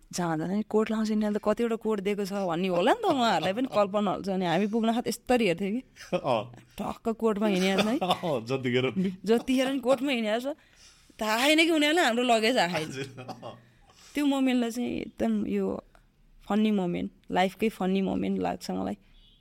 जाँदा 0.09 0.45
नै 0.49 0.63
कोट 0.73 0.91
लाउँछ 0.91 1.11
नि 1.21 1.29
त 1.29 1.39
कतिवटा 1.45 1.77
कोट 1.85 2.01
दिएको 2.01 2.25
छ 2.25 2.33
भन्ने 2.49 2.69
होला 2.73 2.93
नि 2.97 3.01
त 3.05 3.13
उहाँहरूलाई 3.13 3.53
पनि 3.53 3.69
कल्पना 3.69 4.11
हुन्छ 4.17 4.29
अनि 4.33 4.47
हामी 4.49 4.67
पुग्न 4.73 4.89
खात 4.97 5.07
यस्तरी 5.13 5.45
हेर्थ्यो 5.53 5.71
कि। 5.77 5.83
टक्क 6.81 7.07
कोटमा 7.21 7.47
हिँडेको 7.53 7.83
छ 7.85 8.09
है 8.25 8.33
जतिखेर 8.49 8.87
पनि। 8.97 9.11
जतिखेर 9.29 9.69
नि 9.69 9.81
कोटमा 9.85 10.11
हिँडेको 10.13 10.41
छ। 10.41 10.57
थाहा 11.21 11.37
छैन 11.45 11.61
कि 11.69 11.73
उनीहरूलाई 11.77 12.05
हाम्रो 12.09 12.25
लगेज 12.25 12.57
आएन 12.57 12.89
त्यो 14.15 14.25
मोमेन्टलाई 14.33 14.71
चाहिँ 14.73 14.91
एकदम 15.05 15.33
यो 15.47 15.67
फन्नी 16.49 16.71
मोमेन्ट 16.81 17.11
लाइफकै 17.37 17.69
फन्नी 17.69 18.01
मोमेन्ट 18.09 18.41
लाग्छ 18.41 18.71
मलाई। 18.71 18.97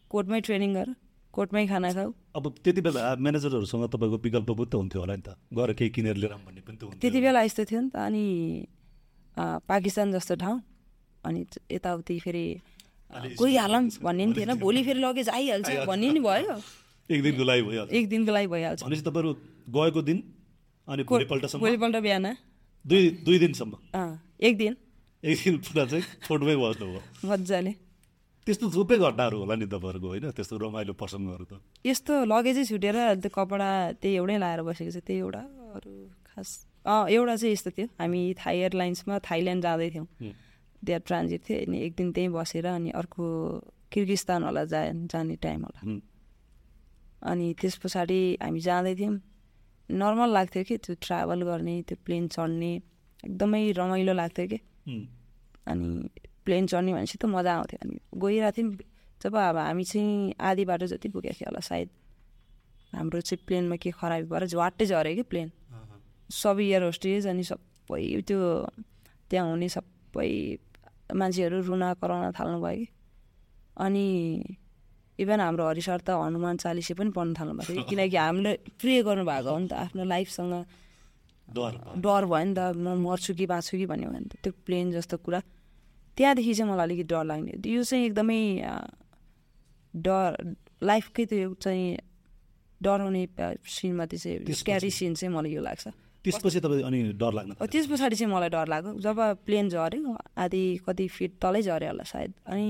कोर्टमै 0.10 0.39
ट्रेनिङ 0.47 0.72
गर 0.74 0.89
कोर्टमै 1.34 1.66
खाना 1.68 1.89
खाऊ। 1.93 2.10
अब 2.36 2.43
त्यति 2.64 2.82
बेला 2.82 3.01
म्यानेजरहरूसँग 3.20 3.84
तपाईँको 3.93 4.18
विकल्प 4.26 4.49
पनि 4.58 4.66
त 4.72 4.74
हुन्थ्यो 4.76 4.99
होला 5.01 5.16
नि 5.16 5.24
त। 5.28 5.30
गएर 5.53 5.72
केही 5.78 5.89
किनेर 5.95 6.16
लिएर 6.18 6.34
भन्ने 6.47 6.62
पनि 6.66 6.78
त 6.78 6.82
हुन्थ्यो। 6.88 7.01
त्यति 7.01 7.20
बेला 7.22 7.39
यस्तो 7.47 7.64
थियो 7.70 7.82
नि 7.82 7.89
त 7.93 7.95
अनि 8.08 8.24
पाकिस्तान 9.38 10.08
जस्तो 10.18 10.36
ठाउँ 10.41 10.58
अनि 11.28 11.39
यताउति 11.72 12.16
फेरि 12.26 12.45
कोही 13.38 13.55
हालौँ 13.55 13.84
भन्ने 14.01 14.24
नि 14.26 14.34
थिएन। 14.34 14.51
भोलि 14.58 14.82
फेरि 14.84 14.99
लगेज 14.99 15.30
आइहाल्छ 15.30 15.86
भन्ने 15.86 16.08
नि 16.16 16.20
भयो। 16.26 16.55
एक 17.10 17.22
दिनको 17.24 17.43
लागि 17.43 17.62
भइहाल्छ। 17.68 17.91
एक 17.93 18.05
दिनको 18.10 18.32
लागि 18.32 18.47
भइहाल्छ। 18.47 18.84
भनेपछि 18.84 19.03
तपाईँहरू 19.08 19.32
गएको 19.70 20.01
दिन 20.01 20.18
अनि 20.88 21.03
भोलिपल्टसम्म? 21.03 21.60
भोलिपल्ट 21.62 21.95
बिहान। 22.03 22.26
दुई 22.86 23.03
दुई 23.24 23.38
दिनसम्म? 23.39 23.74
एक 24.39 24.58
दिन। 24.58 24.74
एक 25.24 25.38
दिन 25.43 25.58
पुरा 25.64 25.86
चाहिँ 25.86 26.03
फोटोमै 26.28 26.55
बस्नु 26.55 26.86
हो 26.88 27.01
मजाले। 27.28 27.74
त्यस्तो 28.48 28.66
थुप्रै 28.72 28.98
घटनाहरू 29.04 29.38
होला 29.43 29.56
नि 29.60 29.68
तपाईँहरूको 29.68 30.08
होइन? 30.08 30.26
त्यस्तो 30.32 30.56
रमाइलो 30.64 30.93
प्रसङ्गहरू 30.95 31.45
त। 31.52 31.54
यस्तो 31.84 32.14
लगेजै 32.32 32.64
छुटेर 32.72 32.98
त्यो 33.20 33.30
कपडा 33.36 33.70
त्यही 34.00 34.14
एउटै 34.24 34.38
लाएर 34.39 34.62
बसेको 34.64 34.91
छ 34.95 35.00
त्यही 35.04 35.20
एउटा 35.20 35.43
अरू 35.76 35.91
खास 36.32 36.50
अँ 36.88 37.12
एउटा 37.12 37.36
चाहिँ 37.36 37.54
यस्तो 37.54 37.70
थियो। 37.76 37.88
हामी 38.00 38.22
थाई 38.39 38.56
एयरलाइन्समा 38.64 39.16
थाइल्यान्ड 39.28 39.62
जाँदै 39.68 39.89
थियौँ। 39.93 40.08
त्यहाँ 40.80 41.02
ट्रान्जिट 41.04 41.41
थियो 41.43 41.58
अनि 41.68 41.78
एक 41.86 41.93
दिन 42.00 42.08
त्यहीँ 42.16 42.32
बसेर 42.32 42.66
अनि 42.72 42.89
अर्को 42.95 43.24
किर्गिस्तान 43.91 44.43
होला 44.48 44.64
जा 44.72 44.80
जाने 45.12 45.36
टाइम 45.43 45.62
होला। 45.68 45.82
अनि 47.28 47.45
त्यस 47.60 47.76
पछाडि 47.84 48.22
हामी 48.39 48.60
जाँदै 48.64 48.95
थियौँ। 48.95 49.16
नर्मल 49.89 50.30
लाग्थ्यो 50.32 50.64
कि 50.64 50.76
त्यो 50.88 50.95
ट्राभल 51.04 51.39
गर्ने 51.50 51.76
त्यो 51.84 51.98
प्लेन 52.06 52.28
चढ्ने 52.32 52.72
एकदमै 53.28 53.64
रमाइलो 53.76 54.14
लाग्थ्यो 54.14 54.48
कि। 54.48 54.60
अनि 55.68 55.88
प्लेन 56.48 56.68
चढ्ने 56.72 56.91
भनेपछि 56.95 57.18
त 57.20 57.26
मजा 57.28 57.52
आउँथ्यो 57.54 57.80
अनि 57.84 57.95
गइरहेको 58.16 58.52
थियौँ। 58.58 58.72
जब 59.22 59.36
अब 59.36 59.58
हामी 59.58 59.84
चाहिँ 59.84 60.34
आधी 60.39 60.64
बाटो 60.66 60.86
जति 60.88 61.10
पुगेको 61.10 61.36
थियो 61.38 61.50
होला 61.50 61.60
सायद 61.60 61.89
हाम्रो 62.93 63.20
चाहिँ 63.22 63.43
प्लेनमा 63.48 63.76
के 63.76 63.91
खराबी 63.91 64.26
भएर 64.32 64.45
झ्वाट्टै 64.48 64.86
झऱ्यो 64.86 65.16
कि 65.16 65.24
प्लेन। 65.32 65.50
सबै 66.32 66.64
एयर 66.64 66.84
होस्टेज 66.84 67.28
अनि 67.28 67.43
सबै 67.43 68.04
त्यो 68.28 68.39
त्यहाँ 69.30 69.48
हुने 69.50 69.68
सबै 69.76 70.30
मान्छेहरू 71.16 71.58
रुन 71.68 71.84
कराउन 72.00 72.32
थाल्नु 72.38 72.60
भयो 72.62 72.78
कि। 72.78 72.88
अनि 73.84 74.06
इभन 75.20 75.39
हाम्रो 75.39 75.64
हरि 75.68 75.82
सर 75.82 76.00
त 76.06 76.10
हनुमान 76.14 76.58
चालिसे 76.62 76.93
पनि 76.93 77.12
पढ्नु 77.12 77.34
थाल्नु 77.34 77.54
भएको 77.58 77.74
थियो 77.74 77.84
किनकि 77.89 78.18
हामीले 78.18 78.54
प्रे 78.80 78.95
गर्नुभएको 79.08 79.50
हो 79.50 79.58
नि 79.58 79.68
त 79.68 79.74
आफ्नो 79.74 80.04
लाइफसँग 80.14 80.54
डर 81.48 81.74
डर 82.06 82.24
भयो 82.30 82.45
नि 82.45 82.54
त 82.54 82.60
म 82.78 83.02
मर्छु 83.02 83.34
कि 83.34 83.45
बाँच्छु 83.50 83.78
कि 83.82 83.86
भन्यो 83.89 84.10
भने 84.14 84.28
त 84.30 84.34
त्यो 84.43 84.52
प्लेन 84.66 84.91
जस्तो 84.93 85.18
कुरा। 85.26 85.41
त्यहाँदेखि 86.18 86.53
चाहिँ 86.53 86.72
मलाई 86.72 86.86
अलिकति 86.88 87.03
डर 87.13 87.24
लाग्ने 87.30 87.51
यो 87.74 87.84
चाहिँ 87.84 88.05
एकदमै 88.05 88.41
डर 89.93 90.55
लाइफकै 90.84 91.26
त्यो 91.26 91.53
चाहिँ 91.63 91.86
डराउने 92.82 93.24
सिनमाथि 93.65 94.18
चाहिँ 94.18 94.38
त्यसपछि- 94.38 94.59
स्क्यारी 94.59 94.89
सिन 94.97 95.13
चाहिँ 95.13 95.34
मलाई 95.36 95.51
यो 95.53 95.61
लाग्छ। 95.61 95.88
त्यसपछि 96.26 96.59
तपाईँ 96.59 96.84
अनि 96.89 96.99
डर 97.22 97.32
लाग्न 97.38 97.51
त्यस 97.65 97.86
पछाडि 97.89 98.15
चाहिँ 98.15 98.34
मलाई 98.34 98.49
डर 98.49 98.68
लाग्यो। 98.68 98.91
जब 99.05 99.18
प्लेन 99.45 99.70
झऱ्यो 99.70 100.18
आधी 100.38 100.63
कति 100.86 101.07
फिट 101.07 101.32
तलै 101.41 101.61
झऱ्यो 101.61 101.89
होला 101.89 102.03
सायद। 102.03 102.34
अनि 102.45 102.68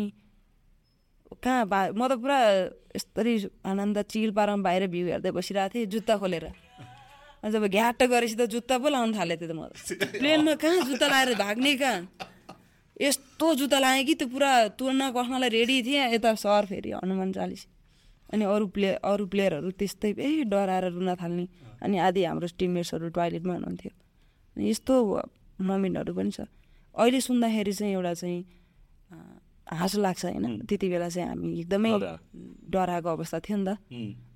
कहाँ 1.44 1.66
बा 1.68 1.80
म 1.92 2.08
त 2.08 2.12
पुरा 2.24 2.40
यस्तरी 2.96 3.34
आनन्द 3.68 3.98
चिल 4.12 4.32
पारामा 4.32 4.64
बाहिर 4.64 4.88
भ्यू 4.88 5.06
हेर्दै 5.08 5.32
बसिरहेको 5.36 5.74
थिएँ 5.76 5.86
जुत्ता 5.92 6.16
खोलेर। 6.24 6.46
अनि 7.44 7.52
जब 7.52 7.64
घ्याट 7.68 8.00
गरेपछि 8.04 8.36
त 8.40 8.48
जुत्ता 8.48 8.76
पो 8.80 8.88
लाउनु 8.88 9.12
थालेँ 9.18 9.38
त्यो 9.38 9.48
त 9.48 9.54
म। 9.60 9.68
प्लेनमा 10.22 10.54
कहाँ 10.56 10.80
जुत्ता 10.88 11.08
लाएर 11.12 11.30
भाग्ने 11.36 11.74
कहाँ? 11.76 12.00
यस्तो 13.02 13.54
जुत्ता 13.56 13.80
लगाएँ 13.80 14.04
कि 14.06 14.14
त्यो 14.16 14.28
पुरा 14.28 14.52
तुर्न 14.74 15.12
कस्नलाई 15.14 15.50
रेडी 15.50 15.78
थिएँ। 15.84 16.14
यता 16.14 16.34
सर 16.36 16.66
फेरि 16.66 16.92
हनुमान 16.98 17.32
चालिस। 17.34 17.64
अनि 18.34 18.44
अरू 18.46 18.68
प्ले 18.74 18.90
अरू 19.06 19.26
प्लेयरहरू 19.30 19.70
त्यस्तै 19.78 20.12
ए 20.18 20.44
डराएर 20.50 20.86
रुन 20.98 21.16
थाल्ने। 21.16 21.46
अनि 21.84 21.98
आदि 21.98 22.24
हाम्रो 22.26 22.48
टिममेट्सहरू 22.58 23.10
टोइलेटमा 23.14 23.54
हुनुहुन्थ्यो। 23.54 23.92
यस्तो 24.58 24.94
मोमेन्टहरू 25.62 26.12
पनि 26.18 26.32
छ। 26.32 26.50
अहिले 26.98 27.20
सुन्दाखेरि 27.22 27.74
चाहिँ 27.74 27.94
एउटा 27.94 28.14
चाहिँ 28.14 28.40
हाँसो 29.68 29.98
लाग्छ 30.02 30.26
होइन? 30.26 30.66
त्यति 30.66 30.88
बेला 30.90 31.10
चाहिँ 31.14 31.30
हामी 31.30 31.48
एकदमै 31.62 31.92
डराएको। 32.74 33.10
अवस्था 33.10 33.38
थियो 33.46 33.58
नि 33.58 33.66
त। 33.68 33.78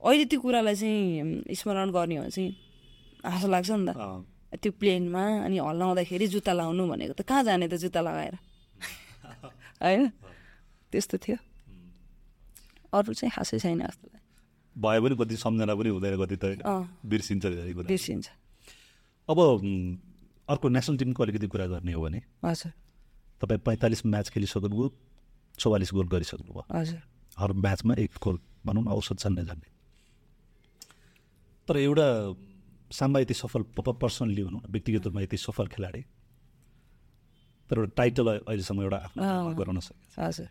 अहिले 0.06 0.26
त्यो 0.30 0.40
कुरालाई 0.40 0.76
चाहिँ 0.76 1.56
स्मरण 1.58 1.90
गर्ने 1.90 2.16
हो 2.16 2.24
भने 2.24 2.32
चाहिँ 2.32 2.52
हाँसो 3.26 3.48
लाग्छ 3.50 3.70
नि 3.72 3.86
त। 3.90 3.98
त्यो 4.62 4.72
प्लेनमा 4.78 5.24
अनि 5.50 5.58
हल्लाउँदाखेरि 5.58 6.28
जुत्ता 6.30 6.54
लाउनु 6.54 6.84
भनेको 6.88 7.14
त 7.18 7.22
कहाँ 7.26 7.44
जाने 7.48 7.68
त 7.68 7.76
जुत्ता 7.82 8.02
लगाएर? 8.06 8.36
होइन 9.82 10.08
त्यस्तो 10.94 11.18
थियो 11.18 11.38
अरू 12.94 13.14
चाहिँ 13.14 13.32
खासै 13.32 13.60
छैन 13.60 13.82
भयो 14.76 15.02
भने 15.02 15.16
कति 15.16 15.36
सम्झना 15.38 15.76
पनि 15.76 15.90
हुँदैन 15.90 16.16
कति 16.18 16.38
त 16.38 16.46
बिर्सिन्छ 17.06 17.46
बिर्सिन्छ 17.88 18.28
अब 19.30 19.40
अर्को 20.50 20.70
नेसनल 20.70 20.98
टिमको 20.98 21.24
अलिकति 21.24 21.48
कुरा 21.48 21.66
गर्ने 21.68 21.94
हो 21.94 22.02
भने 22.02 22.22
हजुर 22.46 22.72
तपाईँ 23.42 23.60
पैँतालिस 23.66 24.06
म्याच 24.06 24.30
खेलिसक्नुभयो 24.30 24.88
चौवालिस 25.58 25.92
गोल 25.94 26.08
गरिसक्नुभयो 26.08 26.64
हजुर 26.70 27.02
हर 27.38 27.52
म्याचमा 27.58 27.94
एक 27.98 28.18
गोल 28.24 28.40
भनौँ 28.66 28.84
न 28.84 28.88
औसत 28.92 29.18
झन्डै 29.20 29.44
झन्डै 29.44 29.70
तर 31.68 31.78
एउटा 31.80 32.08
साम्बा 32.92 33.20
यति 33.20 33.34
सफल 33.34 33.64
पर्सनली 33.80 34.44
भनौँ 34.44 34.62
न 34.62 34.72
व्यक्तिगत 34.72 35.06
रूपमा 35.06 35.22
यति 35.22 35.38
सफल 35.40 35.68
खेलाडी 35.68 36.02
तर 37.72 37.78
एउटा 37.80 37.96
टाइटल 37.96 38.28
अहिलेसम्म 38.44 38.82
एउटा 38.84 38.98
आफ्नो 39.08 39.56
गराउन 39.56 39.80
सके 39.80 40.04
हजुर। 40.20 40.48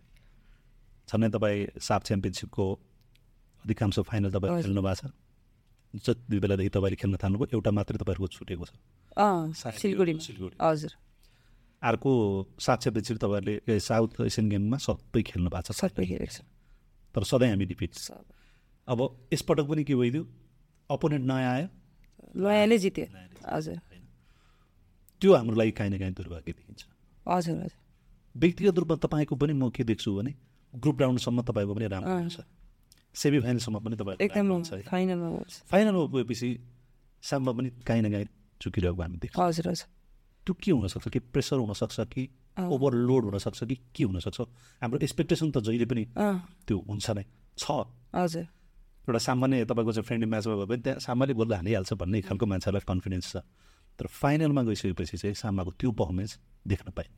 छनै 1.05 1.29
तपाईँ 1.29 1.77
साफ 1.77 2.03
च्याम्पियनसिपको 2.09 2.65
अधिकांश 3.65 3.99
फाइनल 4.09 4.31
तपाईँ। 4.33 4.63
खेल्नु 4.65 4.81
भएको 4.81 5.05
छ। 5.05 5.13
जति 6.01 6.39
बेलादेखि 6.41 6.71
तपाईँले 6.73 6.97
खेल्न 6.97 7.17
थाल्नुभयो 7.21 7.53
एउटा 7.53 7.71
मात्रै 7.77 7.99
तपाईँहरूको 8.01 8.29
छुटेको 8.33 8.65
छ। 8.65 8.73
सिलगढी। 9.77 10.15
हजुर। 10.57 10.93
अर्को 11.83 12.11
सात 12.57 12.79
च्याम्पियनसिप 12.81 13.17
तपाईँहरूले 13.21 13.79
साउथ 13.81 14.21
एसियन 14.25 14.49
गेममा 14.49 14.79
सबै 14.81 15.21
खेल्नु 15.21 15.51
भएको 15.51 15.73
छ 15.73 15.77
सबै 15.77 16.05
खेलेको 16.09 16.33
छ। 16.33 16.41
तर 17.15 17.23
सधैँ 17.29 17.51
हामी 17.53 17.67
सब। 18.01 18.25
अब 18.89 18.99
यसपटक 19.33 19.67
पनि 19.69 19.85
के 19.85 19.95
भइदियो? 19.95 20.25
अपोनेन्ट 20.91 21.25
नयाँ 21.27 21.53
आयो। 21.53 21.69
लयाले 22.39 22.79
जित्यो। 22.79 23.07
हजुर। 23.45 23.79
त्यो 25.21 25.31
हाम्रो 25.35 25.57
लागि 25.57 25.73
काहीँ 25.77 25.91
न 25.91 25.99
काहीँ 25.99 26.15
दुर्भाग्य 26.15 26.53
देखिन्छ। 26.53 26.83
हजुर 27.27 27.57
हजुर। 27.57 27.79
व्यक्तिगत 28.35 28.77
रूपमा 28.79 28.97
तपाईँको 29.05 29.35
पनि 29.37 29.53
म 29.53 29.71
के 29.71 29.85
देख्छु 29.85 30.11
भने 30.17 30.33
ग्रुप 30.73 30.97
राउन्डसम्म 31.01 31.43
तपाईँको 31.43 31.73
पनि 31.75 31.87
राम्रो। 31.91 32.11
हुन्छ। 32.11 32.39
सेमी 33.11 33.39
फाइनलसम्म 33.41 33.77
पनि 33.83 33.97
तपाईँ 33.97 34.17
एकदम 34.23 34.63
फाइनलमा 34.87 35.43
फाइनलमा 35.71 36.05
गएपछि 36.15 36.49
साममा 37.23 37.53
पनि 37.53 37.69
काहीँ 37.83 38.03
न 38.03 38.11
काहीँ 38.11 38.29
चुकिरहेको 38.61 39.03
हामी 39.03 39.19
देख्छौँ। 39.19 39.43
हजुर 39.43 39.67
हजुर। 39.69 39.89
त्यो 40.47 40.55
के 40.55 40.71
हुनसक्छ 40.71 41.09
कि 41.09 41.19
प्रेसर 41.19 41.59
हुनसक्छ 41.59 42.01
कि। 42.07 42.23
ओभरलोड 42.61 43.25
हुनसक्छ 43.25 43.65
कि 43.65 43.77
के 43.95 44.05
हुनसक्छ? 44.05 44.41
हाम्रो 44.83 44.99
एक्सपेक्टेसन 45.01 45.51
त 45.51 45.59
जहिले 45.65 45.87
पनि 45.91 46.03
त्यो 46.67 46.77
हुन्छ 46.77 47.07
नै। 47.17 47.25
छ। 47.59 47.65
हजुर। 48.15 48.47
एउटा 49.07 49.21
सामान्य 49.27 49.65
तपाईँको 49.65 49.93
चाहिँ 49.93 50.07
फ्रेन्डली 50.07 50.29
म्याचमा 50.31 50.55
भयो 50.55 50.67
भने 50.67 50.83
त्यहाँ 50.83 51.01
सामान्य 51.01 51.35
गोल 51.35 51.51
हालिहाल्छ 51.51 51.93
भन्ने 51.99 52.21
खालको 52.21 52.47
मान्छेहरूलाई 52.47 52.85
कन्फिडेन्स 52.87 53.27
छ। 53.33 53.37
तर 54.01 54.07
फाइनलमा 54.09 54.63
गइसकेपछि 54.65 55.17
चाहिँ 55.21 55.37
सामाको 55.37 55.71
त्यो 55.77 55.91
पर्फर्मेन्स 55.93 56.33
देख्न 56.65 56.91
पाइन्न। 56.97 57.15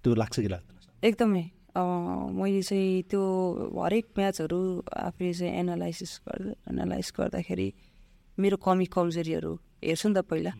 त्यो 0.00 0.14
लाग्छ 0.16 0.40
कि 0.40 0.48
लाग्दैन? 0.48 0.76
एकदमै। 1.04 1.44
मैले 1.76 2.62
चाहिँ 2.64 3.02
त्यो 3.12 3.22
हरेक 3.76 4.06
म्याचहरू 4.16 4.60
आफूले 4.88 5.32
चाहिँ 5.36 5.52
एनालाइसिस 5.60 6.12
गर्दा 6.24 6.52
एनालाइज 6.72 7.12
गर्दाखेरि 7.18 7.68
मेरो 8.40 8.56
कमी 8.56 8.86
कमजोरीहरू 8.88 9.52
हेर्छु 9.84 10.08
नि 10.08 10.14
त 10.16 10.24
पहिला। 10.24 10.52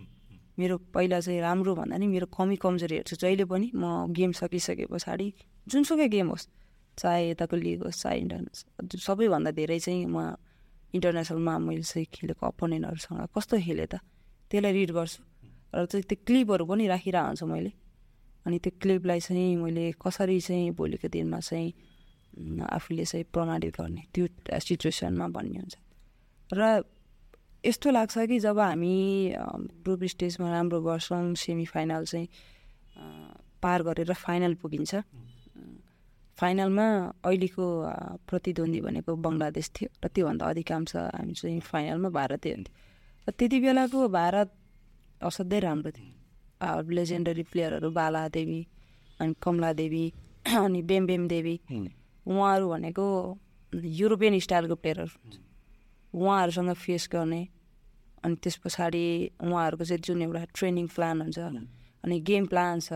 मेरो 0.60 0.76
पहिला 0.92 1.20
चाहिँ 1.24 1.40
राम्रो 1.40 1.72
भन्दा 1.80 1.96
नि 1.96 2.06
मेरो 2.12 2.26
कमी 2.36 2.56
कमजोरी 2.60 2.94
हेर्छु। 3.00 3.16
जहिले 3.16 3.44
पनि 3.48 3.72
म 3.72 4.12
गेम 4.12 4.32
सकिसके 4.36 4.84
पछाडि 4.92 5.28
जुनसुकै 5.68 6.08
गेम 6.12 6.28
होस् 6.36 6.48
चाहे 7.00 7.20
यताको 7.32 7.56
लिग 7.56 7.80
होस् 7.88 8.00
चाहे 8.02 8.16
इन्टरनेसनल 8.20 9.00
सबैभन्दा 9.00 9.50
धेरै 9.56 9.78
चाहिँ 9.80 10.04
म 10.04 10.36
इन्टरनेसनलमा 10.92 11.54
मैले 11.64 11.84
चाहिँ 11.84 12.06
खेलेको 12.12 12.44
अपोनेन्टहरूसँग 12.52 13.28
कस्तो 13.32 13.56
खेलेँ 13.64 13.88
त? 13.88 14.04
त्यसलाई 14.50 14.72
रिड 14.72 14.90
गर्छु। 14.96 15.20
र 15.74 15.84
त्यो 15.86 16.16
क्लिपहरू 16.26 16.64
पनि 16.66 16.84
राखिरहेको 16.86 17.26
हुन्छु 17.26 17.46
मैले। 17.46 17.72
अनि 18.46 18.56
त्यो 18.62 18.72
क्लिपलाई 18.82 19.20
चाहिँ 19.20 19.56
मैले 19.58 19.84
कसरी 19.98 20.38
चाहिँ 20.40 20.70
भोलिको 20.78 21.08
दिनमा 21.10 21.40
चाहिँ 21.40 21.68
आफूले 22.62 23.04
चाहिँ 23.04 23.24
प्रमाणित 23.32 23.74
गर्ने 23.76 24.02
त्यो 24.14 24.24
सिचुएसनमा 24.60 25.26
भन्ने 25.34 25.58
हुन्छ। 25.58 25.76
र 26.52 26.62
यस्तो 27.66 27.90
लाग्छ 27.90 28.14
कि 28.30 28.38
जब 28.38 28.58
हामी 28.58 28.94
ग्रुप 29.82 30.04
स्टेजमा 30.14 30.46
राम्रो 30.52 30.78
गर्छौँ 30.86 31.34
सेमी 31.34 31.64
फाइनल 31.66 32.04
चाहिँ 32.06 32.28
पार 33.62 33.82
गरेर 33.82 34.12
फाइनल 34.14 34.54
पुगिन्छ। 34.62 35.02
फाइनलमा 36.38 36.86
अहिलेको 37.24 37.66
प्रतिद्वन्दी 38.28 38.80
भनेको 38.86 39.10
बङ्गलादेश 39.16 39.66
थियो 39.74 39.88
र 40.04 40.06
त्योभन्दा 40.14 40.44
अधिकांश 40.46 40.92
हामी 40.96 41.34
चाहिँ 41.34 41.60
फाइनलमा 41.60 42.08
भारतै 42.14 42.50
हुन्थ्यो। 42.54 42.74
त्यति 43.28 43.58
बेलाको 43.60 44.08
भारत 44.08 44.52
असाध्यै 45.22 45.60
राम्रो 45.60 45.90
थियो। 45.90 46.90
लेजेन्डरी 46.90 47.42
प्लेयरहरू 47.42 47.90
बाला 47.90 48.28
देवी 48.28 48.60
अनि 49.20 49.34
कमला 49.42 49.72
देवी 49.72 50.04
अनि 50.64 50.82
बेम 50.82 51.06
बेम 51.06 51.26
देवी 51.28 51.54
उहाँहरू 52.26 52.68
भनेको 52.68 53.06
युरोपियन 53.72 54.38
स्टाइलको 54.38 54.74
प्लेयरहरू 54.74 55.16
उहाँहरूसँग 56.14 56.72
फेस 56.74 57.08
गर्ने 57.12 57.42
अनि 58.24 58.36
त्यस 58.42 58.56
पछाडि 58.56 59.04
उहाँहरूको 59.42 59.84
चाहिँ 59.84 60.02
जुन 60.02 60.22
एउटा 60.22 60.44
ट्रेनिङ 60.54 60.86
प्लान 60.86 61.22
हुन्छ 61.22 61.38
अनि 62.04 62.20
गेम 62.20 62.46
प्लान 62.46 62.80
छ 62.80 62.92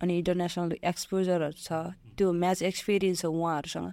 अनि 0.00 0.18
इन्टरनेसनल 0.18 0.76
एक्सपोजरहरू 0.84 1.58
छ 1.58 1.72
त्यो 2.14 2.32
म्याच 2.32 2.62
एक्सपिरियन्स 2.62 3.20
छ 3.22 3.26
उहाँहरूसँग। 3.26 3.92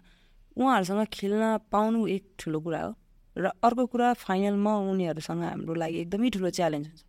उहाँहरूसँग 0.57 1.05
खेल्न 1.13 1.57
पाउनु 1.71 2.07
एक 2.07 2.23
ठुलो 2.39 2.59
कुरा 2.59 2.81
हो। 2.81 2.91
र 3.35 3.51
अर्को 3.63 3.85
कुरा 3.91 4.13
फाइनलमा 4.15 4.73
उनीहरूसँग 4.91 5.43
हाम्रो 5.43 5.73
लागि 5.75 5.97
एकदमै 6.03 6.29
ठुलो 6.35 6.49
च्यालेन्ज 6.49 6.85
हुन्छ। 6.87 7.03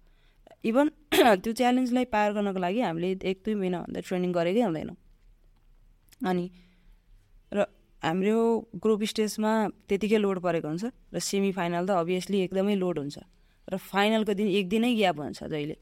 इभन 0.64 0.86
त्यो 1.42 1.52
च्यालेन्जलाई 1.52 2.04
पार 2.10 2.32
गर्नको 2.34 2.58
लागि 2.58 2.80
हामीले 2.80 3.08
एक 3.30 3.38
दुई 3.44 3.54
महिनाभन्दा 3.54 4.00
ट्रेनिङ 4.08 4.30
गरेकै 4.32 4.62
हुँदैनौँ। 4.66 4.96
अनि 6.26 6.44
र 7.52 7.58
हाम्रो 8.02 8.38
ग्रुप 8.82 9.02
स्टेजमा 9.12 9.52
त्यतिकै 9.88 10.18
लोड 10.18 10.38
परेको 10.42 10.68
हुन्छ 10.68 10.84
र 11.14 11.18
सेमी 11.22 11.50
फाइनल 11.52 11.86
त 11.86 11.90
अभियसली 12.02 12.38
एकदमै 12.46 12.74
लोड 12.74 12.98
हुन्छ 12.98 13.16
र 13.68 13.74
फाइनलको 13.76 14.32
दिन 14.34 14.48
एक 14.58 14.66
दिनै 14.68 14.92
ग्याप 14.98 15.16
हुन्छ 15.22 15.40
जहिले। 15.46 15.76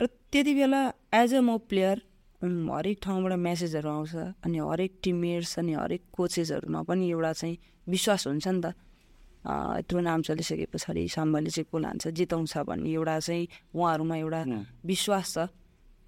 र 0.00 0.02
त्यति 0.32 0.52
बेला 0.54 0.80
एज 1.20 1.30
अ 1.34 1.40
म 1.40 1.58
प्लेयर 1.68 1.96
हरेक 2.44 2.98
ठाउँबाट 3.04 3.32
म्यासेजहरू 3.40 3.88
आउँछ 3.88 4.14
अनि 4.44 4.58
हरेक 4.58 4.92
टिममेट्स 5.04 5.52
अनि 5.58 5.72
हरेक 5.74 6.02
कोचेसहरूमा 6.12 6.80
पनि 6.88 7.04
एउटा 7.10 7.32
चाहिँ 7.40 7.56
विश्वास 7.88 8.26
हुन्छ 8.26 8.46
नि 8.48 8.60
त। 8.64 8.66
यत्रो 9.44 10.00
नाम 10.00 10.22
चलिसके 10.22 10.66
पछाडि 10.72 11.08
साम्बाले 11.08 11.50
चाहिँ 11.50 11.68
को 11.70 11.78
लान्छ? 11.78 12.08
जिताउँछ 12.08 12.56
भन्ने 12.64 12.90
एउटा 12.92 13.18
चाहिँ 13.20 13.48
उहाँहरूमा 13.76 14.16
एउटा 14.16 14.40
विश्वास 14.84 15.34
छ। 15.34 15.38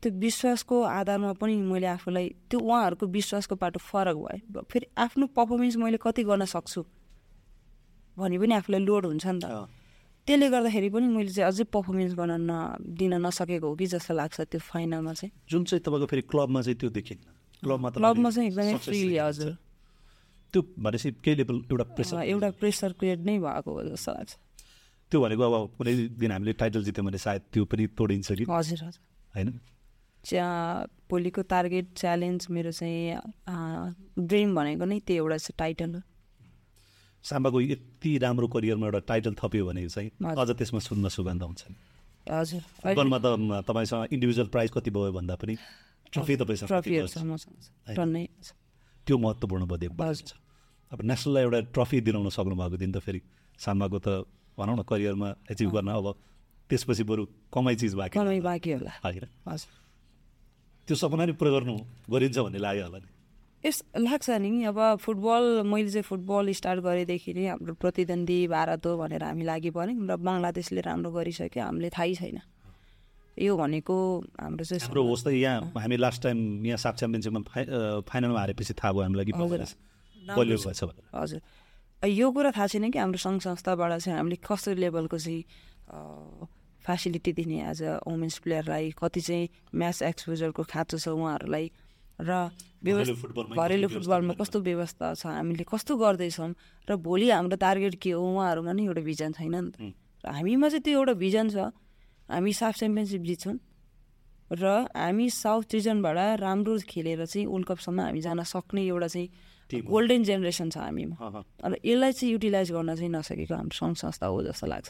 त्यो 0.02 0.12
विश्वासको 0.12 0.76
आधारमा 0.82 1.32
पनि 1.40 1.56
मैले 1.56 1.86
आफूलाई 1.86 2.26
त्यो 2.50 2.60
उहाँहरूको 2.60 3.06
विश्वासको 3.06 3.54
पाटो 3.56 3.78
फरक 3.80 4.16
भयो। 4.16 4.62
फेरि 4.70 4.86
आफ्नो 4.96 5.26
पर्फर्मेन्स 5.36 5.76
मैले 5.76 5.98
कति 6.00 6.22
गर्न 6.24 6.44
सक्छु? 6.44 6.84
भने 8.16 8.38
पनि 8.38 8.54
आफूलाई 8.60 8.80
लोड 8.80 9.06
हुन्छ 9.06 9.26
नि 9.26 9.40
त। 9.40 9.68
त्यसले 10.26 10.46
गर्दाखेरि 10.50 10.88
पनि 10.90 11.06
मैले 11.06 11.30
चाहिँ 11.32 11.48
अझै 11.48 11.64
पर्फर्मेन्स 11.68 12.12
गर्न 12.16 12.32
न 12.48 12.52
दिन 12.80 13.14
नसकेको 13.24 13.66
हो 13.68 13.74
कि 13.76 13.86
जस्तो 13.86 14.14
लाग्छ 14.14 14.40
त्यो 14.52 14.60
फाइनलमा 14.60 15.12
चाहिँ। 15.12 15.32
जुन 15.48 15.64
चाहिँ 15.64 15.80
तपाईँको 15.84 16.06
फेरि 16.06 16.22
क्लबमा 16.24 16.60
चाहिँ 16.62 16.76
त्यो 16.76 16.90
देखिन्न? 16.90 17.24
क्लबमा 17.62 17.88
त 17.90 17.94
क्लबमा 18.00 18.30
चाहिँ 18.30 18.48
एकदमै 18.48 18.72
देखिन्छ। 18.72 19.20
हजुर। 19.20 19.52
त्यो 20.52 20.60
भनेपछि 20.78 21.10
केही 21.24 21.36
लेभल 21.36 21.56
एउटा 21.70 21.84
प्रेसर 21.94 22.16
एउटा 22.22 22.50
प्रेसर 22.50 22.92
क्रिएट 22.92 23.18
नै 23.18 23.38
भएको 23.38 23.70
हो 23.72 23.82
जस्तो 23.82 24.12
लाग्छ। 24.12 24.32
त्यो 25.10 25.20
भनेको 25.20 25.42
अब 25.42 25.54
कुनै 25.78 25.92
दिन 26.18 26.30
हामीले 26.32 26.52
टाइटल 26.52 26.82
जित्यो 26.84 27.04
भने 27.04 27.18
सायद 27.18 27.42
त्यो 27.52 27.64
पनि 27.64 27.86
तोडिन्छ 27.86 28.32
कि? 28.32 28.44
हजुर 28.44 28.80
हजुर। 28.84 29.02
होइन? 29.36 29.60
च्या 30.24 30.46
भोलिको 31.10 31.42
टार्गेट 31.42 31.86
च्यालेन्ज 31.96 32.46
मेरो 32.50 32.70
चाहिँ 32.72 33.14
ड्रिम 34.18 34.54
भनेको 34.54 34.84
नै 34.84 34.98
त्यो 35.06 35.16
एउटा 35.16 35.36
चाहिँ 35.36 35.56
टाइटल 35.58 35.90
हो। 35.94 36.00
साम्बाको 37.24 37.60
यति 37.60 38.18
राम्रो 38.18 38.46
करियरमा 38.48 38.86
एउटा 38.86 38.98
टाइटल 38.98 39.34
थप्यो 39.34 39.66
भने 39.66 39.88
चाहिँ। 39.88 40.10
अझ 40.26 40.50
त्यसमा 40.50 40.80
सुन्न 40.80 41.08
सुगन्ध 41.08 41.42
हुन्छ 41.42 41.62
नि। 41.70 41.76
हजुर। 42.26 42.62
फुटबलमा 42.82 43.18
त 43.18 43.26
तपाईँसँग 43.66 44.02
इन्डिभिजुअल 44.12 44.48
प्राइज 44.48 44.70
कति 44.74 44.90
भयो 44.90 45.12
भन्दा 45.12 45.34
पनि 45.38 45.54
ट्रफी 46.12 46.34
तपाईँसँग 46.36 46.70
त्यो 49.06 49.16
महत्त्वपूर्ण 49.18 49.64
बदे। 49.70 49.88
छ। 49.88 50.34
अब 50.92 50.98
नेसनललाई 51.02 51.42
एउटा 51.42 51.60
ट्रफी 51.74 52.00
दिलाउन 52.06 52.28
सक्नुभएको 52.30 52.76
दिन 52.76 52.90
त 52.92 52.98
फेरि 52.98 53.20
साम्बाको 53.58 53.98
त 53.98 54.08
भनौँ 54.58 54.76
न 54.76 54.82
करियरमा 54.82 55.28
एचिभ 55.50 55.70
गर्न 55.70 55.90
अब 55.94 56.06
त्यसपछि 56.70 57.04
बरु 57.06 57.22
कमाइ 57.54 57.74
चिज 57.80 57.94
बाँकी 57.94 58.14
कमाइ 58.18 58.40
बाँकी 58.40 58.70
होला। 58.72 58.92
होइन 59.04 59.24
त्यो 60.86 60.94
सपना 60.94 61.24
नि 61.26 61.32
पुरा 61.34 61.50
गर्नु 61.50 61.74
गरिन्छ 62.10 62.38
भन्ने 62.38 62.58
लाग्यो 62.58 62.84
होला 62.86 62.98
नि। 62.98 63.08
यस 63.66 63.78
लाग्छ 63.98 64.30
नि। 64.38 64.50
अब 64.70 64.78
फुटबल 65.02 65.44
मैले 65.66 65.90
चाहिँ 65.90 66.06
फुटबल 66.06 66.44
स्टार्ट 66.54 66.80
गरेदेखि 66.86 67.30
नै 67.34 67.46
हाम्रो 67.50 67.74
प्रतिद्वन्दी 67.82 68.38
भारत 68.46 68.86
हो 68.86 68.92
भनेर 68.94 69.22
हामी 69.22 69.44
लागि 69.50 69.70
पऱ्यौँ 69.74 70.06
र 70.06 70.14
बङ्गलादेशले 70.22 70.80
राम्रो 70.86 71.10
गरिसक्यो 71.10 71.62
हामीले 71.62 71.90
थाहै 71.90 72.14
छैन। 72.14 72.38
यो 73.38 73.56
भनेको 73.56 73.96
हाम्रो 74.40 74.64
चाहिँ 74.64 74.80
हाम्रो 74.80 75.02
होस् 75.04 75.24
त 75.24 75.28
यहाँ 75.36 75.72
हामी 75.76 75.96
लास्ट 75.96 76.22
टाइम 76.22 76.38
यहाँ 76.66 76.80
साफ 76.80 76.94
च्याम्पियनसिपमा 76.96 77.40
फाइ 77.44 77.64
फाइनलमा 78.08 78.40
हारेपछि 78.40 78.74
थाहा 78.80 78.92
भयो 78.92 79.02
हामीलाई 79.02 79.24
हजुर। 81.14 81.40
यो 82.08 82.26
कुरा 82.32 82.50
थाहा 82.56 82.66
छैन 82.66 82.90
कि 82.90 82.98
हाम्रो 82.98 83.18
सङ्घ 83.18 83.40
संस्थाबाट 83.44 83.92
चाहिँ 84.00 84.16
हामीले 84.18 84.36
कस्तो 84.40 84.74
लेभलको 84.74 85.18
चाहिँ 85.18 85.42
फेसिलिटी 86.84 87.32
दिने 87.32 87.58
एज 87.70 87.82
अ 87.82 88.00
वुमेन्स 88.06 88.38
प्लेयरलाई 88.44 88.90
कति 88.98 89.20
चाहिँ 89.20 89.48
म्याच 89.74 90.02
एक्सपोजरको 90.02 90.62
खाँचो 90.72 90.96
छ 90.98 91.08
उहाँहरूलाई 91.08 91.66
र 92.20 92.32
घरेलु 92.86 93.86
व्यवस्था 93.86 93.92
फुटबलमा 93.92 94.34
कस्तो 94.40 94.58
व्यवस्था 94.60 95.06
छ 95.14 95.26
हामीले 95.26 95.64
कस्तो 95.68 95.92
गर्दैछौँ 95.96 96.50
र 96.88 96.96
भोलि 96.96 97.30
हाम्रो 97.30 97.56
टार्गेट 97.60 97.94
के 98.00 98.10
हो 98.16 98.22
उहाँहरूमा 98.22 98.72
नि 98.72 98.82
एउटा 98.86 99.02
भिजन 99.02 99.32
छैन 99.36 99.54
नि 99.54 99.70
त। 99.70 99.92
र 100.24 100.30
हामीमा 100.30 100.68
चाहिँ 100.68 100.82
त्यो 100.82 100.94
एउटा 101.00 101.14
भिजन 101.20 101.46
छ। 101.50 101.70
हामी 102.28 102.52
साफ 102.52 102.74
च्याम्पियनसिप 102.76 103.22
जित्छौँ 103.22 103.56
र 104.52 104.64
हामी 104.94 105.26
साउथ 105.30 105.74
रिजनबाट 105.74 106.18
राम्रो 106.40 106.74
खेलेर 106.86 107.26
चाहिँ 107.26 107.46
वर्ल्ड 107.46 107.66
कपसम्म 107.66 108.00
हामी 108.00 108.20
जान 108.20 108.42
सक्ने 108.42 108.82
एउटा 108.86 109.08
चाहिँ। 109.10 109.28
गोल्डन 109.66 110.22
जेनेरेसन 110.22 110.70
छ 110.70 110.78
हामीमा। 110.78 111.16
अँ। 111.18 111.42
र 111.42 111.74
यसलाई 111.82 112.12
चाहिँ 112.14 112.32
युटिलाइज 112.32 112.70
गर्न 112.70 112.94
चाहिँ 112.94 113.10
नसकेको 113.10 113.54
हाम्रो 113.54 113.74
सङ्घ 113.74 113.94
संस्था 113.98 114.26
हो 114.26 114.38
जस्तो 114.46 114.66
लाग्छ। 114.66 114.88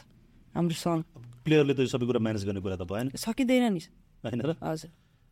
हाम्रो 0.53 0.77
सङ्घ। 0.77 1.01
प्लेयरले 1.41 1.73
त 1.73 1.79
सबै 1.89 2.05
कुरा 2.05 2.21
म्यानेज 2.21 2.43
गर्ने 2.45 2.61
कुरा 2.61 2.77
त 2.77 2.85
भएन। 2.85 3.09
सकिँदैन 3.17 3.65
नि 3.73 3.81
होइन 4.21 4.41
र? 4.45 4.49
हजुर। 4.61 4.89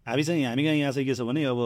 हामी 0.10 0.24
चाहिँ 0.26 0.45
हामी 0.49 0.62
कहाँ 0.66 0.78
यहाँ 0.82 0.91
चाहिँ 0.97 1.06
के 1.06 1.14
छ 1.14 1.22
भने 1.22 1.45
अब 1.45 1.62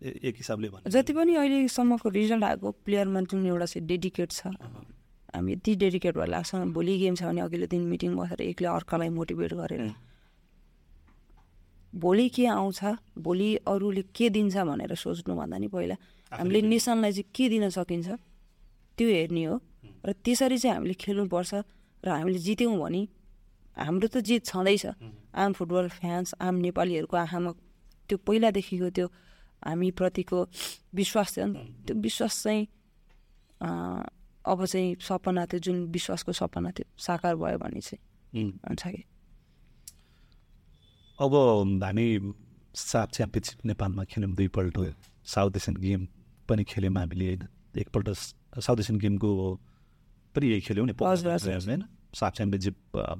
एक 0.00 0.34
हिसाबले 0.40 0.68
जति 0.88 1.12
पनि 1.12 1.32
अहिलेसम्मको 1.36 2.08
रिजल्ट 2.08 2.44
आएको 2.44 2.68
प्लेयरमा 2.88 3.20
जुन 3.28 3.46
एउटा 3.46 3.66
चाहिँ 3.68 3.84
डेडिकेट 3.84 4.30
छ। 4.32 4.48
हामी 5.34 5.52
यति 5.52 5.74
डेडिकेट 5.76 6.14
भएर 6.16 6.28
लाग्छ 6.28 6.54
भोलि 6.74 6.98
गेम 6.98 7.14
छ 7.14 7.22
भने 7.22 7.40
अघिल्लो 7.40 7.66
दिन 7.70 7.82
मिटिङ 7.86 8.16
बसेर 8.16 8.40
एक्लै 8.42 8.68
अर्कालाई 8.68 9.08
मोटिभेट 9.08 9.52
गरेर. 9.54 9.82
भोलि 11.92 12.28
के 12.34 12.46
आउँछ 12.46 12.80
भोलि 13.18 13.48
अरूले 13.66 14.02
के 14.14 14.28
दिन्छ 14.30 14.56
भनेर 14.56 14.94
सोच्नुभन्दा 14.94 15.56
नि 15.58 15.68
पहिला 15.68 15.96
हामीले 16.32 16.60
नेसनलाई 16.62 17.12
चाहिँ 17.12 17.30
के 17.34 17.48
दिन 17.48 17.68
सकिन्छ 17.70 18.08
त्यो 18.98 19.08
हेर्ने 19.08 19.44
हो। 19.44 19.56
र 20.06 20.12
त्यसरी 20.24 20.58
चाहिँ 20.58 20.74
हामीले 20.76 20.94
खेल्नुपर्छ 20.94 21.52
र 22.04 22.08
हामीले 22.08 22.38
जित्यौँ 22.38 22.78
भने 22.78 23.02
हाम्रो 23.76 24.08
त 24.08 24.16
जित 24.22 24.44
छँदैछ। 24.46 24.86
आम 25.34 25.52
फुटबल 25.52 25.88
फ्यान्स 25.98 26.34
आम 26.40 26.54
नेपालीहरूको 26.66 27.16
आँखामा 27.16 27.50
त्यो 28.08 28.16
पहिलादेखिको 28.26 28.88
त्यो 28.90 29.06
हामीप्रतिको 29.66 30.38
विश्वास 30.94 31.28
थियो 31.36 31.46
नि 31.46 31.58
त्यो 31.86 31.94
विश्वास 32.06 32.34
चाहिँ 32.42 32.62
अब 34.50 34.64
चाहिँ 34.66 34.96
सपना 35.00 35.44
त्यो 35.46 35.58
जुन 35.66 35.76
विश्वासको 35.94 36.32
सपना 36.32 36.70
थियो 36.76 36.86
साकार 36.98 37.34
भयो 37.36 37.58
भने 37.58 37.80
चाहिँ. 37.80 38.50
हुन्छ 38.66 38.82
कि? 38.86 39.02
अब 41.18 41.32
हामी 41.84 42.06
साफ 42.74 43.08
च्याम्पियनसिप 43.12 43.58
नेपालमा 43.66 44.04
खेल्यौँ 44.10 44.34
दुईपल्ट। 44.34 44.76
साउथ 45.24 45.56
एसियन 45.56 45.76
गेम 45.76 46.06
पनि 46.48 46.64
खेल्यौँ 46.64 46.94
हामीले। 46.94 47.26
होइन 47.26 47.42
एकपल्ट 47.78 48.08
साउथ 48.60 48.78
एसियन 48.80 48.98
गेमको 48.98 49.30
पनि 50.34 50.46
यही 50.46 50.60
खेल्यौँ 50.66 50.86
नि। 50.86 50.92
होइन? 50.98 51.82
साफ 52.10 52.32
च्याम्पियनसिप 52.36 52.76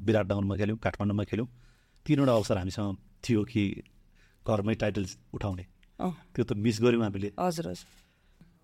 विराटनगरमा 0.06 0.56
खेल्यौँ 0.56 0.78
काठमाडौँमा 0.78 1.24
खेल्यौँ। 1.30 1.48
तिनवटा 2.06 2.32
अवसर 2.32 2.56
हामीसँग 2.58 2.96
थियो 3.24 3.44
कि 3.44 3.62
घरमै 4.44 4.74
टाइटल 4.74 5.06
उठाउने। 5.34 5.64
त्यो 6.34 6.44
त 6.44 6.52
मिस 6.56 6.76
गऱ्यौँ 6.82 7.02
हामीले। 7.04 7.28
हजुर 7.38 7.66
हजुर। 7.70 7.88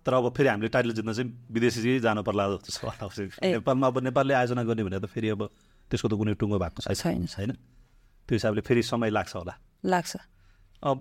तर 0.07 0.13
अब 0.15 0.31
फेरि 0.31 0.47
हामीले 0.47 0.71
टाइटल 0.71 0.91
जित्न 0.95 1.11
चाहिँ 1.11 1.27
विदेशी 1.51 1.79
चाहिँ 1.83 1.99
जानु 1.99 2.23
पर्ला 2.23 2.43
जस्तो 2.63 2.71
छ। 2.71 3.43
नेपालमा 3.43 3.87
अब 3.87 3.97
नेपालले 4.07 4.33
आयोजना 4.39 4.63
गर्ने 4.63 4.83
भने 4.87 4.99
त 5.03 5.11
फेरि 5.11 5.35
अब 5.35 5.41
त्यसको 5.91 6.07
त 6.07 6.13
कुनै 6.15 6.33
टुङ्गो 6.39 6.57
भएको 6.63 6.79
छैन। 6.87 7.27
छैन। 7.27 7.51
त्यो 8.23 8.33
हिसाबले 8.39 8.61
फेरि 8.63 8.81
समय 8.87 9.11
लाग्छ 9.11 9.35
होला। 9.35 9.53
लाग्छ। 9.83 10.15
अब 10.87 10.97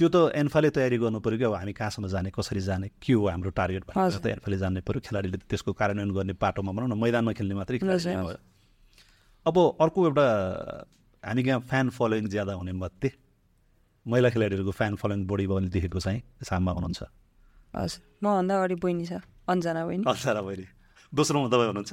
त्यो 0.00 0.08
त 0.08 0.16
एन्फाले 0.32 0.68
तयारी 0.72 0.96
गर्नु 0.96 1.20
पऱ्यो 1.20 1.36
कि 1.36 1.44
अब 1.44 1.54
हामी 1.60 1.72
कहाँसम्म 1.76 2.08
जाने 2.08 2.32
कसरी 2.32 2.60
जाने 2.64 2.88
के 2.96 3.12
हो 3.12 3.28
हाम्रो 3.28 3.50
टार्गेट 3.52 3.84
भनेर। 3.92 4.16
त 4.24 4.26
एन्फाले 4.40 4.56
जान्नै 4.56 4.80
पऱ्यो 4.88 5.00
खेलाडीले 5.04 5.38
त्यसको 5.44 5.76
कार्यान्वयन 5.76 6.10
गर्ने 6.16 6.32
पाटोमा 6.40 6.72
भनौँ 6.72 6.88
न 6.88 6.96
मैदानमा 6.96 7.32
खेल्ने 7.36 7.54
मात्रै 7.60 7.76
अब 9.44 9.56
अर्को 9.84 9.98
एउटा 10.08 10.26
हामी 11.24 11.42
कहाँ 11.44 11.60
फ्यान 11.68 11.86
फलोइङ 11.92 12.28
ज्यादा 12.32 12.52
हुने 12.56 12.72
मध्ये 12.72 13.10
महिला 14.08 14.28
खेलाडीहरूको 14.32 14.72
फ्यान 14.72 14.96
फलोइङ 14.96 15.28
बढी 15.28 15.44
भयो 15.44 15.56
भने 15.60 15.68
देखेको 15.68 16.00
चाहिँ 16.00 16.20
साममा 16.40 16.72
हुनुहुन्छ। 16.72 17.19
हजुर 17.74 18.00
मभन्दा 18.22 18.54
अगाडि 18.58 18.76
बहिनी 18.84 19.04
छ 19.10 19.12
अन्जना 19.48 19.82
बहिनी 19.86 20.04
अल्छारा 20.10 20.40
बहिनी 20.48 20.66
दोस्रोमा 21.12 21.48
तपाईँ 21.52 21.68
हुनुहुन्छ 21.70 21.92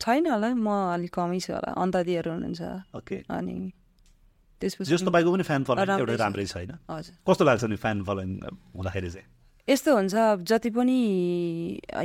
छैन 0.00 0.26
होला 0.26 0.48
म 0.54 0.68
अलिक 0.94 1.12
कमै 1.14 1.38
छु 1.44 1.52
होला 1.52 1.70
अन्तादिहरू 1.82 2.30
हुनुहुन्छ 2.32 2.62
ओके 2.98 3.16
अनि 3.30 3.56
त्यसपछि 4.60 4.90
जस 4.92 5.02
तपाईँको 5.08 5.30
पनि 5.32 5.44
फ्यान 5.50 5.62
फलोइङ 5.68 5.88
एउटै। 6.00 6.16
राम्रै 6.24 6.46
छ 6.46 6.54
होइन 6.56 6.72
हजुर 6.90 7.14
कस्तो 7.28 7.42
लाग्छ 7.48 7.64
नि 7.72 7.76
फ्यान 7.84 7.96
फलोइङ 8.08 8.30
हुँदाखेरि 8.76 9.10
चाहिँ 9.14 9.26
यस्तो 9.68 9.90
हुन्छ 9.96 10.14
अब 10.14 10.38
जति 10.48 10.70
पनि 10.76 10.98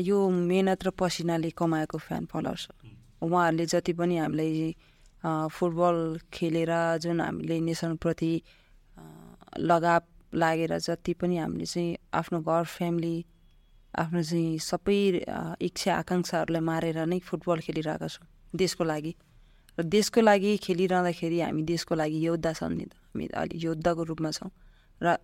यो 0.01 0.17
मेहनत 0.51 0.79
र 0.85 0.89
पसिनाले 1.01 1.49
कमाएको 1.59 1.97
फ्यान 2.07 2.23
फलोवर्स 2.31 2.63
उहाँहरूले 3.21 3.65
जति 3.73 3.93
पनि 3.99 4.15
हामीलाई 4.17 4.75
फुटबल 5.55 5.97
खेलेर 6.33 6.73
जुन 7.03 7.21
हामीले 7.21 7.59
नेसनप्रति 7.69 8.33
लगाव 9.61 10.03
लागेर 10.33 10.77
जति 10.77 11.13
पनि 11.13 11.37
हामीले 11.37 11.65
चाहिँ 11.65 11.97
आफ्नो 12.13 12.39
घर 12.41 12.63
फ्यामिली 12.65 13.15
आफ्नो 13.93 14.21
चाहिँ 14.23 14.57
सबै 14.59 14.99
इच्छा 15.59 15.91
आकाङ्क्षाहरूलाई 15.95 16.61
मारेर 16.61 16.97
नै 17.05 17.19
फुटबल 17.19 17.59
खेलिरहेका 17.59 18.07
छौँ 18.07 18.27
देशको 18.55 18.83
लागि। 18.83 19.13
र 19.77 19.83
देशको 19.83 20.21
लागि 20.21 20.51
खेलिरहँदाखेरि 20.63 21.39
हामी 21.41 21.61
देशको 21.63 21.95
लागि 21.95 22.17
योद्धा 22.27 22.51
छन् 22.53 22.75
नि 22.77 22.85
त। 22.85 22.93
हामी 23.11 23.25
अलि 23.35 23.55
योद्धाको 23.57 24.03
रूपमा 24.03 24.31
छौँ। 24.31 24.51
र 25.01 25.17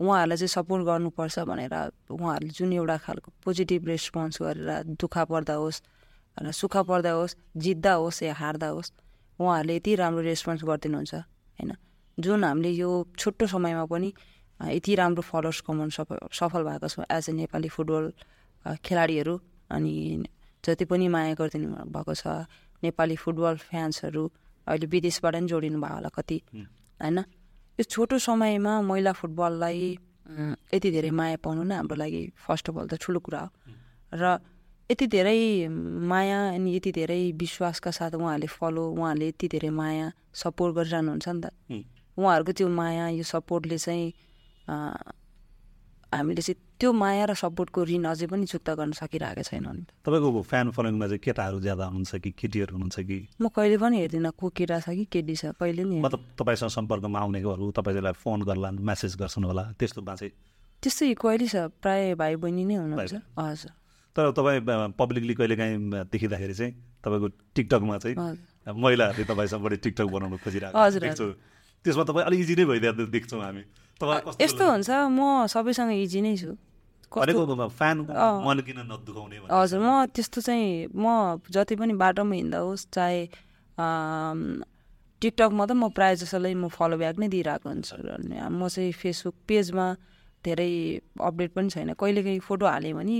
उहाँहरूलाई 0.00 0.36
चाहिँ 0.36 0.52
सपोर्ट 0.56 0.82
गर्नुपर्छ 0.84 1.38
भनेर 1.48 1.74
उहाँहरूले 2.10 2.52
जुन 2.52 2.72
एउटा 2.72 2.96
खालको 3.04 3.28
पोजिटिभ 3.44 3.86
रेस्पोन्स 3.88 4.42
गरेर 4.42 4.96
दुःख 5.00 5.16
पर्दा 5.30 5.54
होस् 5.54 5.80
र 6.36 6.50
सुख 6.50 6.76
पर्दा 6.88 7.12
होस् 7.12 7.36
जित्दा 7.56 7.92
होस् 7.94 8.22
या 8.22 8.34
हार्दा 8.34 8.68
होस् 8.74 8.90
उहाँहरूले 9.38 9.76
यति 9.76 9.94
राम्रो 9.94 10.22
रेस्पोन्स 10.22 10.60
गरिदिनुहुन्छ 10.64 11.14
होइन? 11.14 11.72
जुन 12.18 12.44
हामीले 12.44 12.70
यो 12.72 12.90
छोटो 13.18 13.46
समयमा 13.46 13.84
पनि 13.86 14.08
यति 14.60 14.94
राम्रो 14.94 15.22
फलोवर्स 15.22 15.60
कमाउनु 15.66 15.90
सफल 15.90 16.18
सफल 16.32 16.62
भएको 16.64 16.88
छौँ 16.88 17.04
एज 17.10 17.28
ए 17.28 17.32
नेपाली 17.32 17.68
फुटबल 17.68 18.04
खेलाडीहरू। 18.84 19.34
अनि 19.70 19.94
जति 20.64 20.84
पनि 20.84 21.08
माया 21.08 21.34
गरिदिनु 21.34 21.68
भएको 21.90 22.14
छ 22.14 22.46
नेपाली 22.82 23.16
फुटबल 23.16 23.56
फ्यान्सहरू 23.68 24.24
अहिले 24.66 24.86
विदेशबाट 24.86 25.34
पनि 25.34 25.46
जोडिनु 25.48 25.78
भयो 25.80 25.94
होला 25.94 26.08
कति 26.08 26.38
होइन? 26.54 27.18
यो 27.78 27.82
छोटो 27.82 28.18
समयमा 28.18 28.72
महिला 28.82 29.12
फुटबललाई 29.12 29.98
यति 30.74 30.90
धेरै 30.90 31.10
माया 31.10 31.36
पाउनु 31.44 31.62
नै 31.68 31.74
हाम्रो 31.76 31.96
लागि 31.96 32.22
फर्स्ट 32.38 32.70
अफ 32.70 32.76
अल 32.78 32.86
त 32.88 32.94
ठुलो 33.02 33.20
कुरा 33.20 33.40
हो। 33.40 33.48
र 34.12 34.38
यति 34.90 35.06
धेरै 35.06 35.68
माया 35.68 36.38
अनि 36.54 36.76
यति 36.76 36.92
धेरै 36.92 37.20
विश्वासका 37.40 37.90
साथ 37.90 38.14
उहाँहरूले 38.14 38.46
फलो 38.46 38.84
उहाँहरूले 38.92 39.28
यति 39.28 39.48
धेरै 39.48 39.70
माया 39.80 40.06
सपोर्ट 40.32 40.74
गरिरहनुहुन्छ 40.76 41.28
नि 41.28 41.40
त. 41.40 41.46
उहाँहरूको 42.16 42.52
त्यो 42.52 42.68
माया 42.68 43.08
यो 43.18 43.24
सपोर्टले 43.24 43.78
चाहिँ 43.78 44.12
हामीले 44.68 46.42
चाहिँ 46.42 46.60
त्यो 46.78 46.92
माया 46.92 47.24
र 47.26 47.34
सपोर्टको 47.34 47.84
ऋण 47.84 48.04
अझै 48.06 48.26
पनि 48.30 48.46
चुक्ता 48.46 48.74
गर्न 48.78 48.92
सकिरहेको 48.94 49.42
छैनौँ 49.42 49.74
नि 49.74 49.82
तपाईँको 50.06 50.42
फ्यान 50.42 50.70
फलोइङमा 50.70 51.06
चाहिँ 51.10 51.22
केटाहरू 51.26 51.60
ज्यादा 51.60 51.84
हुनुहुन्छ 51.90 52.14
कि 52.22 52.30
केटीहरू 52.38 52.72
हुनुहुन्छ 52.74 52.98
कि? 53.02 53.18
म 53.42 53.48
कहिले 53.50 53.76
पनि 53.82 53.96
हेर्दिनँ 53.98 54.32
को 54.38 54.46
केटा 54.54 54.78
छ 54.80 54.94
कि 54.94 55.04
केटी 55.10 55.34
छ 55.34 55.44
कहिले 55.58 55.82
नि। 55.84 55.98
मतलब 56.00 56.20
तपाईँसँग 56.38 56.70
सम्पर्कमा 56.70 57.18
आउनेहरू 57.18 57.70
तपाईँलाई 57.74 58.14
फोन 58.14 58.42
गर्ला 58.46 58.70
म्यासेज 58.78 59.12
गर्छन् 59.18 59.44
होला 59.44 59.64
त्यस्तोमा 59.74 60.14
चाहिँ 60.14 60.32
त्यस्तै 60.82 61.06
इक्वली 61.18 61.46
छ 61.50 61.56
प्राय 61.82 62.14
भाइ 62.14 62.36
बहिनी 62.38 62.64
नै 62.64 62.74
हुनुहुन्छ। 62.78 63.14
हजुर। 63.34 63.70
तर 64.16 64.30
तपाईँ 64.38 64.60
पब्लिकली 64.94 65.34
कहिले 65.34 65.56
काहीँ 65.58 65.78
देखिँदाखेरि 66.14 66.54
चाहिँ 66.54 66.72
तपाईँको 67.02 67.26
टिकटकमा 67.54 67.96
चाहिँ 67.98 68.14
महिलाहरूले 68.70 69.24
तपाईँसँग 69.26 69.62
बढी 69.66 69.76
टिकटक 69.82 70.06
बनाउनु 70.14 70.36
खोजिरहेको 70.38 70.78
हजुर, 70.78 71.30
त्यसमा 71.84 72.04
तपाईँ 72.06 72.24
अलिक 72.24 72.40
इजी 72.40 72.54
नै 72.54 72.64
भइदिएको 72.70 73.02
देख्छौँ 73.10 73.42
हामी। 73.42 73.62
यस्तो 74.00 74.64
हुन्छ 74.70 74.90
म 74.90 75.46
सबैसँग 75.46 75.92
इजी 75.94 76.20
नै 76.20 76.36
छु 76.36 76.52
हजुर 79.50 79.80
म 79.80 80.06
त्यस्तो 80.10 80.40
चाहिँ 80.40 80.88
म 80.90 81.38
जति 81.46 81.74
पनि 81.76 81.94
बाटोमा 81.94 82.34
हिँड्दा 82.34 82.58
होस् 82.58 82.86
चाहे 82.90 83.20
टिकटकमा 85.22 85.64
त 85.66 85.72
म 85.72 85.88
प्रायः 85.90 86.14
जसोलाई 86.20 86.54
म 86.54 86.68
फलो 86.68 86.96
ब्याक 86.98 87.16
नै 87.18 87.28
दिइरहेको 87.28 87.68
हुन्छु 87.68 87.96
म 88.50 88.68
चाहिँ 88.68 88.92
फेसबुक 88.92 89.34
पेजमा 89.46 89.86
धेरै 90.44 90.72
अपडेट 91.20 91.50
पनि 91.54 91.68
छैन 91.70 91.92
कहिलेकाहीँ 91.94 92.40
फोटो 92.40 92.66
हालेँ 92.66 92.92
भने 92.92 93.18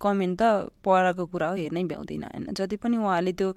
कमेन्ट 0.00 0.42
त 0.42 0.42
पढाएको 0.82 1.24
कुरा 1.26 1.48
हो 1.48 1.54
हेर्नै 1.54 1.84
भ्याउँदिनँ 1.86 2.26
होइन 2.26 2.44
जति 2.52 2.76
पनि 2.76 2.96
उहाँले 2.96 3.32
त्यो 3.32 3.48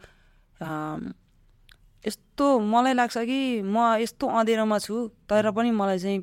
यस्तो 2.06 2.46
मलाई 2.60 2.94
लाग्छ 2.94 3.18
कि 3.18 3.62
म 3.64 3.78
यस्तो 4.04 4.28
अँधेरोमा 4.28 4.78
छु 4.80 4.96
तर 5.30 5.52
पनि 5.52 5.72
मलाई 5.72 6.00
चाहिँ 6.00 6.20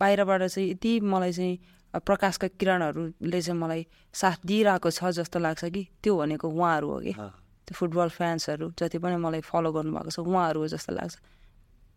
बाहिरबाट 0.00 0.42
चाहिँ 0.44 0.70
यति 0.70 0.92
मलाई 1.00 1.32
चाहिँ 1.32 1.58
प्रकाशका 2.04 2.48
किरणहरूले 2.60 3.40
चाहिँ 3.40 3.58
मलाई 3.60 3.86
साथ 4.12 4.46
दिइरहेको 4.46 4.90
छ 4.90 5.04
जस्तो 5.18 5.38
लाग्छ 5.38 5.64
कि 5.64 5.82
त्यो 6.02 6.16
भनेको 6.16 6.48
उहाँहरू 6.48 6.88
हो 6.88 6.98
कि। 7.00 7.12
त्यो 7.12 7.74
फुटबल 7.78 8.08
फ्यान्सहरू 8.08 8.72
जति 8.78 8.98
पनि 8.98 9.16
मलाई 9.16 9.40
फलो 9.40 9.72
गर्नुभएको 9.72 10.10
छ 10.10 10.18
उहाँहरू 10.18 10.60
हो 10.60 10.66
जस्तो 10.68 10.92
लाग्छ। 10.92 11.16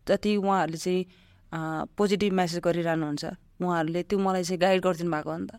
जति 0.07 0.35
उहाँहरूले 0.37 0.77
चाहिँ 0.77 1.03
पोजिटिभ 1.97 2.33
मेसेज 2.33 2.59
गरिरहनुहुन्छ 2.63 3.25
उहाँहरूले 3.61 4.03
त्यो 4.03 4.19
मलाई 4.19 4.43
चाहिँ 4.43 4.59
गाइड 4.61 4.79
गरिदिनु 4.83 5.11
भएको 5.11 5.29
हो 5.31 5.37
नि 5.37 5.47
त। 5.47 5.53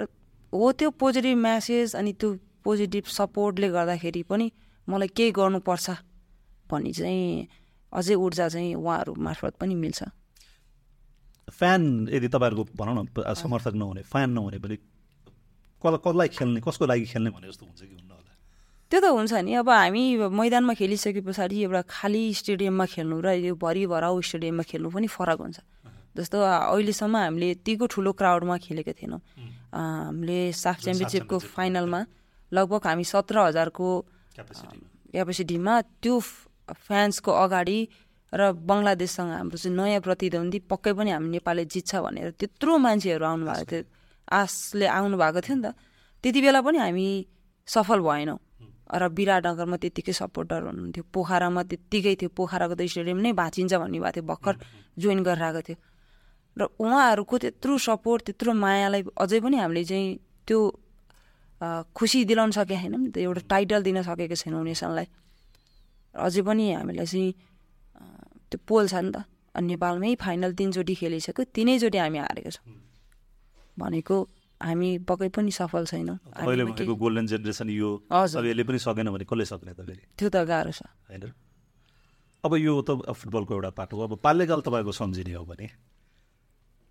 र 0.00 0.06
हो 0.52 0.72
त्यो 0.72 0.90
पोजिटिभ 0.96 1.36
म्यासेज 1.36 1.96
अनि 1.96 2.12
त्यो 2.12 2.28
पोजिटिभ 2.64 3.04
सपोर्टले 3.04 3.68
गर्दाखेरि 3.68 4.22
पनि 4.22 4.46
मलाई 4.88 5.08
केही 5.16 5.30
गर्नुपर्छ। 5.34 5.86
भन्ने 6.70 6.92
चाहिँ 6.92 7.48
अझै 7.92 8.14
ऊर्जा 8.14 8.48
चाहिँ 8.48 8.74
उहाँहरू 8.74 9.12
मार्फत 9.16 9.54
पनि 9.60 9.74
मिल्छ। 9.74 10.00
फ्यान 11.48 11.82
यदि 12.12 12.28
तपाईँहरूको 12.28 12.64
भनौँ 12.76 12.94
न 12.94 13.34
समर्थक 13.34 13.74
नहुने 13.74 14.02
फ्यान 14.04 14.30
नहुने 14.36 14.58
भने 14.60 14.76
कसलाई 15.80 15.98
कसलाई 16.04 16.28
खेल्ने 16.36 16.60
कसको 16.60 16.84
लागि 16.86 17.04
खेल्ने 17.12 17.30
भने 17.32 17.46
जस्तो 17.48 17.64
हुन्छ 17.66 17.80
कि 17.80 17.94
हुन्न 17.96 18.10
होला? 18.12 18.32
त्यो 18.90 19.00
त 19.00 19.04
हुन्छ 19.08 19.32
नि। 19.46 19.52
अब 19.62 19.68
हामी 19.68 20.02
मैदानमा 20.28 20.74
खेलिसके 20.76 21.20
पछाडि 21.24 21.56
एउटा 21.64 21.82
खाली 21.88 22.22
स्टेडियममा 22.34 22.84
खेल्नु 22.92 23.16
र 23.24 23.28
यो 23.48 23.54
भरि 23.56 23.86
भराउ 23.88 24.20
स्टेडियममा 24.20 24.64
खेल्नु 24.68 24.88
पनि 24.92 25.06
फरक 25.08 25.38
हुन्छ। 25.40 25.58
जस्तो 26.18 26.36
अहिलेसम्म 26.42 27.16
हामीले 27.16 27.46
यतिको 27.54 27.84
ठुलो 27.86 28.10
क्राउडमा 28.12 28.56
खेलेको 28.58 28.92
थिएनौँ। 28.98 29.20
हामीले 29.72 30.40
साफ 30.52 30.76
च्याम्पियनसिपको 30.84 31.36
फाइनलमा 31.38 32.00
लगभग 32.52 32.82
हामी 32.90 33.04
सत्र 33.04 33.36
हजारको 33.48 33.86
क्यापेसिटी 34.34 34.78
क्यापेसिटीमा 35.12 35.74
त्यो 36.02 36.14
फ्यान्सको 36.72 37.30
अगाडि 37.32 37.78
र 38.32 38.52
बङ्गलादेशसँग 38.52 39.30
हाम्रो 39.32 39.56
चाहिँ 39.56 39.76
नयाँ 39.76 40.00
प्रतिद्वन्दी 40.04 40.58
पक्कै 40.68 40.92
पनि 40.92 41.10
हामी 41.16 41.28
नेपालले 41.36 41.64
जित्छ 41.64 41.92
भनेर 42.04 42.30
त्यत्रो 42.36 42.72
मान्छेहरू 42.76 43.24
आउनु 43.24 43.44
भएको 43.48 43.64
थियो। 43.72 43.84
आशले 44.28 44.86
आउनु 44.86 45.16
भएको 45.16 45.40
थियो 45.40 45.56
नि 45.56 45.62
त। 45.64 45.72
त्यति 46.24 46.40
बेला 46.44 46.60
पनि 46.60 46.78
हामी 46.78 47.06
सफल 47.68 48.00
भएनौँ 48.04 48.38
र 48.88 49.02
विराटनगरमा 49.08 49.76
त्यत्तिकै 49.80 50.12
सपोर्टर 50.12 50.60
हुनुहुन्थ्यो। 50.68 51.04
पोखरामा 51.08 51.62
त्यत्तिकै 51.72 52.14
थियो। 52.20 52.30
पोखराको 52.36 52.74
त 52.76 52.82
स्टेडियम 52.84 53.18
नै 53.24 53.32
भाँचिन्छ 53.32 53.72
भन्ने 53.80 53.98
भएको 54.00 54.12
थियो। 54.16 54.24
भर्खर 54.28 54.54
जोइन 55.00 55.20
गरेर 55.24 55.44
आएको 55.48 55.60
थियो। 55.64 55.78
र 56.56 56.62
उहाँहरूको 56.84 57.34
त्यत्रो 57.38 57.72
सपोर्ट 57.78 58.20
त्यत्रो 58.28 58.52
मायालाई 58.52 59.02
अझै 59.16 59.38
पनि 59.40 59.56
हामीले 59.56 59.84
चाहिँ 59.84 60.06
त्यो 60.48 60.58
खुसी 61.96 62.18
दिलाउन 62.24 62.50
सकेका 62.56 62.76
छैनौँ 62.80 63.00
नि 63.00 63.10
त। 63.12 63.16
एउटा 63.24 63.42
टाइटल 63.48 63.80
दिन 63.88 64.02
सकेको 64.04 64.36
छैनौँ 64.36 64.64
नेसनलाई 64.64 65.06
अझै 66.14 66.42
पनि 66.48 66.64
हामीलाई 66.72 67.06
चाहिँ 67.06 67.32
त्यो 68.48 68.58
पोल 68.68 68.84
छ 68.88 68.94
नि 69.04 69.10
त। 69.12 69.24
अनि 69.54 69.66
नेपालमै 69.74 70.14
फाइनल 70.16 70.52
तिनचोटि 70.54 70.94
खेलिसक्यो 71.00 71.42
तिनैचोटि 71.56 71.98
हामी 71.98 72.18
हारेको 72.24 72.50
छौँ। 72.56 72.64
भनेको 73.78 74.16
हामी 74.60 74.88
पक्कै 75.08 75.28
पनि 75.34 75.50
सफल 75.54 75.84
छैनौँ। 75.90 76.18
गोल्डन 76.38 77.26
जेनेरेसन 77.30 77.68
यो 77.70 77.88
पनि 78.08 78.78
सकेन 78.78 79.06
भने 79.14 79.24
कसले 79.26 79.44
सक्ने 79.50 79.72
त 79.74 79.80
फेरि 79.86 80.02
त्यो 80.18 80.28
त 80.30 80.36
गाह्रो 80.46 80.72
छ। 80.74 80.82
होइन? 81.10 81.24
अब 82.44 82.52
यो 82.54 82.72
त 82.86 82.90
फुटबलको 83.18 83.52
एउटा 83.54 83.70
पाठ 83.74 83.90
हो। 83.94 83.98
अब 84.06 84.12
बाल्यकाल 84.22 84.60
तपाईँको 84.66 84.92
सम्झिने 84.94 85.32
हो 85.34 85.44
भने 85.46 85.66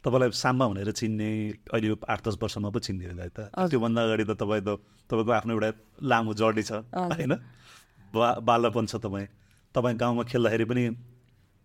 तपाईँलाई 0.03 0.31
साम्बा 0.31 0.65
भनेर 0.71 0.91
चिन्ने 0.91 1.29
अहिले 1.75 1.87
आठ 2.07 2.19
दस 2.23 2.35
वर्षमा 2.39 2.69
पो 2.71 2.79
चिन्ने 2.79 3.05
होला 3.11 3.25
त। 3.31 3.51
त्योभन्दा 3.51 3.99
अगाडि 4.03 4.23
त 4.23 4.31
तपाईँ 4.39 4.63
त 4.63 4.69
तपाईँको 5.07 5.31
आफ्नो 5.39 5.51
एउटा 5.55 5.69
लामो 6.03 6.31
जर्नी 6.35 6.63
छ। 6.63 6.71
होइन? 6.91 7.33
बा 8.13 8.27
बालपन 8.39 8.85
छ 8.85 8.95
तपाईँ। 9.03 9.27
तपाईँ 9.75 9.95
गाउँमा 9.97 10.23
खेल्दाखेरि 10.23 10.65
पनि 10.65 10.83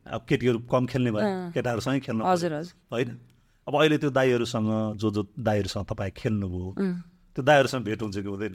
अब 0.06 0.20
केटीहरू 0.28 0.58
कम 0.66 0.86
खेल्ने 0.86 1.10
भयो। 1.12 1.54
केटाहरूसँगै 1.54 2.00
खेल्नु 2.02 2.22
हजुर 2.26 2.52
हजुर। 2.52 2.74
होइन? 2.92 3.10
अब 3.66 3.74
अहिले 3.78 3.96
त्यो 4.02 4.10
दाईहरूसँग 4.10 4.70
जो 4.98 5.08
जो 5.10 5.22
दाईहरूसँग 5.38 5.84
तपाईँ 5.86 6.12
खेल्नुभयो। 6.18 6.68
त्यो 7.36 7.42
दाईहरूसँग 7.42 7.82
भेट 7.86 8.02
हुन्छ 8.02 8.16
कि 8.18 8.28
हुँदैन? 8.28 8.54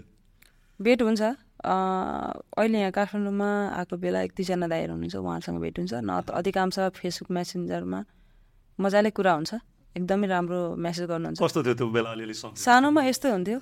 भेट 0.80 1.02
हुन्छ। 1.02 1.22
अहिले 1.64 2.78
यहाँ 2.80 2.92
काठमाडौँमा 2.92 3.50
आएको 3.80 3.96
बेला 3.98 4.20
एक 4.28 4.32
दुईजना 4.38 4.68
दाइहरू 4.68 4.94
हुनुहुन्छ 4.94 5.16
उहाँहरूसँग 5.16 5.58
भेट 5.64 5.76
हुन्छ। 5.80 5.94
न 6.04 6.12
त 6.22 6.36
अधिकांश 6.36 6.78
फेसबुक 7.00 7.32
मेसेन्जरमा 7.32 8.00
मजाले 8.80 9.10
कुरा 9.16 9.34
हुन्छ। 9.34 9.52
एकदमै 9.96 10.28
राम्रो 10.28 10.60
मेसेज 10.78 11.06
गर्नुहुन्छ। 11.10 11.40
कस्तो 11.42 11.60
थियो 11.66 11.76
त्यो 11.80 11.88
बेला 11.90 12.10
अलिअलि? 12.14 12.36
सानोमा 12.36 13.02
यस्तै 13.10 13.30
हुन्थ्यो। 13.32 13.58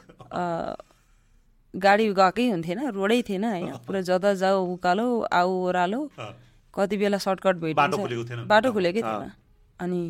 गाडी 1.76 2.06
गएकै 2.14 2.50
हुन्थेन 2.50 2.80
रोडै 2.96 3.22
थिएन 3.28 3.44
होइन। 3.44 3.72
पुरा 3.86 4.02
जता 4.02 4.34
जाऊ 4.34 4.66
उकालो 4.74 5.08
आऊ 5.32 5.50
ओह्रालो। 5.62 6.02
कति 6.74 6.98
बेला 6.98 7.18
सर्टकट 7.18 7.56
भेटिन्छ। 7.56 8.48
बाटो 8.48 8.72
खुलेको 8.72 9.02
थिएन। 9.02 9.32
अनि 9.80 10.02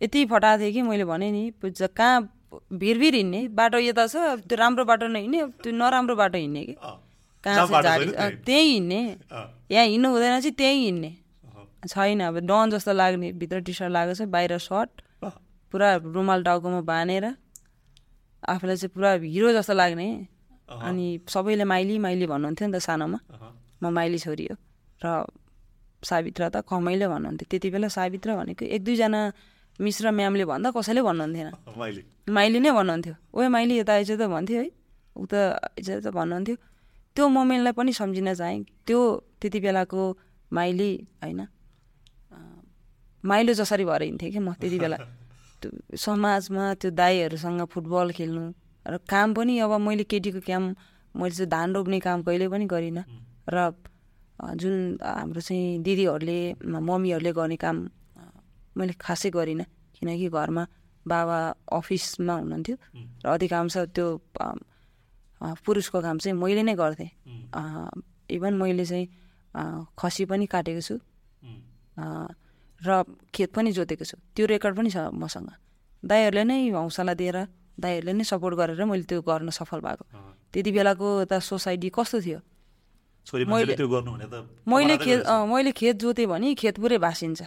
यति 0.00 0.24
फटाएको 0.26 0.60
थियो 0.62 0.72
कि 0.72 0.82
मैले 0.82 1.04
भने 1.04 1.30
नि 1.32 1.52
कहाँ 1.64 2.28
भिरभिर 2.72 3.14
हिँड्ने? 3.14 3.40
बाटो 3.50 3.78
यता 3.78 4.06
छ 4.06 4.16
त्यो 4.46 4.56
राम्रो 4.56 4.84
बाटो 4.84 5.06
नहिँड्ने 5.08 5.40
त्यो 5.62 5.72
नराम्रो 5.72 6.14
बाटो 6.16 6.38
हिँड्ने 6.38 6.62
कि? 6.64 6.74
कहाँ 7.44 7.68
बाटो 7.68 7.88
झाडी 7.88 8.36
त्यहीँ। 8.44 8.72
हिँड्ने। 8.72 9.00
यहाँ 9.70 9.86
हिँड्नु 9.86 10.08
हुँदैन 10.10 10.40
चाहिँ 10.40 10.54
त्यहीँ 10.54 10.84
हिँड्ने। 10.84 11.10
छैन 11.88 12.20
अब 12.24 12.38
डन 12.48 12.70
जस्तो 12.70 12.92
लाग्ने। 12.92 13.32
भित्र 13.40 13.60
टी 13.60 13.72
सर्ट 13.72 13.90
लागेको 13.92 14.14
छ 14.14 14.28
बाहिर 14.28 14.58
सर्ट। 14.58 14.90
पुरा 15.72 15.88
रुमाल 16.00 16.42
टाउकोमा 16.44 16.80
बाँधेर। 16.80 17.24
आफूलाई 18.44 18.76
चाहिँ 18.76 18.92
पुरा 18.94 19.12
हिरो 19.24 19.52
जस्तो 19.52 19.74
लाग्ने। 19.74 20.06
अनि 20.68 21.06
सबैले 21.28 21.64
माइली 21.64 21.98
माइली 21.98 22.26
भन्नुहुन्थ्यो 22.26 22.68
नि 22.68 22.72
त 22.74 22.80
सानोमा। 22.80 23.18
म 23.82 23.84
माइली 23.92 24.18
छोरी 24.18 24.46
हो 24.50 24.56
र 25.04 25.26
सावित्र 26.02 26.48
त 26.48 26.56
कमैले 26.68 27.06
भन्नुहुन्थ्यो। 27.08 27.46
त्यति 27.50 27.68
बेला 27.70 27.88
सावित्र 27.88 28.36
भनेको 28.36 28.64
एक 28.64 28.82
दुईजना 28.84 29.20
मिश्र 29.80 30.10
म्यामले 30.10 30.44
भन्दा 30.44 30.70
कसैले 30.76 31.02
भन्नुहुन्थेन। 31.02 31.48
माइली। 32.28 32.58
नै 32.60 32.70
भन्नुहुन्थ्यो। 32.70 33.14
ओए 33.34 33.48
माइली 33.48 33.74
यता 33.78 33.92
आइज 33.92 34.10
त 34.20 34.22
भन्थ्यो 34.28 34.60
है। 34.60 34.70
ऊ 35.16 35.24
त 35.26 35.34
आइज 35.34 35.90
त 36.04 36.08
भन्नुहुन्थ्यो। 36.08 36.56
त्यो 37.16 37.24
मोमेन्टलाई 37.28 37.72
पनि 37.72 37.92
सम्झिन 37.92 38.34
चाहेँ। 38.34 38.62
त्यो 38.86 39.00
त्यति 39.40 39.58
बेलाको 39.60 40.02
माइली 40.52 40.90
होइन। 41.22 41.40
माइलो 43.24 43.52
जसरी 43.52 43.84
भएर 43.84 44.02
हिँड्थेँ 44.02 44.30
कि 44.32 44.38
म 44.38 44.52
त्यति 44.60 44.78
बेला। 44.78 44.98
समाजमा 45.96 46.64
त्यो 46.80 46.90
दाईहरूसँग 46.90 47.60
फुटबल 47.72 48.10
खेल्नु 48.12 48.44
र 48.86 48.98
काम 49.08 49.34
पनि 49.34 49.58
अब 49.64 49.72
मैले 49.80 50.04
केटीको 50.04 50.40
काम 50.44 50.62
मैले 51.14 51.34
चाहिँ 51.34 51.50
धान 51.50 51.74
रोप्ने 51.74 51.98
काम 52.00 52.22
कहिले 52.22 52.48
पनि 52.48 52.64
गरिनँ। 52.66 53.04
र 53.48 53.58
जुन 54.58 54.98
हाम्रो 55.00 55.40
चाहिँ 55.40 55.78
दिदीहरूले 55.82 56.38
मम्मीहरूले 56.60 57.32
गर्ने 57.32 57.56
काम 57.56 57.76
मैले 58.76 58.92
खासै 59.00 59.30
गरिनँ। 59.30 59.66
किनकि 59.94 60.28
घरमा 60.28 60.64
बाबा 61.06 61.38
अफिसमा 61.70 62.34
हुनुहुन्थ्यो 62.34 62.76
र 63.24 63.26
अधिकांश 63.30 63.76
त्यो 63.94 64.06
पुरुषको 65.64 65.98
काम 66.00 66.16
चाहिँ 66.18 66.36
मैले 66.36 66.62
नै 66.62 66.74
गर्थेँ। 66.74 67.10
इभन 68.30 68.52
मैले 68.60 68.84
चाहिँ 68.84 69.06
खसी 69.94 70.24
पनि 70.24 70.46
काटेको 70.50 70.82
छु। 70.82 70.96
र 72.80 72.90
खेत 73.32 73.50
पनि 73.54 73.70
जोतेको 73.72 74.04
छु। 74.04 74.16
त्यो 74.34 74.44
रेकर्ड 74.50 74.74
पनि 74.76 74.90
छ 74.90 75.08
मसँग। 75.14 75.50
दाईहरूले 76.02 76.44
नै 76.44 76.58
हौसला 76.74 77.14
दिएर 77.14 77.38
दाईहरूले 77.74 78.12
नै 78.12 78.24
सपोर्ट 78.24 78.54
गरेर 78.56 78.84
मैले 78.84 79.04
त्यो 79.10 79.20
गर्न 79.22 79.50
सफल 79.50 79.80
भएको। 79.80 80.04
त्यति 80.52 80.70
बेलाको 80.72 81.08
त 81.26 81.32
सोसाइटी 81.42 81.88
कस्तो 81.90 82.18
थियो? 82.20 82.40
मैले 83.26 84.96
खेत 85.00 85.20
मैले 85.48 85.72
खेत 85.72 85.96
जोतेँ 85.96 86.26
भने 86.28 86.54
खेत 86.54 86.76
पुरै 86.78 86.98
भाँसिन्छ 87.00 87.40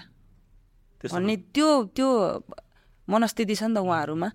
भन्ने 1.13 1.35
त्यो 1.53 1.69
त्यो 1.95 2.09
मनस्थिति 3.07 3.55
छ 3.55 3.63
नि 3.69 3.75
त 3.75 3.79
उहाँहरूमा। 3.85 4.29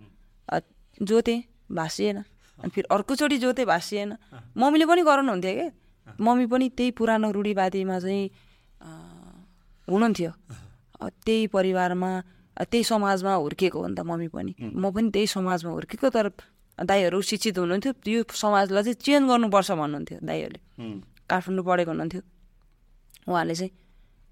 जोतेँ 1.00 1.38
भाँसिएन 1.68 2.16
अनि 2.58 2.70
फेरि 2.70 2.86
अर्कोचोटि 2.94 3.36
जोतेँ 3.42 3.66
भाँसिएन 3.66 4.10
मम्मीले 4.56 4.86
पनि 4.86 5.02
गराउनुहुन्थ्यो 5.02 5.52
क्या 5.52 5.68
मम्मी 6.20 6.46
पनि 6.46 6.66
त्यही 6.78 6.90
पुरानो 6.94 7.28
रूढिवादीमा 7.32 7.96
चाहिँ 7.98 8.24
हुनुहुन्थ्यो। 9.88 10.30
त्यही 11.26 11.46
परिवारमा 11.50 12.10
त्यही 12.58 12.84
समाजमा 12.84 13.32
हुर्किएको 13.34 13.78
हो 13.80 13.86
नि 13.88 13.94
त 13.96 14.00
मम्मी 14.04 14.28
पनि। 14.28 14.52
म 14.60 14.84
पनि 14.92 15.08
त्यही 15.10 15.26
समाजमा 15.26 15.70
हुर्केको 15.72 16.08
तर 16.12 16.26
दाईहरू 16.78 17.20
शिक्षित 17.20 17.58
हुनुहुन्थ्यो। 17.58 17.92
यो 18.06 18.22
समाजलाई 18.28 18.82
चाहिँ 18.82 18.98
चेन्ज 19.00 19.24
गर्नुपर्छ 19.28 19.70
भन्नुहुन्थ्यो 19.72 20.18
दाईहरूले। 20.20 20.60
काठमाडौँ 21.28 21.64
पढेको 21.64 21.90
हुनुहुन्थ्यो। 21.90 22.22
उहाँले 23.28 23.54
चाहिँ 23.54 23.72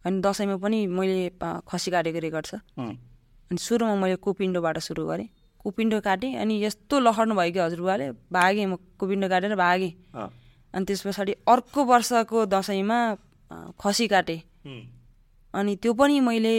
अनि 0.05 0.17
दसैँमा 0.25 0.57
पनि 0.57 0.79
मैले 0.87 1.31
खसी 1.69 1.89
काटेको 1.91 2.19
रेकर्ड 2.19 2.47
छ। 2.47 2.55
अनि 2.79 3.59
सुरुमा 3.59 3.95
मैले 3.97 4.17
कुपिन्डोबाट 4.25 4.79
सुरु 4.79 5.05
गरेँ। 5.07 5.29
कुपिन्डो 5.61 6.01
काटेँ 6.01 6.41
अनि 6.41 6.55
यस्तो 6.65 6.95
लखड्नु 7.05 7.35
भयो 7.37 7.53
कि 7.53 7.61
हजुरबाले 7.61 8.07
भागेँ 8.33 8.67
म 8.67 8.77
कुपिन्डो 8.97 9.29
काटेर 9.29 9.55
भागेँ। 9.57 9.93
अनि 10.75 10.85
त्यस 10.89 11.03
पछाडि 11.07 11.33
अर्को 11.45 11.81
वर्षको 11.85 12.39
दसैँमा 12.49 12.99
खसी 13.77 14.07
काटेँ। 14.09 14.41
अनि 15.55 15.73
त्यो 15.83 15.93
पनि 15.93 16.21
मैले 16.21 16.55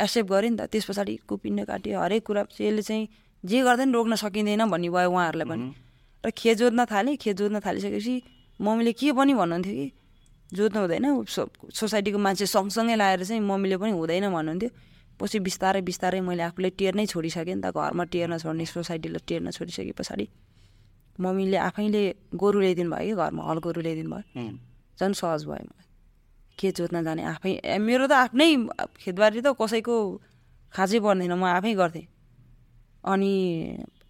एक्सेप्ट 0.00 0.28
गरेँ 0.30 0.50
नि 0.50 0.56
त। 0.56 0.60
त्यस 0.60 0.84
पछाडि 0.84 1.16
कुपिन्डो 1.28 1.64
काटेँ 1.64 1.94
हरेक 1.96 2.22
कुरा 2.26 2.40
यसले 2.40 2.82
चाहिँ 2.82 3.08
जे 3.44 3.62
गर्दा 3.62 3.84
पनि 3.84 3.92
रोक्न 3.92 4.14
सकिँदैन 4.14 4.64
भन्ने 4.70 4.88
भयो 4.88 5.10
उहाँहरूलाई 5.10 5.48
पनि। 5.48 5.64
र 6.26 6.30
खेत 6.30 6.58
जोत्न 6.58 6.84
थालेँ 6.84 7.16
खेत 7.16 7.36
जोत्न 7.36 7.60
थालिसकेपछि 7.60 8.14
मम्मीले 8.60 8.92
के 8.92 9.12
पनि 9.12 9.34
भन्नुहुन्थ्यो 9.34 9.74
कि? 9.74 9.86
जोत्नु 10.52 10.80
हुँदैन। 10.80 11.24
सो- 11.24 11.50
सोसाइटीको 11.74 12.18
मान्छे 12.18 12.46
सँगसँगै 12.46 12.96
लाएर 12.96 13.24
चाहिँ 13.24 13.40
मम्मीले 13.40 13.76
पनि 13.76 13.92
हुँदैन 13.92 14.30
भन्नुहुन्थ्यो। 14.32 14.70
पछि 15.20 15.38
बिस्तारै 15.40 15.80
बिस्तारै 15.82 16.20
मैले 16.20 16.42
आफूले 16.42 16.70
टेर्नै 16.70 17.06
छोडिसकेँ 17.06 17.54
नि 17.54 17.62
त। 17.64 17.72
घरमा 17.72 18.04
टेर्न 18.04 18.38
छोड्ने 18.38 18.64
सोसाइटीलाई 18.66 19.22
टेर्न 19.26 19.50
छोडिसके 19.50 19.92
पछाडि 19.92 20.28
मम्मीले 21.20 21.56
आफैले 21.56 22.02
गोरु 22.34 22.60
ल्याइदिनु 22.60 22.90
भयो 22.90 23.16
कि? 23.16 23.22
घरमा 23.22 23.42
हल 23.48 23.58
गोरु 23.58 23.80
ल्याइदिनु 23.80 24.10
भयो। 24.10 24.24
झन् 25.00 25.14
सहज 25.14 25.44
भयो 25.44 25.64
मलाई। 25.64 25.85
खेत 26.58 26.74
जोत्न 26.76 27.02
जाने? 27.04 27.22
आफै 27.32 27.52
मेरो 27.78 28.04
त 28.08 28.12
आफ्नै 28.24 28.48
खेतबारी 29.02 29.40
त 29.44 29.48
कसैको 29.60 29.94
खाँचै 30.74 30.98
पर्दैन 31.04 31.32
म 31.36 31.44
आफै 31.44 31.72
गर्थेँ। 31.74 32.06
अनि 33.04 33.32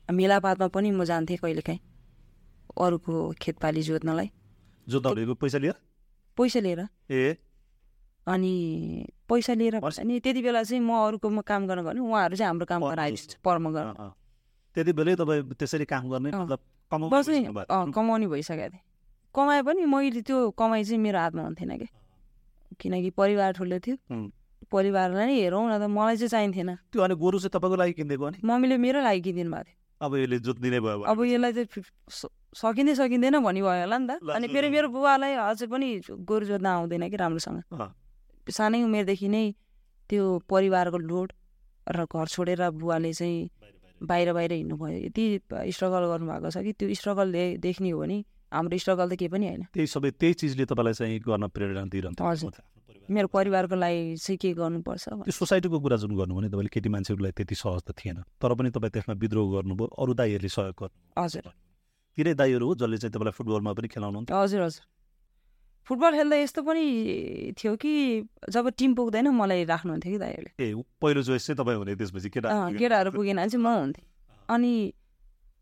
मेलापातमा 0.08 0.66
पनि 0.74 0.90
म 0.90 1.04
जान्थेँ 1.04 1.38
कहिलेकाहीँ 1.42 1.80
अरूको 2.76 3.14
खेतपाली 3.42 3.82
जोत्नलाई। 3.82 4.28
जोत्दाखेरिको 4.86 5.34
पैसा 5.42 5.58
लिएर 5.58 5.76
पैसा 6.38 6.60
लिएर। 6.60 6.80
ए? 7.10 7.36
अनि 8.26 8.52
पैसा 9.28 9.54
लिएर 9.54 9.74
अनि 9.82 10.14
त्यति 10.20 10.40
बेला 10.42 10.62
चाहिँ 10.62 10.82
म 10.82 10.90
अरूकोमा 11.06 11.42
काम 11.42 11.66
गर्न 11.66 11.80
गएँ 11.82 12.00
उहाँहरू 12.00 12.36
चाहिँ 12.36 12.48
हाम्रो 12.48 12.66
काम 12.66 12.80
गर्न 12.86 12.98
आइदिन्छ 12.98 13.42
पर्म 13.44 13.64
गर्न। 13.74 14.12
त्यति 14.74 14.92
बेलै 14.92 15.14
तपाईँ 15.16 15.42
त्यसरी 15.58 15.84
काम 15.84 16.04
गर्ने 16.10 16.30
कमाउने 16.92 18.26
भइसकेको 18.30 18.70
थिएँ। 18.70 18.82
कमाए 19.34 19.62
पनि 19.66 19.84
मैले 19.84 20.20
त्यो 20.22 20.36
कमाइ 20.54 20.84
चाहिँ 20.84 21.00
मेरो 21.02 21.18
हातमा 21.18 21.42
हुन्थेन 21.42 21.72
कि? 21.82 21.88
किनकि 22.80 23.10
परिवार 23.10 23.52
ठुलो 23.58 23.78
थियो 23.78 23.96
परिवारलाई 24.72 25.26
नै 25.26 25.34
हेरौँ 25.40 25.62
न 25.70 25.78
त 25.78 25.86
मलाई 25.86 26.16
चाहिँ 26.16 26.28
चाहिन्थेन। 26.28 26.70
त्यो 26.92 27.00
अनि 27.02 27.14
गोरु 27.14 27.38
चाहिँ 27.38 27.52
तपाईँको 27.54 27.76
लागि 27.76 27.92
किनिदिएको 27.98 28.24
अनि? 28.26 28.38
मम्मीले 28.44 28.76
मेरो 28.82 29.00
लागि 29.00 29.20
किनिदिनु 29.20 29.50
भएको 29.50 29.64
थियो। 29.64 29.76
अब 30.06 30.12
यसले 30.16 30.38
जोत्दिने 30.42 30.78
भयो 30.80 30.96
भने। 30.98 31.10
अब 31.12 31.18
यसलाई 31.24 31.52
चाहिँ 31.52 31.68
सकिँदै 32.56 32.94
सकिँदैन 32.96 33.34
भन्ने 33.46 33.60
भयो 33.62 33.80
होला 33.86 33.98
नि 33.98 34.06
त। 34.06 34.10
अनि 34.36 34.46
फेरि। 34.48 34.68
मेरो 34.74 34.88
बुवालाई 34.90 35.32
अझै 35.38 35.66
पनि 35.70 35.88
गोरु 36.28 36.44
जोत्न 36.50 36.66
आउँदैन 36.66 37.04
कि 37.10 37.16
राम्रोसँग। 37.16 37.58
सानै 38.50 38.82
उमेरदेखि 38.82 39.28
नै 39.28 39.44
त्यो 40.10 40.22
परिवारको 40.50 40.98
लोड 40.98 41.28
र 41.86 41.98
घर 42.10 42.26
छोडेर 42.26 42.60
बुवाले 42.74 43.12
चाहिँ 43.12 43.50
बाहिर 44.02 44.32
बाहिर। 44.32 44.52
हिँड्नुभयो। 44.52 44.98
यति 45.06 45.24
स्ट्रगल 45.72 46.02
गर्नुभएको 46.10 46.50
छ 46.50 46.56
कि 46.66 46.72
त्यो 46.74 46.86
स्ट्रगल 46.94 47.32
दे- 47.32 47.58
देख्ने 47.60 47.90
हो 47.90 48.00
भने 48.02 48.18
हाम्रो 48.56 48.78
स्ट्रगल 48.80 49.08
त 49.08 49.14
केही 49.20 49.30
पनि 49.30 49.46
होइन। 49.46 49.62
त्यही 49.76 49.86
सबै 49.86 50.10
त्यही 50.16 50.34
चिजले 50.40 50.64
तपाईँलाई 50.64 50.94
चाहिँ 50.96 51.20
गर्न 51.20 51.44
प्रेरणा 51.52 51.84
दिइरहन्छ। 51.92 52.20
हजुर। 52.20 52.56
मेरो 53.06 53.28
परिवारको 53.30 53.76
लागि 53.78 54.16
चाहिँ 54.18 54.38
के 54.42 54.50
गर्नुपर्छ 54.58 55.04
त्यो 55.30 55.30
सोसाइटीको 55.30 55.78
कुरा 55.78 55.96
जुन 56.02 56.12
गर्नु 56.18 56.34
भने 56.34 56.48
तपाईँले 56.50 56.70
केटी 56.74 56.88
मान्छेहरूलाई 56.90 57.32
त्यति 57.38 57.54
सहज 57.54 57.82
त 57.86 57.94
थिएन। 57.94 58.18
तर 58.34 58.50
पनि 58.58 58.70
तपाईँ 58.74 58.90
त्यसमा 58.90 59.14
विद्रोह 59.14 59.46
गर्नुभयो 59.54 59.86
अरू 59.94 60.12
दाईहरूले 60.18 60.50
सहयोग 60.50 60.74
गर्नु 60.74 60.96
हजुर। 61.14 61.46
तिनै 62.18 62.34
दाईहरू 62.34 62.66
हो 62.66 62.74
जसले 62.74 62.96
चाहिँ 62.98 63.12
तपाईँलाई 63.14 63.34
फुटबलमा 63.38 63.72
पनि 63.78 63.88
खेलाउनुहुन्थ्यो 63.94 64.34
हजुर 64.34 64.60
हजुर। 64.66 64.84
फुटबल 65.86 66.12
खेल्दा 66.18 66.36
यस्तो 66.36 66.60
पनि 66.66 66.84
थियो 67.54 67.72
कि 67.78 67.92
जब 68.50 68.64
टिम 68.74 68.90
पुग्दैन 68.98 69.30
मलाई 69.30 69.64
राख्नुहुन्थ्यो 69.70 70.12
कि 70.12 70.18
दाइहरूले 70.18 70.50
ए 70.58 70.74
पहिलो 70.98 71.22
चोइस 71.22 71.46
चाहिँ 71.46 71.58
तपाईँ 71.62 71.78
हुने 71.78 71.94
त्यसपछि 71.94 72.28
केटा 72.34 72.48
केटाहरू 72.74 73.10
पुगेन 73.14 73.36
भने 73.38 73.48
चाहिँ 73.54 73.62
म 73.62 73.70
हुन्थेँ। 73.70 74.04
अनि 74.50 74.72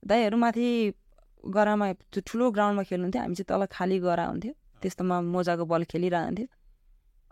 दाइहरू 0.00 0.36
माथि 0.40 0.68
गरामा 1.44 1.86
त्यो 2.12 2.20
ठुलो 2.26 2.50
ग्राउन्डमा 2.50 2.82
खेल्नुहुन्थ्यो 2.88 3.22
हामी 3.22 3.34
चाहिँ 3.34 3.48
तल 3.50 3.62
खाली 3.70 3.98
गरा 4.00 4.24
हुन्थ्यो। 4.26 4.52
त्यस्तोमा 4.82 5.16
मोजाको 5.34 5.64
बल 5.64 5.82
खेलिरहन्थ्यो। 5.92 6.46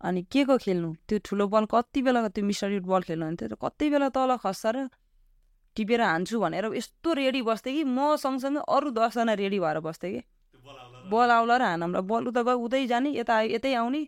अनि 0.01 0.21
के 0.33 0.45
को 0.45 0.57
खेल्नु? 0.59 0.89
त्यो 1.09 1.19
ठुलो 1.27 1.45
बल 1.49 1.65
कति 1.73 2.03
बेला 2.03 2.29
त्यो 2.29 2.45
मिस्टर 2.45 2.81
बल 2.81 3.03
खेल्नुहुन्थ्यो 3.09 3.49
र 3.49 3.55
कति 3.65 3.87
बेला 3.91 4.09
तल 4.17 4.37
खस्छ 4.43 4.67
र 4.75 4.89
टिपेर 5.77 6.01
हान्छु 6.01 6.37
भनेर 6.41 6.65
यस्तो 6.75 7.13
रेडी 7.13 7.41
बस्थेँ 7.43 7.73
कि 7.73 7.85
म 7.85 8.17
सँगसँगै 8.21 8.61
अरू 8.69 8.91
दसजना 8.93 9.33
रेडी 9.41 9.59
भएर 9.61 9.81
बस्थेँ 9.81 10.13
कि। 10.13 10.21
बल 11.09 11.31
आउला 11.31 11.57
र 11.57 11.63
हानौँ 11.63 12.03
बल 12.05 12.29
उता 12.29 12.43
गयो 12.43 12.59
उतै 12.61 12.87
जाने 12.87 13.11
यता 13.17 13.41
यतै 13.57 13.73
आउने। 13.81 14.03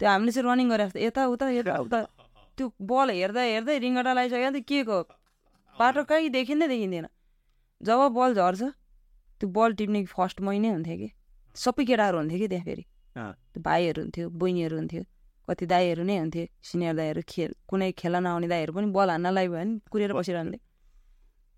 त्यो 0.00 0.08
हामीले 0.08 0.32
चाहिँ 0.32 0.46
रनिङ 0.48 0.68
गरेर 0.72 0.90
यता 0.96 1.26
उता 1.28 1.46
यता 1.52 1.76
उता। 1.84 2.00
त्यो 2.56 2.66
बल 2.80 3.10
हेर्दा 3.10 3.42
हेर्दै 3.42 3.78
रिङ्गटा 3.78 4.12
लगाइसक्यो 4.12 4.50
भने 4.50 4.60
के 4.64 4.82
को? 4.88 4.98
बाटो 5.76 6.02
कहीँ 6.08 6.28
देखिँदै 6.32 6.68
देखिँदैन। 6.68 7.06
जब 7.80 8.00
बल 8.16 8.34
झर्छ 8.34 8.62
त्यो 9.42 9.48
बल 9.50 9.74
टिप्ने 9.78 10.04
फर्स्ट 10.14 10.40
महिनै 10.46 10.70
हुन्थ्यो 10.70 10.96
कि? 11.02 11.08
सबै 11.56 11.84
केटाहरू 11.90 12.16
हुन्थ्यो 12.18 12.38
कि 12.38 12.48
त्यहाँ 12.48 12.64
फेरि। 12.64 12.84
त्यो 13.16 13.60
भाइहरू 13.62 14.00
हुन्थ्यो 14.02 14.28
बहिनीहरू 14.40 14.76
हुन्थ्यो 14.78 15.02
कति 15.48 15.66
दाईहरू 15.72 16.02
नै 16.08 16.16
हुन्थ्यो 16.18 16.44
सिनियर 16.62 16.94
दाईहरू 16.96 17.22
खेल 17.28 17.50
कुनै 17.68 17.90
खेल्न 18.00 18.22
नआउने 18.22 18.48
दाईहरू 18.48 18.72
पनि 18.72 18.86
बल 18.96 19.08
हान्नलाई 19.10 19.48
भयो 19.48 19.58
भने 19.58 19.78
कुरेर 19.92 20.12
बसिरहन्थे। 20.14 20.58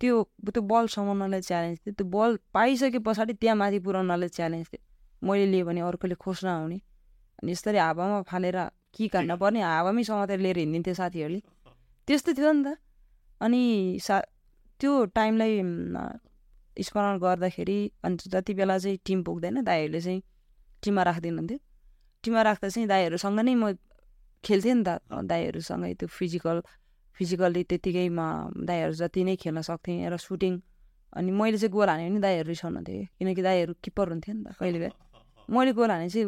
त्यो 0.00 0.14
त्यो 0.50 0.62
बल 0.72 0.84
समाउनलाई 0.94 1.40
च्यालेन्ज 1.48 1.78
थियो। 1.84 1.92
त्यो 1.98 2.06
बल 2.16 2.30
पाइसके 2.56 2.98
पछाडि 3.06 3.32
त्यहाँ 3.40 3.56
माथि 3.60 3.78
पुऱ्याउनलाई 3.84 4.28
च्यालेन्ज 4.38 4.66
थियो। 4.72 4.82
मैले 5.22 5.46
लिएँ 5.52 5.64
भने 5.68 5.80
अर्कोले 5.80 6.16
खोज्न 6.24 6.48
आउने। 6.48 6.78
अनि 7.38 7.52
यसरी 7.52 7.78
हावामा 7.78 8.22
फालेर 8.30 8.56
कि 8.94 9.08
काट्न 9.12 9.36
पर्ने 9.36 9.60
हावामै 9.62 10.02
समातेर 10.08 10.38
लिएर 10.40 10.58
हिँडिदिन्थ्यो 10.58 10.94
साथीहरूले। 10.94 11.40
त्यस्तो 12.08 12.30
थियो 12.32 12.52
नि 12.52 12.62
त। 12.64 12.76
अनि 13.40 13.62
सा 14.02 14.16
त्यो 14.80 14.92
टाइमलाई 15.14 15.62
म, 15.62 15.96
स्मरण 16.78 17.18
गर्दाखेरि 17.18 17.78
अनि 18.02 18.16
जति 18.26 18.54
बेला 18.54 18.78
चाहिँ 18.78 18.98
टिम 19.04 19.22
पुग्दैन 19.22 19.62
दाईहरूले 19.62 20.00
चाहिँ 20.00 20.22
टिममा 20.82 21.02
राखिदिनुहुन्थ्यो 21.02 21.58
टिममा 22.24 22.42
राख्दा 22.42 22.68
चाहिँ 22.68 22.88
दाईहरूसँग 22.88 23.40
नै 23.40 23.54
म 23.54 23.72
खेल्थेँ 24.44 24.74
नि 24.74 24.84
त 24.84 24.98
दाईहरूसँगै 25.24 25.94
त्यो 25.94 26.08
फिजिकल 26.08 26.60
फिजिकल्ली 27.16 27.62
त्यत्तिकैमा 27.64 28.26
दाईहरू 28.64 28.92
जति 28.92 29.24
नै 29.24 29.36
खेल्न 29.36 29.60
सक्थेँ 29.62 30.08
र 30.10 30.16
सुटिङ 30.16 30.60
अनि 31.12 31.30
मैले 31.30 31.58
चाहिँ 31.58 31.72
गोल 31.72 31.88
हाने 31.88 32.08
भने 32.10 32.20
दाईहरू 32.20 32.48
रिसाउनुहुन्थ्यो 32.48 32.98
कि 32.98 33.06
किनकि 33.18 33.42
दाईहरू 33.42 33.72
किप्पर 33.82 34.08
हुन्थ्यो 34.08 34.34
नि 34.34 34.42
त 34.44 34.56
कहिले 34.58 34.78
कहिले 34.78 34.90
मैले 35.48 35.72
गोल 35.72 35.90
हाने 35.90 36.08
चाहिँ 36.08 36.26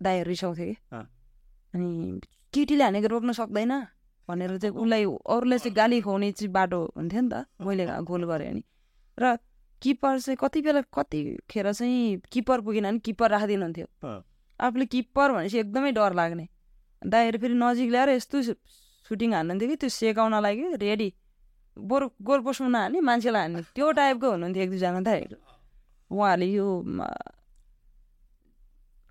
दाईहरू 0.00 0.28
रिसाउँथ्यो 0.28 0.66
कि। 0.66 0.76
अनि 1.74 2.20
केटीले 2.54 2.84
हानेको 2.84 3.08
रोक्न 3.08 3.32
सक्दैन 3.32 3.72
भनेर 4.28 4.56
चाहिँ 4.58 4.74
उसलाई 4.74 5.04
अरूलाई 5.04 5.58
चाहिँ 5.58 5.74
गाली 5.76 6.00
खुवाउने 6.00 6.32
चाहिँ 6.32 6.52
बाटो 6.52 6.80
हुन्थ्यो 6.96 7.20
नि 7.20 7.28
त 7.28 7.34
मैले 7.60 7.84
गोल 8.10 8.22
गरेँ 8.24 8.50
भने 8.50 8.62
र 9.18 9.36
किप्पर 9.84 10.20
चाहिँ 10.20 10.36
कति 10.40 10.60
बेला 10.62 10.80
कतिखेर 10.96 11.72
चाहिँ 11.72 12.20
किप्पर 12.32 12.60
पुगेन 12.66 12.84
भने 12.84 12.98
किप्पर 13.04 13.30
राखिदिनुहुन्थ्यो। 13.30 13.86
आफूले 14.60 14.86
किप्पर 14.86 15.32
भनेपछि 15.32 15.58
एकदमै 15.58 15.92
डर 15.92 16.14
लाग्ने। 16.14 16.46
दाइहरू 17.02 17.38
फेरि 17.38 17.54
नजिक 17.54 17.90
ल्याएर 17.90 18.08
यस्तो 18.10 18.42
सुटिङ 19.06 19.34
हान्नुहुन्थ्यो 19.34 19.68
कि 19.68 19.76
त्यो 19.76 19.88
सेकाउनलाई 19.92 20.56
कि 20.56 20.66
रेडी 20.80 21.08
बरु 21.76 22.06
गोल 22.22 22.40
पोस्टमा 22.40 22.68
नहाल्ने 22.68 23.00
मान्छेलाई 23.00 23.42
हान्ने 23.42 23.62
त्यो 23.74 23.90
टाइपको 23.92 24.30
हुनुहुन्थ्यो 24.30 24.62
एक 24.64 24.70
दुईजना 24.70 25.00
दाइहरू। 25.04 25.36
उहाँहरूले 26.10 26.46
यो 26.46 26.66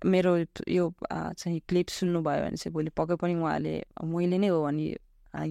मेरो 0.02 0.32
यो 0.68 0.84
चाहिँ 1.04 1.60
क्लिप 1.68 1.88
सुन्नुभयो 1.88 2.40
भने 2.44 2.56
चाहिँ 2.56 2.72
भोलि 2.74 2.90
पक्कै 2.98 3.16
पनि 3.22 3.34
उहाँहरूले 3.34 3.74
मैले 4.10 4.38
नै 4.38 4.48
हो 4.48 4.58
भने 4.64 4.84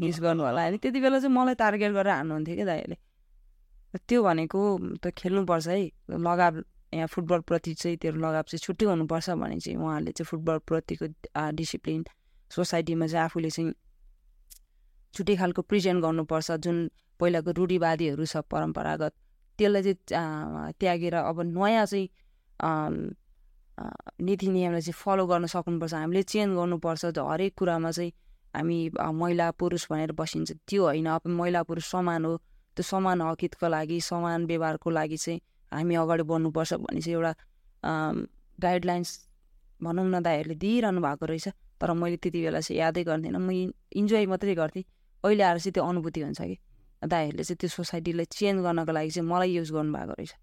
युज 0.04 0.20
गर्नु 0.20 0.44
होला। 0.44 0.62
होइन 0.62 0.78
त्यति 0.78 1.00
बेला 1.00 1.20
चाहिँ 1.20 1.36
मलाई 1.36 1.56
टार्गेट 1.56 1.92
गरेर 1.94 2.14
हान्नुहुन्थ्यो 2.14 2.56
कि 2.56 2.66
दाइहरूले। 2.66 2.98
त्यो 3.98 4.24
भनेको 4.24 4.60
त 5.04 5.14
खेल्नुपर्छ 5.18 5.68
है। 5.68 5.80
लगाव 6.10 6.54
यहाँ 6.94 7.08
फुटबलप्रति 7.08 7.74
चाहिँ 7.74 7.98
त्यो 7.98 8.12
लगाव 8.12 8.44
चाहिँ 8.50 8.62
छुट्टै 8.66 8.86
हुनुपर्छ 8.86 9.30
भने 9.42 9.58
चाहिँ 9.60 9.78
उहाँहरूले 9.78 10.12
चाहिँ 10.12 10.28
फुटबलप्रतिको 10.30 11.06
डिसिप्लिन 11.58 12.04
सोसाइटीमा 12.52 13.08
चाहिँ 13.08 13.24
आफूले 13.26 13.50
चाहिँ 13.50 13.74
छुट्टै 15.14 15.36
खालको 15.36 15.62
प्रेजेन्ट 15.70 16.02
गर्नुपर्छ। 16.04 16.52
जुन 16.66 16.78
पहिलाको 17.20 17.52
रूढिवादीहरू 17.58 18.26
छ 18.26 18.38
परम्परागत 18.50 19.14
त्यसलाई 19.60 19.94
चाहिँ 20.10 20.74
त्यागेर 20.80 21.16
अब 21.16 21.42
नयाँ 21.54 21.86
चाहिँ 21.86 22.08
नीति 24.22 24.48
नियमलाई 24.48 24.82
चाहिँ 24.82 24.98
फलो 24.98 25.26
गर्न 25.28 25.46
सक्नुपर्छ। 25.54 25.94
हामीले 25.94 26.24
चेन्ज 26.24 26.52
गर्नुपर्छ 26.58 27.18
हरेक 27.18 27.54
कुरामा 27.58 27.92
चाहिँ। 27.92 28.12
हामी 28.54 28.78
महिला 28.94 29.50
पुरुष 29.58 29.84
भनेर 29.92 30.12
बसिन्छ। 30.14 30.52
त्यो 30.70 30.82
होइन 30.86 31.06
अब 31.10 31.22
महिला 31.26 31.62
पुरुष 31.66 31.86
समान 31.92 32.26
हो। 32.26 32.38
त्यो 32.76 32.84
समान 32.84 33.22
हकितको 33.22 33.68
लागि 33.68 34.00
समान 34.02 34.46
व्यवहारको 34.46 34.90
लागि 34.90 35.18
चाहिँ 35.18 35.40
हामी 35.72 35.96
अगाडि 35.96 36.24
बढ्नुपर्छ 36.24 36.74
भन्ने 36.74 37.02
चाहिँ 37.02 37.16
एउटा 37.18 37.34
गाइडलाइन्स 38.60 39.10
भनौँ 39.84 40.06
न 40.06 40.22
दाइहरूले 40.24 40.56
दिइरहनु 40.56 41.02
भएको 41.02 41.26
रहेछ। 41.26 41.48
तर 41.82 41.92
मैले 41.94 42.18
त्यति 42.18 42.40
बेला 42.42 42.60
चाहिँ 42.64 42.80
यादै 42.80 43.04
गर्दिनँ। 43.04 43.40
म 43.40 43.52
इन्जोय 44.00 44.26
मात्रै 44.32 44.56
गर्थेँ। 44.56 44.84
अहिले 45.24 45.44
आएर 45.44 45.58
चाहिँ 45.60 45.74
त्यो 45.74 45.84
अनुभूति 45.84 46.22
हुन्छ 46.22 46.42
कि? 46.42 46.58
दाइहरूले 47.04 47.44
चाहिँ 47.44 47.58
त्यो 47.60 47.70
सोसाइटीलाई 47.70 48.26
चेन्ज 48.32 48.64
गर्नको 48.64 48.92
लागि 48.92 49.10
चाहिँ 49.12 49.28
मलाई 49.28 49.52
युज 49.60 49.72
गर्नुभएको 49.76 50.14
रहेछ। 50.16 50.34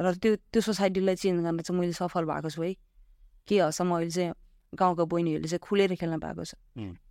र 0.00 0.14
त्यो 0.16 0.32
त्यो 0.48 0.60
सोसाइटीलाई 0.62 1.16
चेन्ज 1.20 1.38
गर्न 1.44 1.60
चाहिँ 1.60 1.78
मैले 1.80 1.92
सफल 1.92 2.24
भएको 2.24 2.48
छु 2.48 2.62
है। 2.62 2.72
के 3.48 3.60
हदसम्म 3.60 3.92
अहिले 3.92 4.10
चाहिँ 4.10 4.32
गाउँको 4.72 5.04
बहिनीहरूले 5.04 5.48
चाहिँ 5.52 5.60
खुलेर 5.60 5.94
खेल्न 6.00 6.16
पाएको 6.24 6.44
छ. 6.44 6.54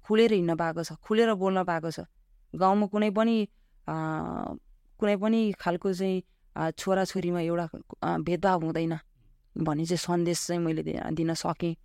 खुलेर 0.02 0.34
हिँड्न 0.34 0.56
पाएको 0.58 0.82
छ। 0.82 0.98
खुलेर 1.06 1.30
बोल्न 1.38 1.64
पाएको 1.70 1.90
छ। 1.92 2.10
गाउँमा 2.58 2.86
कुनै 2.90 3.10
पनि 3.14 3.36
कुनै 3.88 5.16
पनि 5.24 5.42
खालको 5.60 5.94
चाहिँ 5.94 6.72
छोराछोरीमा 6.78 7.42
एउटा 7.42 7.66
भेदभाव 8.28 8.60
हुँदैन 8.66 8.94
भन्ने 9.56 9.86
चाहिँ 9.86 9.98
सन्देश 9.98 10.40
चाहिँ 10.48 10.62
मैले 10.62 10.84
दिन 11.18 11.34
सकेँ। 11.34 11.76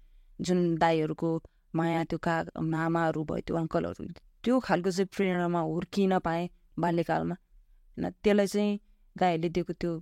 जुन 0.41 0.77
दाईहरूको 0.79 1.31
माया 1.77 2.03
त्यो 2.11 2.19
का 2.19 2.35
मामाहरू 2.61 3.25
भयो 3.25 3.41
त्यो 3.47 3.57
अङ्कलहरू 3.57 4.05
त्यो 4.45 4.55
खालको 4.61 4.91
चाहिँ 4.91 5.09
प्रेरणामा 5.15 5.61
हुर्किन 5.61 6.19
पाएँ 6.21 6.49
बाल्यकालमा। 6.79 7.35
होइन 7.35 8.11
त्यसलाई 8.23 8.47
चाहिँ 8.47 8.79
दाईहरूले 9.17 9.49
दिएको 9.57 9.73
त्यो 9.81 9.93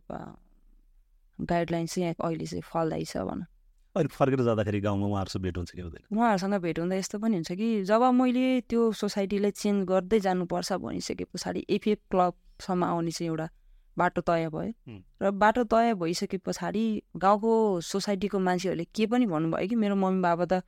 गाइडलाइन 1.39 1.87
चाहिँ 1.87 2.15
अहिले 2.19 2.47
चाहिँ 2.47 2.63
फलदायी 2.63 3.05
छ 3.05 3.17
भनौँ। 3.29 3.47
अहिले 3.95 4.09
फर्केर 4.11 4.41
जाँदाखेरि 4.43 4.81
गाउँमा 4.81 5.07
उहाँहरूसँग 5.07 5.43
भेट 5.43 5.57
हुन्छ 5.57 5.71
कि 5.71 5.81
हुँदैन? 5.81 6.03
उहाँहरूसँग 6.11 6.55
भेट 6.63 6.79
हुँदा 6.79 6.97
यस्तो 6.97 7.19
पनि 7.19 7.35
हुन्छ 7.35 7.53
कि 7.53 7.69
जब 7.87 8.03
मैले 8.11 8.61
त्यो 8.67 8.81
सोसाइटीलाई 8.93 9.51
चेन्ज 9.55 9.87
गर्दै 9.87 10.19
जानुपर्छ 10.21 10.73
भनिसके 10.83 11.25
पछाडि 11.31 11.65
एफएफ 11.71 11.99
क्लबसम्म 12.11 12.85
आउने 12.85 13.11
चाहिँ 13.11 13.31
एउटा 13.31 13.49
बाटो 13.97 14.21
तय 14.27 14.49
भयो। 14.51 14.99
र 15.23 15.31
बाटो 15.31 15.65
तय 15.71 15.95
भइसके 15.95 16.39
पछाडि 16.43 16.85
गाउँको 17.15 17.53
सोसाइटीको 17.87 18.39
मान्छेहरूले 18.39 18.85
के 18.91 19.07
पनि 19.07 19.27
भन्नुभयो 19.31 19.69
कि 19.69 19.77
मेरो 19.79 19.95
मम्मी 19.95 20.21
बाबा 20.23 20.45
त 20.51 20.67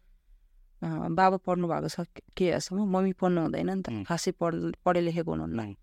बाबा 1.10 1.36
पढ्नु 1.42 1.66
भएको 1.66 1.88
छ 1.90 2.06
के 2.38 2.54
मम्मी 2.70 3.12
पढ्नु 3.18 3.40
हुँदैन 3.42 3.70
नि 3.70 3.82
त। 3.82 4.06
खासै 4.06 4.30
पढ 4.38 4.78
पढे 4.86 5.00
लेखेको 5.02 5.30
हुनुहुन्न 5.30 5.74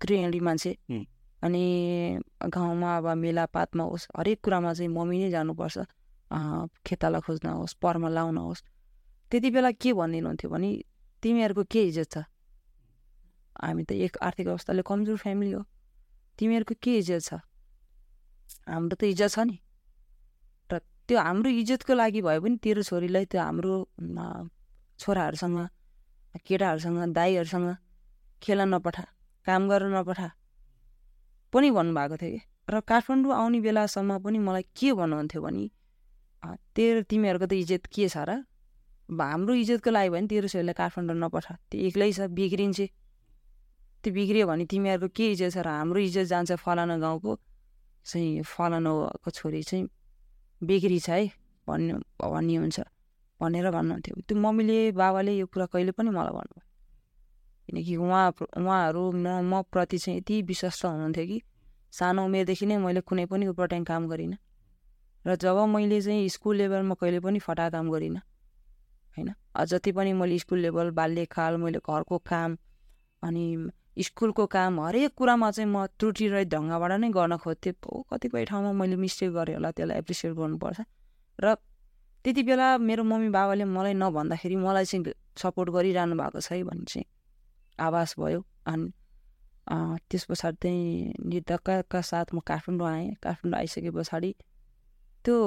गृहिणी 0.00 0.40
मान्छे। 0.40 0.72
अनि 1.44 1.62
गाउँमा 2.48 2.96
अब 2.96 3.06
मेलापातमा 3.20 3.84
होस् 3.84 4.08
हरेक 4.16 4.40
कुरामा 4.40 4.72
चाहिँ 4.72 4.88
मम्मी 4.88 5.18
नै 5.20 5.30
जानुपर्छ। 5.30 5.78
खेताला 6.30 7.20
खोज्न 7.20 7.46
होस् 7.48 7.74
परमा 7.82 8.08
लाउन 8.08 8.36
होस्। 8.36 8.62
त्यति 9.30 9.50
बेला 9.50 9.70
के 9.82 9.92
भनिदिनुहुन्थ्यो 9.92 10.50
भने 10.50 10.70
तिमीहरूको 11.22 11.64
के 11.72 11.80
इज्जत 11.88 12.10
छ? 12.12 12.18
हामी 13.62 13.82
त 13.84 13.92
एक 13.92 14.18
आर्थिक 14.22 14.46
अवस्थाले 14.48 14.82
कमजोर 14.82 15.16
फ्यामिली 15.16 15.52
हो। 15.52 15.62
तिमीहरूको 16.38 16.74
के 16.82 16.92
इज्जत 16.98 17.22
छ? 17.22 17.30
हाम्रो 18.68 18.96
त 18.96 19.02
इज्जत 19.10 19.30
छ 19.30 19.38
नि। 19.46 19.56
र 20.70 20.78
त्यो 21.08 21.18
हाम्रो 21.18 21.50
इज्जतको 21.50 21.92
लागि 21.94 22.20
भयो 22.22 22.40
भने 22.42 22.56
तेरो 22.62 22.82
छोरीलाई 22.82 23.24
त्यो 23.30 23.40
हाम्रो 23.40 23.74
छोराहरूसँग 25.00 25.58
केटाहरूसँग 26.46 26.98
दाईहरूसँग 27.16 27.68
खेल्न 28.42 28.68
नपठा 28.74 29.04
काम 29.46 29.62
गर्न 29.68 29.94
नपठा। 29.94 30.28
पनि 31.52 31.70
भन्नुभएको 31.70 32.16
थियो 32.20 32.30
कि? 32.34 32.40
र 32.68 32.80
काठमाडौँ 32.82 33.32
आउने 33.32 33.58
बेलासम्म 33.62 34.18
पनि 34.20 34.38
मलाई 34.38 34.64
के 34.76 34.92
भन्नुहुन्थ्यो 34.92 35.40
भने 35.42 35.64
तेरो 36.76 37.00
तिमीहरूको 37.10 37.46
त 37.46 37.52
इज्जत 37.62 37.86
के 37.94 38.08
छ 38.08 38.16
र? 38.28 38.30
हाम्रो 39.08 39.52
इज्जतको 39.62 39.90
लागि 39.90 40.10
भने 40.14 40.26
तेरो 40.26 40.48
छोरीलाई 40.52 40.76
काठमाडौँ 40.80 41.16
नपठा 41.22 41.54
त्यो 41.70 41.78
एक्लै 41.88 42.10
छ 42.12 42.20
बिग्रिन्छ। 42.38 42.80
त्यो 44.02 44.10
बिग्रियो 44.12 44.46
भने 44.46 44.64
तिमीहरूको 44.70 45.08
के 45.16 45.24
इज्जत 45.32 45.50
छ 45.54 45.58
र 45.66 45.68
हाम्रो 45.80 45.98
इज्जत 46.08 46.26
जान्छ 46.32 46.50
फलाना 46.64 46.96
गाउँको? 47.04 47.32
चाहिँ 48.06 48.42
फलानाको 48.42 49.30
छोरी 49.30 49.62
चाहिँ 49.62 49.84
बिग्री 50.62 50.98
छ 51.00 51.08
है 51.10 51.26
भन्ने 51.66 51.94
भन्ने 52.22 52.54
हुन्छ। 52.56 52.78
भनेर 53.40 53.66
भन्नुहुन्थ्यो। 53.70 54.14
त्यो 54.26 54.36
मम्मीले 54.38 54.78
बाबाले 54.96 55.32
यो 55.36 55.46
कुरा 55.52 55.66
कहिले 55.68 55.92
पनि 55.92 56.10
मलाई 56.10 56.32
भन्नुभयो। 56.32 56.64
किनकि 57.66 57.96
उहाँ 57.96 58.26
उहाँहरू 58.56 59.02
म 59.12 59.26
म 59.50 59.62
प्रति 59.72 59.98
चाहिँ 59.98 60.18
यति 60.18 60.34
विश्वस्त 60.48 60.84
हुनुहुन्थ्यो 60.84 61.26
कि 61.26 61.38
सानो 61.92 62.24
उमेरदेखि 62.24 62.66
नै 62.66 62.76
मैले 62.78 63.00
कुनै 63.04 63.26
पनि 63.26 63.46
उपटाङ 63.52 63.84
काम 63.84 64.02
गरिनँ। 64.08 64.38
र 65.26 65.36
जब 65.36 65.58
मैले 65.68 66.00
चाहिँ 66.02 66.28
स्कुल 66.28 66.56
लेभलमा 66.56 66.94
कहिले 67.00 67.20
पनि 67.20 67.38
फटा 67.38 67.68
काम 67.70 67.90
गरिनँ 67.90 68.20
होइन? 69.16 69.32
जति 69.66 69.92
पनि 69.92 70.12
मैले 70.12 70.38
स्कुल 70.38 70.58
लेभल 70.60 70.90
बाल्यकाल 70.94 71.56
मैले 71.56 71.78
घरको 71.78 72.18
काम 72.30 72.56
अनि 73.22 73.44
स्कुलको 74.06 74.46
काम 74.46 74.80
हरेक 74.80 75.14
कुरामा 75.16 75.50
चाहिँ 75.50 75.70
म 75.70 75.86
त्रुटि 75.98 76.28
रहित 76.28 76.48
ढङ्गबाट 76.54 76.92
नै 77.00 77.08
गर्न 77.10 77.36
खोज्थेँ। 77.42 77.72
कतिपय 78.12 78.44
ठाउँमा 78.44 78.72
मैले 78.72 78.96
मिस्टेक 78.96 79.30
गरेँ 79.32 79.54
होला 79.56 79.70
त्यसलाई 79.72 79.98
एप्रिसिएट 79.98 80.32
गर्नुपर्छ। 80.36 80.80
र 81.40 81.54
त्यति 82.24 82.42
बेला 82.42 82.76
मेरो 82.78 83.02
मम्मी 83.04 83.28
बाबाले 83.32 83.64
मलाई 83.64 83.94
नभन्दाखेरि 83.96 84.56
मलाई 84.56 84.84
चाहिँ 84.84 85.12
सपोर्ट 85.42 85.68
गरिरहनु 85.72 86.14
भएको 86.16 86.40
छ 86.40 86.52
है 86.52 86.62
भन्ने 86.68 86.84
चाहिँ 86.84 87.06
आवास 87.78 88.14
भयो। 88.20 88.40
अनि 88.68 88.86
त्यस 90.08 90.24
पछाडि 90.30 90.56
चाहिँ 90.62 91.12
निर्धक्कका 91.24 92.00
साथ 92.00 92.34
म 92.34 92.40
काठमाडौँ 92.46 92.88
आएँ। 92.88 93.14
काठमाडौँ 93.24 93.58
आइसके 93.58 93.90
पछाडि 93.90 94.30
त्यो 95.26 95.38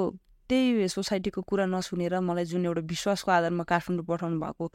त्यही 0.48 0.88
सोसाइटीको 0.92 1.40
कुरा 1.48 1.64
नसुनेर 1.72 2.14
मलाई 2.28 2.44
जुन 2.52 2.64
एउटा 2.68 2.82
विश्वासको 2.92 3.30
आधारमा 3.32 3.64
काठमाडौँ 3.72 4.04
पठाउनु 4.10 4.38
भएको 4.44 4.66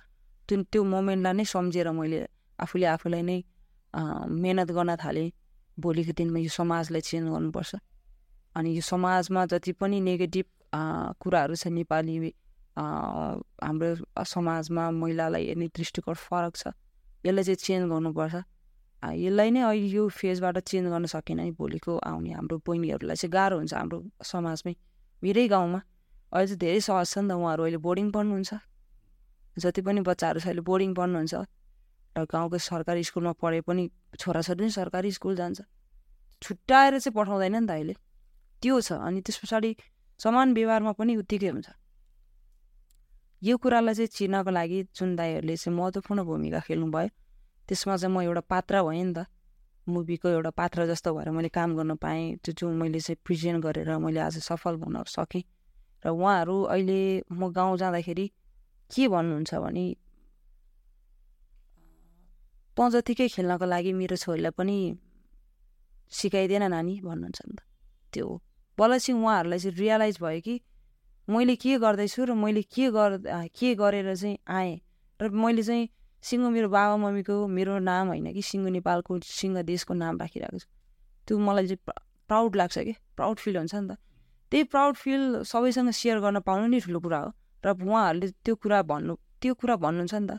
जुन 0.50 0.64
त्यो 0.72 0.82
मोमेन्टलाई 0.94 1.34
नै 1.38 1.46
सम्झेर 1.54 1.90
मैले 2.00 2.20
आफूले 2.64 2.86
आफूलाई 2.96 3.22
नै 3.30 3.38
मेहनत 4.44 4.70
गर्न 4.78 4.96
थालेँ। 5.04 5.30
भोलिको 5.78 6.14
दिनमा 6.18 6.40
यो 6.40 6.52
समाजलाई 6.60 7.02
चेन्ज 7.10 7.26
गर्नुपर्छ। 7.36 7.72
अनि 8.56 8.70
यो 8.78 8.82
समाजमा 8.82 9.42
जति 9.52 9.72
पनि 9.80 10.00
नेगेटिभ 10.08 10.46
कुराहरू 11.22 11.56
छ 11.62 11.68
नेपाली 11.78 12.16
हाम्रो 12.78 13.90
समाजमा 14.34 14.84
महिलालाई 15.02 15.44
हेर्ने 15.48 15.68
दृष्टिकोण 15.76 16.16
फरक 16.28 16.54
छ। 16.56 16.64
यसलाई 17.28 17.44
चाहिँ 17.44 17.62
चेन्ज 17.68 17.84
गर्नुपर्छ। 17.92 18.36
यसलाई 19.04 19.50
नै 19.52 19.62
अहिले 19.70 19.90
यो 19.96 20.08
फेजबाट 20.20 20.58
चेन्ज 20.72 20.86
गर्न 20.94 21.06
सकेन 21.16 21.40
भोलिको 21.60 21.92
आउने 22.10 22.32
हाम्रो 22.40 22.56
बहिनीहरूलाई 22.68 23.16
चाहिँ 23.22 23.32
गाह्रो 23.36 23.56
हुन्छ 23.60 23.74
हाम्रो 23.74 23.98
समाजमै। 24.32 24.74
मेरै 25.26 25.48
गाउँमा। 25.54 25.80
अहिले 26.34 26.48
चाहिँ 26.48 26.60
धेरै 26.62 26.80
सहज 26.88 27.08
छ 27.12 27.18
नि 27.26 27.28
त 27.30 27.32
उहाँहरू 27.34 27.62
अहिले 27.66 27.80
बोर्डिङ 27.82 28.08
पढ्नुहुन्छ। 28.16 28.54
जति 29.58 29.82
पनि 29.82 30.02
बच्चाहरू 30.06 30.40
छ 30.40 30.46
अहिले 30.48 30.64
बोर्डिङ 30.70 30.92
पढ्नुहुन्छ। 30.94 31.34
र 32.16 32.24
गाउँको 32.32 32.58
सरकारी 32.70 33.04
स्कुलमा 33.04 33.34
पढे 33.42 33.60
पनि 33.68 33.84
छोराछोरी 34.20 34.62
नै 34.64 34.72
सरकारी 34.72 35.10
स्कुल 35.12 35.36
जान्छ। 35.36 35.60
छुट्याएर 36.42 36.94
चाहिँ 37.00 37.16
पठाउँदैन 37.16 37.56
नि 37.56 37.68
त 37.68 37.72
अहिले। 37.72 37.94
त्यो 38.62 38.76
छ। 38.82 38.90
अनि 39.00 39.20
त्यस 39.26 39.38
पछाडि 39.44 39.72
समान 40.20 40.54
व्यवहारमा 40.54 40.92
पनि 40.96 41.16
उत्तिकै 41.20 41.50
हुन्छ। 41.52 41.70
यो 43.42 43.56
कुरालाई 43.58 43.94
चाहिँ 43.96 44.12
चिन्नको 44.16 44.52
लागि 44.52 44.80
जुन 44.96 45.10
दाईहरूले 45.16 45.56
चाहिँ 45.56 45.76
महत्त्वपूर्ण 45.76 46.20
भूमिका 46.24 46.60
खेल्नुभयो। 46.68 47.10
त्यसमा 47.68 47.96
चाहिँ 47.98 48.14
म 48.16 48.22
एउटा 48.24 48.42
पात्र 48.48 48.84
भएँ 48.84 49.04
नि 49.04 49.14
त। 49.14 49.28
मुभीको 49.88 50.30
एउटा 50.30 50.50
पात्र 50.50 50.86
जस्तो 50.88 51.14
भएर 51.14 51.30
मैले 51.30 51.50
काम 51.50 51.76
गर्न 51.78 51.96
पाएँ। 52.02 52.36
त्यो 52.44 52.54
जो 52.54 52.70
मैले 52.72 53.00
चाहिँ 53.00 53.18
प्रेजेन्ट 53.26 53.64
गरेर 53.64 53.98
मैले 53.98 54.20
आज 54.20 54.38
सफल 54.42 54.76
भन्न 54.82 55.04
सकेँ। 55.08 55.44
र 56.06 56.10
उहाँहरू 56.10 56.56
अहिले 56.64 57.00
म 57.32 57.52
गाउँ 57.54 57.78
जाँदाखेरि 57.78 58.26
के 58.92 59.08
भन्नुहुन्छ 59.08 59.54
भने 59.56 59.86
तँ 62.78 62.90
जतिकै 62.92 63.28
खेल्नको 63.30 63.66
लागि 63.66 63.92
मेरो 63.94 64.16
छोरीलाई 64.16 64.52
पनि 64.58 64.78
सिकाइदिएन 66.12 66.64
नानी 66.70 67.00
भन्नुहुन्छ 67.02 67.40
नि 67.46 67.56
त। 67.56 67.62
त्यो 68.14 68.28
बल्ल 68.78 68.98
चाहिँ 69.00 69.22
उहाँहरूलाई 69.22 69.60
चाहिँ 69.60 69.78
रियलाइज 69.78 70.18
भयो 70.22 70.42
कि 70.42 70.56
मैले 71.28 71.56
के 71.56 71.78
गर्दैछु 71.80 72.26
र 72.26 72.34
मैले 72.34 72.62
के 72.62 72.90
गर 72.92 73.12
के 73.50 73.70
गरेर 73.76 74.16
चाहिँ 74.16 74.38
आएँ 74.46 74.76
र 75.20 75.30
मैले 75.30 75.64
चाहिँ 75.64 75.90
सिङ्गो 76.28 76.50
मेरो 76.56 76.68
बाबा 76.76 76.96
मम्मीको 77.04 77.36
मेरो 77.58 77.74
नाम 77.90 78.06
होइन 78.12 78.28
कि 78.34 78.42
सिङ्गो 78.50 78.70
नेपालको 78.78 79.12
सिङ्गो 79.40 79.62
देशको 79.72 79.94
नाम 79.94 80.14
राखिरहेको 80.22 80.58
छु। 80.62 80.68
त्यो 81.26 81.38
मलाई 81.38 81.66
चाहिँ 81.70 81.82
प्राउड 82.30 82.52
लाग्छ 82.60 82.76
कि 82.88 82.94
प्राउड 83.18 83.38
फिल 83.44 83.56
हुन्छ 83.58 83.76
नि 83.76 83.88
त। 83.90 83.98
त्यही 84.52 84.64
प्राउड 84.74 84.96
फिल 85.04 85.22
सबैसँग 85.52 85.90
सेयर 86.00 86.18
गर्न 86.26 86.40
पाउनु 86.48 86.66
नै 86.74 86.80
ठुलो 86.86 87.00
कुरा 87.06 87.20
हो। 87.24 87.30
र 87.66 87.68
उहाँहरूले 87.78 88.28
त्यो 88.46 88.54
कुरा 88.62 88.80
भन्नु 88.90 89.14
त्यो 89.42 89.54
कुरा 89.60 89.76
भन्नुहुन्छ 89.86 90.14
नि 90.22 90.28
त। 90.30 90.34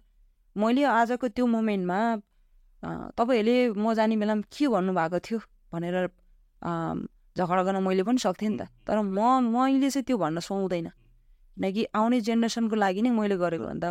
मैले 0.56 0.82
आजको 0.98 1.26
त्यो 1.36 1.44
मोमेन्टमा 1.54 1.98
तपाईँहरूले 3.18 3.56
म 3.78 3.94
जाने 3.98 4.14
बेलामा 4.16 4.42
के 4.50 4.66
भन्नुभएको 4.74 5.18
थियो 5.26 5.38
भनेर 5.72 5.96
झगडा 7.36 7.62
गर्न 7.66 7.78
मैले 7.86 8.02
पनि 8.06 8.18
सक्थेँ 8.18 8.50
नि 8.50 8.56
त। 8.58 8.62
तर 8.86 8.98
म 9.02 9.18
मैले 9.54 9.90
चाहिँ 9.90 10.04
त्यो 10.06 10.16
भन्न 10.18 10.38
सुहाउँदैन। 10.40 10.88
किनकि 11.54 11.82
आउने 11.94 12.18
जेनेरेसनको 12.26 12.76
लागि 12.76 13.00
नै 13.02 13.10
मैले 13.10 13.36
गरेको 13.36 13.64
भन्दा 13.70 13.88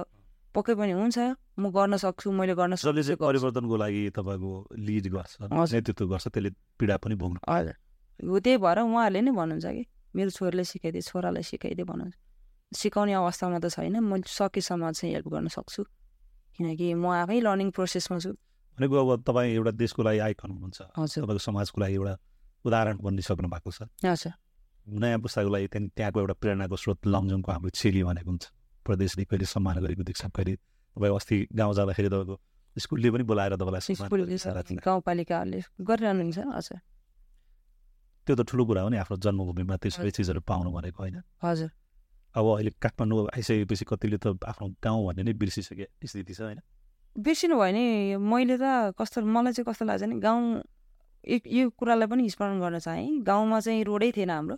पक्कै 0.55 0.73
पनि 0.79 0.93
हुन्छ 0.95 1.17
म 1.59 1.63
गर्न 1.75 1.97
सक्छु 1.99 2.31
मैले 2.31 2.55
गर्न 2.55 2.75
सक्छु 2.79 2.91
चाहिँ 2.95 3.19
परिवर्तनको 3.19 3.75
लागि 3.83 4.01
तपाईँको 4.15 4.51
लिड 4.87 5.05
गर्छ 5.15 5.33
नेतृत्व 5.51 6.05
गर्छ 6.07 6.25
त्यसले 6.31 6.49
पीडा 6.79 6.95
पनि 7.03 7.15
भोग्नु 7.19 7.39
हजुर। 7.43 7.75
हो 8.23 8.39
त्यही 8.39 8.57
भएर 8.63 8.79
उहाँहरूले 8.87 9.21
नै 9.21 9.31
भन्नुहुन्छ 9.35 9.67
कि 9.75 9.83
मेरो 10.15 10.29
छोरीलाई 10.31 10.65
सिकाइदिए 10.71 11.03
छोरालाई 11.11 11.43
सिकाइदिए 11.43 11.85
भन्नुहुन्छ। 11.85 12.15
सिकाउने 12.71 13.13
अवस्थामा 13.13 13.59
त 13.59 13.67
छैन 13.75 13.99
म 13.99 14.23
सकेसम्म 14.23 14.91
चाहिँ 14.95 15.13
हेल्प 15.15 15.27
गर्न 15.27 15.47
सक्छु। 15.51 15.83
किनकि 16.55 16.87
म 16.95 17.05
आफै 17.23 17.39
लर्निङ 17.43 17.69
प्रोसेसमा 17.75 18.17
छु। 18.23 18.31
भनेको 18.79 18.95
अब 18.95 19.23
तपाईँ 19.27 19.51
एउटा 19.59 19.71
देशको 19.75 20.01
लागि 20.07 20.19
आइकन 20.27 20.49
हुनुहुन्छ। 20.55 20.79
तपाईँको 21.19 21.43
समाजको 21.47 21.77
लागि 21.83 21.95
एउटा 21.99 22.13
उदाहरण 22.65 22.95
बनिसक्नु 23.03 23.47
भएको 23.51 23.71
छ। 23.71 23.79
नयाँ 24.87 25.19
पुस्ताको 25.19 25.49
लागि 25.49 25.67
त्यहाँदेखि 25.67 25.95
त्यहाँको 25.95 26.19
एउटा 26.19 26.35
प्रेरणाको 26.41 26.75
स्रोत 26.75 26.99
लमजुङको 27.11 27.49
हाम्रो 27.51 27.69
चेली 27.75 28.01
भनेको 28.07 28.29
हुन्छ। 28.29 28.45
प्रदेशले 28.85 29.23
कहिले 29.25 29.45
सम्मान 29.47 29.75
गरेको 29.81 30.03
देख्छ 30.03 30.25
कहिले 30.27 30.55
तपाईँ 30.55 31.15
अस्ति 31.15 31.37
गाउँ 31.53 31.73
जाँदाखेरि 31.73 32.09
तपाईँको 32.09 32.35
स्कुलले 32.75 33.09
पनि 33.11 33.23
बोलाएर 33.25 33.55
तपाईँलाई 33.55 34.77
गाउँपालिकाहरूले 34.79 35.59
गरिरहनुहुन्छ 35.81 36.39
हजुर 36.51 36.79
त्यो 38.27 38.35
त 38.35 38.41
ठुलो 38.43 38.63
कुरा 38.65 38.81
हो 38.81 38.89
नि 38.89 38.97
आफ्नो 38.97 39.17
जन्मभूमिमा 39.17 39.75
त्यो 39.77 39.91
सबै 39.91 40.11
चिजहरू 40.11 40.41
पाउनु 40.43 40.69
भनेको 40.71 40.99
होइन 40.99 41.17
हजुर 41.41 41.69
अब 42.35 42.45
अहिले 42.51 42.71
काठमाडौँ 42.77 43.27
आइसकेपछि 43.31 43.85
कतिले 43.85 44.17
त 44.17 44.25
आफ्नो 44.43 44.67
गाउँ 44.81 45.01
भन्ने 45.05 45.23
नै 45.23 45.33
बिर्सिसके 45.33 45.85
स्थिति 46.03 46.33
छ 46.33 46.41
होइन 46.41 46.59
बिर्सिनु 47.15 47.55
भयो 47.55 47.71
नि 47.71 47.85
मैले 48.21 48.57
त 48.57 48.97
कस्तो 48.97 49.21
मलाई 49.23 49.53
चाहिँ 49.53 49.65
कस्तो 49.65 49.85
लाग्छ 49.85 50.03
नि 50.03 50.19
गाउँ 50.19 50.41
एक 51.27 51.43
यो 51.47 51.69
कुरालाई 51.71 52.07
पनि 52.07 52.29
स्मरण 52.29 52.59
गर्न 52.59 52.79
चाहेँ 52.79 53.21
गाउँमा 53.23 53.59
चाहिँ 53.59 53.83
रोडै 53.83 54.11
थिएन 54.11 54.29
हाम्रो? 54.29 54.55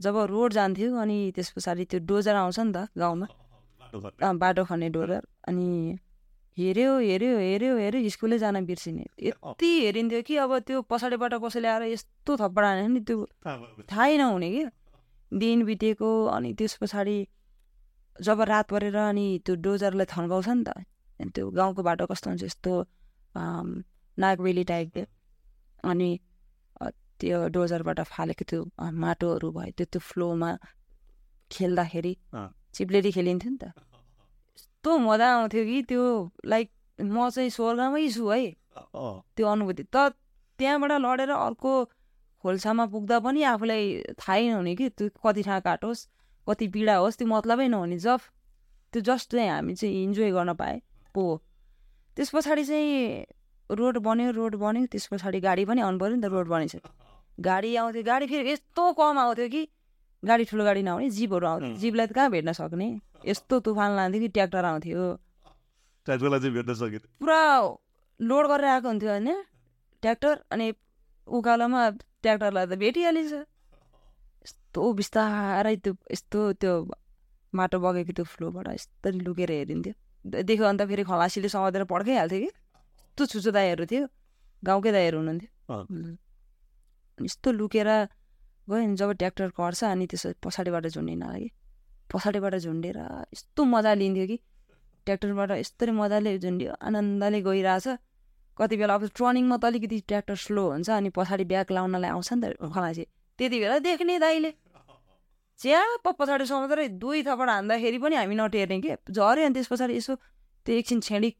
जब 0.00 0.16
रोड 0.26 0.52
जान्थ्यो 0.52 0.88
अनि 0.96 1.18
त्यस 1.34 1.50
पछाडि 1.52 1.84
त्यो 1.84 2.00
डोजर 2.02 2.34
आउँछ 2.34 2.58
नि 2.60 2.72
त 2.72 2.88
गाउँमा 2.98 3.26
बाटो 4.42 4.64
खन्ने 4.64 4.88
डोजर 4.90 5.22
अनि 5.48 5.98
हेऱ्यो 6.56 6.90
हेऱ्यो 6.98 7.36
हेऱ्यो 7.38 7.76
हेऱ्यो 7.76 8.08
स्कुलै 8.10 8.38
जान 8.38 8.64
बिर्सिने। 8.66 9.04
यति 9.22 9.70
हेरिन्थ्यो 9.80 10.22
कि 10.26 10.36
अब 10.44 10.58
त्यो 10.66 10.82
पछाडिबाट 10.90 11.34
कसैले 11.44 11.68
आएर 11.68 11.82
यस्तो 11.94 12.36
थप्पड 12.36 12.64
हाने 12.64 12.86
नि 12.88 13.00
त्यो 13.00 13.26
थाहै 13.90 14.16
नहुने 14.18 14.50
कि। 14.50 14.64
दिन 15.32 15.64
बितेको 15.64 16.10
अनि 16.26 16.52
त्यस 16.58 16.74
पछाडि 16.82 17.18
जब 18.16 18.40
रात 18.50 18.66
परेर 18.70 18.96
अनि 18.96 19.26
त्यो 19.46 19.54
डोजरलाई 19.64 20.06
थन्काउँछ 20.10 20.48
नि 20.48 20.64
त 20.66 20.68
अनि 21.20 21.30
त्यो 21.34 21.50
गाउँको 21.50 21.82
बाटो 21.82 22.06
कस्तो 22.10 22.30
हुन्छ 22.30 22.42
यस्तो 22.44 22.72
नागबेली 24.18 24.64
टाइपको 24.64 25.02
अनि 25.84 26.10
त्यो 27.20 27.38
डोजरबाट 27.54 28.00
फालेको 28.10 28.44
त्यो 28.50 28.60
माटोहरू 29.04 29.48
भयो 29.52 29.72
त्यो 29.76 29.86
त्यो 29.92 30.00
फ्लोमा 30.00 30.50
खेल्दाखेरि। 31.50 32.12
चिप्लेरी 32.74 33.10
खेलिन्थ्यो 33.12 33.50
नि 33.50 33.58
त। 33.62 33.64
यस्तो 34.56 34.90
मजा 34.98 35.28
आउँथ्यो 35.36 35.62
कि 35.64 35.82
त्यो 35.90 36.04
लाइक 36.46 36.68
म 36.98 37.28
चाहिँ 37.30 37.50
स्वर्गमै 37.50 38.08
छु 38.08 38.24
है। 38.28 38.40
त्यो 39.36 39.46
अनुभूति। 39.46 39.82
त 39.94 40.14
त्यहाँबाट 40.58 40.92
लडेर 41.00 41.30
अर्को 41.30 41.72
खोल्सामा 42.44 42.84
पुग्दा 42.92 43.16
पनि 43.20 43.42
आफूलाई 43.52 43.82
थाहै 44.20 44.48
नहुने 44.48 44.74
कि 44.76 44.88
त्यो 44.96 45.08
कति 45.24 45.42
ठाउँ 45.42 45.60
काटोस् 45.60 46.00
कति 46.46 46.66
पीडा 46.72 46.94
होस् 46.96 47.18
त्यो 47.18 47.26
मतलबै 47.28 47.68
नहुने 47.68 47.98
जब 47.98 48.20
त्यो 48.92 49.00
जस्ट 49.08 49.30
चाहिँ 49.32 49.50
हामी 49.50 49.74
चाहिँ 49.74 50.02
इन्जोय 50.04 50.30
गर्न 50.32 50.52
पाएँ 50.56 50.80
पो। 51.14 51.20
हो। 51.20 51.36
त्यस 52.16 52.30
पछाडि 52.34 52.64
चाहिँ 52.64 53.26
रोड 53.70 53.98
बन्यो 54.02 54.30
रोड 54.34 54.54
बन्यो 54.56 54.86
त्यस 54.92 55.06
पछाडि 55.12 55.40
गाडी 55.40 55.64
पनि 55.64 55.80
आउनु 55.80 55.98
पऱ्यो 55.98 56.16
नि 56.16 56.22
त 56.22 56.32
रोड 56.32 56.48
बनिसक्यो 56.48 56.90
गाडी 57.38 57.70
आउँथ्यो 57.76 58.02
गाडी 58.02 58.26
फेरि 58.26 58.50
यस्तो 58.50 58.82
कम 58.98 59.18
आउँथ्यो 59.18 59.48
कि 59.48 59.62
गाडी 60.22 60.44
ठुलो 60.44 60.64
गाडी 60.64 60.82
नआउने 60.82 61.08
जिपहरू 61.10 61.46
आउँथ्यो. 61.46 61.76
जिपलाई 61.80 62.06
त 62.06 62.12
कहाँ 62.12 62.30
भेट्न 62.30 62.52
सक्ने? 62.52 62.88
यस्तो 63.24 63.54
तुफान 63.64 63.90
लान्थ्यो 63.96 64.20
कि 64.20 64.28
ट्र्याक्टर 64.28 64.64
आउँथ्यो 64.64 65.02
भेट्न 66.06 66.72
पुरा 67.20 67.40
लोड 68.20 68.44
गरेर 68.50 68.68
आएको 68.68 68.88
हुन्थ्यो 68.88 69.10
होइन 69.10 69.28
ट्र्याक्टर। 70.02 70.34
अनि 70.52 70.66
उकालोमा 71.26 71.80
ट्र्याक्टरलाई 72.20 72.66
त 72.66 72.72
भेटिहालिन्छ। 72.76 73.32
यस्तो 74.44 74.80
बिस्तारै 74.92 75.76
त्यो 75.76 75.92
यस्तो 76.12 76.40
त्यो 76.60 76.72
माटो 77.52 77.78
बगेको 77.80 78.12
त्यो 78.12 78.24
फ्लोबाट 78.24 78.66
यस्तरी 78.76 79.18
लुकेर 79.24 79.50
हेरिन्थ्यो। 79.50 79.94
देख्यो 80.44 80.64
अन्त 80.68 80.82
फेरि 80.84 81.02
खलासीले 81.08 81.48
समातेर 81.48 81.84
पड्काइहाल्थ्यो 81.88 82.40
कि। 82.40 82.50
यस्तो 82.52 83.22
छुचो 83.32 83.50
दाईहरू 83.56 83.84
थियो 83.90 84.04
गाउँकै 84.62 84.90
दाईहरू 84.92 85.16
हुनुहुन्थ्यो. 85.20 85.50
यस्तो 87.18 87.48
लुकेर 87.52 87.88
गयो 88.70 88.86
नि 88.86 88.96
जब 88.96 89.10
ट्र्याक्टर 89.20 89.48
कर्छ 89.58 89.84
अनि 89.84 90.06
त्यसो 90.10 90.28
पछाडिबाट 90.44 90.86
झुन्डिन 90.94 91.22
कि 91.34 91.48
पछाडिबाट 92.12 92.54
झुन्डेर 92.56 92.96
यस्तो 93.34 93.64
मजा 93.64 93.92
लिन्थ्यो 93.94 94.26
कि। 94.26 94.36
ट्र्याक्टरबाट 95.06 95.50
यस्तरी 95.58 95.92
मजाले 95.96 96.38
झुन्डियो 96.38 96.72
आनन्दले 96.86 97.40
गइरहेछ। 97.42 97.86
कति 98.58 98.76
बेला 98.76 98.94
अब 98.94 99.04
टर्निङमा 99.18 99.56
त 99.56 99.64
अलिकति 99.64 99.98
ट्र्याक्टर 100.08 100.36
स्लो 100.44 100.64
हुन्छ 100.70 100.90
अनि 100.90 101.08
पछाडि 101.16 101.44
ब्याग 101.50 101.72
लाउनलाई 101.72 102.10
आउँछ 102.10 102.32
नि 102.32 102.40
त 102.42 102.72
खलासी। 102.74 103.04
त्यति 103.38 103.56
बेला 103.60 103.78
देख्ने 103.80 104.18
दाइले। 104.20 104.50
च्याप 105.60 106.08
पछाडि 106.18 106.44
समातेर 106.46 106.80
दुई 107.00 107.22
थप्पड 107.22 107.48
हान्दाखेरि 107.50 107.98
पनि 107.98 108.16
हामी 108.16 108.34
नटेर्ने 108.36 108.80
कि? 108.80 108.90
झऱ्यो 109.08 109.44
अनि 109.46 109.54
त्यस 109.54 109.68
पछाडि 109.72 109.96
यसो 109.96 110.14
त्यो 110.66 110.76
एकछिन 110.76 111.00
छेडी 111.00 111.30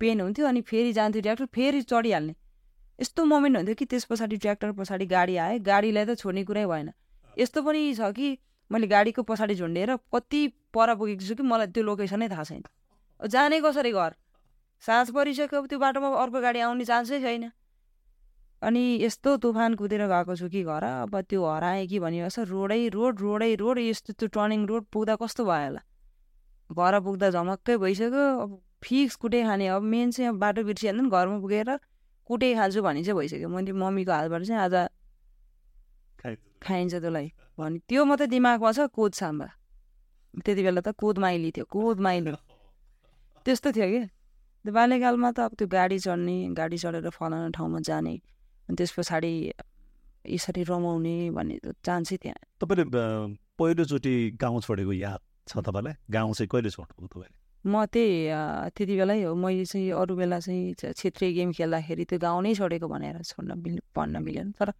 पेन 0.00 0.20
हुन्थ्यो 0.20 0.46
अनि 0.46 0.60
फेरि 0.68 0.92
जान्थ्यो 0.92 1.20
ट्र्याक्टर 1.22 1.46
फेरि 1.56 1.80
चढिहाल्ने। 1.82 2.34
यस्तो 2.98 3.24
मोमेन्ट 3.24 3.56
हुन्थ्यो 3.56 3.74
कि 3.74 3.84
त्यस 3.84 4.04
पछाडि 4.10 4.36
ट्र्याक्टर 4.36 4.72
पछाडि 4.72 5.06
गाडी 5.06 5.36
आयो 5.36 5.58
गाडीलाई 5.64 6.04
त 6.04 6.14
छोड्ने 6.16 6.44
कुरै 6.44 6.64
भएन। 6.66 6.92
यस्तो 7.36 7.62
पनि 7.62 7.80
छ 7.94 8.12
कि 8.16 8.28
मैले 8.70 8.86
गाडीको 8.88 9.22
पछाडि 9.22 9.54
झुन्डेर 9.54 9.96
कति 10.14 10.40
पर 10.74 10.94
पुगेको 10.96 11.24
छु 11.28 11.34
कि 11.36 11.42
मलाई 11.42 11.66
त्यो 11.76 11.82
लोकेसनै 11.84 12.28
थाहा 12.28 12.44
छैन। 12.44 12.62
जाने 13.20 13.60
कसरी 13.60 13.92
घर? 13.92 14.12
साँझ 14.82 15.10
परिसक्यो 15.12 15.60
त्यो 15.66 15.78
बाटोमा 15.78 16.08
अर्को 16.22 16.40
गाडी 16.40 16.60
आउने 16.60 16.84
चान्सै 16.84 17.20
छैन। 17.20 17.50
अनि 18.62 18.84
यस्तो 19.02 19.36
तुफान 19.44 19.74
कुदेर 19.76 20.06
गएको 20.08 20.34
छु 20.36 20.48
कि 20.48 20.62
घर? 20.64 20.84
अब 21.04 21.20
त्यो 21.28 21.44
हराएँ 21.44 21.86
कि 21.86 21.98
भनी 22.00 22.20
जस्तो 22.24 22.44
रोडै 22.48 22.88
रोड 22.96 23.20
रोडै 23.20 23.54
रोड 23.60 23.78
यस्तो 23.78 24.12
त्यो 24.16 24.28
टर्निङ 24.32 24.64
रोड 24.66 24.84
पुग्दा 24.92 25.16
कस्तो 25.20 25.44
भयो 25.44 25.68
होला? 25.68 25.82
घर 26.72 27.00
पुग्दा 27.04 27.30
झमक्कै 27.30 27.76
भइसक्यो। 27.76 28.24
अब 28.40 28.60
फिक्स 28.82 29.16
कुटे 29.20 29.42
खाने? 29.44 29.66
अब 29.68 29.82
मेन 29.82 30.10
चाहिँ 30.10 30.28
अब 30.30 30.38
बाटो 30.40 30.64
बिर्सिहाल्नु 30.64 31.10
घरमा 31.10 31.38
पुगेर 31.44 31.70
कुटे 32.26 32.48
खान्छु 32.54 32.82
भन्ने 32.82 33.02
चाहिँ 33.06 33.18
भइसक्यो। 33.18 33.48
मैले 33.48 33.72
मम्मीको 33.72 34.12
हातबाट 34.12 34.42
चाहिँ 34.50 34.60
आज 34.66 34.74
खाइन्छ 36.62 36.94
त्यसलाई 36.94 37.26
भने। 37.58 37.78
त्यो 37.88 38.04
मात्रै 38.04 38.26
दिमागमा 38.26 38.70
छ 38.72 38.78
कोद 38.90 39.12
साम्बा 39.14 39.48
त्यति 40.44 40.62
बेला 40.66 40.80
त 40.82 40.88
कोद 40.98 41.16
माइली 41.22 41.50
थियो 41.54 41.64
कोद 41.70 41.96
माइली। 42.02 42.32
त्यस्तो 43.46 43.68
थियो 43.72 43.86
कि? 43.86 44.02
त्यो 44.64 44.72
बाल्यकालमा 44.74 45.30
त 45.30 45.38
अब 45.46 45.52
त्यो 45.54 45.66
गाडी 45.70 45.98
चढ्ने 46.02 46.36
गाडी 46.58 46.76
चढेर 46.82 47.08
फलाना 47.14 47.48
ठाउँमा 47.54 47.78
जाने 47.86 48.14
अनि 48.68 48.74
त्यस 48.74 48.90
पछाडि 48.98 49.32
यसरी 50.26 50.62
रमाउने 50.66 51.30
भन्ने 51.30 51.56
त 51.62 51.78
चान्सै 51.86 52.16
थिएन। 52.18 52.38
तपाईँले 52.58 52.84
पहिलोचोटि 53.54 54.14
गाउँ 54.42 54.60
छोडेको 54.66 54.92
याद 54.92 55.20
छ 55.46 55.62
तपाईँलाई? 55.62 55.94
गाउँ 56.10 56.32
चाहिँ 56.34 56.48
कहिले 56.50 56.70
छोड्नुभयो 56.74 57.06
तपाईँले? 57.06 57.45
म 57.66 57.84
त्यही 57.92 58.70
त्यति 58.76 58.94
बेलै 58.96 59.22
हो 59.26 59.34
मैले 59.34 59.64
चाहिँ 59.66 59.90
अरू 60.00 60.14
बेला 60.16 60.38
चाहिँ 60.46 60.94
क्षेत्रीय 60.94 61.30
गेम 61.36 61.50
खेल्दाखेरि 61.58 62.04
त्यो 62.10 62.18
गाउँ 62.22 62.42
नै 62.46 62.54
छोडेको 62.54 62.86
भनेर 62.88 63.16
छोड्न 63.26 63.58
मिल 63.58 63.76
भन्न 63.96 64.22
मिलेन 64.22 64.50
तर 64.58 64.70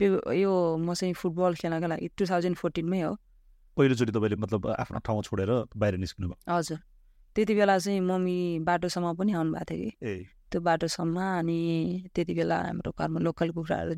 यो 0.00 0.32
यो 0.32 0.52
म 0.80 0.94
चाहिँ 0.94 1.14
फुटबल 1.20 1.54
खेल्नको 1.60 1.86
लागि 1.92 2.08
टु 2.16 2.24
थाउजन्ड 2.30 2.56
फोर्टिनमै 2.56 3.00
हो। 3.04 3.12
पहिलोचोटि 3.76 4.12
तपाईँले 4.16 4.36
मतलब 4.44 4.62
आफ्नो 4.82 4.98
ठाउँ 5.06 5.22
छोडेर 5.28 5.50
बाहिर 5.76 5.96
निस्किनु 6.00 6.28
भयो 6.32 6.56
हजुर। 6.56 6.78
त्यति 7.36 7.54
बेला 7.54 7.76
चाहिँ 7.78 8.00
मम्मी 8.00 8.38
बाटोसम्म 8.64 9.12
पनि 9.20 9.32
आउनु 9.32 9.52
भएको 9.52 9.64
थियो 9.68 9.90
कि। 9.92 10.24
त्यो 10.50 10.60
बाटोसम्म 10.60 11.16
अनि 11.38 11.60
त्यति 12.14 12.32
बेला 12.34 12.56
हाम्रो 12.68 12.90
घरमा 12.98 13.18
लोकल 13.26 13.48
कुखुराहरू 13.56 13.94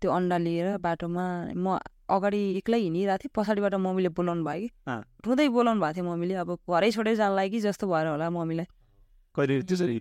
त्यो 0.00 0.08
अन्डा 0.12 0.36
लिएर 0.44 0.76
बाटोमा 0.86 1.24
म 1.56 1.78
अगाडि 2.08 2.40
एक्लै 2.58 2.78
हिँडिरहेको 2.80 3.22
थिएँ 3.22 3.32
पछाडिबाट 3.36 3.74
मम्मीले 3.74 4.08
बोलाउनु 4.14 4.44
भयो 4.46 4.68
कि। 4.68 4.94
रुँदै 5.26 5.48
बोलाउनु 5.56 5.80
भएको 5.80 5.94
थियो 5.96 6.04
मम्मीले 6.10 6.34
अब 6.42 6.50
घरै 6.70 6.90
छोडेर 6.96 7.14
जान 7.16 7.32
लागि 7.36 7.50
कि 7.50 7.60
जस्तो 7.66 7.86
भएर 7.86 8.06
होला 8.14 8.30
मम्मीलाई। 8.30 8.66
कहिले 9.34 9.62
त्यसरी? 9.62 9.96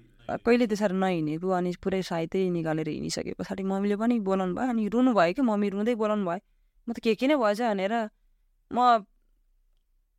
कहिले 0.46 0.66
त्यसरी 0.68 0.96
नहिँडेको 0.96 1.50
अनि 1.50 1.72
पुरै 1.82 2.02
साइतै 2.02 2.50
निकालेर 2.50 2.90
हिँडिसके 2.90 3.34
पछाडि 3.40 3.64
मम्मीले 3.64 3.96
पनि 4.02 4.20
बोलाउनु 4.22 4.54
भयो 4.56 4.70
अनि 4.70 4.88
रुनु 4.94 5.12
भयो 5.18 5.34
कि 5.34 5.42
मम्मी 5.42 5.68
रुँदै 5.74 5.96
बोलाउनु 5.96 6.26
भयो। 6.30 6.42
म 6.88 6.90
त 6.94 6.98
के 7.02 7.16
के 7.18 7.26
नै 7.28 7.36
भएछ 7.42 7.62
भनेर 7.62 7.94
म 8.72 8.78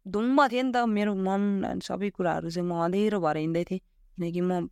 धुम्म 0.06 0.38
थिएँ 0.50 0.62
नि 0.62 0.72
त 0.74 0.86
मेरो 0.86 1.14
मन 1.14 1.42
अनि 1.70 1.82
सबै 1.86 2.10
कुराहरू 2.14 2.50
चाहिँ 2.50 2.66
म 2.66 2.72
अँधेरो 2.86 3.18
भएर 3.22 3.36
हिँड्दै 3.46 3.64
थिएँ। 3.70 3.80
किनकि 4.18 4.40
म 4.42 4.70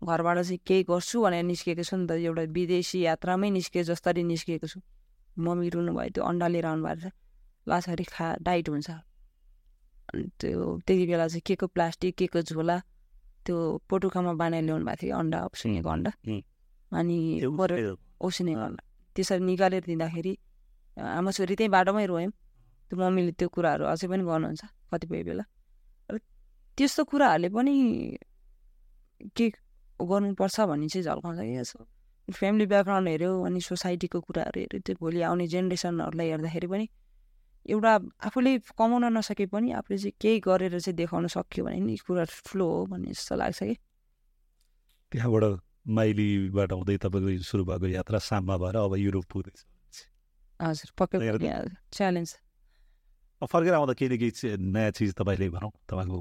घरबाट 0.00 0.36
चाहिँ 0.44 0.60
केही 0.64 0.82
गर्छु 0.88 1.16
भनेर 1.20 1.44
निस्किएको 1.44 1.84
छु 1.84 1.96
नि 1.96 2.06
त 2.08 2.16
एउटा 2.20 2.42
विदेशी 2.52 2.98
यात्रामै 3.04 3.48
निस्के 3.56 3.84
जसरी 3.84 4.22
निस्किएको 4.24 4.66
छु। 4.72 4.80
मम्मी 5.38 5.68
रुनु 5.70 5.92
भयो 5.94 6.10
त्यो 6.14 6.22
अन्डा 6.24 6.46
लिएर 6.48 6.66
आउनु 6.66 6.82
भएको 6.86 7.80
छ 7.80 8.04
खा 8.12 8.26
डाइट 8.42 8.68
हुन्छ। 8.68 8.90
अनि 10.10 10.24
त्यो 10.40 10.58
त्यति 10.86 11.06
बेला 11.06 11.26
चाहिँ 11.28 11.42
के 11.46 11.54
को 11.54 11.66
प्लास्टिक 11.70 12.14
के 12.18 12.26
को 12.26 12.42
झोला 12.42 12.76
त्यो 13.46 13.56
पोटुकामा 13.88 14.32
बनाएर 14.42 14.64
ल्याउनु 14.64 14.84
भएको 14.84 15.00
थियो 15.00 15.16
अन्डा 15.16 15.38
उसिनेको 15.54 15.88
अन्डा। 15.88 16.10
अनि 16.98 17.16
उसिनेको 18.20 18.60
अन्डा 18.60 18.82
त्यसरी 19.16 19.44
निकालेर 19.44 19.82
दिँदाखेरि 19.86 20.32
आमा 20.98 21.30
छोरी 21.30 21.54
त्यहीँ 21.56 21.70
बाटोमै 21.70 22.06
रोयौँ। 22.06 22.32
त्यो 22.90 22.98
मम्मीले 22.98 23.32
त्यो 23.38 23.48
कुराहरू 23.54 23.84
अझै 23.86 24.06
पनि 24.10 24.22
गर्नुहुन्छ 24.26 24.62
कतिपय 24.90 25.22
बेला। 25.28 25.44
र 26.10 26.18
त्यस्तो 26.76 27.02
कुराहरूले 27.06 27.48
पनि 27.54 27.74
के 29.36 29.46
गर्नुपर्छ 30.00 30.56
भन्ने 30.70 30.88
चाहिँ 30.90 31.04
झल्काउँछ 31.06 31.38
कि 31.38 31.54
यसो। 31.56 31.78
फ्यामिली 32.32 32.66
ब्याकग्राउन्ड 32.66 33.08
हेऱ्यो 33.08 33.30
अनि 33.46 33.60
सोसाइटीको 33.60 34.20
कुराहरू 34.20 34.60
हेऱ्यो 34.60 34.80
त्यो 34.86 34.96
भोलि 35.00 35.20
आउने 35.28 35.46
जेनेरेसनहरूलाई 35.46 36.28
हेर्दाखेरि 36.30 36.68
पनि 36.72 36.86
एउटा 37.66 37.92
आफूले 38.26 38.52
कमाउन 38.78 39.04
नसके 39.16 39.46
पनि 39.46 39.72
आफूले 39.80 39.98
चाहिँ 39.98 40.14
केही 40.20 40.38
गरेर 40.40 40.78
चाहिँ 40.80 40.96
देखाउन 40.96 41.26
सक्यो 41.36 41.64
भने 41.64 41.80
नि 41.80 41.96
कुरा 41.96 42.24
ठुलो 42.24 42.66
हो 42.66 42.84
भन्ने 42.90 43.10
जस्तो 43.12 43.36
लाग्छ 43.36 43.60
कि। 43.62 43.74
त्यहाँबाट 45.12 45.44
माइलीबाट 45.88 46.72
हुँदै 46.72 46.96
तपाईँको 47.04 47.30
सुरु 47.42 47.64
भएको 47.64 47.86
यात्रा 47.96 48.18
साममा 48.18 48.56
भएर 48.56 48.76
अब 48.76 48.94
युरोप 48.96 49.24
पुग्दैछ। 49.32 49.58
हजुर 50.60 50.90
पक्कै 50.98 51.18
च्यालेन्ज 51.92 52.30
फर्केर 53.42 53.74
आउँदा 53.74 53.92
केही 53.96 54.08
न 54.12 54.16
केही 54.20 54.56
नयाँ 54.68 54.90
चिज 54.92 55.14
तपाईँले 55.16 55.48
भनौँ 55.48 55.72
तपाईँको 55.88 56.18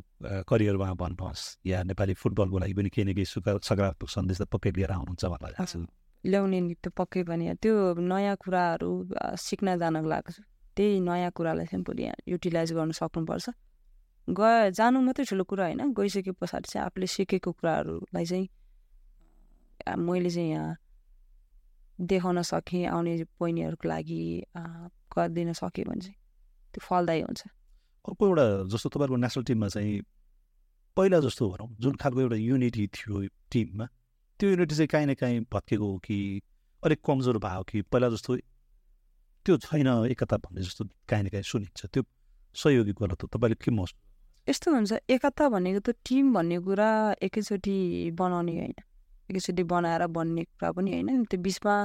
करियरमा 0.48 0.88
भन्नुहोस् 0.96 1.44
या 1.68 1.84
नेपाली 1.84 2.14
फुटबलको 2.16 2.58
लागि 2.64 2.74
पनि 2.74 2.90
केही 2.90 3.06
न 3.08 3.14
केही 3.14 3.28
सुका 3.28 3.60
सकारात्मक 3.60 4.10
सन्देश 4.10 4.38
त 4.40 4.44
पक्कै 4.48 4.72
लिएर 4.72 4.92
आउनुहुन्छ 4.96 5.26
भन्ला 5.28 5.50
लाग्छ। 5.52 5.76
ल्याउने 6.24 6.60
त्यो 6.84 6.92
पक्कै 6.98 7.24
पनि। 7.30 7.54
त्यो 7.64 7.74
नयाँ 8.02 8.36
कुराहरू 8.44 8.90
सिक्न 9.40 9.78
जानको 9.80 10.08
लागि 10.10 10.32
त्यही 10.76 11.00
नयाँ 11.00 11.32
कुरालाई 11.38 11.66
चाहिँ 11.72 11.84
भोलि 11.84 12.04
युटिलाइज 12.28 12.70
गर्न 12.74 12.92
सक्नुपर्छ। 12.92 13.50
गए 14.28 14.72
जानु 14.78 14.98
मात्रै 15.02 15.26
ठुलो 15.26 15.44
कुरा 15.44 15.66
होइन। 15.66 15.82
गइसके 15.98 16.32
पछाडि 16.38 16.68
चाहिँ 16.70 16.86
आफूले 16.86 17.08
सिकेको 17.08 17.52
कुराहरूलाई 17.52 18.26
चाहिँ 18.26 18.48
मैले 19.98 20.30
चाहिँ 20.30 20.50
यहाँ 20.52 20.76
देखाउन 22.00 22.42
सकेँ 22.44 22.86
आउने 22.88 23.14
बहिनीहरूको 23.40 23.88
लागि 23.88 24.22
गरिदिन 25.12 25.52
सकेँ 25.54 25.86
भने 25.88 26.02
चाहिँ 26.06 26.18
त्यो 26.74 26.82
फलदायी 26.86 27.22
हुन्छ। 27.22 27.42
अर्को 28.06 28.24
एउटा 28.28 28.46
जस्तो 28.72 28.88
तपाईँहरूको 28.90 29.20
नेसनल 29.24 29.44
टिममा 29.44 29.68
चाहिँ 29.68 30.00
पहिला 30.98 31.20
जस्तो 31.26 31.44
भनौँ 31.50 31.70
जुन 31.80 31.94
खालको 31.96 32.20
एउटा 32.22 32.38
युनिटी 32.38 32.84
थियो 32.96 33.16
टिममा 33.52 33.86
त्यो 34.40 34.50
युनिटी 34.50 34.76
चाहिँ 34.76 34.88
काहीँ 34.88 35.08
न 35.08 35.14
काहीँ 35.20 35.40
भत्केको 35.54 35.86
हो 35.92 35.98
कि 36.00 36.18
अलिक 36.84 37.00
कमजोर 37.06 37.38
भयो 37.38 37.64
कि 37.70 37.82
पहिला 37.92 38.10
जस्तो 38.10 38.36
त्यो 39.46 39.58
छैन 39.68 39.88
एकता 40.12 40.38
भन्ने 40.38 40.62
जस्तो 40.64 40.86
काहीँ 41.10 41.24
न 41.24 41.30
काहीँ 41.30 41.44
सुनिन्छ। 41.44 41.86
त्यो 41.86 42.04
सहयोगी 42.56 42.94
गलत 43.02 43.24
हो 43.24 43.28
तपाईँले 43.28 43.56
के 43.60 43.72
महसुस 43.72 44.00
यस्तो 44.48 44.72
हुन्छ 44.74 44.92
एकता 45.12 45.50
भनेको 45.50 45.80
त 45.86 45.96
टिम 46.08 46.34
भन्ने 46.34 46.58
कुरा 46.66 46.90
एकैचोटि 47.22 47.76
बनाउने 48.16 48.54
होइन। 48.58 48.74
एकैचोटि 49.30 49.64
बनाएर 49.64 50.08
बन्ने 50.08 50.44
कुरा 50.44 50.72
पनि 50.72 50.90
होइन। 50.94 51.26
त्यो 51.30 51.40
बिचमा 51.44 51.76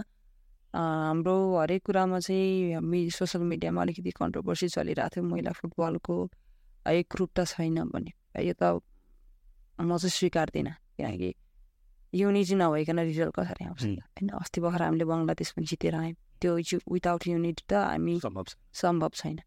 हाम्रो 0.75 1.37
हरेक 1.59 1.83
कुरामा 1.87 2.19
चाहिँ 2.19 2.81
मि 2.81 2.99
सोसियल 3.11 3.45
मिडियामा 3.45 3.83
अलिकति 3.83 4.11
कन्ट्रोभर्सी 4.17 4.69
चलिरहेको 4.69 5.11
थियो। 5.15 5.25
महिला 5.27 5.53
फुटबलको 5.59 6.15
एकरूपता 6.87 7.45
छैन 7.45 7.79
भन्ने 7.93 8.13
यो 8.47 8.55
त 8.55 8.81
म 9.79 9.99
चाहिँ 9.99 10.11
स्वीकार्दिनँ। 10.11 10.75
किनकि 10.97 11.31
युनिटी 12.15 12.55
नभइकन 12.55 12.99
रिजल्ट 13.11 13.33
कसरी 13.35 13.65
आउँछ 13.65 13.83
होइन 13.85 14.29
अस्ति 14.41 14.59
भर्खर 14.61 14.83
हामीले 14.83 15.05
बङ्गलादेशमा 15.11 15.65
जितेर 15.71 15.95
आयौँ 15.95 16.17
त्यो 16.41 16.53
विदाउट 16.95 17.23
युनिटी 17.29 17.65
त 17.71 17.73
हामी 17.75 18.15
सम्भव 18.75 19.11
छैन 19.21 19.39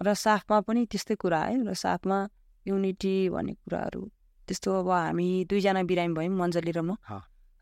र 0.00 0.14
साफमा 0.16 0.60
पनि 0.66 0.80
त्यस्तै 0.90 1.14
कुरा 1.22 1.38
आयो 1.46 1.60
र 1.68 1.74
साफमा 1.76 2.18
युनिटी 2.66 3.14
भन्ने 3.30 3.52
कुराहरू। 3.64 4.02
त्यस्तो 4.48 4.70
अब 4.80 4.88
हामी 4.90 5.28
दुईजना 5.50 5.82
बिरामी 5.90 6.14
भयौँ 6.14 6.34
मन्जली 6.36 6.72
र 6.72 6.80
म। 6.80 6.96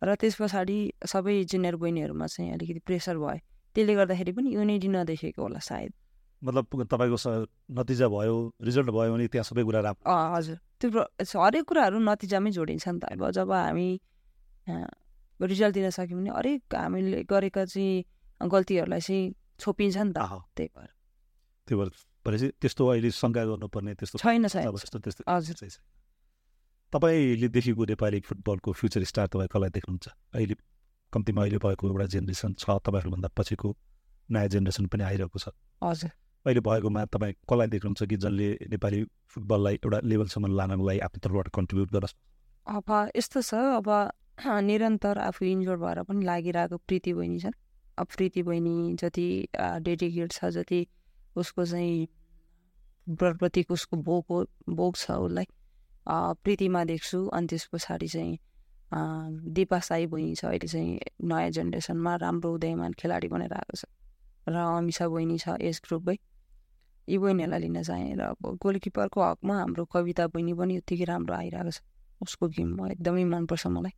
र 0.03 0.15
त्यस 0.15 0.35
पछाडि 0.39 0.79
सबै 1.03 1.35
जुनियर 1.51 1.77
बहिनीहरूमा 1.77 2.27
चाहिँ 2.27 2.53
अलिकति 2.55 2.81
प्रेसर 2.87 3.17
भयो। 3.19 3.43
त्यसले 3.75 3.95
गर्दाखेरि 3.99 4.33
पनि 4.33 4.49
युनिटी 4.55 4.89
नदेखेको 4.89 5.43
होला 5.43 5.61
सायद। 5.61 5.93
मतलब 6.43 6.65
तपाईँको 6.87 7.19
नतिजा 7.75 8.07
भयो 8.09 8.37
रिजल्ट 8.63 8.89
भयो 8.95 9.11
भने 9.13 9.27
त्यहाँ 9.27 9.47
सबै 9.51 9.63
कुरा 9.67 9.81
राम्रो 9.87 10.07
हजुर। 10.07 10.57
त्यो 10.79 11.43
हरेक 11.43 11.65
कुराहरू 11.67 11.99
नतिजामै 11.99 12.51
जोडिन्छ 12.55 12.87
नि 12.89 12.99
त। 13.03 13.05
अब 13.13 13.31
जब 13.35 13.51
हामी 13.51 13.89
रिजल्ट 15.41 15.75
दिन 15.75 15.91
सक्यौँ 15.91 16.21
भने 16.21 16.31
हरेक 16.31 16.75
हामीले 16.75 17.23
गरेका 17.25 17.65
चाहिँ 17.65 18.49
गल्तीहरूलाई 18.49 19.01
चाहिँ 19.01 19.35
छोपिन्छ 19.61 19.97
नि 19.97 20.13
त 20.13 20.19
त्यही 20.57 20.69
भएर। 20.77 20.91
त्यही 21.69 21.77
भएर 21.81 21.91
भनेपछि 22.27 22.49
त्यस्तो 22.61 22.83
अहिले 22.89 23.11
शङ्का 23.11 23.45
गर्नुपर्ने 23.45 23.95
त्यस्तो 23.95 24.19
छैन 24.19 24.45
हजुर। 24.47 25.83
तपाईँले 26.93 27.49
देखेको 27.49 27.85
नेपाली 27.85 28.21
फुटबलको 28.29 28.73
फ्युचर 28.73 29.05
स्टार 29.05 29.27
तपाईँ 29.29 29.49
कसलाई 29.53 29.71
देख्नुहुन्छ? 29.77 30.07
अहिले 30.35 30.55
कम्तीमा 31.13 31.41
अहिले 31.43 31.59
भएको 31.59 31.85
एउटा 31.89 32.07
जेनेरेसन 32.15 32.53
छ 32.59 32.65
तपाईँहरूभन्दा 32.85 33.29
पछिको 33.37 33.69
नयाँ 34.29 34.49
जेनेरेसन 34.49 34.87
पनि 34.93 35.03
आइरहेको 35.05 35.39
छ। 35.39 35.49
हजुर। 35.83 36.11
अहिले 36.47 36.61
भएकोमा 36.61 37.05
तपाईँ 37.13 37.35
कसलाई 37.45 37.69
देख्नुहुन्छ 37.75 38.03
कि 38.09 38.17
जसले 38.17 38.49
नेपाली 38.73 38.99
फुटबललाई 39.29 39.75
एउटा 39.85 39.99
लेभलसम्म 40.05 40.47
लानको 40.57 40.85
लागि 40.89 41.01
आफ्नो 41.07 41.19
तर्फबाट 41.25 41.49
कन्ट्रिब्युट 41.57 41.91
गर्न 41.93 42.07
अब 42.67 42.89
यस्तो 43.17 43.43
छ 43.43 43.55
अब 43.81 43.89
निरन्तर 44.47 45.19
आफू 45.19 45.45
इन्जोर 45.45 45.77
भएर 45.77 46.03
पनि 46.03 46.25
लागिरहेको 46.25 46.77
प्रीति 46.87 47.13
बहिनी 47.15 47.39
छन्। 47.41 47.53
अब 47.99 48.07
प्रीति 48.17 48.43
बहिनी 48.43 48.95
जति 49.01 49.27
डेडिकेट 49.57 50.33
छ 50.33 50.51
जति 50.55 50.87
उसको 51.37 51.65
चाहिँ 51.67 52.07
प्रतिको 53.07 53.75
उसको 53.75 53.97
भोक 53.97 54.27
भोक 54.69 54.97
छ 54.97 55.11
उसलाई 55.11 55.47
प्रीतिमा 56.45 56.85
देख्छु। 56.85 57.27
अनि 57.29 57.47
त्यस 57.47 57.69
पछाडि 57.73 58.09
चाहिँ 58.09 58.39
दिपा 59.53 59.79
साई 59.81 60.07
बहिनी 60.07 60.35
छ। 60.35 60.45
अहिले 60.45 60.69
चाहिँ 60.69 60.99
नयाँ 61.25 61.51
जेनेरेसनमा 61.51 62.15
राम्रो 62.23 62.55
उदयमान 62.55 62.93
खेलाडी 62.95 63.29
बनेर 63.29 63.53
आएको 63.53 63.77
छ। 63.77 63.85
र 64.49 64.55
अमिषा 64.55 65.09
बहिनी 65.09 65.39
छ 65.39 65.59
एज 65.61 65.81
ग्रुपै 65.87 66.17
यी 67.09 67.19
बहिनीहरूलाई 67.19 67.61
लिन 67.61 67.83
चाहेँ 67.83 68.15
र 68.17 68.21
अब 68.33 68.57
गोलकिपरको 68.63 69.23
हकमा 69.23 69.55
हाम्रो 69.59 69.85
कविता 69.93 70.27
बहिनी 70.31 70.53
पनि 70.55 70.79
उत्तिकै 70.79 71.05
राम्रो 71.05 71.35
आइरहेको 71.35 71.71
छ। 71.71 71.81
उसको 72.23 72.49
गेम 72.49 72.87
एकदमै 72.87 73.25
मनपर्छ 73.25 73.67
मलाई। 73.67 73.93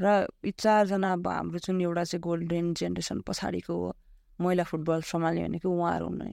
र 0.00 0.26
यी 0.44 0.50
चारजना 0.50 1.12
अब 1.12 1.26
हाम्रो 1.28 1.58
जुन 1.58 1.80
एउटा 1.80 2.04
चाहिँ 2.04 2.20
गोल्डन 2.20 2.74
जेनेरेसन 2.74 3.20
पछाडिको 3.20 3.74
महिला 4.40 4.64
फुटबल 4.64 5.02
सम्हाल्ने 5.02 5.42
भनेको 5.44 5.68
उहाँहरू 5.68 6.06
हुनु 6.06 6.24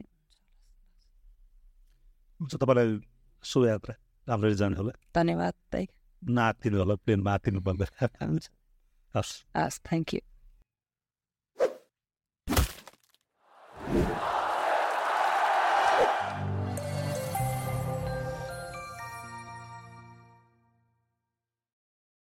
तपाईँलाई 2.58 3.00
शुभयात्रा। 3.44 3.96
राम्ररी 4.30 4.56
जानु 4.56 4.76
होला 4.76 4.94
धन्यवाद 5.16 5.88
नातिनु 6.24 6.78
होला 6.78 6.96
प्लेनमा 6.96 7.32
आतिनु 7.34 7.62
पर्दैन। 7.62 8.40
हस्। 9.16 9.46
हस् 9.58 9.80
थ्याङ्क 9.86 10.14
यू 10.14 10.20